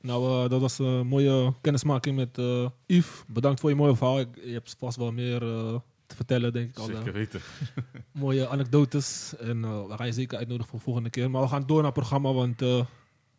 Nou, 0.07 0.45
eh, 0.45 0.51
dat 0.51 0.61
was 0.61 0.79
een 0.79 1.07
mooie 1.07 1.53
kennismaking 1.61 2.17
met 2.17 2.39
eh 2.39 2.69
Yves. 2.87 3.23
Bedankt 3.29 3.61
voor 3.61 3.71
je 3.71 3.77
mooie 3.77 3.97
verhaal. 3.97 4.21
Ik- 4.21 4.37
je 4.45 4.53
hebt 4.53 4.75
vast 4.79 4.97
wel 4.97 5.13
meer 5.13 5.43
eh, 5.43 5.75
te 6.07 6.17
vertellen, 6.17 6.53
denk 6.53 6.69
ik. 6.71 6.79
Al, 6.79 6.89
eh, 6.91 6.97
Zeker 6.97 7.13
weten. 7.13 7.41
mooie 8.13 8.49
anekdotes. 8.49 9.35
En 9.39 9.65
eh, 9.65 9.87
we 9.87 9.97
gaan 9.97 10.07
je 10.07 10.13
zeker 10.13 10.39
uitnodigen 10.39 10.69
voor 10.71 10.79
de 10.79 10.85
volgende 10.85 11.11
keer. 11.11 11.31
Maar 11.31 11.43
we 11.43 11.49
gaan 11.49 11.67
door 11.67 11.77
naar 11.77 11.85
het 11.85 11.95
programma, 11.95 12.33
want 12.33 12.63
eh, 12.63 12.85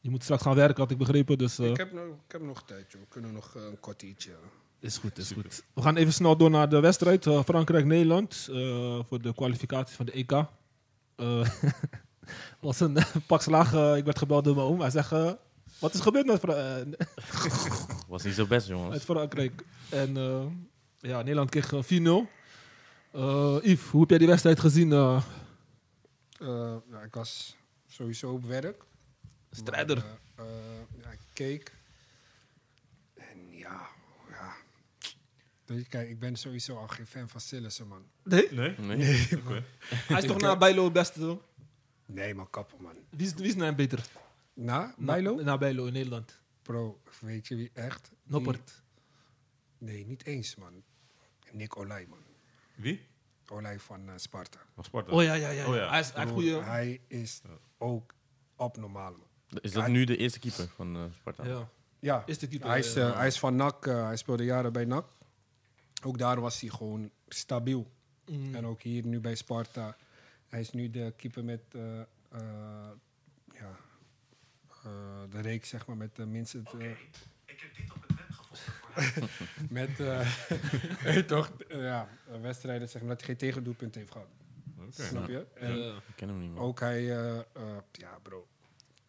je 0.02 0.10
moet 0.10 0.24
straks 0.24 0.42
gaan 0.42 0.56
werken, 0.56 0.82
had 0.82 0.92
ik 0.92 0.98
begrepen. 0.98 1.38
Dus 1.38 1.60
eh, 1.60 1.70
Ik, 1.70 1.78
heb 1.78 1.94
nog, 1.94 2.04
ik 2.04 2.32
heb 2.32 2.42
nog 2.42 2.64
tijd, 2.64 2.92
joh. 2.92 3.02
We 3.02 3.08
kunnen 3.10 3.34
nog 3.34 3.56
eh, 3.56 3.62
een 3.64 3.80
kwartiertje. 3.80 4.32
is 4.80 4.98
goed, 4.98 5.18
is 5.18 5.28
Super. 5.28 5.44
goed. 5.44 5.64
We 5.74 5.82
gaan 5.82 5.96
even 5.96 6.14
snel 6.14 6.38
door 6.38 6.50
naar 6.50 6.70
de 6.70 6.80
wedstrijd. 6.80 7.26
eh, 7.26 7.44
Frankrijk-Nederland 7.44 8.48
eh, 8.52 9.00
voor 9.08 9.22
de 9.22 9.34
kwalificatie 9.34 9.96
van 9.96 10.06
de 10.06 10.12
EK. 10.12 10.32
Eh 10.32 11.50
was 12.62 12.80
een 12.80 12.98
pak 13.28 13.42
slaag. 13.42 13.74
eh, 13.74 13.96
ik 13.98 14.06
werd 14.06 14.18
gebeld 14.18 14.44
door 14.44 14.56
mijn 14.56 14.68
oom. 14.68 14.80
Hij 14.80 14.90
zegt, 14.90 15.12
eh, 15.12 15.32
wat 15.80 15.94
is 15.94 16.00
gebeurd 16.00 16.26
met, 16.26 16.40
Fra- 16.40 16.78
eh, 16.78 16.86
Was 18.08 18.24
niet 18.24 18.34
zo 18.34 18.46
best, 18.46 18.68
jongens. 18.68 18.94
uit 18.94 19.04
Frankrijk? 19.04 19.64
En 19.90 20.18
eh, 20.18 20.46
ja, 20.98 21.18
Nederland 21.18 21.50
kreeg 21.50 21.74
eh, 21.74 21.84
4-0. 21.84 22.36
Eh 23.12 23.58
Yves, 23.62 23.90
hoe 23.90 24.00
heb 24.02 24.10
jij 24.10 24.18
die 24.18 24.28
wedstrijd 24.28 24.60
gezien? 24.60 24.92
eh? 24.92 25.24
Eh, 26.40 26.76
ja, 26.92 27.02
ik 27.02 27.14
was 27.14 27.56
sowieso 27.88 28.32
op 28.32 28.46
werk. 28.46 28.84
Strijder. 29.52 29.96
Maar, 30.36 30.46
eh, 30.46 30.52
eh, 30.54 31.02
ja, 31.04 31.10
ik 31.12 31.20
keek. 31.34 31.72
En 33.14 33.52
ja, 33.52 33.88
ja. 34.30 34.54
Weet 35.66 35.78
je, 35.80 35.88
kijk, 35.90 36.10
ik 36.10 36.20
ben 36.20 36.36
sowieso 36.36 36.78
al 36.78 36.88
geen 36.88 37.08
fan 37.08 37.30
van 37.30 37.40
Sillissen, 37.42 37.88
man. 37.88 38.04
nee? 38.24 38.48
Nee? 38.52 38.76
Nee? 38.78 39.30
Oké. 39.46 39.64
Hij 39.90 40.18
is 40.22 40.26
toch 40.26 40.36
Ik, 40.36 40.42
na 40.42 40.52
eh, 40.52 40.58
Bijlo 40.60 40.84
het 40.84 40.94
beste? 40.94 41.20
toch? 41.20 41.40
Nee, 42.06 42.34
man, 42.36 42.50
kappen, 42.50 42.82
man. 42.82 42.94
Wie 43.10 43.26
is, 43.28 43.34
wie 43.34 43.46
is 43.48 43.56
nou 43.56 43.76
beter? 43.76 44.06
Na, 44.58 44.94
Bijlo? 44.98 45.36
Na 45.44 45.58
Bijlo 45.58 45.86
in 45.86 45.94
Nederland. 45.94 46.40
Bro, 46.62 47.02
weet 47.20 47.48
je 47.48 47.56
wie 47.56 47.70
echt? 47.74 48.10
Die- 48.10 48.18
Noppert. 48.32 48.84
Nee, 49.78 50.06
niet 50.06 50.26
eens, 50.26 50.56
man. 50.56 50.84
Nick 51.52 51.78
Olij, 51.78 52.06
man. 52.10 52.20
Wie? 52.76 53.02
Olij 53.48 53.80
van 53.80 54.10
eh, 54.10 54.14
Sparta. 54.18 54.60
Van 54.74 54.84
Sparta. 54.84 55.12
Oh 55.12 55.24
ja, 55.24 55.34
ja, 55.34 55.50
ja. 55.50 55.68
Oh, 55.68 55.76
ja. 55.76 55.90
Hij, 55.90 56.00
is, 56.00 56.14
hij 56.14 56.26
Bro. 56.26 56.62
Hij 56.62 57.02
is 57.08 57.42
ook 57.78 58.14
abnormaal, 58.56 59.12
man. 59.12 59.60
Is 59.62 59.72
dat 59.72 59.86
Ja. 59.86 59.90
nu 59.92 60.04
de 60.04 60.18
eerste 60.18 60.40
keeper 60.40 60.68
van 60.68 60.96
eh, 60.96 61.04
Sparta? 61.16 61.46
Ja. 61.46 61.70
Ja, 62.00 62.24
Is 62.26 62.38
de 62.40 62.48
keeper, 62.48 62.70
hij, 62.70 62.80
is, 62.80 62.96
eh, 62.96 63.16
hij 63.16 63.28
is 63.28 63.40
van 63.40 63.56
NAC. 63.56 63.86
hij 63.86 64.18
speelde 64.18 64.44
jaren 64.44 64.74
bij 64.74 64.86
NAC. 64.86 65.06
Ook 66.04 66.18
daar 66.18 66.40
was 66.42 66.60
hij 66.62 66.70
gewoon 66.70 67.12
stabiel. 67.28 67.92
Mm. 68.26 68.56
En 68.56 68.66
ook 68.66 68.82
hier 68.82 69.06
nu 69.06 69.20
bij 69.20 69.36
Sparta. 69.36 69.98
Hij 70.48 70.60
is 70.60 70.72
nu 70.72 70.90
de 70.90 71.14
keeper 71.18 71.44
met 71.44 71.62
eh, 71.72 72.00
eh, 72.00 72.06
eh, 72.32 72.90
de 75.30 75.42
reeks, 75.42 75.70
zeg 75.70 75.86
maar, 75.88 75.98
met 75.98 76.16
de 76.16 76.26
minste. 76.26 76.62
eh, 76.80 76.90
Ik 77.46 77.60
heb 77.60 77.76
dit 77.76 77.94
op 77.96 78.02
het 78.08 78.18
web 78.18 78.30
gevonden 78.30 78.74
voor 78.74 79.70
met 79.70 80.00
eh, 81.16 81.18
toch, 81.26 81.52
eh, 81.70 81.82
ja, 81.82 82.10
wedstrijden 82.42 82.90
zeg 82.90 83.02
maar, 83.02 83.10
dat 83.10 83.18
hij 83.20 83.28
geen 83.28 83.38
tegendoelpunt 83.38 83.96
heeft 83.96 84.12
gehad. 84.12 84.28
Oké. 84.80 85.04
Snap 85.04 85.28
je? 85.28 85.46
En 85.54 85.78
Ja. 85.78 85.96
Ik 85.96 86.16
ken 86.16 86.28
hem 86.30 86.40
niet 86.40 86.52
meer. 86.52 86.62
ook 86.62 86.80
hij, 86.80 87.18
eh, 87.18 87.38
eh, 87.38 87.44
ja, 87.92 88.20
bro. 88.24 88.48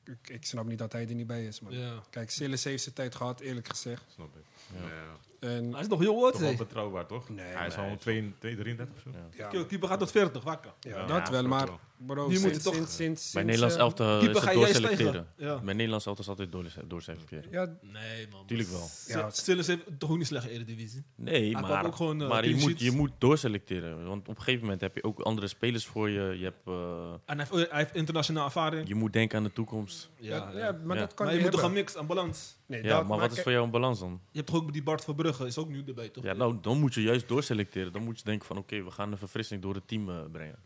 Ik, 0.04 0.28
ik 0.28 0.44
snap 0.46 0.66
niet 0.66 0.78
dat 0.78 0.92
hij 0.92 1.08
er 1.08 1.14
niet 1.14 1.26
bij 1.26 1.46
is, 1.46 1.60
man. 1.60 1.72
Ja. 1.72 2.02
Kijk, 2.10 2.30
Sillis 2.30 2.64
heeft 2.64 2.82
zijn 2.82 2.94
tijd 2.94 3.14
gehad, 3.14 3.40
eerlijk 3.40 3.68
gezegd. 3.68 4.04
Snap 4.14 4.36
ik. 4.36 4.44
Ja. 4.80 5.16
En 5.41 5.72
Hij 5.72 5.80
is 5.80 5.89
nog 5.89 5.99
heel 6.01 6.22
oud, 6.24 6.32
Toch 6.32 6.41
wel 6.41 6.51
hè? 6.51 6.57
betrouwbaar, 6.57 7.07
toch? 7.07 7.28
Nee, 7.28 7.45
hij 7.47 7.66
is 7.66 7.74
nee, 7.76 7.84
al 7.84 7.91
hij 7.91 7.97
2, 7.99 8.34
33 8.39 8.95
of 8.95 9.01
zo. 9.03 9.11
Ja. 9.36 9.49
ja, 9.53 9.64
Keeper 9.64 9.89
gaat 9.89 9.99
tot 9.99 10.11
40, 10.11 10.43
wakker. 10.43 10.72
ja, 10.80 10.91
Ja, 10.99 11.07
dat 11.07 11.26
ja, 11.26 11.30
wel, 11.32 11.43
maar 11.43 11.68
bro, 11.97 12.28
moet 12.28 12.39
sinds, 12.39 12.62
toch- 12.62 12.74
sinds, 12.74 12.97
sinds, 12.97 13.32
Bij 13.32 13.43
Nederlands 13.43 13.74
eh, 13.74 13.80
elftal 13.80 14.18
Keeper 14.18 14.36
is 14.36 14.45
het 14.45 14.55
doorselecteren. 14.55 15.26
Bij 15.36 15.74
Nederlands 15.74 16.07
elftal 16.07 16.24
is 16.24 16.28
altijd 16.30 16.53
doorse- 16.53 16.86
doorselecteren. 16.86 17.51
Ja, 17.51 17.76
Nee, 17.82 18.28
man. 18.30 18.47
Tuurlijk 18.47 18.68
wel. 18.68 18.89
Ja, 19.07 19.30
Stilles 19.30 19.66
heeft 19.66 19.82
toch 19.99 20.16
niet 20.16 20.26
slecht 20.26 20.45
in 20.45 20.51
de 20.51 20.55
Eredivisie. 20.57 21.03
Nee, 21.14 21.53
maar, 21.53 21.86
ook 21.86 21.97
gewoon, 21.97 22.22
eh, 22.22 22.28
maar 22.28 22.49
je, 22.49 22.55
moet, 22.55 22.80
je 22.80 22.91
moet 22.91 23.11
doorselecteren. 23.18 24.07
Want 24.07 24.28
op 24.28 24.36
een 24.36 24.43
gegeven 24.43 24.62
moment 24.62 24.80
heb 24.80 24.95
je 24.95 25.05
ook 25.05 25.20
andere 25.20 25.47
spelers 25.49 25.86
voor 25.86 26.09
je. 26.11 26.36
je, 26.39 26.45
hebt, 26.45 26.66
eh, 26.66 27.12
En 27.24 27.39
hij 27.39 27.47
heeft, 27.51 27.70
hij 27.70 27.78
heeft 27.80 27.95
internationale 27.95 28.47
ervaring. 28.47 28.89
je 28.89 28.95
moet 28.95 29.12
denken 29.12 29.39
aan 29.39 29.45
de 29.45 29.53
toekomst. 29.53 30.11
ja, 30.18 30.36
Ja, 30.36 30.51
ja, 30.53 30.59
ja. 30.59 30.78
maar 30.84 30.97
Ja. 30.97 31.03
dat 31.03 31.14
kan 31.14 31.26
Maar 31.26 31.34
je 31.34 31.41
je 31.41 31.47
moet 31.47 31.55
toch 31.57 31.66
een 31.66 31.72
mix 31.72 31.97
aan 31.97 32.07
balans. 32.07 32.57
Nee, 32.68 32.82
Ja, 32.82 32.88
dat- 32.98 33.08
maar 33.08 33.18
wat 33.18 33.32
is 33.32 33.40
voor 33.42 33.52
jou 33.52 33.64
een 33.64 33.70
balans 33.70 33.98
dan? 34.00 34.20
Je 34.30 34.38
hebt 34.38 34.50
toch 34.50 34.60
ook 34.62 34.72
die 34.72 34.82
Bart 34.82 35.04
Verbrugge, 35.04 35.46
is 35.46 35.58
ook 35.58 35.68
nu 35.68 35.82
erbij, 35.86 36.08
toch? 36.08 36.24
Ja, 36.24 36.32
nou, 36.32 36.58
dan 36.60 36.78
moet 36.78 36.94
je 36.94 37.02
juist 37.02 37.28
doorselecteren. 37.28 37.92
Dan 37.92 38.02
moet 38.04 38.18
je 38.18 38.24
denken 38.24 38.46
van 38.46 38.56
oké, 38.56 38.82
we 38.84 38.90
gaan 38.90 39.12
een 39.12 39.18
verfrissing 39.18 39.62
door 39.62 39.74
het 39.74 39.88
team 39.88 40.08
eh, 40.10 40.24
brengen. 40.32 40.58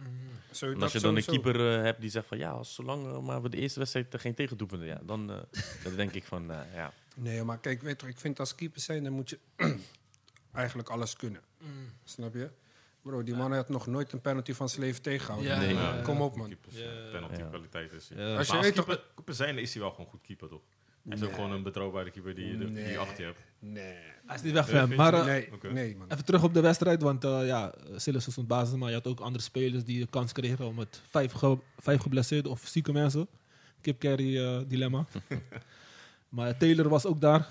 Zo, 0.50 0.66
En 0.66 0.72
dat 0.72 0.82
als 0.82 0.92
je 0.92 1.00
dan 1.00 1.16
een 1.16 1.24
keeper 1.24 1.74
eh, 1.76 1.82
hebt 1.82 2.00
die 2.00 2.10
zegt 2.10 2.26
van 2.26 2.38
ja, 2.38 2.50
als 2.50 2.74
zolang 2.74 3.06
eh, 3.06 3.18
maar 3.18 3.42
we 3.42 3.48
de 3.48 3.56
eerste 3.56 3.78
wedstrijd 3.78 4.12
er 4.12 4.20
geen 4.20 4.34
tegendoelpunten, 4.34 4.86
ja, 4.88 5.00
dan, 5.04 5.30
eh, 5.30 5.36
dan 5.84 5.94
denk 5.96 6.12
ik 6.12 6.24
van 6.24 6.50
eh, 6.50 6.74
ja. 6.74 6.92
Nee, 7.16 7.44
maar 7.44 7.58
kijk, 7.58 7.82
weet 7.82 8.00
je, 8.00 8.06
ik 8.06 8.18
vind 8.18 8.38
als 8.40 8.54
keeper 8.54 8.80
zijn, 8.80 9.04
dan 9.04 9.12
moet 9.12 9.30
je 9.30 9.38
eigenlijk 10.52 10.88
alles 10.88 11.16
kunnen. 11.16 11.40
Mm. 11.58 11.68
Snap 12.04 12.34
je? 12.34 12.50
Bro, 13.02 13.22
die 13.22 13.34
man 13.34 13.52
had 13.52 13.68
nog 13.68 13.86
nooit 13.86 14.12
een 14.12 14.20
penalty 14.20 14.52
van 14.52 14.68
zijn 14.68 14.80
leven 14.82 15.02
tegengehouden. 15.02 15.50
Ja, 15.52 15.58
Nee. 15.58 15.74
ja. 15.74 16.00
Kom 16.02 16.20
op, 16.20 16.36
man. 16.36 16.46
Keepers. 16.48 16.74
Penalty 17.12 17.42
kwaliteit 17.48 17.92
is 17.92 18.08
hij. 18.08 18.26
Ja. 18.26 18.36
Als 18.36 18.46
je 18.46 18.52
als 18.56 18.62
weet 18.66 18.74
toch... 18.74 18.84
keeper 19.14 19.34
zijn 19.34 19.58
is 19.58 19.72
hij 19.72 19.82
wel 19.82 19.90
gewoon 19.90 20.06
goed 20.06 20.20
keeper, 20.22 20.48
toch? 20.48 20.60
Hij 21.08 21.16
is 21.16 21.22
ook 21.22 21.34
gewoon 21.34 21.52
een 21.52 21.62
betrouwbare 21.62 22.10
keeper 22.10 22.34
die, 22.34 22.46
je 22.46 22.58
de- 22.58 22.72
die 22.72 22.98
achter 22.98 23.18
je 23.20 23.24
hebt. 23.24 23.38
Nee. 23.58 23.94
Hij 24.26 24.36
is 24.36 24.42
niet 24.42 24.52
weg 24.52 24.68
van 24.68 24.94
Maar 24.94 25.14
eh, 25.14 25.24
Nee, 25.24 25.48
nee, 25.72 25.96
man. 25.96 26.06
even 26.10 26.24
terug 26.24 26.42
op 26.42 26.54
de 26.54 26.60
wedstrijd, 26.60 27.02
want 27.02 27.24
eh 27.24 27.46
ja, 27.46 27.74
Silas 27.96 28.30
stond 28.30 28.46
basis, 28.48 28.74
maar 28.78 28.88
je 28.88 28.94
had 28.94 29.06
ook 29.06 29.20
andere 29.20 29.44
spelers 29.44 29.84
die 29.84 30.00
de 30.00 30.06
kans 30.10 30.32
kregen 30.32 30.66
om 30.66 30.78
het 30.78 31.00
vijf, 31.10 31.32
ge, 31.32 31.58
vijf 31.78 32.00
geblesseerde 32.00 32.48
of 32.48 32.62
zieke 32.66 32.92
mensen. 32.92 33.26
Kip 33.80 34.00
carry 34.00 34.38
eh, 34.44 34.58
dilemma. 34.68 35.06
maar 36.28 36.56
Taylor 36.56 36.88
was 36.88 37.06
ook 37.06 37.20
daar. 37.20 37.48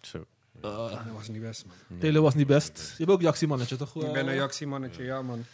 Zo. 0.00 0.18
Eh, 0.60 0.62
Dat 0.90 1.00
was 1.12 1.28
niet 1.28 1.40
best, 1.40 1.64
man. 1.88 1.98
Taylor 1.98 2.22
was 2.22 2.34
niet 2.34 2.46
best. 2.46 2.78
Je 2.98 3.04
hebt 3.04 3.10
ook 3.10 3.20
Jaxi-mannetje, 3.20 3.76
toch? 3.76 4.04
Ik 4.04 4.12
ben 4.12 4.28
een 4.28 4.34
Jaxi-mannetje, 4.34 5.04
ja, 5.04 5.22
man. 5.22 5.44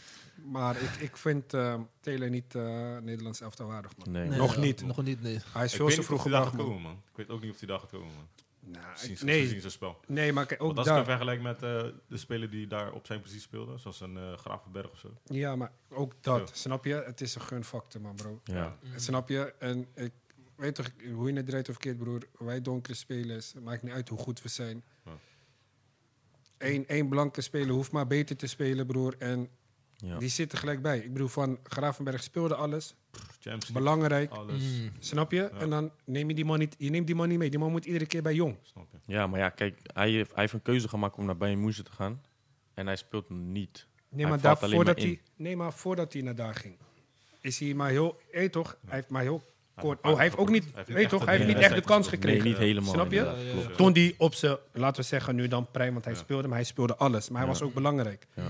Maar 0.45 0.83
ik, 0.83 0.91
ik 0.91 1.17
vind 1.17 1.55
eh 1.55 1.81
Taylor 2.01 2.31
niet 2.31 2.55
eh 2.55 2.97
Nederlands 2.99 3.41
elftal 3.41 3.67
waardig, 3.67 3.97
man. 3.97 4.13
Nee. 4.13 4.29
nee, 4.29 4.39
Nog 4.39 4.57
niet. 4.57 4.83
Nog 4.87 5.03
niet, 5.03 5.21
nee. 5.23 5.39
Hij 5.53 5.65
is 5.65 5.71
Ik 5.71 5.77
veel 5.77 5.85
weet 5.87 5.95
te 5.95 6.01
niet 6.01 6.09
vroeg 6.09 6.23
gebracht, 6.23 6.47
gaat 6.49 6.57
man. 6.57 6.67
komen, 6.67 6.83
man. 6.83 6.93
Ik 7.11 7.17
weet 7.17 7.29
ook 7.31 7.41
niet 7.43 7.51
of 7.51 7.59
hij 7.59 7.69
daar 7.69 7.79
gaat 7.81 7.91
komen, 7.91 8.15
man. 8.15 8.29
Nou, 8.61 8.85
ik- 9.11 9.23
nee, 9.23 9.61
zijn 9.61 9.71
spel. 9.73 10.01
nee, 10.07 10.33
maar 10.33 10.47
kijk, 10.47 10.61
ook 10.63 10.67
Want 10.67 10.79
als 10.79 10.87
ik 10.87 10.93
hem 10.95 11.05
daar... 11.05 11.17
vergelijk 11.17 11.43
met 11.43 11.63
eh, 11.63 11.99
de 12.09 12.17
speler 12.17 12.51
die 12.51 12.67
daar 12.67 12.93
op 12.93 13.07
zijn 13.07 13.21
positie 13.21 13.41
speelde, 13.43 13.79
zoals 13.79 14.01
een 14.01 14.17
eh 14.17 14.33
Gravenberg 14.37 14.91
of 14.91 14.99
zo. 14.99 15.15
Ja, 15.25 15.57
maar 15.57 15.73
ook 15.89 16.15
dat. 16.21 16.49
Ja. 16.49 16.55
Snap 16.55 16.85
je? 16.85 16.95
Het 16.95 17.21
is 17.21 17.35
een 17.35 17.41
gunfactor, 17.41 18.01
man, 18.01 18.15
bro. 18.15 18.41
Ja. 18.45 18.79
Snap 18.97 19.29
je? 19.29 19.55
En 19.59 19.87
ik 19.95 20.13
weet 20.57 20.75
toch, 20.75 20.91
hoe 21.15 21.31
je 21.31 21.37
het 21.37 21.47
draait 21.47 21.69
of 21.69 21.77
keert, 21.77 21.99
broer. 21.99 22.23
Wij 22.39 22.61
donkere 22.63 22.95
spelers, 22.97 23.55
maakt 23.63 23.83
niet 23.83 23.93
uit 23.93 24.09
hoe 24.09 24.19
goed 24.19 24.43
we 24.43 24.49
zijn. 24.49 24.85
Ja. 25.05 25.13
Eén, 26.59 26.87
één 26.87 27.09
blanke 27.09 27.41
speler 27.41 27.71
hoeft 27.75 27.93
maar 27.93 28.07
beter 28.07 28.37
te 28.37 28.47
spelen, 28.47 28.87
broer. 28.87 29.15
En 29.19 29.49
Ja. 30.05 30.19
Die 30.19 30.29
zitten 30.29 30.59
gelijk 30.59 30.83
bij. 30.83 30.99
Ik 30.99 31.13
bedoel, 31.13 31.29
van 31.29 31.59
Gravenberg 31.63 32.23
speelde 32.23 32.55
alles. 32.55 32.95
Champions 33.13 33.69
League, 33.69 33.73
Belangrijk. 33.83 34.31
alles. 34.31 34.63
Mm. 34.63 34.91
Snap 34.99 35.33
je? 35.33 35.43
En 35.43 35.71
dan 35.71 35.91
neem 36.05 36.29
je 36.29 36.35
die 36.35 36.45
man 36.45 36.59
niet, 36.59 36.75
je 36.79 36.91
neemt 36.91 37.07
die 37.07 37.15
man 37.17 37.29
niet 37.29 37.39
mee. 37.39 37.51
Die 37.51 37.59
man 37.59 37.71
moet 37.71 37.85
iedere 37.85 38.07
keer 38.07 38.23
bij 38.23 38.35
Jong. 38.35 38.57
Snap 38.63 38.87
je? 38.91 39.13
Ja, 39.13 39.27
maar 39.27 39.39
ja, 39.41 39.49
kijk, 39.49 39.81
hij 39.95 40.11
heeft, 40.11 40.31
hij 40.31 40.41
heeft 40.41 40.53
een 40.53 40.63
keuze 40.63 40.89
gemaakt 40.89 41.17
om 41.17 41.25
naar 41.25 41.37
Bayern 41.37 41.61
München 41.61 41.85
te 41.85 41.93
gaan. 41.93 42.23
En 42.75 42.87
hij 42.87 42.97
speelt 42.97 43.31
niet. 43.31 43.87
Nee, 44.11 44.21
Hij 44.21 44.31
maar, 44.31 44.41
valt 44.41 44.61
daar, 44.61 44.71
voordat 44.71 44.97
maar 44.97 45.05
in. 45.05 45.11
hij, 45.13 45.21
nee, 45.37 45.57
maar 45.57 45.73
voordat 45.73 46.13
hij 46.13 46.23
naar 46.23 46.35
daar 46.35 46.55
ging, 46.55 46.77
is 47.41 47.59
hij 47.59 47.75
maar 47.75 47.91
heel. 47.91 48.21
Hé, 48.31 48.49
toch? 48.49 48.79
Hij 48.87 48.95
heeft 48.97 49.11
maar 49.11 49.23
heel 49.23 49.43
kort. 49.75 50.05
Oh, 50.05 50.15
hij 50.15 50.25
heeft 50.25 50.37
ook 50.37 50.51
niet. 50.51 50.65
Weet 50.87 51.09
toch? 51.09 51.19
echt 51.21 51.29
Hij 51.29 51.37
heeft 51.37 51.49
niet 51.49 51.59
echt 51.65 51.75
de 51.75 51.81
kans 51.81 52.09
gespeeld. 52.09 52.25
Nee, 52.25 52.35
gekregen. 52.35 52.59
niet 52.61 52.69
helemaal. 52.69 52.93
Snap 52.93 53.13
je? 53.13 53.73
Toen 53.77 53.93
hij 53.93 54.15
op 54.19 54.35
zijn, 54.35 54.57
laten 54.73 55.01
we 55.03 55.07
zeggen, 55.09 55.35
nu 55.35 55.49
dan 55.49 55.71
prime, 55.71 55.93
want 55.93 56.05
hij 56.05 56.15
speelde, 56.15 56.49
maar 56.49 56.57
hij 56.57 56.67
speelde 56.67 56.97
alles. 56.97 57.29
Maar 57.29 57.39
hij 57.41 57.49
was 57.51 57.63
ook 57.63 57.75
belangrijk. 57.75 58.27
Ja. 58.35 58.43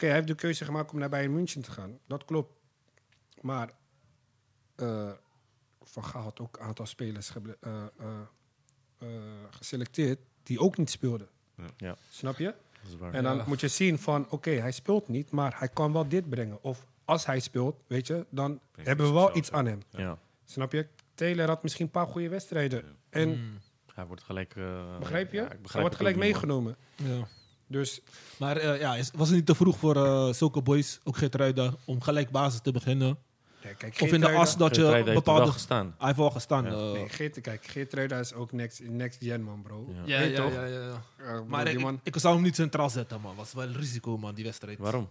Oké, 0.00 0.08
hij 0.08 0.18
heeft 0.18 0.28
de 0.30 0.34
keuze 0.46 0.64
gemaakt 0.64 0.92
om 0.92 0.98
naar 0.98 1.08
Bayern 1.08 1.32
München 1.34 1.62
te 1.62 1.70
gaan. 1.70 1.98
Dat 2.06 2.24
klopt. 2.24 2.52
Maar 3.40 3.70
eh, 4.76 5.10
Van 5.82 6.04
Gaal 6.04 6.22
had 6.22 6.40
ook 6.40 6.56
een 6.56 6.62
aantal 6.64 6.86
spelers 6.86 7.32
eh, 7.34 7.42
eh, 7.98 8.20
eh, 8.98 9.08
geselecteerd 9.50 10.18
die 10.42 10.60
ook 10.60 10.76
niet 10.76 10.90
speelden. 10.90 11.28
Ja. 11.56 11.64
Ja. 11.76 11.96
Snap 12.10 12.38
je? 12.38 12.44
Dat 12.44 12.92
is 12.92 12.96
waar. 12.96 13.14
En 13.14 13.22
dan 13.22 13.36
Ja. 13.36 13.44
moet 13.46 13.60
je 13.60 13.68
zien 13.68 13.98
van, 13.98 14.30
oké, 14.30 14.50
hij 14.50 14.72
speelt 14.72 15.08
niet, 15.08 15.30
maar 15.30 15.58
hij 15.58 15.68
kan 15.68 15.92
wel 15.92 16.08
dit 16.08 16.28
brengen. 16.28 16.62
Of 16.62 16.86
als 17.04 17.26
hij 17.26 17.40
speelt, 17.40 17.82
weet 17.86 18.06
je, 18.06 18.26
dan 18.30 18.60
Brengt 18.70 18.88
hebben 18.88 19.06
we 19.06 19.12
wel 19.12 19.36
iets 19.36 19.52
aan 19.52 19.66
hem. 19.66 19.82
ja. 19.90 20.18
Snap 20.44 20.72
je? 20.72 20.86
Taylor 21.14 21.46
had 21.48 21.62
misschien 21.62 21.84
een 21.84 21.90
paar 21.90 22.06
goede 22.06 22.28
wedstrijden. 22.28 22.96
En, 23.10 23.28
Mm. 23.28 23.58
Hij 23.94 24.06
wordt 24.06 24.22
gelijk... 24.22 24.56
eh, 24.56 24.98
begrijp 24.98 25.32
je? 25.32 25.40
hij 25.72 25.80
wordt 25.80 25.96
gelijk 25.96 26.16
meegenomen. 26.16 26.76
Ja. 26.96 27.26
Dus 27.70 28.00
Maar 28.36 28.56
eh, 28.56 28.80
ja, 28.80 28.96
is- 28.96 29.10
was 29.14 29.26
het 29.28 29.36
niet 29.36 29.46
te 29.46 29.54
vroeg 29.54 29.78
voor 29.78 29.96
eh, 29.96 30.32
zulke 30.32 30.60
boys, 30.62 31.00
ook 31.04 31.16
Geertruida, 31.16 31.72
om 31.84 32.00
gelijk 32.02 32.30
basis 32.30 32.60
te 32.60 32.72
beginnen? 32.72 33.18
nee, 33.64 33.74
kijk, 33.74 33.96
Of 34.00 34.12
in 34.12 34.20
de 34.20 34.28
as 34.32 34.56
dat 34.56 34.76
je 34.76 35.10
bepaalde... 35.14 35.52
gestaan. 35.52 35.94
Hij 35.98 36.06
heeft 36.06 36.18
wel 36.18 36.30
gestaan. 36.30 36.64
Ja. 36.64 36.70
eh, 36.70 36.92
Nee, 36.92 37.08
Geert, 37.08 37.40
kijk, 37.40 37.66
Geertruida 37.66 38.18
is 38.18 38.32
ook 38.34 38.52
next, 38.52 38.80
next 38.82 39.18
gen, 39.22 39.42
man, 39.42 39.62
bro. 39.62 39.92
Ja. 40.04 40.18
ja, 40.20 40.26
ja, 40.26 40.36
toch? 40.42 40.52
ja, 40.52 40.64
ja, 40.64 40.80
ja. 40.80 40.88
Uh, 40.88 41.26
bro, 41.26 41.44
Maar 41.44 41.68
ik, 41.68 41.80
man, 41.80 42.00
ik 42.02 42.14
zou 42.18 42.34
hem 42.34 42.42
niet 42.42 42.54
centraal 42.54 42.90
zetten, 42.90 43.20
man. 43.20 43.36
Was 43.36 43.52
wel 43.52 43.64
een 43.64 43.76
risico, 43.76 44.18
man, 44.18 44.34
die 44.34 44.44
wedstrijd. 44.44 44.78
Waarom? 44.78 45.08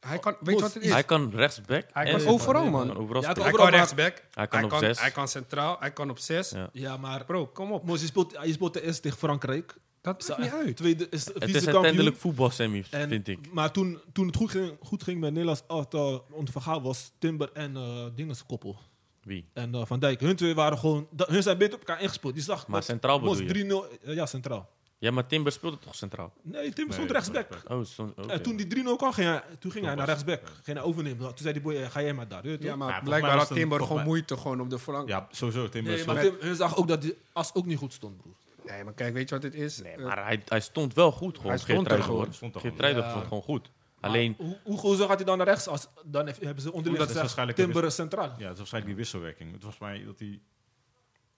hij 0.00 0.18
kan, 0.18 0.36
weet 0.40 0.54
je 0.56 0.60
wat 0.62 0.74
het 0.74 0.82
is? 0.82 0.90
Hij 0.92 1.04
kan 1.04 1.30
rechtsback. 1.34 1.86
Hij 1.92 2.06
en- 2.12 2.18
kan 2.18 2.26
overal, 2.26 2.70
man. 2.70 2.96
overal 2.96 3.22
Ja, 3.22 3.32
hij 3.32 3.50
kan 3.52 3.66
Hij 3.66 3.70
rechtsback, 3.78 4.22
Hij 4.34 4.46
kan 4.46 4.64
op 4.64 4.72
zes. 4.78 5.00
hij 5.00 5.10
kan 5.10 5.28
centraal, 5.28 5.76
hij 5.80 5.90
kan 5.92 6.10
op 6.10 6.18
zes. 6.18 6.50
Ja. 6.50 6.68
Ja, 6.72 6.96
maar... 6.96 7.24
Bro, 7.24 7.46
kom 7.46 7.72
op. 7.72 7.84
Moos, 7.84 8.00
je 8.00 8.06
speelt, 8.06 8.38
je 8.44 8.52
speelt 8.52 8.72
de 8.74 8.82
eerste 8.82 9.00
tegen 9.02 9.18
Frankrijk. 9.18 9.74
Dat 10.00 10.28
maakt 10.28 10.40
niet 10.40 10.50
uit. 10.52 10.76
Tweede 10.76 11.06
is 11.10 11.24
Het 11.26 11.54
is 11.54 11.66
uiteindelijk 11.66 12.16
voetbal, 12.16 12.50
Sammy, 12.50 12.84
En- 12.90 13.08
vind 13.08 13.28
ik. 13.28 13.52
Maar 13.52 13.72
toen, 13.72 13.98
toen 14.12 14.26
het 14.26 14.36
goed 14.36 14.50
ging, 14.50 14.76
goed 14.82 15.02
ging 15.02 15.20
met 15.20 15.30
Nederlands 15.30 15.62
elftal 15.68 16.24
Gaal 16.58 16.82
was 16.82 17.12
Timber 17.18 17.50
en 17.52 17.76
Dinges 18.14 18.46
koppel. 18.46 18.78
Wie? 19.22 19.44
En 19.52 19.74
eh, 19.74 19.84
Van 19.84 19.98
Dijk. 19.98 20.20
Hun 20.20 20.36
twee 20.36 20.54
waren 20.54 20.78
gewoon... 20.78 21.06
dat- 21.10 21.28
hun 21.28 21.42
zijn 21.42 21.58
beter 21.58 21.74
op 21.74 21.78
elkaar 21.80 22.02
ingespeeld. 22.02 22.34
Die 22.34 22.42
zag 22.42 22.66
Maar 22.66 22.76
dat 22.80 22.88
centraal 22.88 23.20
bedoel 23.20 23.42
je? 23.42 23.88
3-0... 23.98 23.98
eh, 24.04 24.14
ja, 24.14 24.26
centraal. 24.26 24.68
Ja, 24.98 25.10
maar 25.10 25.26
Timber 25.26 25.52
speelde 25.52 25.78
toch 25.78 25.94
centraal? 25.94 26.32
Nee, 26.42 26.72
Timber 26.72 26.94
stond 26.94 27.08
Nee, 27.08 27.16
rechtsback. 27.18 27.48
rechtsback. 27.50 27.78
Oh, 27.78 27.84
stond, 27.84 28.10
oké. 28.18 28.32
En 28.32 28.42
toen 28.42 28.56
die 28.56 28.66
3-0 28.66 28.96
kwam, 28.96 29.12
ging 29.12 29.28
hij, 29.28 29.42
toen 29.58 29.70
ging 29.70 29.84
hij 29.84 29.94
naar 29.94 30.06
rechtsback. 30.06 30.40
Ging 30.62 30.76
hij 30.78 30.86
overnemen. 30.86 31.18
Toen 31.26 31.36
zei 31.38 31.52
die 31.52 31.62
boy, 31.62 31.90
ga 31.90 32.02
jij 32.02 32.14
maar 32.14 32.28
daar. 32.28 32.48
Ja, 32.62 32.76
maar 32.76 32.88
Ja, 32.88 33.00
blijkbaar 33.00 33.36
had 33.36 33.48
Timber 33.48 33.82
gewoon 33.82 34.02
moeite 34.02 34.36
gewoon 34.36 34.60
op 34.60 34.70
de 34.70 34.78
flank. 34.78 35.08
Ja, 35.08 35.28
sowieso. 35.30 35.68
Timber 35.68 35.92
Nee, 35.94 36.04
maar 36.04 36.22
zo- 36.22 36.30
Tim, 36.30 36.36
hun 36.40 36.56
zag 36.56 36.76
ook 36.76 36.88
dat 36.88 37.02
die 37.02 37.14
as 37.32 37.54
ook 37.54 37.66
niet 37.66 37.78
goed 37.78 37.92
stond, 37.92 38.16
broer. 38.16 38.34
Nee, 38.70 38.84
maar 38.84 38.94
kijk, 38.94 39.14
weet 39.14 39.28
je 39.28 39.34
wat 39.34 39.44
het 39.44 39.54
is? 39.54 39.82
Nee, 39.82 39.92
Eh, 39.92 40.04
maar 40.04 40.24
hij, 40.24 40.42
hij 40.46 40.60
stond 40.60 40.94
wel 40.94 41.12
goed 41.12 41.36
gewoon. 41.36 41.50
Hij 41.52 41.60
stond 41.60 41.90
er 41.90 42.02
gewoon. 42.02 42.32
Stond 42.32 42.56
gewoon. 42.56 42.76
stond 42.76 42.96
Ja. 43.04 43.20
gewoon 43.20 43.42
goed. 43.42 43.70
Alleen, 44.00 44.34
hoe, 44.38 44.58
hoe 44.64 44.78
gozer 44.78 45.06
gaat 45.06 45.16
hij 45.16 45.24
dan 45.24 45.36
naar 45.38 45.46
rechts? 45.46 45.66
Als, 45.68 45.88
dan 46.04 46.26
heeft- 46.26 46.40
hebben 46.40 46.62
ze 46.62 46.72
onderling 46.72 47.54
Timber 47.54 47.92
centraal. 47.92 48.28
Ja, 48.28 48.42
het 48.42 48.52
is 48.52 48.58
waarschijnlijk 48.58 48.86
die 48.86 48.94
wisselwerking. 48.96 49.52
Het 49.52 49.62
was 49.62 49.78
mij 49.78 50.04
dat 50.04 50.18
hij 50.18 50.40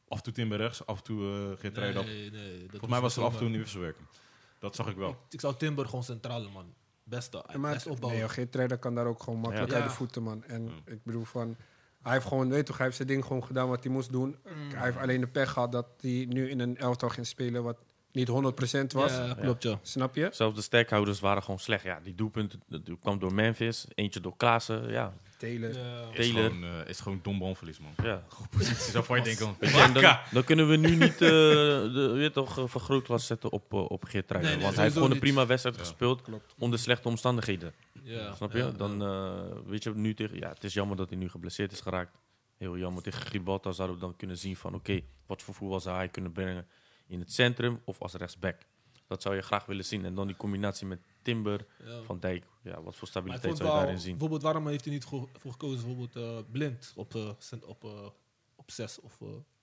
af 0.08 0.16
en 0.16 0.22
toe 0.24 0.32
Timber 0.32 0.58
rechts, 0.58 0.86
af 0.86 0.96
en 0.98 1.02
toe 1.04 1.22
uh, 1.22 1.58
Geertruida. 1.60 2.02
Nee, 2.02 2.30
nee. 2.30 2.58
dat 2.60 2.70
Volgens 2.70 2.90
mij 2.90 3.00
was 3.00 3.16
er 3.16 3.22
af 3.22 3.32
en 3.32 3.38
toe 3.38 3.46
een 3.48 3.58
wisselwerking. 3.58 4.06
Dat 4.58 4.74
zag 4.74 4.88
ik 4.88 4.96
wel. 4.96 5.10
Ik, 5.10 5.16
ik 5.30 5.40
zou 5.40 5.56
Timber 5.56 5.84
gewoon 5.86 6.04
centraal, 6.04 6.48
man. 6.48 6.74
Beste. 7.04 7.44
Best 7.60 7.86
opbouwen. 7.86 8.20
nee, 8.20 8.28
Geertruida 8.28 8.76
kan 8.76 8.94
daar 8.94 9.06
ook 9.06 9.22
gewoon 9.22 9.38
makkelijk 9.38 9.70
Ja. 9.70 9.76
uit 9.76 9.84
de 9.84 9.90
voeten, 9.90 10.22
man. 10.22 10.44
En 10.44 10.70
ik 10.84 11.04
bedoel 11.04 11.24
van... 11.24 11.56
Hij 12.03 12.12
heeft 12.12 12.26
gewoon, 12.26 12.48
weet 12.48 12.66
toch, 12.66 12.76
hij 12.76 12.84
heeft 12.84 12.96
zijn 12.96 13.09
ding 13.09 13.24
gewoon 13.24 13.44
gedaan 13.44 13.68
wat 13.68 13.82
hij 13.84 13.92
moest 13.92 14.12
doen. 14.12 14.36
Mm. 14.44 14.74
Hij 14.74 14.84
heeft 14.84 14.96
alleen 14.98 15.20
de 15.20 15.26
pech 15.26 15.51
gehad 15.51 15.72
dat 15.72 15.86
hij 16.01 16.26
nu 16.28 16.51
in 16.51 16.61
een 16.61 16.76
elftal 16.76 17.09
ging 17.09 17.26
spelen 17.26 17.62
wat 17.62 17.76
niet 18.12 18.28
100% 18.28 18.32
was. 18.92 19.12
Ja, 19.12 19.34
klopt, 19.40 19.62
ja. 19.62 19.78
Snap 19.82 20.14
je? 20.14 20.28
zelfs 20.32 20.57
de 20.57 20.62
sterkhouders 20.62 21.20
waren 21.20 21.42
gewoon 21.42 21.59
slecht. 21.59 21.84
Ja, 21.84 22.01
die 22.03 22.14
doelpunten 22.14 22.62
dat 22.68 22.80
kwam 23.01 23.18
door 23.18 23.34
Memphis. 23.34 23.86
Eentje 23.94 24.20
door 24.20 24.36
Klaassen. 24.36 24.90
Ja, 24.90 25.12
Taylor. 25.38 25.72
Ja. 25.74 26.05
Is 26.12 26.16
Taylor. 26.32 26.51
gewoon, 26.51 26.86
is 26.86 27.01
gewoon 27.01 27.20
dom 27.22 27.38
balverlies, 27.38 27.78
man. 27.78 27.92
ja. 28.03 28.22
Positie 28.51 28.90
zou 28.90 29.05
van 29.05 29.16
je 29.16 29.22
denken. 29.22 29.57
En 29.59 29.92
dan, 29.92 30.18
dan 30.30 30.44
kunnen 30.44 30.68
we 30.68 30.76
nu 30.76 30.96
niet 30.96 31.12
eh, 31.12 31.18
de 31.18 32.11
weet 32.14 32.32
toch, 32.32 32.59
eh, 32.59 32.64
vergrootglas 32.66 33.26
zetten 33.26 33.51
op, 33.53 33.72
uh, 33.72 33.90
op 33.90 34.05
Geertruida. 34.05 34.46
Nee, 34.48 34.57
nee, 34.57 34.64
want 34.64 34.74
hij 34.76 34.84
heeft 34.84 34.96
gewoon 34.96 35.11
een 35.11 35.18
prima 35.18 35.46
wedstrijd 35.46 35.76
Ja. 35.76 35.82
gespeeld 35.82 36.22
Klopt. 36.22 36.55
onder 36.59 36.78
slechte 36.78 37.09
omstandigheden. 37.09 37.72
Ja, 38.11 38.34
Snap 38.34 38.52
je? 38.52 38.58
ja, 38.58 38.70
Dan 38.70 39.02
eh, 39.02 39.58
weet 39.66 39.82
je 39.82 39.90
nu 39.94 40.14
tegen. 40.14 40.36
Ja, 40.38 40.48
het 40.48 40.64
is 40.64 40.74
jammer 40.74 40.96
dat 40.96 41.08
hij 41.08 41.18
nu 41.18 41.28
geblesseerd 41.28 41.72
is 41.72 41.80
geraakt. 41.80 42.16
Heel 42.56 42.78
jammer. 42.78 43.02
Tegen 43.02 43.22
Gibraltar 43.26 43.74
zouden 43.74 43.96
we 43.96 44.02
dan 44.02 44.16
kunnen 44.16 44.38
zien 44.38 44.56
van 44.56 44.74
oké, 44.74 45.00
wat 45.26 45.42
voor 45.42 45.54
voetbal 45.54 45.80
zou 45.80 45.96
hij 45.96 46.08
kunnen 46.08 46.32
brengen 46.32 46.66
in 47.06 47.20
het 47.20 47.32
centrum 47.32 47.80
of 47.84 48.00
als 48.00 48.12
rechtsback. 48.14 48.56
Dat 49.06 49.22
zou 49.22 49.34
je 49.34 49.40
graag 49.42 49.66
willen 49.66 49.84
zien. 49.84 50.04
En 50.04 50.14
dan 50.14 50.26
die 50.26 50.36
combinatie 50.36 50.86
met 50.86 51.00
Timber, 51.22 51.66
Ja. 51.84 52.02
Van 52.02 52.20
Dijk. 52.20 52.44
Ja, 52.62 52.82
wat 52.82 52.96
voor 52.96 53.08
stabiliteit 53.08 53.56
zou 53.56 53.68
je 53.68 53.74
daarin 53.74 53.98
zien? 53.98 54.11
bijvoorbeeld, 54.11 54.42
waarom 54.42 54.66
heeft 54.68 54.84
hij 54.84 54.92
niet 54.94 55.04
voor, 55.04 55.28
gekozen, 55.48 55.86
bijvoorbeeld 55.86 56.16
eh, 56.16 56.50
blind 56.52 56.92
op, 56.96 57.34
cent- 57.38 57.64
op, 57.64 57.84
op 58.56 58.70
6 58.70 59.00
of 59.00 59.18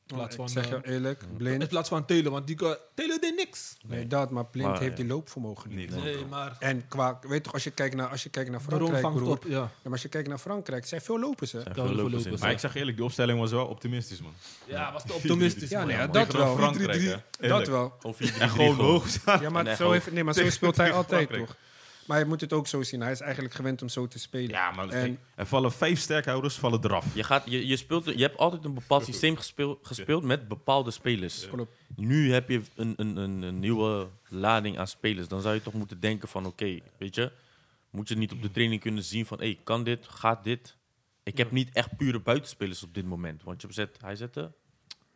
in 0.08 0.16
plaats 0.16 0.36
ik 0.36 0.42
van, 0.42 0.50
zeg 0.50 0.70
je 0.70 0.76
eh, 0.76 0.94
eerlijk, 0.94 1.22
in 1.22 1.38
blind. 1.38 1.68
plaats 1.68 1.90
van 1.90 2.06
Taylor, 2.06 2.32
want 2.32 2.48
die 2.48 2.56
Taylor 2.96 3.20
deed 3.20 3.36
niks. 3.36 3.78
Nee, 3.86 4.08
dat, 4.08 4.32
maar 4.32 4.46
blind 4.46 4.68
Maar, 4.70 4.80
heeft 4.80 4.98
ja. 4.98 5.04
die 5.04 5.08
loopvermogen 5.14 5.70
niet. 5.70 5.78
Niet. 5.78 6.04
Nee, 6.04 6.26
maar 6.26 6.56
En 6.60 6.88
qua, 6.88 7.20
weet 7.22 7.44
toch, 7.44 7.54
als 7.54 7.64
je 7.64 7.72
kijkt 7.72 7.96
naar, 7.96 8.08
als 8.08 8.24
je 8.24 8.30
kijkt 8.30 8.50
naar 8.50 8.60
Frankrijk, 8.60 9.02
vangt 9.02 9.18
broer. 9.18 9.32
op, 9.32 9.44
ja. 9.44 9.50
Ja, 9.58 9.70
maar 9.84 9.92
als 9.92 10.02
je 10.02 10.10
kijkt 10.10 10.28
naar 10.28 10.38
Frankrijk, 10.38 10.86
zijn 10.86 11.02
veel 11.02 11.20
lopers, 11.20 11.52
hè? 11.52 11.60
Ja, 11.60 11.74
veel 11.74 11.94
lopers 11.94 12.26
in. 12.26 12.36
Maar 12.40 12.52
ik 12.52 12.60
zeg 12.60 12.76
eerlijk, 12.76 12.98
de 12.98 13.04
opstelling 13.04 13.40
was 13.40 13.52
wel 13.52 13.66
optimistisch, 13.66 14.22
man. 14.22 14.34
Ja, 14.66 14.92
was 14.92 15.04
te 15.06 15.14
optimistisch. 15.14 15.70
Ja, 15.70 15.78
man. 15.80 15.88
nee, 15.88 15.98
man. 15.98 16.12
dat 16.12 16.26
Tegen 16.26 16.46
wel. 16.46 16.56
Frankrijk, 16.56 17.02
3-3-3. 17.02 17.04
hè. 17.04 17.10
Dat 17.10 17.24
Eerlijk. 17.40 17.70
wel. 17.70 17.94
Gewoon 18.00 18.16
4 18.16 18.42
En 18.42 18.50
gewoon 18.50 18.76
hoog 18.76 19.08
staan. 19.08 19.42
Ja, 19.42 19.50
maar 19.50 19.76
zo, 19.76 19.92
heeft, 19.92 20.12
nee, 20.12 20.24
maar 20.24 20.34
zo 20.34 20.50
speelt 20.50 20.78
hij 20.78 20.92
altijd, 20.92 21.30
toch? 21.30 21.56
Maar 22.08 22.20
je 22.20 22.26
moet 22.26 22.42
het 22.42 22.54
ook 22.54 22.68
zo 22.68 22.84
zien. 22.84 23.02
Hij 23.02 23.12
is 23.12 23.20
eigenlijk 23.20 23.54
gewend 23.54 23.82
om 23.82 23.90
zo 23.90 24.08
te 24.08 24.20
spelen. 24.20 24.50
Ja, 24.50 24.72
maar 24.72 24.90
En- 24.90 25.20
er 25.36 25.46
vallen 25.46 25.72
vijf 25.72 26.00
sterkhouders 26.00 26.56
vallen 26.56 26.84
eraf. 26.84 27.16
Je, 27.16 27.24
gaat, 27.24 27.44
je, 27.46 27.68
je, 27.68 27.78
speelt, 27.78 28.06
je 28.06 28.22
hebt 28.22 28.38
altijd 28.38 28.66
een 28.66 28.74
bepaald 28.74 29.06
systeem 29.06 29.36
gespeeld, 29.36 29.88
gespeeld 29.88 30.24
met 30.24 30.48
bepaalde 30.48 30.92
spelers. 30.92 31.48
Klopt. 31.50 31.76
Nu 31.96 32.34
heb 32.34 32.50
je 32.50 32.62
een, 32.76 32.94
een, 32.98 33.18
een, 33.18 33.42
een 33.42 33.60
nieuwe 33.60 34.08
lading 34.28 34.78
aan 34.78 34.88
spelers. 34.88 35.28
Dan 35.28 35.42
zou 35.42 35.54
je 35.56 35.62
toch 35.62 35.74
moeten 35.74 36.00
denken 36.00 36.28
van 36.28 36.46
oké, 36.46 36.80
weet 36.98 37.16
je, 37.16 37.32
moet 37.90 38.08
je 38.10 38.16
niet 38.16 38.32
op 38.32 38.42
de 38.42 38.52
training 38.52 38.82
kunnen 38.82 39.04
zien 39.04 39.26
van 39.26 39.38
hey, 39.38 39.60
kan 39.64 39.84
dit, 39.84 40.08
gaat 40.08 40.44
dit? 40.44 40.76
Ik 41.24 41.38
heb 41.38 41.52
niet 41.52 41.70
echt 41.74 41.98
pure 41.98 42.20
buitenspelers 42.20 42.84
op 42.84 42.94
dit 42.94 43.06
moment. 43.06 43.44
Want 43.44 43.62
je 43.62 43.68
zet, 43.70 43.98
hij 44.02 44.16
zette, 44.16 44.52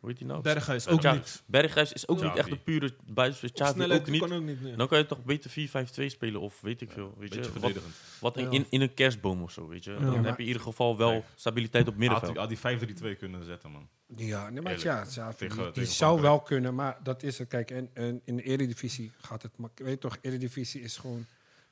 hoe 0.02 0.10
heet 0.10 0.18
hij 0.18 0.28
nou? 0.28 0.42
Berghuis 0.42 0.88
ook 0.88 1.02
niet. 1.12 1.42
Berghuis 1.46 1.92
is 1.92 2.08
ook 2.08 2.16
Xavi. 2.16 2.30
niet 2.30 2.38
echt 2.38 2.50
een 2.50 2.62
pure 2.62 2.94
buitenspeler. 3.06 3.54
Op 3.54 3.60
Xavi 3.60 3.72
snelheid 3.74 4.00
ook 4.00 4.06
niet. 4.06 4.20
kan 4.20 4.32
ook 4.32 4.42
niet. 4.42 4.62
nee. 4.62 4.76
Dan 4.76 4.88
kan 4.88 4.98
je 4.98 5.06
toch 5.06 5.24
beter 5.24 5.50
4-5-2 5.50 6.06
spelen 6.06 6.40
of 6.40 6.60
weet 6.60 6.80
ik 6.80 6.90
veel. 6.90 7.14
Weet 7.18 7.30
Beetje 7.30 7.36
je, 7.36 7.42
wat, 7.42 7.52
verdedigend. 7.52 7.94
wat 8.20 8.36
in, 8.36 8.44
Ja. 8.44 8.50
in, 8.50 8.66
in 8.68 8.80
een 8.80 8.94
kerstboom 8.94 9.42
of 9.42 9.52
zo, 9.52 9.68
weet 9.68 9.84
je. 9.84 9.94
Dan 10.00 10.24
heb 10.24 10.36
je 10.36 10.42
in 10.42 10.46
ieder 10.48 10.62
geval 10.62 10.96
wel 10.96 11.10
Nee. 11.10 11.22
stabiliteit 11.34 11.82
op 11.88 11.90
Had 11.90 11.98
middenveld. 12.00 12.32
die, 12.32 12.40
had 12.40 12.48
die 12.48 13.14
5-3-2 13.14 13.18
kunnen 13.18 13.44
zetten, 13.44 13.70
man. 13.70 13.88
Ja, 14.16 14.50
nee, 14.50 14.62
maar 14.62 14.78
ja, 14.78 15.04
ja, 15.14 15.26
die, 15.28 15.36
Tegen- 15.36 15.62
die 15.64 15.72
tegen 15.72 15.92
zou 15.92 16.20
wel 16.20 16.40
kunnen, 16.40 16.74
maar 16.74 16.98
dat 17.02 17.22
is 17.22 17.38
het. 17.38 17.48
Kijk, 17.48 17.70
en, 17.70 17.90
en 17.92 18.20
in 18.24 18.36
de 18.36 18.42
Eredivisie 18.42 19.12
gaat 19.20 19.42
het... 19.42 19.56
Maar 19.58 19.70
weet 19.74 19.90
je 19.90 19.98
toch, 19.98 20.16
Eredivisie 20.20 20.80
is 20.82 20.96
gewoon 20.96 21.26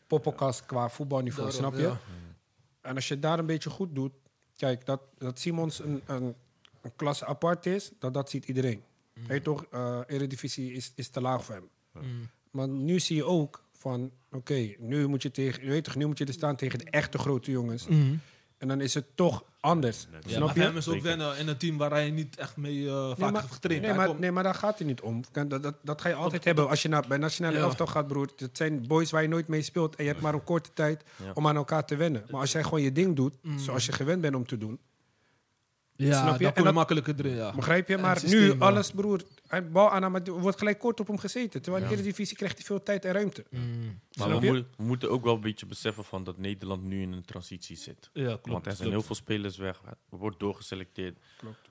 poppenkast 0.06 0.66
qua 0.66 0.88
voetbalniveau, 0.88 1.50
Daarom, 1.50 1.70
snap 1.72 1.80
je? 1.80 1.88
ja. 1.88 2.00
En 2.80 2.94
als 2.94 3.08
je 3.08 3.18
daar 3.18 3.38
een 3.38 3.46
beetje 3.46 3.70
goed 3.70 3.94
doet... 3.94 4.12
Kijk, 4.56 4.86
dat, 4.86 5.00
dat 5.18 5.38
Simons 5.38 5.78
een, 5.78 6.02
een, 6.06 6.34
een 6.82 6.92
klasse 6.96 7.26
apart 7.26 7.66
is, 7.66 7.90
dat, 7.98 8.14
dat 8.14 8.30
ziet 8.30 8.44
iedereen. 8.44 8.82
Weet 9.14 9.36
je 9.38 9.42
toch, 9.42 9.64
eh, 9.70 9.98
Eredivisie 10.06 10.72
is, 10.72 10.92
is 10.94 11.08
te 11.08 11.20
laag 11.20 11.44
voor 11.44 11.54
hem. 11.54 11.68
Mm. 11.92 12.28
Maar 12.50 12.68
nu 12.68 13.00
zie 13.00 13.16
je 13.16 13.24
ook 13.24 13.64
van, 13.72 14.10
oké, 14.30 14.74
nu 14.78 15.06
moet 15.06 15.22
je 15.22 15.30
tegen, 15.30 15.64
je 15.64 15.70
weet 15.70 15.84
toch, 15.84 15.94
nu 15.96 16.06
moet 16.06 16.18
je 16.18 16.24
er 16.24 16.32
staan 16.32 16.56
tegen 16.56 16.78
de 16.78 16.84
echte 16.90 17.18
grote 17.18 17.50
jongens. 17.50 17.86
En 18.58 18.68
dan 18.68 18.80
is 18.80 18.94
het 18.94 19.06
toch 19.16 19.44
anders. 19.60 20.06
Ja, 20.10 20.18
snap 20.30 20.46
maar 20.46 20.56
je? 20.56 20.62
hem 20.62 20.76
is 20.76 20.88
ook 20.88 21.00
wennen 21.00 21.38
in 21.38 21.48
een 21.48 21.56
team 21.56 21.76
waar 21.76 21.90
hij 21.90 22.10
niet 22.10 22.36
echt 22.36 22.56
mee 22.56 22.88
eh, 22.88 23.08
vaak 23.08 23.18
Nee, 23.18 23.30
maar, 23.30 23.40
heeft 23.40 23.52
getraind. 23.54 23.82
nee, 23.82 23.90
Hij 23.94 24.06
maar, 24.06 24.20
nee, 24.20 24.30
maar 24.30 24.42
daar 24.42 24.54
gaat 24.54 24.78
het 24.78 24.86
niet 24.86 25.00
om. 25.00 25.22
Dat, 25.32 25.62
dat, 25.62 25.74
dat 25.82 26.00
ga 26.00 26.08
je 26.08 26.14
altijd 26.14 26.38
Op- 26.40 26.44
hebben 26.44 26.68
als 26.68 26.82
je 26.82 26.88
naar, 26.88 27.04
bij 27.08 27.18
nationale 27.18 27.56
Ja. 27.56 27.62
elftal 27.62 27.86
gaat, 27.86 28.06
broer. 28.06 28.28
Het 28.36 28.56
zijn 28.56 28.86
boys 28.86 29.10
waar 29.10 29.22
je 29.22 29.28
nooit 29.28 29.48
mee 29.48 29.62
speelt 29.62 29.96
en 29.96 30.04
je 30.04 30.10
hebt 30.10 30.22
maar 30.22 30.34
een 30.34 30.44
korte 30.44 30.70
tijd 30.72 31.04
Ja. 31.24 31.30
om 31.34 31.46
aan 31.48 31.56
elkaar 31.56 31.84
te 31.86 31.96
wennen. 31.96 32.24
Maar 32.30 32.40
als 32.40 32.52
jij 32.52 32.62
gewoon 32.62 32.82
je 32.82 32.92
ding 32.92 33.16
doet, 33.16 33.34
Mm. 33.42 33.58
zoals 33.58 33.86
je 33.86 33.92
gewend 33.92 34.20
bent 34.20 34.34
om 34.34 34.46
te 34.46 34.58
doen, 34.58 34.78
Ja, 36.06 36.20
Snap 36.22 36.38
je? 36.40 36.46
En 36.46 36.52
kom 36.52 36.58
je 36.58 36.64
dat- 36.64 36.74
makkelijker 36.74 37.14
erin, 37.18 37.34
ja. 37.36 37.52
Begrijp 37.54 37.88
je? 37.88 37.98
Maar 37.98 38.18
systeem, 38.18 38.40
nu, 38.40 38.58
alles, 38.60 38.90
broer. 38.90 39.22
Hij 39.46 39.70
bal 39.70 39.90
aan, 39.90 40.12
maar 40.12 40.22
er 40.22 40.32
wordt 40.32 40.58
gelijk 40.58 40.78
kort 40.78 41.00
op 41.00 41.06
hem 41.06 41.18
gezeten. 41.18 41.62
Terwijl 41.62 41.82
in 41.84 41.90
de 41.90 41.94
Eredivisie 41.96 42.36
krijgt 42.36 42.56
hij 42.56 42.66
veel 42.66 42.82
tijd 42.82 43.04
en 43.04 43.12
ruimte. 43.12 43.44
Mm. 43.50 44.00
Maar 44.18 44.28
we, 44.40 44.46
je? 44.46 44.52
moet- 44.52 44.66
we 44.76 44.82
moeten 44.82 45.10
ook 45.10 45.24
wel 45.24 45.34
een 45.34 45.40
beetje 45.40 45.66
beseffen 45.66 46.04
van 46.04 46.24
dat 46.24 46.38
Nederland 46.38 46.82
nu 46.82 47.02
in 47.02 47.12
een 47.12 47.24
transitie 47.24 47.76
zit. 47.76 48.10
Ja, 48.12 48.24
klopt. 48.24 48.46
Want 48.48 48.66
er 48.66 48.72
zijn 48.72 48.76
klopt. 48.76 48.92
heel 48.92 49.02
veel 49.02 49.14
spelers 49.14 49.56
weg. 49.56 49.80
Er 50.10 50.16
wordt 50.18 50.38
doorgeselecteerd. 50.40 51.18
Klopt. 51.38 51.69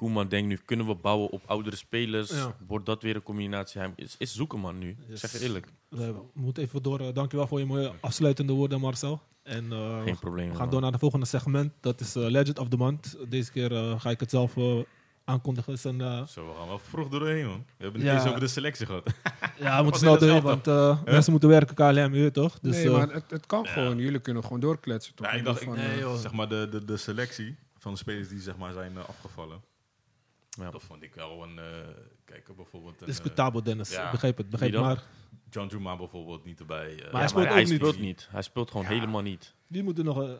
Koeman 0.00 0.28
denkt 0.28 0.48
nu, 0.48 0.58
kunnen 0.64 0.86
we 0.86 0.94
bouwen 0.94 1.30
op 1.30 1.42
oudere 1.46 1.76
spelers? 1.76 2.30
Ja. 2.30 2.56
Wordt 2.66 2.86
dat 2.86 3.02
weer 3.02 3.14
een 3.16 3.22
combinatie? 3.22 3.80
Hij 3.80 3.92
is, 3.96 4.14
is 4.18 4.34
zoeken 4.34 4.58
man 4.60 4.78
nu. 4.78 4.88
Ik 4.88 4.96
Yes. 5.08 5.20
zeg 5.20 5.32
je 5.32 5.40
eerlijk. 5.40 5.66
We 5.88 6.14
moeten 6.34 6.62
even 6.62 6.82
door. 6.82 7.00
eh, 7.00 7.14
dankjewel 7.14 7.46
voor 7.46 7.58
je 7.58 7.64
mooie 7.66 7.92
afsluitende 8.00 8.52
woorden, 8.52 8.80
Marcel. 8.80 9.20
En 9.42 9.72
eh, 9.72 10.02
Geen 10.02 10.18
probleem. 10.18 10.44
we 10.48 10.50
gaan 10.52 10.60
man. 10.60 10.70
door 10.70 10.80
naar 10.80 10.90
het 10.90 11.00
volgende 11.00 11.26
segment. 11.26 11.72
Dat 11.80 12.00
is 12.00 12.16
eh, 12.16 12.22
Legend 12.22 12.58
of 12.58 12.68
the 12.68 12.76
Month. 12.76 13.16
Deze 13.28 13.52
keer 13.52 13.72
eh, 13.76 14.00
ga 14.00 14.10
ik 14.10 14.20
het 14.20 14.30
zelf 14.30 14.56
eh, 14.56 14.78
aankondigen. 15.24 15.72
Het 15.72 15.84
is 15.84 15.90
een, 15.90 16.00
eh, 16.00 16.26
Zo, 16.26 16.46
we 16.48 16.54
gaan 16.58 16.66
wel 16.68 16.78
vroeg 16.78 17.08
doorheen, 17.08 17.46
man. 17.46 17.64
We 17.76 17.82
hebben 17.84 18.00
het 18.00 18.10
Ja. 18.10 18.16
eens 18.16 18.26
over 18.28 18.40
de 18.40 18.48
selectie 18.48 18.86
gehad. 18.86 19.10
ja, 19.60 19.76
we 19.76 19.82
moeten 19.82 20.00
snel 20.06 20.18
doorheen, 20.18 20.42
want 20.42 20.66
eh, 20.66 21.02
mensen 21.04 21.30
moeten 21.32 21.48
werken, 21.50 21.74
KLM, 21.74 22.10
weet 22.10 22.34
toch? 22.34 22.58
Dus, 22.60 22.76
nee, 22.76 22.90
maar 22.90 23.12
het, 23.12 23.30
het 23.30 23.46
kan 23.46 23.62
ja. 23.62 23.70
gewoon. 23.70 23.98
Jullie 23.98 24.20
kunnen 24.20 24.42
gewoon 24.42 24.60
doorkletsen. 24.60 25.14
Toch? 25.14 25.26
Ja, 25.26 25.32
ik 25.32 25.44
dacht, 25.44 25.64
van, 25.64 25.74
Nee, 25.76 26.16
zeg 26.16 26.32
maar 26.32 26.48
de, 26.48 26.68
de, 26.70 26.84
de 26.84 26.96
selectie 26.96 27.56
van 27.78 27.92
de 27.92 27.98
spelers 27.98 28.28
die 28.28 28.40
zeg 28.40 28.56
maar, 28.56 28.72
zijn 28.72 28.92
afgevallen. 29.08 29.60
Ja. 30.60 30.70
Dat 30.70 30.82
vond 30.82 31.02
ik 31.02 31.14
wel 31.14 31.42
een... 31.42 31.58
eh 31.58 31.64
kijk, 32.24 32.56
bijvoorbeeld 32.56 33.00
een, 33.00 33.06
discutabel, 33.06 33.62
Dennis. 33.62 33.90
ja. 33.90 34.10
Begrijp 34.10 34.36
het. 34.36 34.50
Begrijp 34.50 34.74
maar. 34.74 34.96
eh, 34.96 35.02
John 35.50 35.68
Juma 35.68 35.96
bijvoorbeeld 35.96 36.44
niet 36.44 36.60
erbij. 36.60 36.88
eh, 36.90 36.96
Maar 36.96 37.12
Ja, 37.12 37.18
hij 37.18 37.28
speelt 37.28 37.34
maar 37.44 37.52
ook 37.52 37.58
hij 37.58 37.64
niet. 37.64 37.74
speelt 37.74 37.98
niet. 38.00 38.28
Hij 38.30 38.42
speelt 38.42 38.70
gewoon 38.70 38.86
helemaal 38.86 39.22
niet. 39.22 39.54
Die 39.66 39.82
moeten 39.82 40.04
nog... 40.04 40.22
eh, 40.22 40.30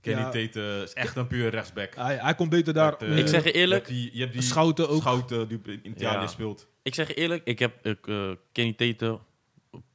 Kenny 0.00 0.20
ja. 0.20 0.30
Tate 0.30 0.80
is 0.84 0.92
echt 0.92 1.16
een 1.16 1.26
puur 1.26 1.50
rechtsback. 1.50 1.94
hij, 1.94 2.16
hij 2.16 2.34
komt 2.34 2.50
beter 2.50 2.74
daar. 2.74 2.90
Met, 2.90 3.02
eh, 3.02 3.18
Ik 3.18 3.26
zeg 3.28 3.44
je 3.44 3.52
eerlijk, 3.52 3.86
Je 3.88 3.92
hebt 3.94 4.02
die, 4.02 4.14
je 4.16 4.20
hebt 4.20 4.32
die 4.32 4.42
Schouten 4.42 4.88
ook. 4.88 5.00
Schouten 5.00 5.48
die 5.48 5.60
in 5.64 5.80
Italië 5.90 6.20
Ja. 6.20 6.26
speelt. 6.26 6.66
Ik 6.82 6.94
zeg 6.94 7.08
je 7.08 7.14
eerlijk, 7.14 7.44
ik 7.44 7.58
heb 7.58 7.86
ik, 7.86 8.06
eh, 8.06 8.30
Kenny 8.52 8.72
Tate, 8.72 9.18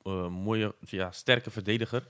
eh, 0.04 0.28
mooie, 0.28 0.76
ja, 0.80 1.12
sterke 1.12 1.52
verdediger. 1.52 2.08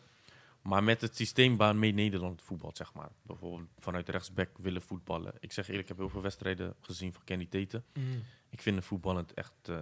Maar 0.67 0.83
met 0.83 1.01
het 1.01 1.15
systeem 1.15 1.57
waarmee 1.57 1.93
Nederland 1.93 2.41
voetbalt, 2.41 2.77
zeg 2.77 2.93
maar. 2.93 3.09
Bijvoorbeeld 3.21 3.69
vanuit 3.77 4.09
rechtsback 4.09 4.49
willen 4.57 4.81
voetballen. 4.81 5.33
Ik 5.39 5.51
zeg 5.51 5.67
eerlijk, 5.67 5.83
ik 5.83 5.87
heb 5.87 5.97
heel 5.97 6.09
veel 6.09 6.21
wedstrijden 6.21 6.75
gezien 6.81 7.13
van 7.13 7.23
Kenny 7.23 7.45
Tate. 7.45 7.83
Mm. 7.93 8.23
Ik 8.49 8.61
vind 8.61 8.75
hem 8.75 8.85
voetballend 8.85 9.33
echt 9.33 9.53
eh, 9.61 9.77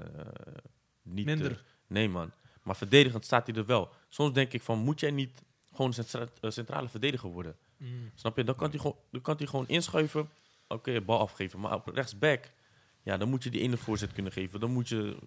niet... 1.01 1.25
Minder. 1.25 1.51
eh, 1.51 1.57
nee 1.87 2.09
man, 2.09 2.31
maar 2.63 2.75
verdedigend 2.75 3.25
staat 3.25 3.47
hij 3.47 3.55
er 3.55 3.65
wel. 3.65 3.89
Soms 4.09 4.33
denk 4.33 4.53
ik 4.53 4.61
van, 4.61 4.79
moet 4.79 4.99
jij 4.99 5.11
niet 5.11 5.43
gewoon 5.73 5.93
centra- 5.93 6.27
eh, 6.41 6.49
centrale 6.49 6.89
verdediger 6.89 7.29
worden? 7.29 7.55
Mm. 7.77 8.11
Snap 8.15 8.37
je? 8.37 8.43
Dan 8.43 8.55
kan 8.55 8.69
hij 8.69 8.79
gewoon, 8.79 8.97
dan 9.11 9.21
kan 9.21 9.37
hij 9.37 9.47
gewoon 9.47 9.67
inschuiven. 9.67 10.29
Oké, 10.67 11.01
bal 11.01 11.19
afgeven. 11.19 11.59
Maar 11.59 11.73
op 11.73 11.87
rechtsback, 11.87 12.51
ja, 13.03 13.17
dan 13.17 13.29
moet 13.29 13.43
je 13.43 13.49
die 13.49 13.61
ene 13.61 13.77
voorzet 13.77 14.13
kunnen 14.13 14.31
geven. 14.31 14.59
Dan 14.59 14.71
moet 14.71 14.89
je, 14.89 15.17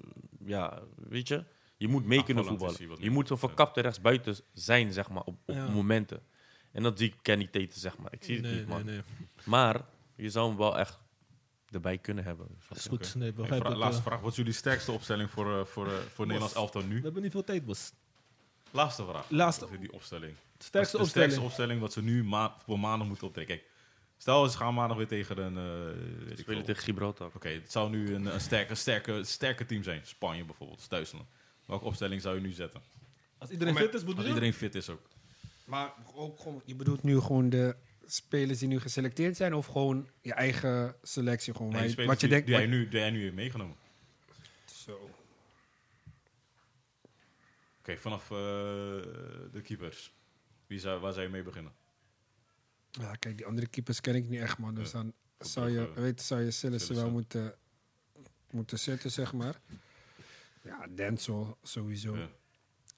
ja, 0.45 0.83
weet 0.97 1.29
je, 1.29 1.45
je 1.79 1.89
moet 1.89 2.05
mee 2.05 2.25
kunnen 2.25 2.43
is 2.45 2.49
hij 2.51 2.59
voetballen. 2.59 3.03
Je 3.03 3.11
moet 3.11 3.31
een 3.31 3.39
verkapte 3.39 3.81
rechtsbuiten 3.81 4.37
zijn, 4.53 4.93
zeg 4.93 5.09
maar, 5.09 5.23
op, 5.23 5.37
op 5.47 5.55
Ja. 5.55 5.69
momenten. 5.69 6.23
En 6.73 6.83
dat 6.83 6.99
zie 6.99 7.09
ik 7.09 7.15
Kenny 7.23 7.47
Tate, 7.47 7.79
zeg 7.79 7.99
maar. 7.99 8.13
Ik 8.13 8.25
zie 8.25 8.35
het 8.35 8.45
Nee, 8.45 8.55
niet, 8.55 8.67
man. 8.69 8.85
nee, 8.85 8.95
nee. 8.95 9.03
Maar 9.45 9.85
je 10.17 10.31
zou 10.31 10.49
hem 10.49 10.57
wel 10.59 10.79
echt 10.79 10.99
erbij 11.71 11.99
kunnen 11.99 12.25
hebben. 12.25 12.47
Dat 12.69 12.79
is 12.79 12.87
goed. 12.87 13.07
Oké. 13.09 13.19
Nee, 13.19 13.29
Hey, 13.29 13.37
begrijp 13.37 13.61
vra- 13.61 13.71
het, 13.71 13.79
laatste 13.79 14.03
eh. 14.03 14.07
vraag. 14.07 14.21
Wat 14.21 14.31
is 14.31 14.37
jullie 14.37 14.53
sterkste 14.53 14.93
opstelling 14.93 15.31
voor, 15.31 15.59
eh, 15.59 15.65
voor, 15.65 15.87
eh, 15.87 15.99
voor 16.15 16.25
Nederlands 16.27 16.55
elftal 16.55 16.81
We 16.83 16.87
nu? 16.89 17.03
hebben 17.03 17.23
niet 17.23 17.31
veel 17.33 17.45
tijd, 17.45 17.65
bos. 17.65 17.93
Laatste 18.71 19.05
vraag. 19.05 19.31
Laatste- 19.31 19.65
Over 19.65 19.81
die 19.81 19.93
opstelling. 19.93 20.33
Sterkste 20.59 20.97
de 20.97 21.03
opstelling. 21.03 21.09
sterkste 21.31 21.41
opstelling 21.41 21.81
wat 21.81 21.93
ze 21.93 22.03
nu 22.03 22.25
ma 22.25 22.57
voor 22.65 22.79
maandag 22.79 23.09
moeten 23.09 23.27
optrekken. 23.27 23.57
Kijk, 23.57 23.69
stel 24.17 24.49
ze 24.49 24.57
gaan 24.57 24.75
maandag 24.75 24.97
weer 24.97 25.07
tegen 25.09 25.39
een... 25.39 25.57
eh, 25.57 25.97
weet 26.19 26.31
ik 26.33 26.39
Spelen 26.39 26.45
veel. 26.57 26.65
tegen 26.65 26.83
Gibraltar. 26.83 27.31
Oké, 27.35 27.49
het 27.49 27.73
zou 27.73 27.91
nu 27.91 28.15
een, 28.15 28.27
een 28.35 28.41
sterke, 28.41 28.75
sterke, 28.75 29.25
sterke 29.25 29.67
team 29.67 29.83
zijn. 29.83 30.01
Spanje 30.07 30.45
bijvoorbeeld, 30.45 30.91
Duitsland. 30.91 31.25
Welke 31.69 31.85
opstelling 31.85 32.23
zou 32.23 32.35
je 32.35 32.41
nu 32.41 32.53
zetten? 32.53 32.81
Als 33.39 33.51
iedereen 33.51 33.75
fit 33.77 33.95
is, 33.95 34.01
bedoel 34.01 34.15
Als 34.17 34.25
je? 34.25 34.29
iedereen 34.29 34.53
fit 34.55 34.75
is 34.75 34.89
ook. 34.89 35.09
Maar 35.65 35.93
ook 36.15 36.41
gewoon, 36.41 36.63
je 36.65 36.75
bedoelt 36.75 37.03
nu 37.03 37.21
gewoon 37.21 37.51
de 37.51 37.77
spelers 38.07 38.59
die 38.59 38.69
nu 38.69 38.81
geselecteerd 38.81 39.37
zijn, 39.37 39.55
of 39.55 39.67
gewoon 39.67 40.09
je 40.21 40.33
eigen 40.33 40.95
selectie? 41.03 41.53
Gewoon 41.55 41.69
Nee, 41.73 41.77
waar 41.79 41.87
die 41.89 41.97
je- 41.97 42.03
spelers 42.03 42.13
wat 42.13 42.21
je 42.21 42.27
die, 42.27 42.37
denkt. 42.37 42.47
die, 42.47 42.57
jij 42.57 42.67
nu, 42.67 42.89
die 42.89 42.99
jij 43.01 43.11
nu 43.11 43.23
hebt 43.25 43.35
meegenomen. 43.35 43.77
Zo. 44.85 45.11
Oké, 47.79 47.97
vanaf 47.99 48.23
eh, 48.23 48.37
de 49.53 49.61
keepers. 49.63 50.13
Wie 50.67 50.79
zou, 50.79 51.01
waar 51.01 51.13
zou 51.13 51.25
je 51.25 51.33
mee 51.33 51.43
beginnen? 51.43 51.73
Ja, 52.91 53.15
kijk, 53.15 53.37
die 53.37 53.47
andere 53.47 53.67
keepers 53.67 54.01
ken 54.01 54.15
ik 54.15 54.29
niet 54.29 54.41
echt, 54.41 54.59
man. 54.59 54.75
Dus 54.75 54.91
Ja. 54.91 54.99
dan 55.03 55.13
zou 55.39 55.71
je, 55.71 55.83
Brugge. 55.83 56.01
weet, 56.01 56.23
zou 56.23 56.41
je 56.41 56.51
Sillissen 56.51 56.81
Sillissen. 56.81 56.97
wel 57.05 57.11
moeten, 57.11 57.55
moeten 58.51 58.79
zetten, 58.79 59.11
zeg 59.11 59.33
maar. 59.33 59.61
Ja, 60.63 60.87
Denzel 60.95 61.59
sowieso. 61.63 62.17
Ja. 62.17 62.29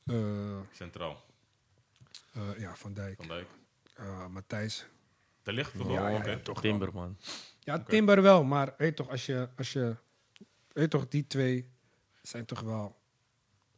Eh, 0.07 0.61
Centraal. 0.73 1.25
eh, 2.33 2.59
ja, 2.59 2.77
Van 2.77 2.95
Dijk. 2.95 3.17
Van 3.17 3.29
Dijk. 3.29 3.49
Eh, 3.95 4.27
Matthijs. 4.27 4.87
Ter 5.43 5.53
ligt 5.53 5.77
toch 5.77 5.91
Ja, 5.93 6.03
wel? 6.03 6.11
ja, 6.11 6.37
toch 6.39 6.61
wel. 6.61 6.71
Timberman. 6.71 7.17
Ja. 7.61 7.79
Timber 7.79 8.23
wel, 8.23 8.45
maar 8.45 8.75
weet 8.79 8.97
toch, 8.97 9.09
als 9.09 9.27
je, 9.27 9.49
als 9.57 9.73
je, 9.73 9.97
weet 10.73 10.91
toch, 10.91 11.09
die 11.09 11.27
twee 11.27 11.71
zijn 12.23 12.45
toch 12.45 12.61
wel, 12.61 12.97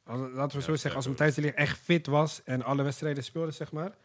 als- 0.04 0.20
laten 0.20 0.56
we 0.58 0.64
Ja, 0.64 0.68
zo 0.70 0.76
zeggen, 0.76 0.94
als. 0.94 1.06
Matthijs 1.06 1.34
de 1.34 1.40
Ligt 1.40 1.54
echt 1.54 1.78
fit 1.78 2.06
was 2.06 2.42
en 2.44 2.62
alle 2.62 2.82
wedstrijden 2.82 3.24
speelde, 3.24 3.50
zeg 3.50 3.72
maar, 3.72 3.96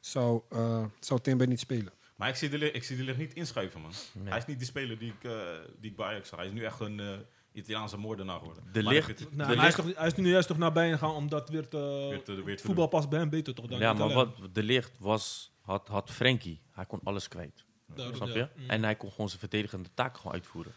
zou, 0.00 0.42
eh, 0.48 0.84
zou 1.00 1.20
Timber 1.20 1.46
niet 1.46 1.60
spelen. 1.60 1.92
Maar 2.16 2.28
ik 2.28 2.34
zie, 2.36 2.48
de, 2.48 2.58
Ligt- 2.58 2.74
ik 2.74 2.84
zie 2.84 2.96
de 2.96 3.02
licht 3.02 3.18
niet 3.18 3.34
inschuiven, 3.34 3.80
man. 3.80 3.92
Nee. 4.12 4.28
Hij 4.28 4.38
is 4.38 4.46
niet 4.46 4.58
die 4.58 4.66
speler 4.66 4.98
die 4.98 5.12
ik, 5.12 5.24
eh, 5.24 5.58
die 5.78 5.90
ik 5.90 5.96
bij 5.96 6.06
Ajax 6.06 6.28
zag. 6.28 6.38
Hij 6.38 6.48
is 6.48 6.54
nu 6.54 6.64
echt 6.64 6.80
een 6.80 7.00
eh, 7.00 7.18
Italiaanse 7.52 7.96
moordenaar 7.96 8.38
geworden. 8.38 8.64
De 8.72 8.82
Maar 8.82 8.94
vind- 9.02 9.18
Nou, 9.18 9.36
De 9.36 9.44
hij, 9.44 9.68
is 9.68 9.76
licht- 9.76 9.88
toch, 9.88 9.96
hij 9.98 10.06
is 10.06 10.14
nu 10.14 10.30
juist 10.30 10.48
toch 10.48 10.58
naar 10.58 10.72
bijen 10.72 10.98
gegaan 10.98 11.14
omdat 11.14 11.48
weer 11.48 11.68
te, 11.68 12.06
Weer 12.10 12.22
te- 12.22 12.42
weer 12.42 12.56
te 12.56 12.62
voetbal 12.64 12.86
past 12.86 13.08
bij 13.08 13.18
hem 13.18 13.28
beter 13.30 13.54
toch 13.54 13.66
dan 13.66 13.78
Ja, 13.78 13.92
maar 13.92 14.12
wat 14.12 14.36
de 14.52 14.62
licht 14.62 14.98
was, 14.98 15.52
had, 15.60 15.88
had 15.88 16.10
Frenkie. 16.10 16.60
Hij 16.72 16.86
kon 16.86 17.00
alles 17.04 17.28
kwijt. 17.28 17.64
Daarom, 17.94 18.14
Snap 18.14 18.28
ja. 18.28 18.34
je? 18.34 18.48
Mm. 18.62 18.70
En 18.70 18.82
hij 18.82 18.96
kon 18.96 19.10
gewoon 19.10 19.28
zijn 19.28 19.40
verdedigende 19.40 19.88
taak 19.94 20.16
gewoon 20.16 20.32
uitvoeren. 20.32 20.72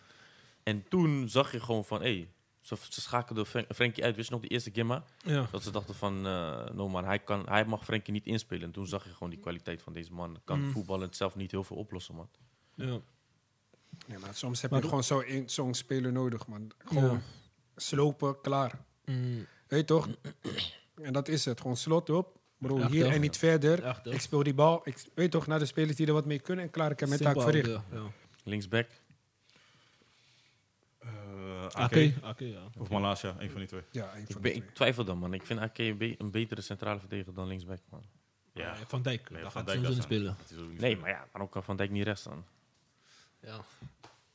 En 0.63 0.88
toen 0.89 1.30
zag 1.30 1.51
je 1.51 1.59
gewoon 1.59 1.86
van, 1.86 2.01
hé, 2.01 2.13
hey, 2.15 2.30
ze, 2.61 2.76
ze 2.89 3.01
schakelden 3.01 3.45
Fren- 3.45 3.65
Frenkie 3.76 4.03
uit. 4.03 4.15
Wist 4.15 4.28
je 4.28 4.34
nog 4.34 4.43
de 4.43 4.47
eerste 4.49 4.71
Gimma? 4.71 5.03
Ja. 5.17 5.47
Dat 5.51 5.63
ze 5.63 5.71
dachten 5.71 5.95
van, 5.95 6.26
eh 6.28 6.69
no 6.69 6.89
man, 6.89 7.05
hij, 7.05 7.19
kan, 7.19 7.45
hij 7.49 7.65
mag 7.65 7.84
Frenkie 7.84 8.13
niet 8.13 8.26
inspelen. 8.26 8.63
En 8.63 8.71
toen 8.71 8.88
zag 8.88 9.03
je 9.03 9.09
gewoon 9.13 9.30
die 9.30 9.39
kwaliteit 9.39 9.82
van 9.82 9.93
deze 9.93 10.13
man. 10.13 10.39
Kan 10.43 10.61
Mm. 10.61 10.71
voetballen 10.71 11.07
zelf 11.13 11.36
niet 11.36 11.51
heel 11.51 11.63
veel 11.63 11.78
oplossen, 11.78 12.15
man. 12.15 12.30
Ja. 12.76 12.99
Ja, 14.07 14.19
maar 14.19 14.33
soms 14.35 14.61
heb 14.61 14.71
Maar 14.71 14.79
je 14.81 14.87
gewoon 14.87 15.03
zo 15.03 15.23
een- 15.25 15.49
zo'n 15.49 15.73
speler 15.73 16.11
nodig, 16.11 16.47
man. 16.47 16.71
Gewoon 16.77 17.11
Ja. 17.11 17.21
slopen, 17.75 18.41
klaar. 18.41 18.79
Mm. 19.05 19.45
Weet 19.67 19.79
je 19.79 19.85
toch? 19.85 20.07
En 21.01 21.13
dat 21.13 21.27
is 21.27 21.45
het. 21.45 21.61
Gewoon 21.61 21.77
slot 21.77 22.09
op. 22.09 22.37
Bro, 22.57 22.77
Echt, 22.79 22.89
hier 22.91 23.07
en 23.11 23.21
niet 23.21 23.37
verder. 23.37 23.83
Echt, 23.83 24.05
ik 24.05 24.21
speel 24.21 24.43
die 24.43 24.53
bal. 24.53 24.81
Ik 24.83 24.97
weet 25.15 25.31
toch, 25.31 25.47
naar 25.47 25.59
de 25.59 25.65
spelers 25.65 25.95
die 25.97 26.07
er 26.07 26.13
wat 26.13 26.25
mee 26.25 26.39
kunnen. 26.39 26.65
En 26.65 26.71
klaar, 26.71 26.91
ik 26.91 26.99
heb 26.99 27.09
mijn 27.09 27.21
taak 27.21 27.41
verricht. 27.41 27.67
ja. 27.67 27.83
Linksback, 28.43 28.87
Eh, 30.99 31.65
Oké, 31.65 31.77
Ake 31.77 32.13
oké, 32.23 32.43
ja. 32.45 32.61
of 32.77 32.89
Malasia, 32.89 33.35
een 33.39 33.49
van 33.49 33.59
die 33.59 33.67
twee. 33.67 33.81
Ja, 33.91 34.15
een 34.15 34.21
ik, 34.21 34.31
van 34.31 34.43
ik 34.45 34.53
twee. 34.53 34.71
twijfel 34.73 35.03
dan, 35.03 35.17
man. 35.17 35.33
Ik 35.33 35.45
vind 35.45 35.59
Ake 35.59 35.83
een, 35.83 35.97
be- 35.97 36.15
een 36.17 36.31
betere 36.31 36.61
centrale 36.61 36.99
verdediger 36.99 37.33
dan 37.33 37.47
linksback, 37.47 37.79
man. 37.89 38.03
Ja, 38.53 38.75
Van 38.87 39.01
Dijk, 39.01 39.29
Nee, 39.29 39.41
daar 39.41 39.51
Van 39.51 39.61
gaat 39.61 39.69
hij 39.71 39.77
niet 39.77 39.91
zijn. 39.91 40.01
spelen. 40.01 40.37
Nee, 40.77 40.97
maar 40.97 41.09
ja, 41.09 41.27
dan 41.33 41.49
kan 41.49 41.63
Van 41.63 41.77
Dijk 41.77 41.89
niet 41.91 42.03
rechts 42.03 42.21
staan. 42.21 42.45
Ja. 43.43 43.59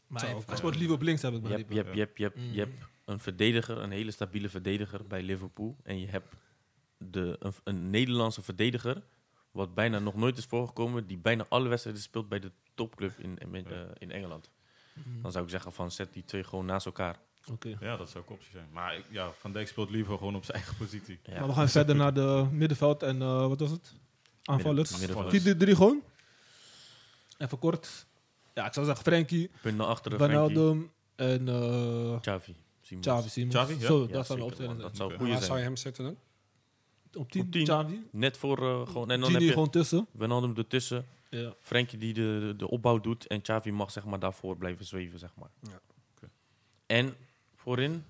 Maar 0.07 0.23
hij, 0.23 0.43
hij 0.47 0.57
speelt 0.57 0.77
liever 0.77 0.95
op 0.95 1.03
links, 1.03 1.23
heb 1.23 1.35
ik 1.35 1.43
Je 1.43 1.49
hebt, 1.49 1.69
je, 1.73 1.77
hebt, 1.77 1.95
je, 1.95 2.01
hebt, 2.01 2.17
je, 2.19 2.23
hebt, 2.25 2.39
je 2.55 2.59
hebt 2.61 2.85
een 3.05 3.21
verdediger, 3.21 3.79
een 3.79 3.91
hele 3.91 4.11
stabiele 4.11 4.49
verdediger 4.49 5.07
bij 5.07 5.23
Liverpool. 5.23 5.77
En 5.83 6.01
je 6.01 6.07
hebt 6.07 6.35
de, 6.99 7.37
een, 7.39 7.53
een 7.65 7.91
Nederlandse 7.91 8.43
verdediger, 8.43 9.03
wat 9.51 9.75
bijna 9.75 9.99
nog 9.99 10.15
nooit 10.15 10.39
is 10.39 10.45
voorgekomen, 10.45 11.07
die 11.07 11.19
bijna 11.19 11.47
alle 11.49 11.69
wedstrijden 11.69 12.03
speelt 12.03 12.29
bij 12.29 12.39
de 12.41 12.53
topclub 12.75 13.19
in, 13.19 13.39
in, 13.39 13.67
eh, 13.67 13.79
in 13.99 14.11
Engeland. 14.11 14.51
Mm. 14.93 15.23
Dan 15.23 15.33
zou 15.33 15.45
ik 15.45 15.51
zeggen 15.51 15.73
van 15.73 15.91
zet 15.91 16.13
die 16.13 16.25
twee 16.25 16.45
gewoon 16.45 16.67
naast 16.67 16.87
elkaar. 16.87 17.17
Oké. 17.51 17.77
Ja, 17.81 17.97
dat 17.97 18.11
zou 18.11 18.25
ook 18.25 18.31
optie 18.31 18.51
zijn. 18.53 18.69
Maar 18.73 18.97
ik- 18.97 19.05
ja, 19.11 19.31
Van 19.39 19.53
Dijk 19.53 19.69
speelt 19.69 19.91
liever 19.91 20.19
gewoon 20.19 20.37
op 20.37 20.45
zijn 20.45 20.57
eigen 20.57 20.77
positie. 20.77 21.19
Ja. 21.23 21.39
Maar 21.39 21.49
we 21.49 21.55
gaan 21.55 21.69
verder 21.69 21.97
naar 21.97 22.15
de 22.15 22.49
middenveld 22.51 23.03
en 23.03 23.23
eh, 23.23 23.47
wat 23.47 23.61
was 23.61 23.71
het? 23.71 23.95
Aanvallers. 24.43 24.91
Midden- 24.91 25.09
middenveld. 25.09 25.31
Die, 25.45 25.53
die 25.55 25.57
drie 25.65 25.77
gewoon. 25.77 26.03
Even 27.39 27.59
kort. 27.59 28.07
Ja, 28.59 28.67
ik 28.67 28.73
zou 28.73 28.87
zeggen 28.87 29.05
Frenkie, 29.05 29.51
Punt 29.63 29.77
naar 29.77 29.87
achteren, 29.87 30.19
Wijnaldum 30.19 30.91
en 31.17 31.49
eh 31.49 32.21
Xavi. 32.21 32.55
Simons. 32.81 33.07
Xavi 33.07 33.29
Simons. 33.29 33.55
Xavi, 33.55 33.75
ja? 33.79 33.87
Zo, 33.87 34.01
Ja, 34.01 34.07
dat 34.13 34.27
zou 34.27 34.39
zeker, 34.39 34.39
mijn 34.39 34.43
opstelling 34.51 34.73
man. 34.73 34.83
Dat 34.83 34.97
zijn. 34.97 35.09
zou 35.09 35.19
goeie 35.19 35.33
Waar 35.33 35.43
zou 35.43 35.59
je 35.59 35.65
zijn. 35.65 35.75
hem 35.75 35.77
zetten 35.77 36.05
dan? 36.05 36.17
Op 37.23 37.31
10, 37.31 37.43
Op 37.43 37.51
tien. 37.53 37.65
Xavi. 37.65 38.03
Net 38.13 38.37
voor 38.37 38.59
eh, 38.59 38.87
gewoon... 38.87 39.11
En 39.11 39.21
dan 39.21 39.33
heb 39.33 39.41
je 39.41 39.53
gewoon 39.53 39.71
tussen. 39.71 40.07
Wijnaldum 40.13 40.57
ertussen. 40.57 41.07
Ja. 41.31 41.55
Frenkie 41.61 41.99
die 41.99 42.13
de, 42.15 42.39
de, 42.41 42.55
de 42.57 42.69
opbouw 42.71 43.01
doet. 43.01 43.27
En 43.27 43.41
Xavi 43.41 43.71
mag 43.73 43.91
zeg 43.91 44.05
maar 44.05 44.19
daarvoor 44.19 44.57
blijven 44.57 44.85
zweven, 44.87 45.19
zeg 45.19 45.31
maar. 45.37 45.51
Ja. 45.63 45.81
Oké. 46.17 46.31
En 46.87 47.15
voorin... 47.55 48.05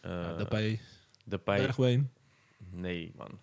eh 0.00 0.10
Ja, 0.10 0.34
daarbij 0.36 0.80
Depay. 1.24 1.58
Bergwijn. 1.58 2.12
Nee, 2.70 3.12
man. 3.16 3.38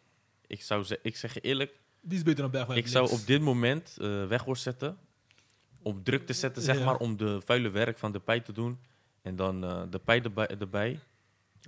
Ik, 0.47 0.61
zou 0.61 0.83
ze, 0.83 0.99
ik 1.01 1.17
zeg 1.17 1.33
je 1.33 1.39
eerlijk, 1.41 1.79
Die 2.01 2.17
is 2.17 2.23
beter 2.23 2.41
dan 2.41 2.51
Bergwijn. 2.51 2.79
ik 2.79 2.87
zou 2.87 3.05
links. 3.07 3.21
op 3.21 3.27
dit 3.27 3.41
moment 3.41 3.97
eh 4.01 4.27
Weghorst 4.27 4.63
zetten. 4.63 4.97
Om 5.83 6.03
druk 6.03 6.25
te 6.25 6.33
zetten, 6.33 6.61
zeg 6.61 6.77
Ja. 6.77 6.85
maar, 6.85 6.97
om 6.97 7.17
de 7.17 7.41
vuile 7.45 7.69
werk 7.69 7.97
van 7.97 8.11
de 8.11 8.19
pij 8.19 8.39
te 8.39 8.51
doen. 8.51 8.79
En 9.21 9.35
dan 9.35 9.63
eh, 9.63 9.81
de 9.89 9.99
pij 9.99 10.21
erbij. 10.21 10.47
erbij. 10.47 10.99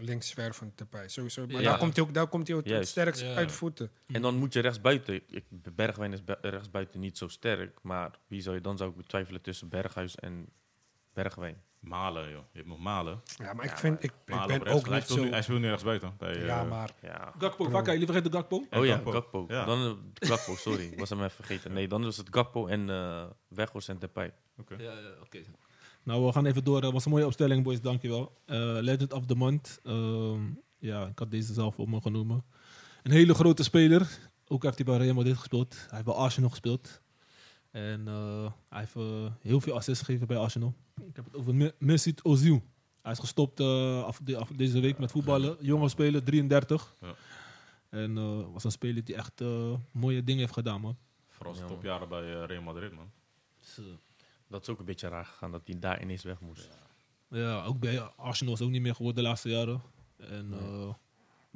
Links 0.01 0.27
zwervend 0.29 0.79
erbij. 0.79 1.07
Sowieso. 1.09 1.45
Maar 1.47 1.61
Ja. 1.61 1.69
daar 1.69 1.77
komt 1.77 1.95
hij 1.95 2.05
ook, 2.05 2.13
daar 2.13 2.27
komt 2.27 2.47
hij 2.47 2.57
ook 2.57 2.65
het 2.65 2.87
sterkst 2.87 3.21
Ja. 3.21 3.33
uit 3.35 3.51
voeten. 3.51 3.91
En 4.07 4.21
dan 4.21 4.35
moet 4.35 4.53
je 4.53 4.59
rechtsbuiten. 4.59 5.15
Ik, 5.27 5.43
Bergwijn 5.75 6.13
is 6.13 6.23
be- 6.23 6.37
rechtsbuiten 6.41 6.99
niet 6.99 7.17
zo 7.17 7.27
sterk. 7.27 7.77
Maar 7.81 8.19
wie 8.27 8.41
zou 8.41 8.55
je 8.55 8.61
dan 8.61 8.77
zou 8.77 8.89
ik 8.89 8.95
betwijfelen 8.95 9.41
tussen 9.41 9.69
Berghuis 9.69 10.15
en 10.15 10.47
Bergwijn? 11.15 11.61
Malen, 11.79 12.29
joh. 12.29 12.43
Je 12.51 12.57
hebt 12.57 12.67
nog 12.67 12.79
Malen. 12.79 13.21
Ja, 13.37 13.53
maar 13.53 13.65
ik 13.65 13.77
vind, 13.77 14.03
ik, 14.03 14.11
ik 14.25 14.33
Malen 14.35 14.47
ben 14.47 14.73
ook 14.73 14.85
hij, 14.85 14.95
niet 14.95 15.03
speelt 15.03 15.19
zo... 15.19 15.25
nu, 15.25 15.31
hij 15.31 15.41
speelt 15.41 15.59
nu 15.59 15.67
rechts 15.67 15.83
buiten. 15.83 16.13
Bij, 16.17 16.45
Ja, 16.45 16.61
eh, 16.61 16.69
maar 16.69 16.91
Ja. 17.01 17.33
Gakpo, 17.37 17.69
Vakka, 17.69 17.91
jullie 17.91 18.05
vergeten 18.05 18.31
Gakpo? 18.31 18.63
Oh 18.71 18.85
ja, 18.85 18.93
Gakpo. 18.93 19.11
Gakpo. 19.11 19.45
Ja. 19.47 19.65
Dan, 19.65 19.97
eh, 20.13 20.27
Gakpo, 20.29 20.55
sorry. 20.55 20.83
Ik 20.83 20.99
was 20.99 21.09
hem 21.09 21.19
even 21.19 21.31
vergeten. 21.31 21.73
Nee, 21.73 21.87
dan 21.87 22.05
is 22.05 22.17
het 22.17 22.27
Gakpo 22.31 22.67
en 22.67 22.89
eh 22.89 23.23
Weghorst 23.47 23.89
en 23.89 23.99
Depay. 23.99 24.33
Oké. 24.57 24.75
Ja, 24.77 24.91
ja, 24.91 25.09
oké. 25.23 25.39
Nou, 26.03 26.25
we 26.25 26.31
gaan 26.31 26.45
even 26.45 26.63
door. 26.63 26.81
Dat 26.81 26.93
was 26.93 27.05
een 27.05 27.11
mooie 27.11 27.25
opstelling, 27.25 27.63
boys. 27.63 27.81
Dankjewel. 27.81 28.37
Eh 28.45 28.57
Legend 28.57 29.13
of 29.13 29.25
the 29.25 29.35
Month. 29.35 29.79
Ehm, 29.83 30.41
ja, 30.77 31.05
ik 31.07 31.19
had 31.19 31.31
deze 31.31 31.53
zelf 31.53 31.79
op 31.79 31.87
me 31.87 32.01
genomen. 32.01 32.43
Een 33.03 33.11
hele 33.11 33.33
grote 33.33 33.63
speler. 33.63 34.17
Ook 34.47 34.63
heeft 34.63 34.75
hij 34.75 34.85
bij 34.85 34.97
Real 34.97 35.13
Madrid 35.15 35.37
gespeeld. 35.37 35.73
Hij 35.75 35.87
heeft 35.91 36.05
bij 36.05 36.13
Arsenal 36.13 36.49
gespeeld. 36.49 37.01
En 37.75 38.07
eh, 38.07 38.51
hij 38.69 38.79
heeft 38.79 38.95
eh, 38.95 39.31
heel 39.41 39.61
veel 39.61 39.75
assists 39.75 40.03
gegeven 40.03 40.27
bij 40.27 40.37
Arsenal. 40.37 40.73
Ik 41.07 41.15
heb 41.15 41.25
het 41.25 41.35
over 41.35 41.55
Me- 41.55 41.73
Mesut 41.79 42.23
Ozil. 42.23 42.63
Hij 43.01 43.11
is 43.11 43.19
gestopt 43.19 43.59
eh, 43.59 44.03
af, 44.03 44.19
de- 44.23 44.37
af 44.37 44.49
deze 44.49 44.79
week 44.79 44.97
met 44.97 45.11
voetballen. 45.11 45.57
Jonge 45.59 45.89
speler, 45.89 46.23
33. 46.23 46.95
Ja. 47.01 47.13
En 47.89 48.17
eh, 48.17 48.39
was 48.53 48.63
een 48.63 48.71
speler 48.71 49.03
die 49.03 49.15
echt 49.15 49.41
eh, 49.41 49.73
mooie 49.91 50.23
dingen 50.23 50.41
heeft 50.41 50.53
gedaan, 50.53 50.81
man. 50.81 50.97
Vooral 51.29 51.53
zijn 51.53 51.67
Ja, 51.67 51.73
topjaren 51.73 52.09
bij 52.09 52.45
Real 52.45 52.61
Madrid, 52.61 52.93
man. 52.93 53.11
Dus, 53.59 53.79
Dat 54.47 54.61
is 54.61 54.69
ook 54.69 54.79
een 54.79 54.85
beetje 54.85 55.07
raar 55.07 55.25
gegaan 55.25 55.51
dat 55.51 55.61
hij 55.65 55.79
daar 55.79 56.01
ineens 56.01 56.23
weg 56.23 56.39
moest. 56.39 56.69
Ja, 57.29 57.63
ook 57.63 57.79
bij 57.79 57.99
Arsenal 58.01 58.53
is 58.53 58.61
ook 58.61 58.69
niet 58.69 58.81
meer 58.81 58.95
geworden 58.95 59.23
de 59.23 59.29
laatste 59.29 59.49
jaren. 59.49 59.81
En, 60.17 60.53
eh, 60.53 60.93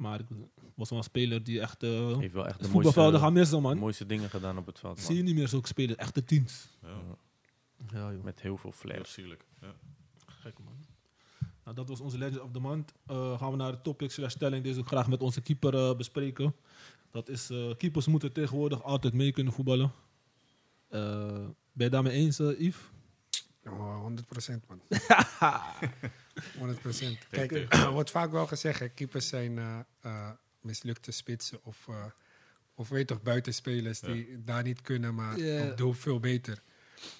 maar 0.00 0.20
ik 0.20 0.26
was 0.74 0.88
wel 0.88 0.98
een 0.98 1.04
speler 1.04 1.44
die 1.44 1.60
echt 1.60 1.82
uh, 1.82 2.18
Heeft 2.18 2.32
wel 2.32 2.46
echt 2.46 2.58
de 2.58 2.68
mooiste, 2.68 2.68
voetbalvelden 2.68 3.20
gaan 3.20 3.32
missen, 3.32 3.62
man. 3.62 3.78
mooiste 3.78 4.06
dingen 4.06 4.30
gedaan 4.30 4.58
op 4.58 4.66
het 4.66 4.78
veld. 4.78 4.96
man. 4.96 5.04
Zie 5.06 5.16
je 5.16 5.22
niet 5.22 5.34
meer 5.34 5.48
zulke 5.48 5.66
spelers, 5.66 5.98
echte 5.98 6.24
teams. 6.24 6.68
Ja, 6.82 6.88
Ja, 7.92 8.12
joh. 8.12 8.24
Met 8.24 8.40
heel 8.40 8.56
veel 8.56 8.72
flair. 8.72 9.06
sierlijk. 9.06 9.44
Ja. 9.60 9.74
Gek, 10.26 10.58
man. 10.64 10.74
Nou, 11.64 11.76
dat 11.76 11.88
was 11.88 12.00
onze 12.00 12.18
Legend 12.18 12.40
of 12.40 12.50
the 12.52 12.58
Month. 12.60 12.92
Eh, 13.06 13.38
gaan 13.38 13.50
we 13.50 13.56
naar 13.56 13.72
de 13.72 13.80
topic 13.82 14.10
slash 14.10 14.32
stelling. 14.32 14.64
Deze 14.64 14.80
ook 14.80 14.86
graag 14.86 15.08
met 15.08 15.20
onze 15.20 15.40
keeper 15.40 15.74
eh, 15.74 15.96
bespreken. 15.96 16.54
Dat 17.10 17.28
is, 17.28 17.50
eh, 17.50 17.76
keepers 17.76 18.06
moeten 18.06 18.32
tegenwoordig 18.32 18.82
altijd 18.82 19.12
mee 19.14 19.32
kunnen 19.32 19.52
voetballen. 19.52 19.92
Eh, 20.88 21.00
ben 21.72 21.84
je 21.86 21.88
daarmee 21.90 22.12
eens, 22.12 22.38
Yves? 22.38 22.76
Oh, 23.64 24.02
100% 24.02 24.66
man. 24.68 24.80
100%. 26.34 27.28
Kijk, 27.30 27.52
er 27.72 27.90
wordt 27.90 28.10
vaak 28.10 28.30
wel 28.30 28.46
gezegd, 28.46 28.78
hè, 28.78 28.88
keepers 28.88 29.28
zijn 29.28 29.58
eh, 29.58 29.78
eh, 30.00 30.30
mislukte 30.60 31.10
spitsen 31.10 31.64
of, 31.64 31.88
eh, 31.88 32.04
of 32.74 32.88
weet 32.88 33.06
toch, 33.06 33.22
buitenspelers 33.22 34.00
die 34.00 34.44
daar 34.44 34.62
niet 34.62 34.80
kunnen, 34.80 35.14
maar 35.14 35.38
Ja. 35.38 35.70
op 35.70 35.76
doel 35.76 35.92
veel 35.92 36.20
beter. 36.20 36.62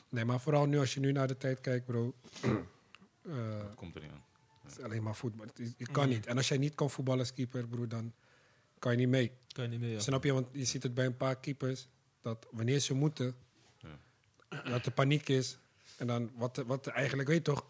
Nee, 0.09 0.25
maar 0.25 0.41
vooral 0.41 0.67
nu 0.67 0.79
als 0.79 0.95
je 0.95 1.01
nu 1.01 1.13
naar 1.13 1.27
de 1.29 1.37
tijd 1.37 1.61
kijkt, 1.61 1.87
bro. 1.87 2.15
eh, 2.43 3.59
Dat 3.59 3.75
komt 3.75 3.95
er 3.95 4.01
niet 4.03 4.11
aan. 4.11 4.25
het 4.63 4.79
is 4.79 4.85
alleen 4.85 5.03
maar 5.03 5.17
voetbal. 5.17 5.47
Het 5.77 5.91
kan 5.91 6.09
niet. 6.09 6.27
En 6.27 6.37
als 6.37 6.49
jij 6.49 6.59
niet 6.59 6.75
kan 6.75 6.91
voetballen 6.91 7.21
als 7.21 7.33
keeper, 7.35 7.67
bro, 7.69 7.87
dan 7.87 8.13
kan 8.79 8.93
je 8.93 8.99
niet 8.99 9.09
mee. 9.09 9.33
Kan 9.53 9.65
je 9.65 9.71
niet 9.71 9.81
meer, 9.81 9.91
ja. 9.91 10.01
Snap 10.01 10.25
je? 10.25 10.33
Want 10.33 10.49
je 10.53 10.65
ziet 10.65 10.83
het 10.83 10.95
bij 10.95 11.07
een 11.07 11.17
paar 11.17 11.37
keepers. 11.41 11.89
Dat 12.23 12.47
wanneer 12.51 12.79
ze 12.79 12.95
moeten, 12.95 13.35
dat 14.65 14.87
er 14.87 14.93
paniek 14.93 15.29
is. 15.29 15.59
En 15.97 16.07
dan 16.07 16.31
wat, 16.35 16.57
wat 16.67 16.87
eigenlijk, 16.87 17.29
weet 17.29 17.47
je 17.47 17.53
toch, 17.53 17.67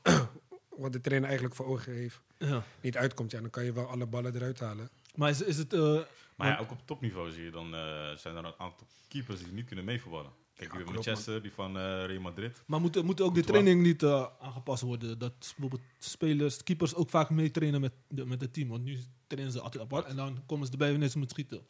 wat 0.81 0.93
de 0.93 1.01
trainer 1.01 1.29
eigenlijk 1.29 1.57
voor 1.59 1.67
ogen 1.67 1.93
heeft, 1.93 2.21
ja. 2.39 2.65
niet 2.81 2.97
uitkomt. 2.97 3.31
Ja, 3.31 3.41
dan 3.41 3.51
kan 3.51 3.65
je 3.65 3.73
wel 3.73 3.87
alle 3.87 4.07
ballen 4.07 4.35
eruit 4.35 4.61
halen. 4.61 4.91
Maar 5.15 5.31
is, 5.31 5.43
is 5.43 5.57
het... 5.57 5.73
eh, 5.73 5.99
Maar 6.37 6.49
ja, 6.49 6.59
ook 6.59 6.71
op 6.71 6.87
topniveau 6.87 7.31
zie 7.33 7.45
je 7.45 7.51
dan 7.51 7.75
eh, 7.75 8.11
zijn 8.17 8.37
er 8.37 8.45
een 8.45 8.55
aantal 8.59 8.87
keepers 9.09 9.39
die 9.43 9.53
niet 9.53 9.67
kunnen 9.67 9.85
meevoetballen. 9.85 10.31
Kijk, 10.55 10.73
Ja, 10.73 10.93
Manchester, 10.93 11.43
die 11.43 11.53
van 11.53 11.77
eh, 11.77 12.05
Real 12.07 12.21
Madrid. 12.21 12.63
Maar 12.67 12.81
moet, 12.81 13.03
moet 13.03 13.21
ook 13.21 13.35
de 13.35 13.43
training 13.43 13.83
niet 13.83 14.03
eh, 14.03 14.27
aangepast 14.41 14.83
worden? 14.83 15.19
Dat 15.19 15.33
bijvoorbeeld 15.39 15.83
spelers, 15.99 16.63
keepers 16.63 16.95
ook 16.95 17.11
vaak 17.11 17.31
mee 17.31 17.51
trainen 17.51 17.81
met, 17.81 17.93
de, 18.09 18.27
met 18.27 18.41
het 18.41 18.53
team. 18.53 18.69
Want 18.69 18.85
nu 18.85 18.99
trainen 19.27 19.53
ze 19.53 19.61
altijd 19.61 19.83
apart 19.83 20.07
en 20.07 20.17
dan 20.17 20.43
komen 20.47 20.67
ze 20.67 20.73
erbij 20.73 20.91
wanneer 20.91 21.09
ze 21.09 21.19
moeten 21.19 21.37
schieten. 21.37 21.67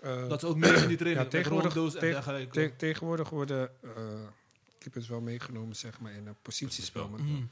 Eh, 0.00 0.28
Dat 0.28 0.40
ze 0.40 0.46
ook 0.46 0.56
mee 0.56 0.72
in 0.82 0.88
die 0.88 0.96
training. 0.96 1.24
ja, 1.24 1.30
tegenwoordig, 1.30 1.68
met 1.68 1.76
rondo's 1.76 1.94
en 1.94 2.00
te- 2.00 2.06
dergelijke. 2.06 2.52
te- 2.68 2.76
tegenwoordig 2.76 3.30
worden 3.30 3.70
eh, 3.82 3.90
keepers 4.78 5.08
wel 5.08 5.20
meegenomen 5.20 5.76
zeg 5.76 6.00
maar, 6.00 6.12
in 6.12 6.26
een 6.26 6.36
positiespel. 6.42 7.08
met- 7.08 7.20
Mm, 7.20 7.48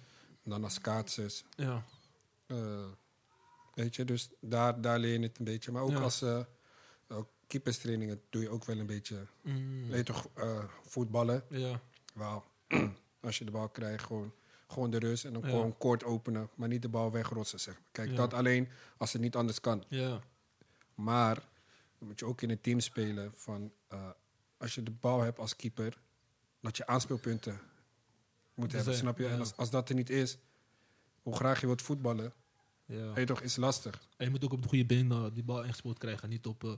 Dan 0.50 0.64
als 0.64 0.80
kaatsers. 0.80 1.44
ja. 1.56 1.84
Eh, 2.46 2.86
weet 3.74 3.96
je, 3.96 4.04
dus 4.04 4.30
daar, 4.40 4.80
daar 4.80 4.98
leer 4.98 5.12
je 5.12 5.22
het 5.26 5.38
een 5.38 5.44
beetje. 5.44 5.72
Maar 5.72 5.82
ook 5.82 5.90
Ja. 5.90 5.98
als 6.00 6.22
ook 7.08 7.28
keeperstrainingen 7.46 8.22
doe 8.30 8.42
je 8.42 8.48
ook 8.48 8.64
wel 8.64 8.78
een 8.78 8.86
beetje, 8.86 9.26
Mm, 9.42 9.88
weet 9.88 10.06
je 10.06 10.12
toch, 10.12 10.28
eh, 10.34 10.64
voetballen. 10.86 11.44
ja. 11.48 11.80
Wauw. 12.14 12.44
Als 13.20 13.38
je 13.38 13.44
de 13.44 13.50
bal 13.50 13.68
krijgt, 13.68 14.04
gewoon, 14.04 14.32
gewoon 14.68 14.90
de 14.90 14.98
rust 14.98 15.24
en 15.24 15.32
dan 15.32 15.42
Ja. 15.42 15.48
gewoon 15.48 15.76
kort 15.78 16.04
openen, 16.04 16.50
maar 16.54 16.68
niet 16.68 16.82
de 16.82 16.88
bal 16.88 17.10
wegrotsen. 17.12 17.60
Zeg 17.60 17.74
maar. 17.74 17.88
Kijk, 17.92 18.10
Ja. 18.10 18.16
dat 18.16 18.34
alleen 18.34 18.68
als 18.96 19.12
het 19.12 19.22
niet 19.22 19.36
anders 19.36 19.60
kan. 19.60 19.84
Ja. 19.88 20.20
Maar 20.94 21.34
dan 21.98 22.08
moet 22.08 22.18
je 22.18 22.26
ook 22.26 22.42
in 22.42 22.50
een 22.50 22.60
team 22.60 22.80
spelen 22.80 23.32
van 23.34 23.72
als 24.58 24.74
je 24.74 24.82
de 24.82 24.90
bal 24.90 25.20
hebt 25.20 25.38
als 25.38 25.56
keeper, 25.56 26.00
dat 26.60 26.76
je 26.76 26.86
aanspeelpunten 26.86 27.60
moet 28.54 28.72
hebben, 28.72 28.92
zijn, 28.94 28.96
snap 29.04 29.18
je? 29.18 29.24
ja. 29.24 29.30
En 29.30 29.38
als, 29.38 29.56
als 29.56 29.70
dat 29.70 29.88
er 29.88 29.94
niet 29.94 30.10
is, 30.10 30.38
hoe 31.22 31.34
graag 31.36 31.60
je 31.60 31.66
wilt 31.66 31.82
voetballen, 31.82 32.32
ja. 32.86 33.06
weet 33.06 33.16
je 33.16 33.24
toch, 33.24 33.40
is 33.40 33.56
lastig. 33.56 34.00
En 34.16 34.24
je 34.24 34.30
moet 34.30 34.44
ook 34.44 34.52
op 34.52 34.62
de 34.62 34.68
goede 34.68 34.86
been 34.86 35.10
eh, 35.12 35.24
die 35.32 35.42
bal 35.44 35.62
ingespeeld 35.64 35.98
krijgen. 35.98 36.28
Niet 36.28 36.46
op... 36.46 36.64
eh, 36.64 36.70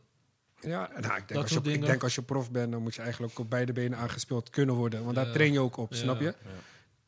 Ja, 0.61 0.89
nou, 0.91 0.97
ik, 0.99 1.05
denk 1.11 1.29
Dat 1.29 1.43
als 1.43 1.51
je, 1.65 1.73
ik 1.73 1.85
denk 1.87 2.03
als 2.03 2.15
je 2.15 2.23
prof 2.23 2.51
bent, 2.51 2.73
dan 2.73 2.83
moet 2.83 2.95
je 2.95 3.03
eigenlijk 3.03 3.39
op 3.39 3.51
beide 3.51 3.73
benen 3.73 3.99
aangespeeld 3.99 4.51
kunnen 4.51 4.75
worden. 4.75 5.05
Want 5.05 5.17
daar 5.17 5.33
train 5.33 5.53
je 5.53 5.61
ook 5.61 5.77
op, 5.77 5.93
Ja. 5.93 5.97
snap 5.99 6.21
je? 6.21 6.25
Ja. 6.25 6.35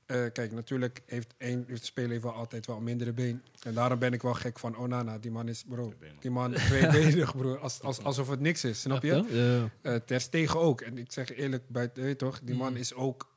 Eh, 0.06 0.32
kijk, 0.32 0.52
natuurlijk 0.52 1.02
heeft 1.06 1.34
één 1.38 1.64
heeft 1.68 1.80
de 1.80 1.86
speler 1.86 2.10
heeft 2.10 2.22
wel 2.22 2.32
altijd 2.32 2.66
wel 2.66 2.76
een 2.76 2.82
mindere 2.82 3.12
been. 3.12 3.42
En 3.62 3.74
daarom 3.74 3.98
ben 3.98 4.12
ik 4.12 4.22
wel 4.22 4.34
gek 4.34 4.58
van 4.58 4.76
Onana. 4.76 5.18
Die 5.18 5.30
man 5.30 5.48
is, 5.48 5.64
bro, 5.68 5.94
die 6.20 6.30
man 6.30 6.52
tweebenig, 6.52 7.36
bro. 7.36 7.54
Als, 7.56 7.80
als, 7.82 8.02
alsof 8.02 8.28
het 8.28 8.40
niks 8.40 8.64
is, 8.64 8.80
snap 8.80 9.02
je? 9.02 9.12
echt. 9.14 9.70
Eh 9.82 9.94
Ter 9.94 10.20
Stegen 10.20 10.60
ook. 10.60 10.80
En 10.80 10.98
ik 10.98 11.12
zeg 11.12 11.30
eerlijk, 11.36 11.68
buiten, 11.68 12.02
weet 12.02 12.10
je 12.12 12.16
toch, 12.26 12.40
die 12.42 12.54
man 12.54 12.70
Mm. 12.72 12.76
is 12.76 12.94
ook, 12.94 13.33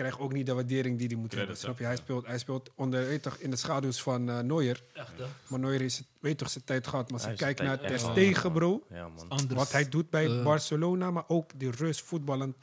krijgt 0.00 0.18
ook 0.18 0.32
niet 0.32 0.46
de 0.46 0.54
waardering 0.54 0.98
die 0.98 1.06
hij 1.06 1.16
moet 1.16 1.28
Credit, 1.30 1.46
hebben. 1.48 1.56
Snap 1.64 1.76
je? 1.76 1.82
ja. 1.82 1.88
Hij 1.88 1.96
speelt, 1.98 2.26
hij 2.26 2.38
speelt 2.38 2.70
onder, 2.74 3.06
weet 3.06 3.22
toch, 3.22 3.36
in 3.36 3.50
de 3.50 3.56
schaduws 3.56 4.02
van 4.02 4.28
eh 4.30 4.38
Neuer. 4.38 4.82
Echt, 4.94 5.12
hè? 5.18 5.24
Maar 5.48 5.58
Neuer 5.58 5.80
is, 5.80 5.98
het- 5.98 6.06
weet 6.20 6.38
toch, 6.38 6.50
zijn 6.50 6.64
tijd 6.64 6.86
gehad. 6.86 7.10
Maar 7.10 7.20
als 7.20 7.30
je 7.30 7.36
kijkt 7.36 7.62
naar 7.62 7.80
Ter 7.80 7.98
Stegen, 7.98 8.52
bro. 8.52 8.86
Ja. 8.90 9.10
Wat 9.48 9.72
hij 9.72 9.88
doet 9.88 10.10
bij 10.10 10.26
Eh. 10.26 10.44
Barcelona, 10.44 11.10
maar 11.10 11.24
ook 11.28 11.50
die 11.56 11.70
rust, 11.70 12.00
voetballen. 12.02 12.56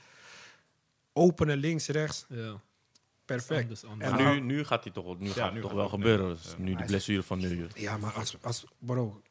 Openen 1.13 1.57
links, 1.57 1.87
rechts. 1.87 2.25
Ja. 2.29 2.61
Perfect. 3.25 3.61
Anders, 3.61 3.83
anders. 3.85 4.11
En 4.11 4.25
nu, 4.45 4.55
nu 4.55 4.63
gaat 4.63 4.83
hij 4.83 4.93
toch, 4.93 5.19
nu 5.19 5.27
Ja, 5.27 5.33
gaat 5.33 5.53
nu 5.53 5.59
toch 5.61 5.69
gaat 5.69 5.79
wel 5.79 5.89
gebeuren. 5.89 6.27
nu. 6.27 6.33
Dus 6.33 6.51
Ja. 6.51 6.57
nu 6.57 6.75
die 6.75 6.85
blessure 6.85 7.23
van 7.23 7.39
Neuer. 7.39 7.69
Ja, 7.75 7.97
maar 7.97 8.11
als, 8.13 8.35
als 8.41 8.65
bro, 8.79 9.21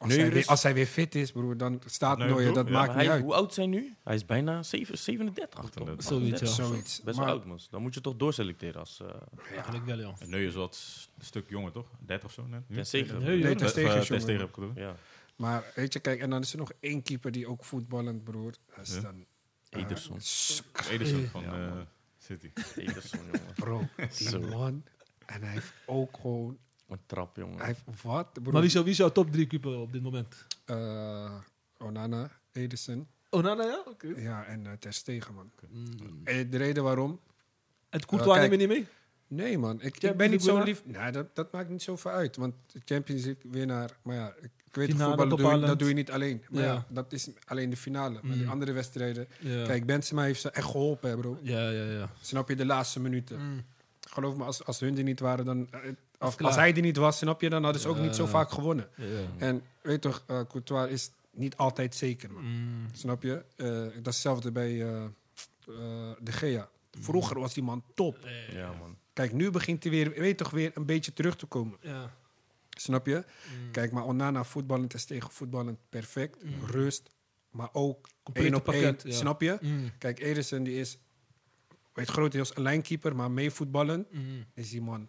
als, 0.00 0.08
Neuer 0.08 0.22
hij 0.24 0.32
weer, 0.32 0.46
als 0.46 0.62
hij 0.62 0.74
weer 0.74 0.86
fit 0.86 1.14
is, 1.14 1.32
broer, 1.32 1.56
dan 1.56 1.82
staat 1.86 2.18
Neuer 2.18 2.34
Neuer. 2.34 2.52
Dat 2.54 2.66
Ja, 2.66 2.72
maakt 2.72 2.88
niet 2.88 2.96
hij, 2.96 3.10
uit. 3.10 3.22
hoe 3.22 3.34
oud 3.34 3.54
zijn 3.54 3.70
nu? 3.70 3.94
Hij 4.04 4.14
is 4.14 4.24
bijna 4.24 4.62
zeven- 4.62 4.98
37. 4.98 5.60
toch? 5.60 5.70
Zoiets, 5.74 6.06
38 6.06 6.40
ja. 6.40 6.46
of 6.46 6.54
zo. 6.54 6.64
Zoiets. 6.66 7.00
Best 7.02 7.16
Maar- 7.16 7.26
wel 7.26 7.34
oud, 7.34 7.44
man. 7.46 7.60
Dan 7.70 7.82
moet 7.82 7.94
je 7.94 8.00
toch 8.00 8.16
doorselecteren 8.16 8.80
als... 8.80 9.00
eh, 9.00 9.08
Eigenlijk 9.52 9.84
wel, 9.84 9.98
ja. 9.98 10.14
En 10.18 10.30
nu 10.30 10.46
is 10.46 10.54
wat 10.54 11.08
een 11.18 11.24
stuk 11.24 11.48
jonger, 11.48 11.72
toch? 11.72 11.86
30 12.06 12.24
of 12.28 12.32
zo 12.32 12.46
net? 12.46 12.68
Nu? 12.68 12.76
Eh, 12.78 12.92
Nee, 12.92 13.02
Nee, 13.02 13.42
eh, 13.42 13.48
jonger. 13.50 13.68
Stegen 13.68 14.38
heb 14.38 14.48
ik 14.48 14.54
bedoeld. 14.54 14.76
ja, 14.76 14.96
Maar 15.36 15.72
weet 15.74 15.92
je, 15.92 16.00
kijk, 16.00 16.20
en 16.20 16.30
dan 16.30 16.40
is 16.40 16.52
er 16.52 16.58
nog 16.58 16.72
één 16.80 17.02
keeper 17.02 17.30
die 17.32 17.46
ook 17.48 17.64
voetballend, 17.64 18.24
broer. 18.24 18.52
Dat 18.76 18.86
is 18.86 18.94
Ja. 18.94 19.00
dan... 19.00 19.24
Ederson. 19.70 20.18
Ederson 20.90 21.26
van 21.26 21.44
eh. 21.44 21.72
City. 22.18 22.50
Ederson, 22.76 23.20
jongen. 23.24 23.54
Bro, 23.54 23.88
die 24.18 24.38
man. 24.38 24.84
En 25.26 25.42
hij 25.42 25.52
heeft 25.52 25.72
ook 25.86 26.16
gewoon... 26.20 26.58
Een 26.90 26.98
trap, 27.06 27.36
jongen. 27.36 27.56
Hij 27.58 27.66
heeft 27.66 28.02
wat, 28.02 28.32
broer? 28.32 28.44
Maar 28.52 28.60
wie 28.60 28.70
is, 28.70 28.94
jouw, 28.96 29.08
wie 29.08 29.12
top 29.12 29.32
3 29.32 29.46
keeper 29.46 29.78
op 29.78 29.92
dit 29.92 30.02
moment? 30.02 30.46
Eh, 30.64 31.34
Onana, 31.78 32.30
Ederson. 32.52 33.06
Nou, 33.30 33.42
nou 33.42 33.62
ja? 33.62 33.82
Oké. 33.86 34.06
Ja, 34.16 34.44
en 34.44 34.64
uh, 34.64 34.72
Ter 34.72 34.92
Stegen, 34.92 35.34
man. 35.34 35.50
Mm. 35.68 36.20
En 36.24 36.50
de 36.50 36.56
reden 36.56 36.82
waarom... 36.82 37.20
En 37.88 38.06
Courtois 38.06 38.38
kijk. 38.38 38.50
neem 38.50 38.60
je 38.60 38.66
niet 38.66 38.76
mee? 38.76 38.86
Nee, 39.26 39.58
man. 39.58 39.76
Ik, 39.76 39.82
ik 39.82 39.92
Champions 39.92 40.16
ben 40.16 40.30
niet 40.30 40.44
League 40.44 40.62
zo 40.62 40.70
lief... 40.70 40.82
Nee, 40.84 41.12
dat, 41.12 41.34
dat 41.34 41.52
maakt 41.52 41.68
niet 41.68 41.82
zoveel 41.82 42.10
uit. 42.10 42.36
Want 42.36 42.54
de 42.66 42.80
Champions 42.84 43.24
League 43.24 43.50
winnaar... 43.50 43.90
Maar 44.02 44.14
ja, 44.16 44.34
ik, 44.40 44.50
ik 44.64 44.74
weet 44.74 44.90
Finale 44.90 45.08
voetballen 45.08 45.28
doe 45.28 45.38
je, 45.38 45.44
bepalend. 45.44 45.66
dat 45.68 45.78
doe 45.78 45.88
je 45.88 45.94
niet 45.94 46.10
alleen. 46.10 46.44
Maar 46.50 46.62
ja. 46.62 46.72
Ja. 46.72 46.86
dat 46.88 47.12
is 47.12 47.28
alleen 47.44 47.70
de 47.70 47.76
finale. 47.76 48.18
Maar 48.22 48.32
die 48.36 48.44
Mm. 48.44 48.50
andere 48.50 48.72
wedstrijden... 48.72 49.28
Ja. 49.38 49.64
Kijk, 49.64 49.86
Benzema 49.86 50.22
heeft 50.22 50.40
ze 50.40 50.50
echt 50.50 50.66
geholpen, 50.66 51.10
hè, 51.10 51.16
bro. 51.16 51.38
Ja, 51.42 51.70
ja, 51.70 51.84
ja. 51.84 52.10
Snap 52.20 52.48
je, 52.48 52.56
de 52.56 52.66
laatste 52.66 53.00
minuten. 53.00 53.40
Mm. 53.40 53.64
Geloof 54.08 54.36
me, 54.36 54.44
als, 54.44 54.64
als 54.64 54.80
hun 54.80 54.96
er 54.96 55.02
niet 55.02 55.20
waren, 55.20 55.44
dan... 55.44 55.68
eh, 55.70 55.80
Als, 56.20 56.56
hij 56.56 56.74
er 56.74 56.80
niet 56.82 56.96
was, 56.96 57.18
snap 57.18 57.40
je, 57.40 57.50
dan 57.50 57.62
hadden 57.64 57.82
ze 57.82 57.88
ook 57.88 57.98
niet 57.98 58.14
zo 58.14 58.26
vaak 58.26 58.50
gewonnen. 58.50 58.88
ja. 58.96 59.04
En 59.38 59.62
weet 59.82 60.00
toch, 60.00 60.24
eh 60.26 60.40
Courtois 60.48 60.90
is 60.90 61.10
niet 61.30 61.56
altijd 61.56 61.94
zeker, 61.94 62.32
man. 62.32 62.44
Mm. 62.44 62.86
Snap 62.92 63.22
je? 63.22 63.44
Eh, 63.56 63.66
dat 63.76 63.86
is 63.94 63.94
hetzelfde 64.04 64.52
bij 64.52 64.82
eh, 64.82 65.04
eh, 65.04 65.10
De 66.20 66.32
Gea. 66.32 66.68
Vroeger 67.00 67.38
was 67.40 67.54
die 67.54 67.62
man 67.62 67.84
top. 67.94 68.18
Ja, 68.52 68.72
man. 68.72 68.96
Kijk, 69.12 69.32
nu 69.32 69.50
begint 69.50 69.82
hij 69.82 69.92
weer, 69.92 70.10
weet 70.10 70.36
toch, 70.36 70.50
weer 70.50 70.70
een 70.74 70.86
beetje 70.86 71.12
terug 71.12 71.36
te 71.36 71.46
komen. 71.46 71.78
Ja. 71.80 72.14
Snap 72.70 73.06
je? 73.06 73.24
Kijk, 73.72 73.92
maar 73.92 74.04
Onana 74.04 74.44
voetballend 74.44 74.94
is 74.94 75.04
tegen 75.04 75.30
voetballend 75.30 75.78
perfect. 75.88 76.36
Rust, 76.66 77.10
maar 77.50 77.68
ook 77.72 78.08
één 78.32 78.54
op 78.54 78.64
pakket, 78.64 79.04
één. 79.04 79.12
ja. 79.12 79.18
Snap 79.18 79.40
je? 79.40 79.58
Mm. 79.60 79.90
Kijk, 79.98 80.20
Ederson 80.20 80.62
die 80.62 80.74
is, 80.80 80.98
weet 81.92 82.08
grotendeels 82.08 82.56
een 82.56 82.62
lijnkeeper, 82.62 83.16
maar 83.16 83.30
mee 83.30 83.50
voetballen 83.50 84.06
Mm. 84.10 84.44
is 84.54 84.70
die 84.70 84.82
man 84.82 85.08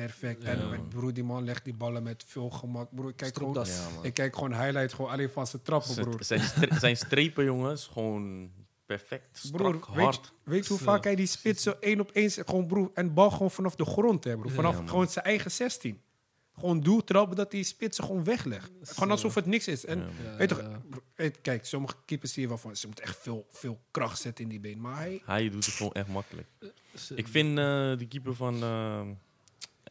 perfect. 0.00 0.42
en 0.44 0.70
met 0.70 0.88
broer, 0.88 1.12
die 1.12 1.24
man 1.24 1.44
legt 1.44 1.64
die 1.64 1.74
ballen 1.74 2.02
met 2.02 2.24
veel 2.26 2.50
gemak. 2.50 2.88
Broer, 2.94 3.08
ik 3.08 3.16
kijk 3.16 3.36
gewoon, 3.38 3.66
ik 4.02 4.14
kijk 4.14 4.34
gewoon 4.34 4.54
highlights 4.54 4.94
gewoon 4.94 5.10
alleen 5.10 5.30
van 5.30 5.46
zijn 5.46 5.62
trappen, 5.62 5.92
Zijn- 5.94 6.06
broer. 6.08 6.24
Zijn, 6.24 6.40
stre- 6.40 6.78
zijn 6.78 6.96
strepen, 6.96 7.44
jongens, 7.44 7.86
gewoon 7.86 8.50
perfect, 8.86 9.38
strak, 9.38 9.56
Broer, 9.80 9.94
weet, 9.96 10.04
hard. 10.04 10.32
je- 10.44 10.50
weet 10.50 10.62
je 10.62 10.68
hoe 10.68 10.78
Zo. 10.78 10.84
vaak 10.84 11.04
hij 11.04 11.14
die 11.14 11.26
spitsen 11.26 11.80
één 11.82 12.00
op 12.00 12.10
één 12.10 12.30
zet? 12.30 12.48
gewoon 12.48 12.66
broer 12.66 12.90
en 12.94 13.14
bal 13.14 13.30
gewoon 13.30 13.50
vanaf 13.50 13.74
de 13.76 13.84
grond 13.84 14.24
hè, 14.24 14.36
broer. 14.36 14.50
Vanaf 14.50 14.76
gewoon 14.86 15.08
zijn 15.08 15.24
eigen 15.24 15.50
16. 15.50 16.00
Gewoon 16.58 16.80
doeltrappen 16.80 17.36
dat 17.36 17.50
die 17.50 17.64
spitsen 17.64 18.04
gewoon 18.04 18.24
weglegt. 18.24 18.70
Gewoon 18.82 19.10
alsof 19.10 19.34
het 19.34 19.46
niks 19.46 19.68
is. 19.68 19.84
En 19.84 19.98
Ja, 19.98 20.04
man. 20.04 20.14
Ja, 20.24 20.36
weet 20.36 20.48
toch, 20.48 20.60
ja. 20.60 20.80
broer, 20.90 21.02
weet- 21.14 21.40
kijk, 21.40 21.66
sommige 21.66 21.94
keepers 22.06 22.32
zie 22.32 22.42
je 22.42 22.48
wel 22.48 22.58
van, 22.58 22.76
ze 22.76 22.86
moeten 22.86 23.04
echt 23.04 23.16
veel, 23.20 23.46
veel 23.50 23.80
kracht 23.90 24.20
zetten 24.20 24.44
in 24.44 24.50
die 24.50 24.60
been. 24.60 24.80
Maar 24.80 24.96
hij, 24.96 25.22
Hij 25.24 25.50
doet 25.50 25.64
het 25.66 25.74
gewoon 25.74 25.92
echt 25.92 26.08
makkelijk. 26.08 26.46
Ze- 26.94 27.14
Ik 27.14 27.28
vind 27.28 27.48
eh 27.58 27.64
de 27.98 28.06
keeper 28.08 28.34
van 28.34 28.62
eh, 28.62 29.00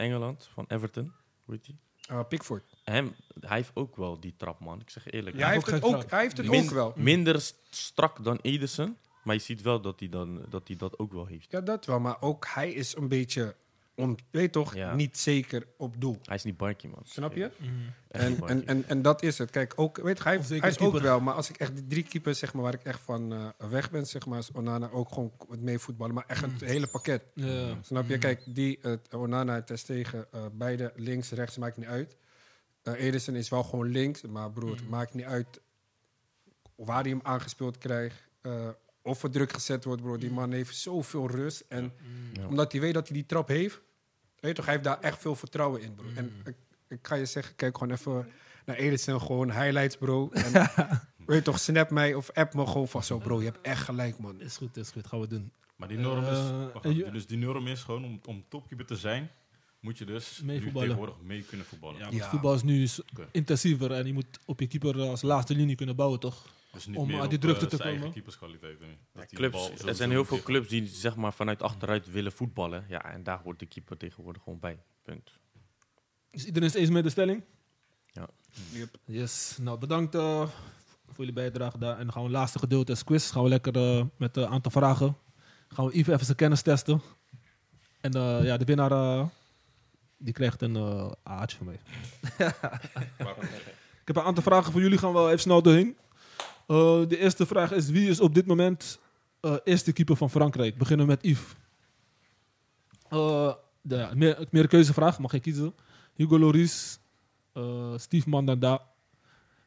Engeland, 0.01 0.49
van 0.53 0.65
Everton, 0.67 1.13
hoe 1.45 1.53
heet 1.55 1.65
die? 1.65 1.79
uh, 2.11 2.19
Pickford. 2.29 2.63
Hem, 2.83 3.15
hij 3.39 3.57
heeft 3.57 3.71
ook 3.73 3.95
wel 3.95 4.19
die 4.19 4.33
trap, 4.37 4.59
man. 4.59 4.79
Ik 4.79 4.89
zeg 4.89 5.11
eerlijk. 5.11 5.35
Ja, 5.35 5.43
hij 5.45 5.53
heeft 5.53 5.83
ook 5.83 5.95
het 6.01 6.11
hij 6.11 6.21
heeft 6.21 6.37
het 6.37 6.49
Min- 6.49 6.63
ook 6.63 6.69
wel. 6.69 6.93
Minder 6.95 7.41
st- 7.41 7.57
strak 7.69 8.23
dan 8.23 8.39
Ederson, 8.41 8.97
maar 9.23 9.35
je 9.35 9.41
ziet 9.41 9.61
wel 9.61 9.81
dat 9.81 9.99
hij, 9.99 10.09
dan, 10.09 10.45
dat, 10.49 10.67
hij 10.67 10.75
dat 10.77 10.99
ook 10.99 11.13
wel 11.13 11.25
heeft. 11.25 11.51
Ja, 11.51 11.61
dat 11.61 11.85
wel. 11.85 11.99
Maar 11.99 12.21
ook 12.21 12.47
hij 12.47 12.71
is 12.71 12.95
een 12.95 13.07
beetje, 13.07 13.55
on, 13.95 14.17
weet 14.31 14.51
toch, 14.51 14.75
Ja. 14.75 14.95
niet 14.95 15.17
zeker 15.17 15.67
op 15.77 16.01
doel. 16.01 16.17
Hij 16.23 16.35
is 16.35 16.43
niet 16.43 16.57
barkie, 16.57 16.89
man. 16.89 17.01
Snap 17.03 17.35
je? 17.35 17.51
Niet 17.57 17.71
En, 18.07 18.47
en, 18.47 18.67
en, 18.67 18.83
en 18.87 19.01
dat 19.01 19.23
is 19.23 19.37
het. 19.37 19.49
Kijk, 19.49 19.73
ook, 19.75 19.97
weet 19.97 20.17
je, 20.17 20.23
hij, 20.23 20.39
hij 20.47 20.69
is 20.69 20.79
ook 20.79 20.99
wel. 20.99 21.19
Maar 21.19 21.33
als 21.33 21.49
ik 21.49 21.57
echt 21.57 21.75
die 21.75 21.87
drie 21.87 22.03
keepers, 22.03 22.39
zeg 22.39 22.53
maar, 22.53 22.63
waar 22.63 22.73
ik 22.73 22.83
echt 22.83 22.99
van 23.01 23.33
eh, 23.33 23.69
weg 23.69 23.91
ben, 23.91 24.05
zeg 24.05 24.25
maar, 24.25 24.39
is 24.39 24.51
Onana 24.51 24.89
ook 24.89 25.09
gewoon 25.13 25.31
met 25.49 25.61
mee 25.61 25.79
voetballen. 25.79 26.15
Maar 26.15 26.25
echt 26.27 26.41
het 26.41 26.61
hele 26.61 26.87
pakket. 26.87 27.23
Ja. 27.33 27.77
Snap 27.81 28.07
je? 28.09 28.17
Kijk, 28.17 28.41
die, 28.45 28.79
het 28.81 29.13
Onana 29.13 29.55
en 29.55 29.65
Testegen, 29.65 30.25
eh 30.31 30.45
beide 30.53 30.91
links, 30.95 31.31
rechts, 31.31 31.57
maakt 31.57 31.77
niet 31.77 31.87
uit. 31.87 32.15
Eh 32.83 32.93
Ederson 33.03 33.35
is 33.35 33.49
wel 33.49 33.63
gewoon 33.63 33.87
links, 33.87 34.21
maar 34.21 34.51
broer, 34.51 34.77
maakt 34.89 35.13
niet 35.13 35.25
uit 35.25 35.61
waar 36.75 37.01
hij 37.01 37.09
hem 37.09 37.19
aangespeeld 37.23 37.77
krijgt. 37.77 38.23
Eh, 39.03 39.11
of 39.11 39.23
er 39.23 39.31
druk 39.31 39.53
gezet 39.53 39.83
wordt, 39.83 40.01
broer. 40.01 40.19
Die 40.19 40.31
man 40.31 40.51
heeft 40.51 40.75
zoveel 40.75 41.29
rust. 41.29 41.63
En 41.69 41.93
Ja. 42.33 42.47
omdat 42.47 42.71
hij 42.71 42.81
weet 42.81 42.93
dat 42.93 43.07
hij 43.07 43.17
die 43.17 43.25
trap 43.25 43.47
heeft, 43.47 43.81
weet 44.39 44.51
je 44.51 44.53
toch, 44.53 44.65
hij 44.65 44.73
heeft 44.73 44.85
daar 44.85 44.99
echt 44.99 45.21
veel 45.21 45.35
vertrouwen 45.35 45.81
in, 45.81 45.95
broer. 45.95 46.11
En 46.17 46.31
ik, 46.45 46.55
ik 46.87 46.99
ga 47.07 47.15
je 47.15 47.25
zeggen, 47.25 47.55
kijk 47.55 47.77
gewoon 47.77 47.93
even 47.93 48.27
naar 48.65 48.75
Ederson, 48.75 49.21
gewoon 49.21 49.51
highlights, 49.51 49.97
bro. 49.97 50.29
En, 50.31 50.51
weet 51.25 51.37
je 51.37 51.41
toch, 51.41 51.59
snap 51.59 51.89
mij 51.89 52.13
of 52.13 52.31
app 52.31 52.53
me 52.53 52.65
gewoon 52.67 52.87
van 52.87 53.03
zo, 53.03 53.17
bro. 53.17 53.39
Je 53.39 53.45
hebt 53.45 53.61
echt 53.61 53.83
gelijk, 53.83 54.17
man. 54.17 54.41
Is 54.41 54.57
goed, 54.57 54.77
is 54.77 54.91
goed. 54.91 55.07
Gaan 55.07 55.19
we 55.19 55.27
doen. 55.27 55.51
Maar 55.75 55.87
die 55.87 55.97
norm 55.97 56.23
is, 56.23 56.37
Eh, 56.37 56.65
wacht 56.73 56.95
je- 56.95 57.11
dus 57.11 57.27
die 57.27 57.37
norm 57.37 57.67
is 57.67 57.83
gewoon 57.83 58.05
om, 58.05 58.19
om 58.25 58.43
topkeeper 58.49 58.85
te 58.85 58.95
zijn, 58.95 59.31
moet 59.79 59.97
je 59.97 60.05
dus 60.05 60.41
Mee 60.43 60.57
nu 60.57 60.63
voetballen. 60.63 60.87
tegenwoordig 60.89 61.21
mee 61.25 61.43
kunnen 61.43 61.65
voetballen. 61.65 61.97
Ja, 61.97 62.03
want 62.05 62.15
Ja. 62.17 62.29
voetbal 62.29 62.53
is 62.53 62.63
nu 62.63 62.87
intensiever 63.31 63.91
en 63.91 64.05
je 64.05 64.13
moet 64.13 64.39
op 64.45 64.59
je 64.59 64.67
keeper 64.67 64.99
als 65.01 65.21
laatste 65.21 65.55
linie 65.55 65.75
kunnen 65.75 65.95
bouwen, 65.95 66.19
toch? 66.19 66.45
Dus 66.71 66.85
niet 66.87 66.97
Om 66.97 67.07
meer 67.07 67.19
uit 67.21 67.29
die 67.29 67.39
drukte 67.39 67.65
eh, 67.65 67.71
te 67.71 67.77
komen. 67.77 68.11
keeperskwaliteiten. 68.11 68.87
die 69.13 69.25
Clubs, 69.37 69.69
er 69.85 69.95
zijn 69.95 70.09
heel 70.09 70.25
veel 70.25 70.41
clubs 70.41 70.67
die 70.67 70.87
zeg 70.87 71.15
maar, 71.15 71.33
vanuit 71.33 71.61
achteruit 71.61 72.11
willen 72.11 72.31
voetballen. 72.31 72.85
Ja, 72.89 73.11
en 73.11 73.23
daar 73.23 73.39
hoort 73.43 73.59
de 73.59 73.65
keeper 73.65 73.97
tegenwoordig 73.97 74.43
gewoon 74.43 74.59
bij. 74.59 74.79
Punt. 75.03 75.31
Is 76.29 76.45
iedereen 76.45 76.67
het 76.67 76.77
eens 76.77 76.89
met 76.89 77.03
de 77.03 77.09
stelling? 77.09 77.43
Yep. 78.71 78.97
Yes. 79.05 79.57
Nou, 79.61 79.77
bedankt 79.79 80.15
eh, 80.15 80.41
voor 81.05 81.15
jullie 81.17 81.33
bijdrage 81.33 81.77
daar. 81.77 81.97
En 81.97 82.03
dan 82.03 82.11
gaan 82.11 82.21
we 82.21 82.27
het 82.27 82.37
laatste 82.37 82.59
gedeelte 82.59 82.91
is 82.91 83.03
quiz. 83.03 83.31
Gaan 83.31 83.43
we 83.43 83.49
lekker 83.49 83.75
eh, 83.75 84.05
met 84.17 84.37
een 84.37 84.47
aantal 84.47 84.71
vragen. 84.71 85.17
Gaan 85.67 85.85
we 85.85 85.97
Yves 85.97 86.13
even 86.13 86.25
zijn 86.25 86.37
kennis 86.37 86.61
testen. 86.61 87.01
En 88.01 88.13
eh, 88.13 88.43
ja, 88.43 88.57
de 88.57 88.65
winnaar 88.65 88.91
eh, 88.91 89.25
die 90.17 90.33
krijgt 90.33 90.61
een 90.61 90.75
eh 90.75 91.11
aardje 91.23 91.57
van 91.57 91.65
mij. 91.65 91.79
Ik 94.01 94.07
heb 94.07 94.15
een 94.15 94.23
aantal 94.23 94.43
vragen 94.43 94.71
voor 94.71 94.81
jullie. 94.81 94.97
Gaan 94.97 95.11
we 95.13 95.17
wel 95.17 95.27
even 95.27 95.39
snel 95.39 95.61
doorheen. 95.61 95.97
Eh, 96.71 97.07
de 97.07 97.17
eerste 97.17 97.45
vraag 97.45 97.71
is: 97.71 97.89
wie 97.89 98.09
is 98.09 98.19
op 98.19 98.33
dit 98.33 98.45
moment 98.45 98.99
eh, 99.39 99.55
eerste 99.63 99.91
keeper 99.91 100.15
van 100.15 100.29
Frankrijk? 100.29 100.77
Beginnen 100.77 101.05
we 101.05 101.11
met 101.11 101.23
Yves. 101.23 101.55
Eh, 103.09 103.53
de, 103.81 103.95
ja, 103.95 104.11
meer, 104.15 104.47
meer 104.51 104.67
keuzevraag, 104.67 105.19
mag 105.19 105.31
je 105.31 105.39
kiezen. 105.39 105.73
Hugo 106.15 106.37
Lloris, 106.37 106.99
eh, 107.53 107.93
Steve 107.97 108.29
Mandanda, 108.29 108.81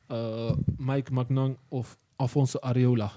eh, 0.07 0.53
Mike 0.77 1.13
Magnan 1.13 1.59
of 1.69 1.99
Alfonso 2.17 2.59
Areola. 2.59 3.13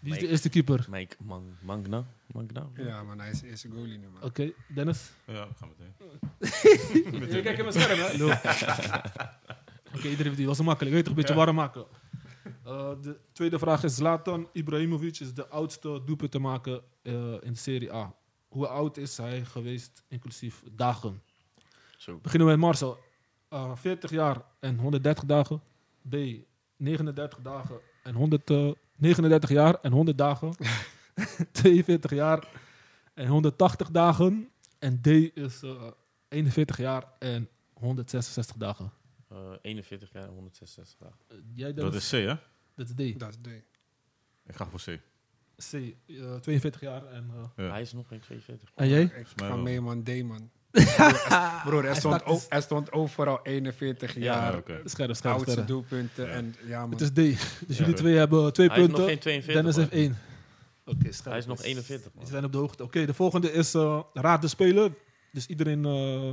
Wie 0.00 0.12
is 0.12 0.18
de 0.18 0.28
eerste 0.28 0.48
keeper? 0.48 0.86
Mike 0.90 1.16
Man 1.24 1.56
Magna. 1.60 2.04
Magna? 2.26 2.66
Ja, 2.74 3.02
man, 3.02 3.20
hij 3.20 3.30
is 3.30 3.40
de 3.40 3.48
eerste 3.48 3.68
goalie 3.68 3.98
nu, 3.98 4.08
man. 4.08 4.22
Oké, 4.22 4.52
Dennis? 4.74 5.10
Ja, 5.26 5.48
we 5.48 5.54
gaan 5.54 5.68
meteen. 5.68 5.94
Je 7.34 7.42
kijkt 7.42 7.58
in 7.58 7.64
mijn 7.64 7.80
scherm, 7.80 7.98
hè? 7.98 8.24
Oké, 9.96 10.08
iedereen 10.08 10.34
die 10.34 10.46
was 10.46 10.56
zo 10.56 10.64
makkelijk. 10.64 10.94
Weet 10.94 11.04
toch, 11.04 11.14
een 11.14 11.20
beetje 11.20 11.34
warm 11.34 11.54
maken. 11.54 11.86
Eh, 12.64 12.90
de 13.00 13.18
tweede 13.32 13.58
vraag 13.58 13.84
is: 13.84 13.94
Zlatan 13.94 14.48
Ibrahimovic 14.52 15.20
is 15.20 15.34
de 15.34 15.48
oudste 15.48 16.02
doelpunt 16.04 16.30
te 16.30 16.38
maken 16.38 16.82
eh, 17.02 17.32
in 17.32 17.52
de 17.52 17.58
Serie 17.58 17.92
A. 17.92 18.14
Hoe 18.48 18.66
oud 18.66 18.96
is 18.96 19.16
hij 19.16 19.44
geweest, 19.44 20.04
inclusief 20.08 20.62
dagen? 20.72 21.22
Zo. 21.96 22.18
Beginnen 22.22 22.48
we 22.48 22.54
met 22.54 22.62
Marcel. 22.62 22.98
Eh, 23.48 23.76
40 23.76 24.10
jaar 24.10 24.42
en 24.60 24.78
130 24.78 25.24
dagen. 25.24 25.62
B. 26.08 26.16
39 26.76 27.38
dagen 27.42 27.80
en 28.02 28.14
100, 28.14 28.50
eh, 28.50 28.70
39 28.96 29.50
jaar 29.50 29.78
en 29.82 29.92
100 29.92 30.18
dagen. 30.18 30.54
42 31.52 32.10
jaar 32.10 32.48
en 33.14 33.26
180 33.26 33.90
dagen. 33.90 34.48
En 34.78 35.00
D 35.00 35.06
is 35.06 35.62
eh, 35.62 35.90
41 36.28 36.76
jaar 36.76 37.04
en 37.18 37.48
166 37.72 38.56
dagen. 38.56 38.92
Eh, 39.32 39.52
41 39.62 40.12
jaar 40.12 40.22
en 40.22 40.28
166 40.28 40.98
dagen. 40.98 41.18
Eh, 41.28 41.36
jij 41.54 41.74
Dat 41.74 41.94
is 41.94 42.08
C, 42.08 42.12
hè? 42.12 42.34
Dat 42.76 42.88
is 42.98 43.12
D. 43.14 43.18
Dat 43.20 43.28
is 43.28 43.36
de. 43.42 43.62
Ik 44.46 44.54
ga 44.56 44.66
voor 44.66 44.80
C. 44.80 45.00
C. 45.70 45.72
eh, 45.72 46.34
42 46.40 46.80
jaar 46.80 47.06
en... 47.06 47.30
eh, 47.34 47.64
Ja. 47.64 47.70
Hij 47.70 47.80
is 47.80 47.92
nog 47.92 48.08
geen 48.08 48.20
42. 48.20 48.70
en 48.74 48.88
jij? 48.88 49.02
Ik 49.02 49.10
mij 49.12 49.24
ga 49.34 49.46
wel. 49.48 49.58
mee, 49.58 49.80
man. 49.80 50.02
D, 50.02 50.22
man. 50.22 50.50
Broer, 51.64 51.78
er 51.78 51.84
Hij 51.90 51.94
stond, 51.94 52.24
o- 52.24 52.32
dus- 52.34 52.46
er 52.48 52.62
stond 52.62 52.92
overal 52.92 53.40
41 53.42 54.14
jaar. 54.18 54.52
Ja, 54.52 54.58
oké. 54.58 54.80
Scherp, 54.84 55.14
scherp, 55.14 55.34
Oudste 55.34 55.50
scherp. 55.50 55.66
doelpunten. 55.66 56.30
En 56.30 56.54
ja, 56.66 56.80
man. 56.80 56.90
Het 56.90 57.00
is 57.00 57.10
D. 57.10 57.14
Dus 57.14 57.38
Ja, 57.66 57.74
jullie 57.84 57.94
twee 57.94 58.16
hebben 58.16 58.52
twee 58.52 58.68
Hij 58.68 58.76
is 58.76 58.82
nog 58.82 58.90
punten. 58.96 59.12
geen 59.12 59.18
42. 59.22 59.54
Dennis 59.54 59.76
heeft 59.76 59.92
één. 59.92 60.18
Oké, 60.84 61.12
scherp. 61.12 61.24
Hij 61.28 61.38
is 61.38 61.46
nog 61.46 61.62
41. 61.62 62.14
man. 62.14 62.24
Ze 62.24 62.30
zijn 62.30 62.44
op 62.44 62.52
de 62.52 62.58
hoogte. 62.58 62.82
Oké, 62.82 63.04
de 63.06 63.14
volgende 63.14 63.52
is 63.52 63.74
eh, 63.74 64.00
Raad 64.12 64.40
de 64.42 64.48
Speler. 64.48 64.92
Dus 65.32 65.46
iedereen, 65.46 65.84
eh, 65.84 66.32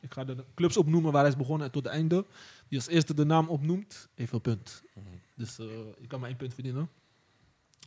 ik 0.00 0.12
ga 0.12 0.24
de 0.24 0.44
clubs 0.54 0.76
opnoemen 0.76 1.12
waar 1.12 1.20
hij 1.20 1.30
is 1.30 1.36
begonnen 1.36 1.66
en 1.66 1.72
tot 1.72 1.84
het 1.84 1.92
einde. 1.92 2.26
Die 2.68 2.78
als 2.78 2.86
eerste 2.86 3.14
de 3.14 3.24
naam 3.24 3.48
opnoemt, 3.48 4.08
heeft 4.14 4.32
een 4.32 4.40
punt. 4.40 4.82
Mhm. 4.94 5.06
Dus 5.34 5.58
eh, 5.58 5.66
je 6.00 6.06
kan 6.06 6.20
maar 6.20 6.28
één 6.28 6.38
punt 6.38 6.54
verdienen. 6.54 6.90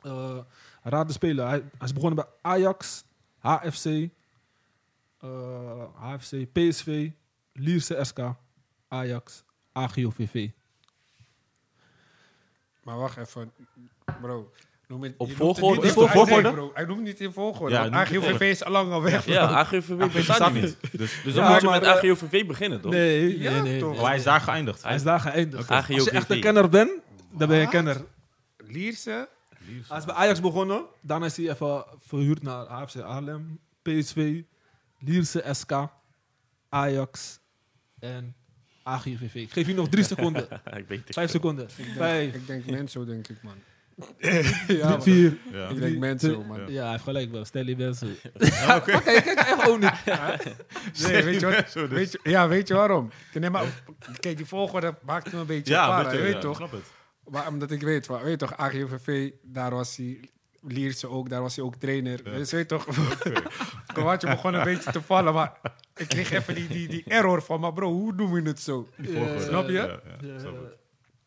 Eh, 0.01 0.39
Raad 0.83 1.07
de 1.07 1.13
Speler. 1.13 1.47
Hij, 1.47 1.59
hij 1.59 1.87
is 1.87 1.93
begonnen 1.93 2.15
bij 2.15 2.51
Ajax, 2.51 3.03
HFC, 3.37 3.85
eh, 5.17 5.85
HFC, 5.93 6.51
PSV, 6.51 7.11
Lierse 7.53 8.03
SK, 8.03 8.19
Ajax, 8.87 9.43
AGOVV. 9.71 10.49
Maar 12.83 12.97
wacht 12.97 13.17
even. 13.17 13.51
Bro. 14.21 14.51
Noem 14.93 15.03
het, 15.03 15.13
Op 15.17 15.31
volgorde? 15.31 15.75
niet 15.81 15.83
Is 15.85 15.95
in 15.95 16.01
het 16.01 16.09
op 16.09 16.09
volgorde? 16.09 16.41
Nee, 16.41 16.51
bro. 16.51 16.71
Hij 16.73 16.85
noemt 16.85 17.01
niet 17.01 17.19
in 17.19 17.31
volgorde. 17.31 17.75
Ja, 17.75 17.89
AGOVV 17.89 18.39
is 18.39 18.63
al 18.63 18.71
lang 18.71 18.91
al 18.91 19.01
weg. 19.01 19.25
Ja, 19.25 19.41
AGOVV 19.41 19.91
AGOVV 19.91 20.13
bestaat 20.13 20.53
niet. 20.53 20.77
Dus, 20.91 21.21
Dus 21.23 21.33
Ja, 21.33 21.41
dan 21.41 21.51
moet 21.51 21.61
je 21.61 21.67
maar, 21.67 21.79
met 21.79 21.89
AGOVV 21.89 22.45
beginnen, 22.45 22.81
toch? 22.81 22.91
Nee, 22.91 23.39
Ja, 23.39 23.51
nee, 23.51 23.61
nee. 23.61 23.79
toch? 23.79 23.91
nee. 23.91 23.99
oh, 23.99 24.05
hij 24.05 24.15
is 24.15 24.23
daar 24.23 24.41
geëindigd. 24.41 24.83
Hij 24.83 24.95
is 24.95 25.03
daar 25.03 25.19
geëindigd. 25.19 25.69
Als 25.71 25.85
je 25.87 26.11
echt 26.11 26.29
een 26.29 26.39
kenner 26.39 26.69
bent, 26.69 26.91
dan 27.31 27.47
ben 27.47 27.57
je 27.57 27.63
een 27.63 27.69
kenner. 27.69 28.05
Lierse. 28.57 29.29
Hij 29.87 29.97
is 29.97 30.05
bij 30.05 30.15
Ajax 30.15 30.41
begonnen. 30.41 30.85
Daarna 31.01 31.25
is 31.25 31.37
hij 31.37 31.49
even 31.49 31.85
verhuurd 31.99 32.43
naar 32.43 32.65
AFC 32.65 32.93
Haarlem, 32.93 33.59
PSV, 33.81 34.41
Lierse 34.99 35.43
SK, 35.51 35.71
Ajax 36.69 37.39
en 37.99 38.35
AGVV. 38.83 39.35
Ik 39.35 39.51
geef 39.51 39.67
je 39.67 39.73
nog 39.73 39.89
drie 39.89 40.03
seconden. 40.03 40.47
ik 40.77 40.87
weet 40.87 41.03
het. 41.05 41.13
Vijf 41.13 41.29
seconden. 41.31 41.65
Ik 41.65 41.85
denk, 41.85 41.97
Vijf, 41.97 42.33
ik 42.33 42.47
denk 42.47 42.65
Menso, 42.65 43.05
denk 43.05 43.27
ik, 43.27 43.43
man. 43.43 43.55
Ja, 44.67 45.01
vier. 45.01 45.37
Ja. 45.51 45.67
Ik 45.67 45.79
denk 45.79 45.97
Menso, 45.97 46.43
man. 46.43 46.59
Ja. 46.59 46.67
Ja, 46.67 46.81
hij 46.81 46.91
heeft 46.91 47.03
gelijk 47.03 47.31
wel. 47.31 47.45
Stel 47.45 47.65
je 47.65 47.77
mensen. 47.77 48.15
Ja, 48.37 48.75
oké. 48.75 48.95
Oké, 48.95 49.21
kijk 49.21 49.39
echt 49.39 49.67
ook 49.67 49.79
niet. 49.79 49.91
Nee, 51.07 51.23
weet 51.29 51.39
je 51.39 51.45
wat? 51.45 51.73
Dus. 51.73 51.89
Weet 51.89 52.11
je, 52.11 52.19
ja, 52.23 52.47
weet 52.47 52.67
je 52.67 52.73
waarom? 52.73 53.09
Nee, 53.33 53.49
maar, 53.49 53.63
kijk, 54.19 54.37
die 54.37 54.45
volgorde 54.45 54.95
maakt 55.05 55.33
me 55.33 55.39
een 55.39 55.45
beetje 55.45 55.73
Ja, 55.73 55.87
para, 55.87 56.03
weet 56.03 56.11
je, 56.11 56.17
je 56.17 56.23
weet 56.23 56.33
ja, 56.33 56.39
toch? 56.39 56.55
snap 56.57 56.71
het. 56.71 56.83
Maar 57.27 57.47
omdat 57.47 57.71
ik 57.71 57.81
weet, 57.81 58.07
wa- 58.07 58.21
weet 58.21 58.29
je 58.31 58.37
toch, 58.47 58.57
AGVV, 58.57 59.31
daar 59.43 59.71
was 59.71 59.95
hij 59.97 60.19
Lierse 60.61 61.07
ook, 61.09 61.29
daar 61.29 61.41
was 61.41 61.55
hij 61.55 61.65
ook 61.65 61.75
trainer. 61.75 62.23
Dus 62.23 62.51
weet 62.51 62.69
je 62.69 62.77
toch, 62.77 62.85
Kowaatje 63.93 64.27
begon 64.35 64.53
een 64.53 64.63
beetje 64.63 64.91
te 64.91 65.01
vallen, 65.01 65.33
maar 65.33 65.51
ik 65.95 66.07
kreeg 66.07 66.31
even 66.31 66.55
die, 66.55 66.67
die, 66.67 66.87
die 66.87 67.03
error 67.07 67.41
van, 67.41 67.59
maar 67.59 67.73
bro, 67.73 67.91
hoe 67.91 68.15
doen 68.15 68.31
we 68.31 68.41
het 68.41 68.59
zo? 68.59 68.87
Snap 69.39 69.67
je? 69.67 69.73
Ja, 69.73 69.83
ja, 69.85 69.99
Ja, 70.33 70.39
snap 70.39 70.53
ik. 70.53 70.77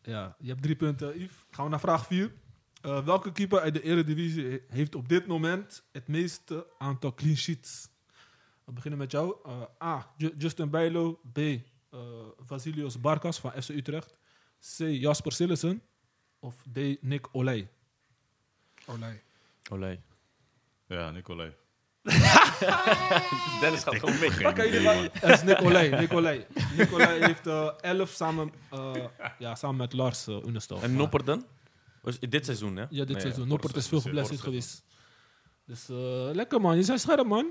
ja, 0.01 0.35
je 0.39 0.49
hebt 0.49 0.61
drie 0.61 0.75
punten, 0.75 1.19
Yves. 1.19 1.35
Gaan 1.51 1.63
we 1.65 1.71
naar 1.71 1.79
vraag 1.79 2.05
vier. 2.07 2.31
Eh, 2.87 3.05
welke 3.05 3.31
keeper 3.31 3.59
uit 3.59 3.73
de 3.73 3.81
Eredivisie 3.81 4.45
he- 4.49 4.61
heeft 4.67 4.95
op 4.95 5.09
dit 5.09 5.27
moment 5.27 5.83
het 5.91 6.07
meeste 6.07 6.67
aantal 6.77 7.13
clean 7.13 7.35
sheets? 7.35 7.89
We 8.63 8.71
beginnen 8.71 8.99
met 8.99 9.11
jou. 9.11 9.35
Eh, 9.45 9.61
A. 9.87 10.13
Ju- 10.17 10.35
Justin 10.37 10.69
Bijlo. 10.69 11.19
B. 11.33 11.37
eh, 11.37 11.59
Vasilios 12.45 12.99
Barkas 13.01 13.39
van 13.39 13.51
FC 13.61 13.69
Utrecht. 13.69 14.13
C. 14.59 14.77
Jasper 14.77 15.31
Sillissen. 15.31 15.81
Of 16.39 16.55
D. 16.73 16.77
Nick 17.01 17.27
Olij. 17.31 17.69
Olij. 18.85 19.23
Olé. 19.71 19.99
Ja, 20.87 21.11
Nicolai. 21.11 21.53
Dennis 23.61 23.83
gaat 23.83 23.95
gewoon 23.95 24.19
mee. 24.19 24.47
Oké, 24.47 24.61
Het 25.19 25.23
is 25.33 25.43
Nick 25.43 25.61
Olij. 25.61 25.89
Nick 25.89 26.13
Olij. 26.13 26.47
Nick 26.77 26.93
Olij 26.93 27.19
heeft 27.25 27.47
eh, 27.47 27.69
11 27.81 28.09
samen, 28.09 28.51
eh, 28.71 28.91
ja, 29.39 29.55
samen 29.55 29.75
met 29.77 29.93
Lars 29.93 30.27
uh, 30.27 30.35
Unestal. 30.45 30.81
En 30.81 30.95
Nopper 30.95 31.25
Was 32.07 32.19
dit 32.19 32.45
seizoen, 32.45 32.75
hè? 32.75 32.81
Ja, 32.81 32.87
dit 33.05 33.07
Nee, 33.09 33.19
seizoen. 33.19 33.47
Noppert 33.47 33.75
is 33.75 33.87
veel 33.87 34.01
geblesseerd 34.01 34.41
geweest. 34.41 34.83
Dus 35.65 35.89
eh, 35.89 36.29
lekker 36.33 36.61
man, 36.61 36.77
je 36.77 36.85
bent 36.85 36.99
scherp 36.99 37.27
man. 37.27 37.47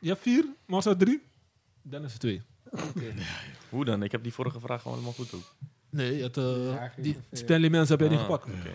Je 0.00 0.08
hebt 0.08 0.20
vier, 0.20 0.44
Massa 0.66 0.96
drie. 0.96 1.22
Dennis 1.82 2.16
twee. 2.16 2.42
Hoe 3.70 3.84
dan? 3.84 4.02
Ik 4.02 4.12
heb 4.12 4.22
die 4.22 4.32
vorige 4.32 4.60
vraag 4.60 4.82
gewoon 4.82 4.96
helemaal 4.98 5.16
goed 5.16 5.34
ook. 5.34 5.54
Nee, 5.90 6.16
je 6.16 6.22
hebt, 6.22 6.36
eh, 6.36 6.66
eigenlijk 6.66 7.02
die 7.02 7.14
ongeveer. 7.14 7.38
Stanley 7.38 7.70
Mens 7.70 7.88
heb 7.88 8.00
jij 8.00 8.08
niet 8.08 8.18
Ah, 8.18 8.24
gepakt. 8.24 8.44
oké. 8.44 8.72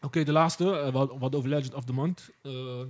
Oké, 0.00 0.22
de 0.24 0.32
laatste, 0.32 0.78
eh, 0.78 0.92
wat, 0.92 1.18
wat 1.18 1.34
over 1.34 1.48
Legend 1.48 1.74
of 1.74 1.84
the 1.84 1.92
Month. 1.92 2.30
Eh 2.42 2.82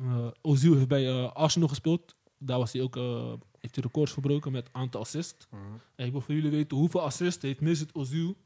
eh, 0.00 0.26
Ozil 0.42 0.74
heeft 0.74 0.88
bij 0.88 1.08
eh, 1.08 1.32
Arsenal 1.32 1.68
gespeeld. 1.68 2.14
Daar 2.38 2.58
was 2.58 2.72
hij 2.72 2.82
ook, 2.82 2.96
eh, 2.96 3.32
heeft 3.60 3.74
hij 3.74 3.84
records 3.84 4.12
verbroken 4.12 4.52
met 4.52 4.68
aantal 4.72 5.00
assists. 5.00 5.46
Mhm. 5.50 5.62
En 5.94 6.06
ik 6.06 6.12
wil 6.12 6.20
voor 6.20 6.34
jullie 6.34 6.50
weten 6.50 6.76
hoeveel 6.76 7.02
assists 7.02 7.42
heeft 7.42 7.60
Mesut 7.60 7.94
Ozil 7.94 8.36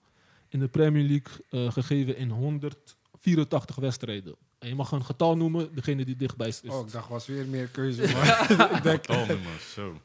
in 0.51 0.59
de 0.59 0.69
Premier 0.69 1.05
League 1.05 1.45
eh, 1.51 1.73
gegeven 1.73 2.17
in 2.17 2.31
184 2.31 3.77
wedstrijden. 3.77 4.35
En 4.59 4.69
je 4.69 4.75
mag 4.75 4.93
een 4.93 5.05
getal 5.05 5.37
noemen, 5.37 5.75
degene 5.75 6.05
die 6.05 6.17
dichtbij 6.17 6.49
is. 6.49 6.61
Oh, 6.67 6.87
ik 6.87 6.93
dacht, 6.93 7.09
was 7.09 7.27
weer 7.27 7.47
meer 7.47 7.67
keuze, 7.67 8.03
maar 8.13 8.51
ik 8.77 8.83
denk... 8.83 9.09
Oh, 9.09 9.29
nummers, 9.29 9.73
zo. 9.73 10.01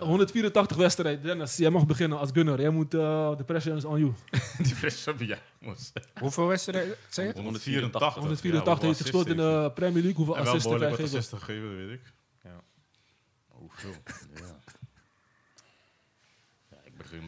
184 0.00 0.76
wedstrijden. 0.76 1.22
Dennis, 1.22 1.56
jij 1.56 1.70
mag 1.70 1.86
beginnen 1.86 2.18
als 2.18 2.30
gunner. 2.32 2.60
Jij 2.60 2.70
moet, 2.70 2.94
eh 2.94 3.36
de 3.36 3.44
pressure 3.44 3.76
is 3.76 3.84
on 3.84 3.98
you. 3.98 4.12
Die 4.62 4.74
heb 5.04 5.20
je, 5.20 5.38
jongens. 5.60 5.92
Hoeveel 6.20 6.46
wedstrijden, 6.46 6.96
je? 7.10 7.32
184. 7.34 8.14
184 8.14 8.86
heeft 8.86 9.00
gespeeld 9.00 9.26
in 9.26 9.36
de 9.36 9.70
Premier 9.74 10.02
League. 10.02 10.24
Hoeveel 10.24 10.36
assists 10.36 10.68
heeft 10.68 10.80
hij 10.80 10.90
gegeven? 10.90 11.18
assists 11.18 11.44
gegeven, 11.44 11.68
dat 11.68 11.76
weet 11.76 11.90
ik. 11.90 12.12
Ja. 12.42 12.62
Hoeveel? 13.48 13.94
ja. 14.34 14.65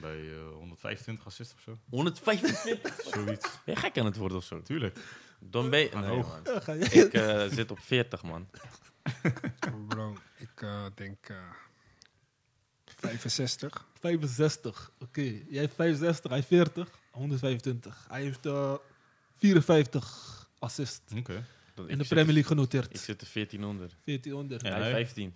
Bij 0.01 0.33
eh 0.33 0.53
125 0.55 1.27
assists 1.27 1.55
of 1.55 1.61
zo. 1.61 1.79
125? 1.91 3.01
Zoiets. 3.15 3.49
Ben 3.65 3.75
je 3.75 3.81
gek 3.81 3.99
aan 3.99 4.05
het 4.05 4.17
worden 4.17 4.37
of 4.37 4.45
zo? 4.45 4.63
Tuurlijk. 4.63 4.99
Dan 5.39 5.71
ben 5.71 5.81
je... 5.81 5.91
Nee, 5.95 6.09
hoog. 6.09 6.43
man. 6.67 6.81
Ik 6.81 7.13
eh, 7.13 7.47
zit 7.51 7.71
op 7.71 7.79
40, 7.81 8.23
man. 8.23 8.49
Bro, 9.89 10.17
ik 10.37 10.63
eh, 10.63 10.85
denk 10.95 11.29
eh 11.29 11.37
65. 12.85 13.87
65. 14.01 14.93
Oké, 14.99 15.21
jij 15.49 15.61
hebt 15.61 15.75
65, 15.75 16.31
hij 16.31 16.43
40. 16.43 16.89
125. 17.11 18.07
Hij 18.09 18.23
heeft 18.23 18.47
eh 18.47 18.75
54 19.37 20.49
assists 20.59 21.13
Oké. 21.13 21.45
Dat- 21.83 21.89
in 21.89 21.99
de 21.99 22.05
Premier 22.05 22.27
League 22.33 22.45
genoteerd. 22.45 22.91
Ik 22.91 22.97
zit 23.01 23.23
op 23.23 23.29
1400. 23.33 23.95
1400. 24.05 24.63
En 24.63 24.71
Ja, 24.71 24.77
hij 24.77 24.91
hij? 24.91 24.93
15. 25.07 25.35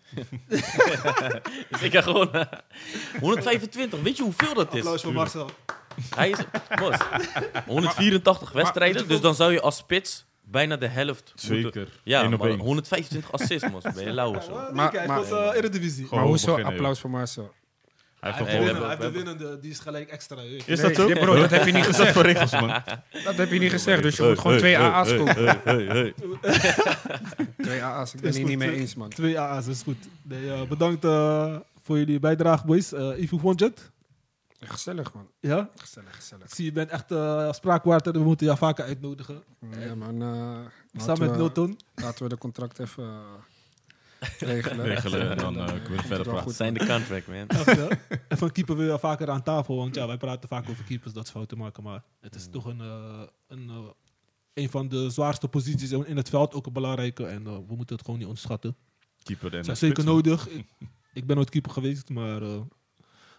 dus 1.70 1.82
ik 1.82 1.92
ga 1.92 2.00
gewoon... 2.00 2.32
eh, 2.32 2.46
125, 3.20 4.00
weet 4.00 4.16
je 4.16 4.22
hoeveel 4.22 4.54
dat 4.54 4.74
is? 4.74 4.78
Applaus 4.80 5.02
voor 5.02 5.12
Marcel. 5.12 5.50
Hij 6.14 6.30
is... 6.30 6.38
Bos, 6.78 6.96
184 7.66 8.52
wedstrijden, 8.52 9.08
dus 9.08 9.20
dan 9.20 9.34
zou 9.34 9.52
je 9.52 9.60
als 9.60 9.76
spits 9.76 10.24
bijna 10.44 10.76
de 10.76 10.86
helft 10.86 11.32
moeten... 11.48 11.62
Zeker. 11.62 11.88
Ja, 12.04 12.24
Eén 12.24 12.32
op 12.34 12.40
maar 12.40 12.48
één. 12.48 12.58
125 12.58 13.32
assists, 13.32 13.70
mos. 13.70 13.82
Ben 13.82 14.04
je 14.04 14.12
lauw 14.12 14.36
of 14.36 14.44
zo? 14.44 14.50
Maar, 14.52 14.74
Maar- 14.74 14.92
maar, 15.06 15.06
maar- 15.06 15.54
uh, 16.12 16.22
hoezo 16.22 16.60
applaus 16.60 17.00
voor 17.00 17.10
Marcel? 17.10 17.52
Hij 18.22 18.32
heeft 18.32 18.44
Hij 18.50 18.58
heeft 18.58 18.68
de 18.68 18.74
gewoon... 18.74 18.88
hebben- 18.88 18.98
winnen- 18.98 19.14
hij 19.14 19.24
heeft 19.24 19.36
de 19.36 19.44
winnende, 19.46 19.60
die 19.62 19.70
is 19.70 19.78
gelijk 19.78 20.08
extra. 20.10 20.36
Is 20.42 20.66
Nee, 20.66 20.76
dat 20.76 20.94
zo? 20.94 21.06
nee, 21.06 21.18
bro, 21.18 21.34
dat 21.34 21.50
heb 21.50 21.64
je 21.66 21.72
niet 21.72 21.84
gezegd. 21.92 22.12
voor 22.12 22.22
regels, 22.22 22.50
man? 22.52 22.68
Dat 23.24 23.34
heb 23.34 23.50
je 23.50 23.58
niet 23.58 23.70
gezegd, 23.70 24.02
dus 24.02 24.16
je 24.16 24.22
moet 24.22 24.38
gewoon 24.38 24.58
twee 24.58 24.78
AA's 24.78 25.16
kopen. 25.16 25.44
Hey, 25.44 25.60
hey, 25.64 25.84
hey. 25.84 26.14
Twee 27.62 27.82
AA's, 27.82 28.14
ik 28.14 28.20
ben 28.20 28.32
het 28.34 28.44
niet 28.44 28.58
mee 28.58 28.72
eens, 28.74 28.94
man. 28.94 29.08
Twee 29.08 29.38
AA's, 29.40 29.66
is 29.66 29.82
goed. 29.82 29.96
Nee, 30.22 30.52
eh, 30.52 30.62
bedankt 30.68 31.04
eh, 31.04 31.56
voor 31.82 31.98
jullie 31.98 32.18
bijdrage, 32.20 32.66
boys. 32.66 32.92
Eh 32.92 33.28
vond 33.28 33.58
je 33.60 33.64
het? 33.66 33.90
Gezellig, 34.60 35.12
man. 35.14 35.28
Ja? 35.40 35.68
Gezellig, 35.76 36.14
gezellig. 36.16 36.44
Ik 36.44 36.54
zie, 36.54 36.64
je 36.64 36.72
bent 36.72 36.90
echt 36.90 37.10
uh, 37.12 37.52
spraakwater. 37.52 38.12
We 38.12 38.18
moeten 38.18 38.46
jou 38.46 38.58
vaker 38.58 38.84
uitnodigen. 38.84 39.42
Ja, 39.86 39.94
man. 39.94 40.22
eh, 40.22 41.02
Samen 41.04 41.26
met 41.28 41.36
Milton. 41.36 41.78
Laten 41.94 42.22
we 42.22 42.28
de 42.28 42.38
contract 42.38 42.78
even 42.78 43.04
eh, 43.04 43.10
regelen. 44.38 44.84
Regelen 44.84 45.30
en 45.30 45.36
dan, 45.36 45.58
eh, 45.58 45.66
kunnen 45.66 46.00
we 46.00 46.06
verder 46.06 46.26
praten. 46.26 46.54
Zijn 46.54 46.74
de 46.74 46.86
contract, 46.86 47.26
man. 47.26 47.46
En 48.28 48.38
van 48.38 48.52
keeper 48.52 48.76
wil 48.76 48.92
je 48.92 48.98
vaker 48.98 49.30
aan 49.30 49.42
tafel. 49.42 49.76
Want 49.76 49.94
ja, 49.94 50.06
wij 50.06 50.16
praten 50.16 50.48
vaak 50.48 50.68
over 50.68 50.84
keepers 50.84 51.12
dat 51.12 51.26
ze 51.26 51.32
fouten 51.32 51.58
maken. 51.58 51.82
Maar 51.82 52.02
het 52.20 52.34
is 52.34 52.48
toch 52.50 52.64
een, 52.64 52.80
eh, 52.80 53.22
een, 53.48 53.68
eh, 53.68 53.76
een 54.54 54.70
van 54.70 54.88
de 54.88 55.10
zwaarste 55.10 55.48
posities 55.48 55.90
in 55.90 56.16
het 56.16 56.28
veld. 56.28 56.54
Ook 56.54 56.66
een 56.66 56.72
belangrijke. 56.72 57.26
En 57.26 57.44
we 57.44 57.74
moeten 57.76 57.96
het 57.96 58.04
gewoon 58.04 58.18
niet 58.18 58.28
onderschatten. 58.28 58.76
Keeper 59.22 59.54
en 59.54 59.64
zijn 59.64 59.76
zeker 59.76 60.02
spits, 60.02 60.14
nodig. 60.14 60.48
Ik, 60.48 60.66
ik 61.20 61.26
ben 61.26 61.36
nooit 61.36 61.50
keeper 61.50 61.70
geweest, 61.70 62.08
maar 62.08 62.42
eh, 62.42 62.60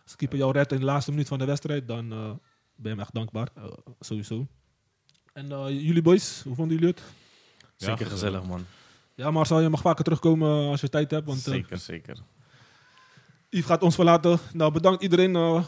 als 0.04 0.16
keeper 0.16 0.38
jou 0.38 0.52
redt 0.52 0.72
in 0.72 0.80
de 0.80 0.86
laatste 0.86 1.12
minuut 1.12 1.28
van 1.28 1.40
de 1.40 1.46
wedstrijd, 1.46 1.88
dan 1.88 2.10
ben 2.10 2.40
je 2.76 2.90
hem 2.90 3.00
echt 3.00 3.14
dankbaar. 3.14 3.50
Sowieso. 4.00 4.48
En 5.34 5.52
eh, 5.52 5.70
jullie 5.70 6.02
boys, 6.02 6.42
hoe 6.44 6.56
vonden 6.56 6.78
jullie 6.78 6.94
het? 6.94 7.04
Zeker 7.76 8.06
gezellig, 8.06 8.44
man. 8.44 8.66
Ja, 9.16 9.32
Marcel, 9.32 9.60
je 9.60 9.70
mag 9.70 9.82
vaker 9.82 10.04
terugkomen 10.04 10.70
als 10.70 10.82
je 10.82 10.90
tijd 10.90 11.12
hebt. 11.12 11.26
Want 11.26 11.38
eh, 11.48 11.54
Zeker, 11.54 11.78
zeker. 11.78 12.18
Yves 13.50 13.66
gaat 13.66 13.82
ons 13.84 13.96
verlaten. 13.96 14.40
Nou, 14.54 14.72
bedankt 14.72 15.02
iedereen 15.04 15.36
eh, 15.36 15.64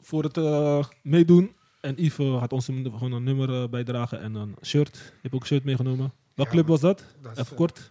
voor- 0.00 0.22
het 0.22 0.36
eh, 0.36 0.84
meedoen. 1.02 1.54
En 1.80 1.94
Yves 2.04 2.26
eh, 2.26 2.38
gaat 2.40 2.52
ons 2.52 2.68
een, 2.68 2.84
gewoon 2.84 3.12
een 3.12 3.22
nummer 3.24 3.62
eh, 3.62 3.68
bijdragen 3.68 4.20
en 4.20 4.34
een 4.34 4.56
shirt. 4.64 4.96
Je 4.96 5.18
hebt 5.22 5.34
ook 5.34 5.40
een 5.40 5.46
shirt 5.46 5.64
meegenomen. 5.64 6.12
Welke 6.34 6.50
Ja, 6.56 6.56
club 6.56 6.66
was 6.66 6.80
dat? 6.80 7.04
Dat 7.22 7.38
Even 7.38 7.50
eh, 7.50 7.56
kort. 7.56 7.90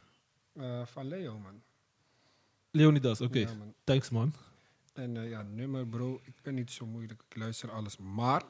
eh, 0.55 0.81
van 0.85 1.07
Leo, 1.07 1.37
man. 1.39 1.61
Leonidas, 2.71 3.21
oké. 3.21 3.39
Ja, 3.39 3.53
man. 3.57 3.73
Thanks, 3.83 4.09
man. 4.09 4.33
En 4.93 5.17
eh, 5.17 5.29
ja, 5.29 5.41
nummer, 5.41 5.87
bro. 5.87 6.19
Ik 6.23 6.33
ben 6.41 6.53
niet 6.53 6.71
zo 6.71 6.85
moeilijk. 6.85 7.21
Ik 7.29 7.35
luister 7.37 7.71
alles. 7.71 7.97
Maar, 7.97 8.41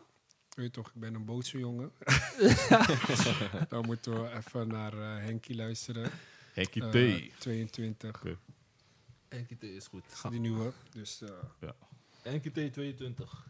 weet 0.56 0.66
je 0.66 0.72
toch, 0.72 0.88
ik 0.88 1.00
ben 1.02 1.14
een 1.16 1.26
boze 1.26 1.58
jongen. 1.60 1.92
Dan 3.70 3.86
moeten 3.86 4.24
we 4.24 4.30
even 4.38 4.68
naar 4.68 4.94
eh 4.94 5.24
Henkie 5.26 5.56
luisteren. 5.56 6.12
Hekkie 6.54 6.84
Eh, 6.84 6.90
T. 6.90 7.40
22. 7.40 8.10
Oké. 8.16 8.38
NKT 9.30 9.64
is 9.64 9.88
goed. 9.88 10.04
Die 10.30 10.40
nieuwe. 10.40 10.72
Dus 10.94 11.22
eh, 11.62 11.70
NKT 12.34 12.74
22. 12.74 13.46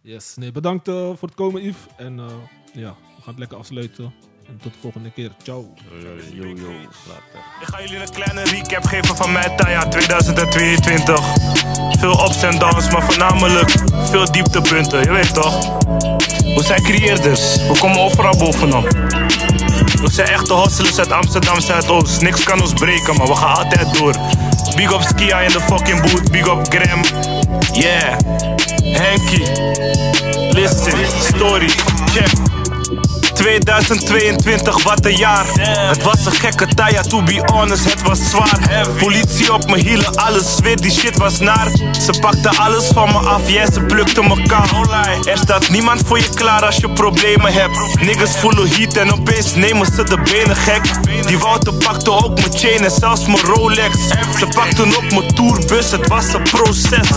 Yes, 0.00 0.34
nee, 0.36 0.52
bedankt 0.52 0.88
eh, 0.88 0.94
voor 0.94 1.28
het 1.28 1.34
komen, 1.34 1.62
Yves. 1.62 1.86
En 1.96 2.18
eh, 2.18 2.26
ja, 2.72 2.90
we 2.90 3.22
gaan 3.22 3.24
het 3.30 3.38
lekker 3.38 3.58
afsluiten. 3.58 4.14
En 4.46 4.58
tot 4.58 4.72
de 4.72 4.78
volgende 4.78 5.10
keer. 5.10 5.30
Ciao. 5.42 5.74
Yo, 6.32 6.46
yo, 6.46 6.72
later. 7.08 7.40
Ik 7.60 7.66
ga 7.66 7.80
jullie 7.80 7.96
een 7.98 8.10
kleine 8.10 8.42
recap 8.44 8.84
geven 8.84 9.16
van 9.16 9.32
mijn 9.32 9.56
Taya 9.56 9.88
2022. 9.88 11.20
Veel 11.98 12.24
ups 12.28 12.42
en 12.42 12.58
downs, 12.58 12.90
maar 12.90 13.02
voornamelijk 13.02 13.70
veel 14.10 14.32
dieptepunten, 14.32 15.00
je 15.02 15.10
weet 15.12 15.34
toch? 15.34 15.78
We 16.54 16.62
zijn 16.64 16.82
creëerders, 16.82 17.56
we 17.56 17.76
komen 17.80 17.98
overal 18.00 18.36
bovenop. 18.36 18.88
We 20.04 20.10
zijn 20.12 20.28
echte 20.28 20.54
hustlers 20.54 20.98
uit 20.98 21.12
Amsterdam 21.12 21.60
Zuidoost. 21.60 22.20
Niks 22.20 22.44
kan 22.44 22.60
ons 22.60 22.72
breken, 22.72 23.16
maar 23.16 23.26
we 23.26 23.36
gaan 23.36 23.56
altijd 23.56 23.98
door. 23.98 24.14
Big 24.76 24.92
up 24.92 25.02
Skia 25.02 25.40
in 25.40 25.48
de 25.48 25.60
fucking 25.60 26.00
boot, 26.00 26.30
big 26.30 26.46
up 26.46 26.66
Graham. 26.68 27.00
Yeah, 27.72 28.18
Henky. 28.82 29.42
Listen, 30.50 31.06
story, 31.20 31.68
check. 32.12 32.53
2022, 33.44 34.82
wat 34.82 35.04
een 35.04 35.16
jaar. 35.16 35.46
Het 35.88 36.02
was 36.02 36.26
een 36.26 36.32
gekke 36.32 36.66
taya, 36.66 37.02
to 37.02 37.22
be 37.22 37.42
honest, 37.46 37.84
het 37.84 38.02
was 38.02 38.18
zwaar. 38.30 38.86
Politie 38.98 39.52
op 39.52 39.70
mijn 39.70 39.86
hielen, 39.86 40.16
alles 40.16 40.56
zweet, 40.56 40.82
die 40.82 40.90
shit 40.90 41.16
was 41.16 41.38
naar. 41.38 41.68
Ze 42.04 42.18
pakten 42.20 42.56
alles 42.56 42.86
van 42.86 43.08
me 43.12 43.18
af, 43.18 43.50
ja, 43.50 43.72
ze 43.72 43.80
plukten 43.80 44.26
me 44.26 44.42
kaal. 44.42 44.62
Er 45.24 45.38
staat 45.38 45.68
niemand 45.68 46.02
voor 46.06 46.18
je 46.18 46.28
klaar 46.34 46.64
als 46.64 46.76
je 46.76 46.90
problemen 46.90 47.52
hebt. 47.52 48.00
Niggas 48.00 48.38
voelen 48.38 48.68
heat 48.68 48.96
en 48.96 49.12
opeens 49.12 49.54
nemen 49.54 49.86
ze 49.86 50.04
de 50.04 50.18
benen 50.32 50.56
gek. 50.56 50.82
Die 51.26 51.38
Wouter 51.38 51.72
pakte 51.72 52.10
ook 52.10 52.40
mijn 52.40 52.58
chain 52.58 52.84
en 52.84 52.90
zelfs 52.90 53.26
mijn 53.26 53.40
Rolex. 53.40 53.96
Ze 54.38 54.46
pakten 54.54 54.96
op 54.96 55.10
mijn 55.10 55.34
tourbus, 55.34 55.90
het 55.90 56.08
was 56.08 56.32
een 56.32 56.42
proces. 56.42 57.08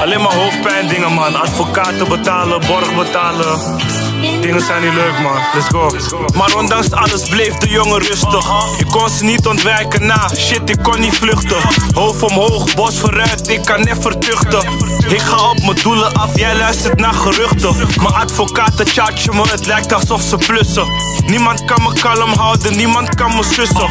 Alleen 0.00 0.22
maar 0.22 0.34
hoofdpijn 0.34 0.88
dingen 0.88 1.12
man, 1.12 1.40
advocaten 1.40 2.08
betalen, 2.08 2.60
borg 2.66 2.94
betalen. 2.94 4.11
Dingen 4.22 4.60
zijn 4.60 4.82
niet 4.82 4.92
leuk, 4.92 5.18
man. 5.22 5.40
Let's 5.54 5.68
go. 5.68 5.90
Maar 6.34 6.54
ondanks 6.56 6.90
alles 6.90 7.28
bleef 7.28 7.54
de 7.54 7.68
jongen 7.68 7.98
rustig. 7.98 8.46
Ik 8.78 8.86
kon 8.86 9.08
ze 9.08 9.24
niet 9.24 9.46
ontwijken, 9.46 10.06
na 10.06 10.28
shit, 10.36 10.70
ik 10.70 10.82
kon 10.82 11.00
niet 11.00 11.14
vluchten. 11.14 11.56
Hoofd 11.94 12.22
omhoog, 12.22 12.74
bos 12.74 12.98
vooruit, 12.98 13.48
ik 13.48 13.64
kan 13.64 13.80
net 13.80 13.96
vertuchten. 14.00 14.62
Ik 15.08 15.20
ga 15.20 15.50
op 15.50 15.58
mijn 15.58 15.78
doelen 15.82 16.12
af, 16.12 16.30
jij 16.34 16.56
luistert 16.56 17.00
naar 17.00 17.14
geruchten. 17.14 17.76
Mijn 17.76 18.14
advocaten 18.14 18.86
chargen 18.86 19.36
me, 19.36 19.42
het 19.50 19.66
lijkt 19.66 19.92
alsof 19.92 20.22
ze 20.22 20.36
plussen. 20.36 20.86
Niemand 21.26 21.64
kan 21.64 21.82
me 21.82 21.92
kalm 22.00 22.32
houden, 22.32 22.76
niemand 22.76 23.14
kan 23.14 23.36
me 23.36 23.42
sussen. 23.42 23.88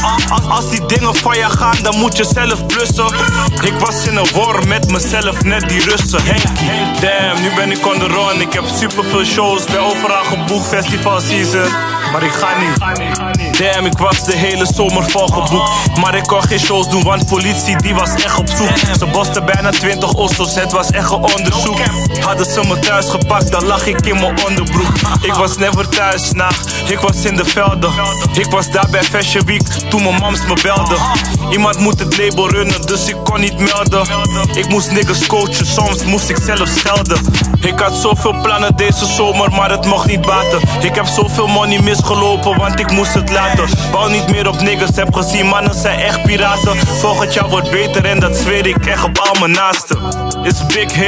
Als, 0.50 0.70
die 0.70 0.86
dingen 0.86 1.16
van 1.16 1.38
je 1.38 1.50
gaan, 1.50 1.78
dan 1.82 1.98
moet 1.98 2.18
je 2.18 2.26
zelf 2.34 2.66
blussen. 2.66 3.08
Ik 3.62 3.74
was 3.80 4.08
in 4.08 4.18
een 4.18 4.28
war 4.34 4.68
met 4.68 4.92
mezelf, 4.92 5.44
net 5.44 5.70
die 5.70 5.80
Russen. 5.80 6.24
Damn, 7.02 7.42
nu 7.42 7.56
ben 7.56 7.72
ik 7.72 7.88
on 7.88 8.00
the 8.00 8.08
run. 8.08 8.42
Ik 8.42 8.54
heb 8.54 8.64
superveel 8.80 9.26
shows, 9.26 9.64
ben 9.64 9.80
overal 9.80 10.21
geboekt, 10.26 10.68
festival 10.68 11.22
season. 11.22 11.72
Maar 12.12 12.24
ik 12.24 12.32
ga 12.32 12.60
niet. 12.60 13.41
Damn, 13.62 13.86
ik 13.86 13.98
was 13.98 14.24
de 14.24 14.36
hele 14.36 14.66
zomer 14.74 15.10
volgeboekt. 15.10 15.98
Maar 16.00 16.16
ik 16.16 16.24
kon 16.24 16.44
geen 16.44 16.60
shows 16.60 16.90
doen, 16.90 17.04
want 17.04 17.26
politie 17.26 17.78
die 17.78 17.96
was 17.96 18.14
echt 18.14 18.38
op 18.38 18.48
zoek. 18.48 18.78
Ze 18.98 19.06
bosten 19.06 19.46
bijna 19.46 19.70
20 19.70 20.14
ostos, 20.14 20.56
het 20.56 20.72
was 20.72 20.90
echt 20.92 21.12
een 21.12 21.24
onderzoek. 21.36 21.80
Hadden 22.20 22.46
ze 22.46 22.68
me 22.68 22.80
thuis 22.80 23.10
gepakt, 23.10 23.52
dan 23.52 23.66
lag 23.66 23.86
ik 23.86 24.06
in 24.06 24.16
mijn 24.16 24.46
onderbroek. 24.48 24.94
Ik 25.22 25.34
was 25.34 25.58
never 25.58 25.90
thuis, 25.90 26.32
nah, 26.32 26.52
ik 26.88 27.00
was 27.00 27.26
in 27.26 27.36
de 27.36 27.46
velden. 27.46 27.92
Ik 28.34 28.46
was 28.46 28.72
daar 28.72 28.88
bij 28.92 29.04
Fashion 29.04 29.46
Week 29.46 29.68
toen 29.90 30.04
mijn 30.04 30.16
mams 30.16 30.46
me 30.46 30.58
belde. 30.64 30.96
Iemand 31.50 31.80
moet 31.80 32.00
het 32.00 32.18
label 32.18 32.50
runnen, 32.50 32.82
dus 32.82 33.08
ik 33.08 33.18
kon 33.24 33.40
niet 33.40 33.58
melden. 33.58 34.06
Ik 34.54 34.68
moest 34.70 34.92
niggas 34.92 35.26
coachen, 35.26 35.66
soms 35.66 36.04
moest 36.04 36.30
ik 36.30 36.38
zelf 36.46 36.70
schelden. 36.70 37.22
Ik 37.62 37.80
had 37.80 37.96
zoveel 37.96 38.42
plannen 38.42 38.76
deze 38.76 39.06
zomer, 39.06 39.52
maar 39.52 39.72
het 39.72 39.86
mocht 39.86 40.08
niet 40.08 40.22
baten. 40.22 40.60
Ik 40.82 40.96
heb 40.96 41.06
zoveel 41.06 41.48
money 41.48 41.82
misgelopen, 41.82 42.58
want 42.58 42.80
ik 42.80 42.92
moest 42.92 43.14
het 43.14 43.32
laten. 43.32 43.51
Bouw 43.92 44.08
niet 44.08 44.30
meer 44.30 44.48
op 44.48 44.62
niggas, 44.62 44.96
heb 44.96 45.14
gezien, 45.14 45.46
mannen 45.46 45.74
zijn 45.74 46.00
echt 46.00 46.24
piraten. 46.24 46.78
Volgend 46.78 47.34
jaar 47.34 47.50
wordt 47.50 47.72
beter 47.72 48.06
en 48.06 48.20
dat 48.20 48.36
zweer 48.36 48.68
ik 48.68 48.86
echt 48.86 49.04
op 49.04 49.18
al 49.18 49.40
mijn 49.40 49.52
naasten. 49.52 49.98
It's 50.44 50.66
Big 50.66 50.96
H, 50.96 51.00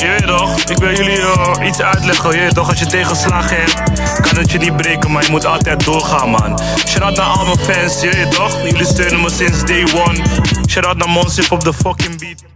je 0.00 0.06
weet 0.06 0.26
toch? 0.26 0.60
Ik 0.60 0.76
wil 0.76 0.94
jullie 0.94 1.20
eh, 1.20 1.66
iets 1.66 1.80
uitleggen, 1.80 2.32
je 2.32 2.40
weet 2.40 2.54
toch? 2.54 2.68
Als 2.68 2.78
je 2.78 2.86
tegenslagen 2.86 3.56
hebt, 3.56 3.74
kan 4.20 4.36
het 4.36 4.50
je 4.50 4.58
niet 4.58 4.76
breken, 4.76 5.12
maar 5.12 5.24
je 5.24 5.30
moet 5.30 5.46
altijd 5.46 5.84
doorgaan, 5.84 6.30
man. 6.30 6.60
Shout 6.86 7.02
out 7.02 7.16
naar 7.16 7.26
al 7.26 7.44
mijn 7.44 7.58
fans, 7.58 8.00
je 8.00 8.10
weet 8.10 8.32
toch? 8.32 8.62
Jullie 8.62 8.86
steunen 8.86 9.20
me 9.20 9.30
sinds 9.30 9.64
day 9.64 9.86
one. 10.06 10.22
Shout 10.68 10.86
out 10.86 10.96
naar 10.96 11.08
Monsif 11.08 11.52
op 11.52 11.64
de 11.64 11.72
fucking 11.72 12.18
beat. 12.18 12.53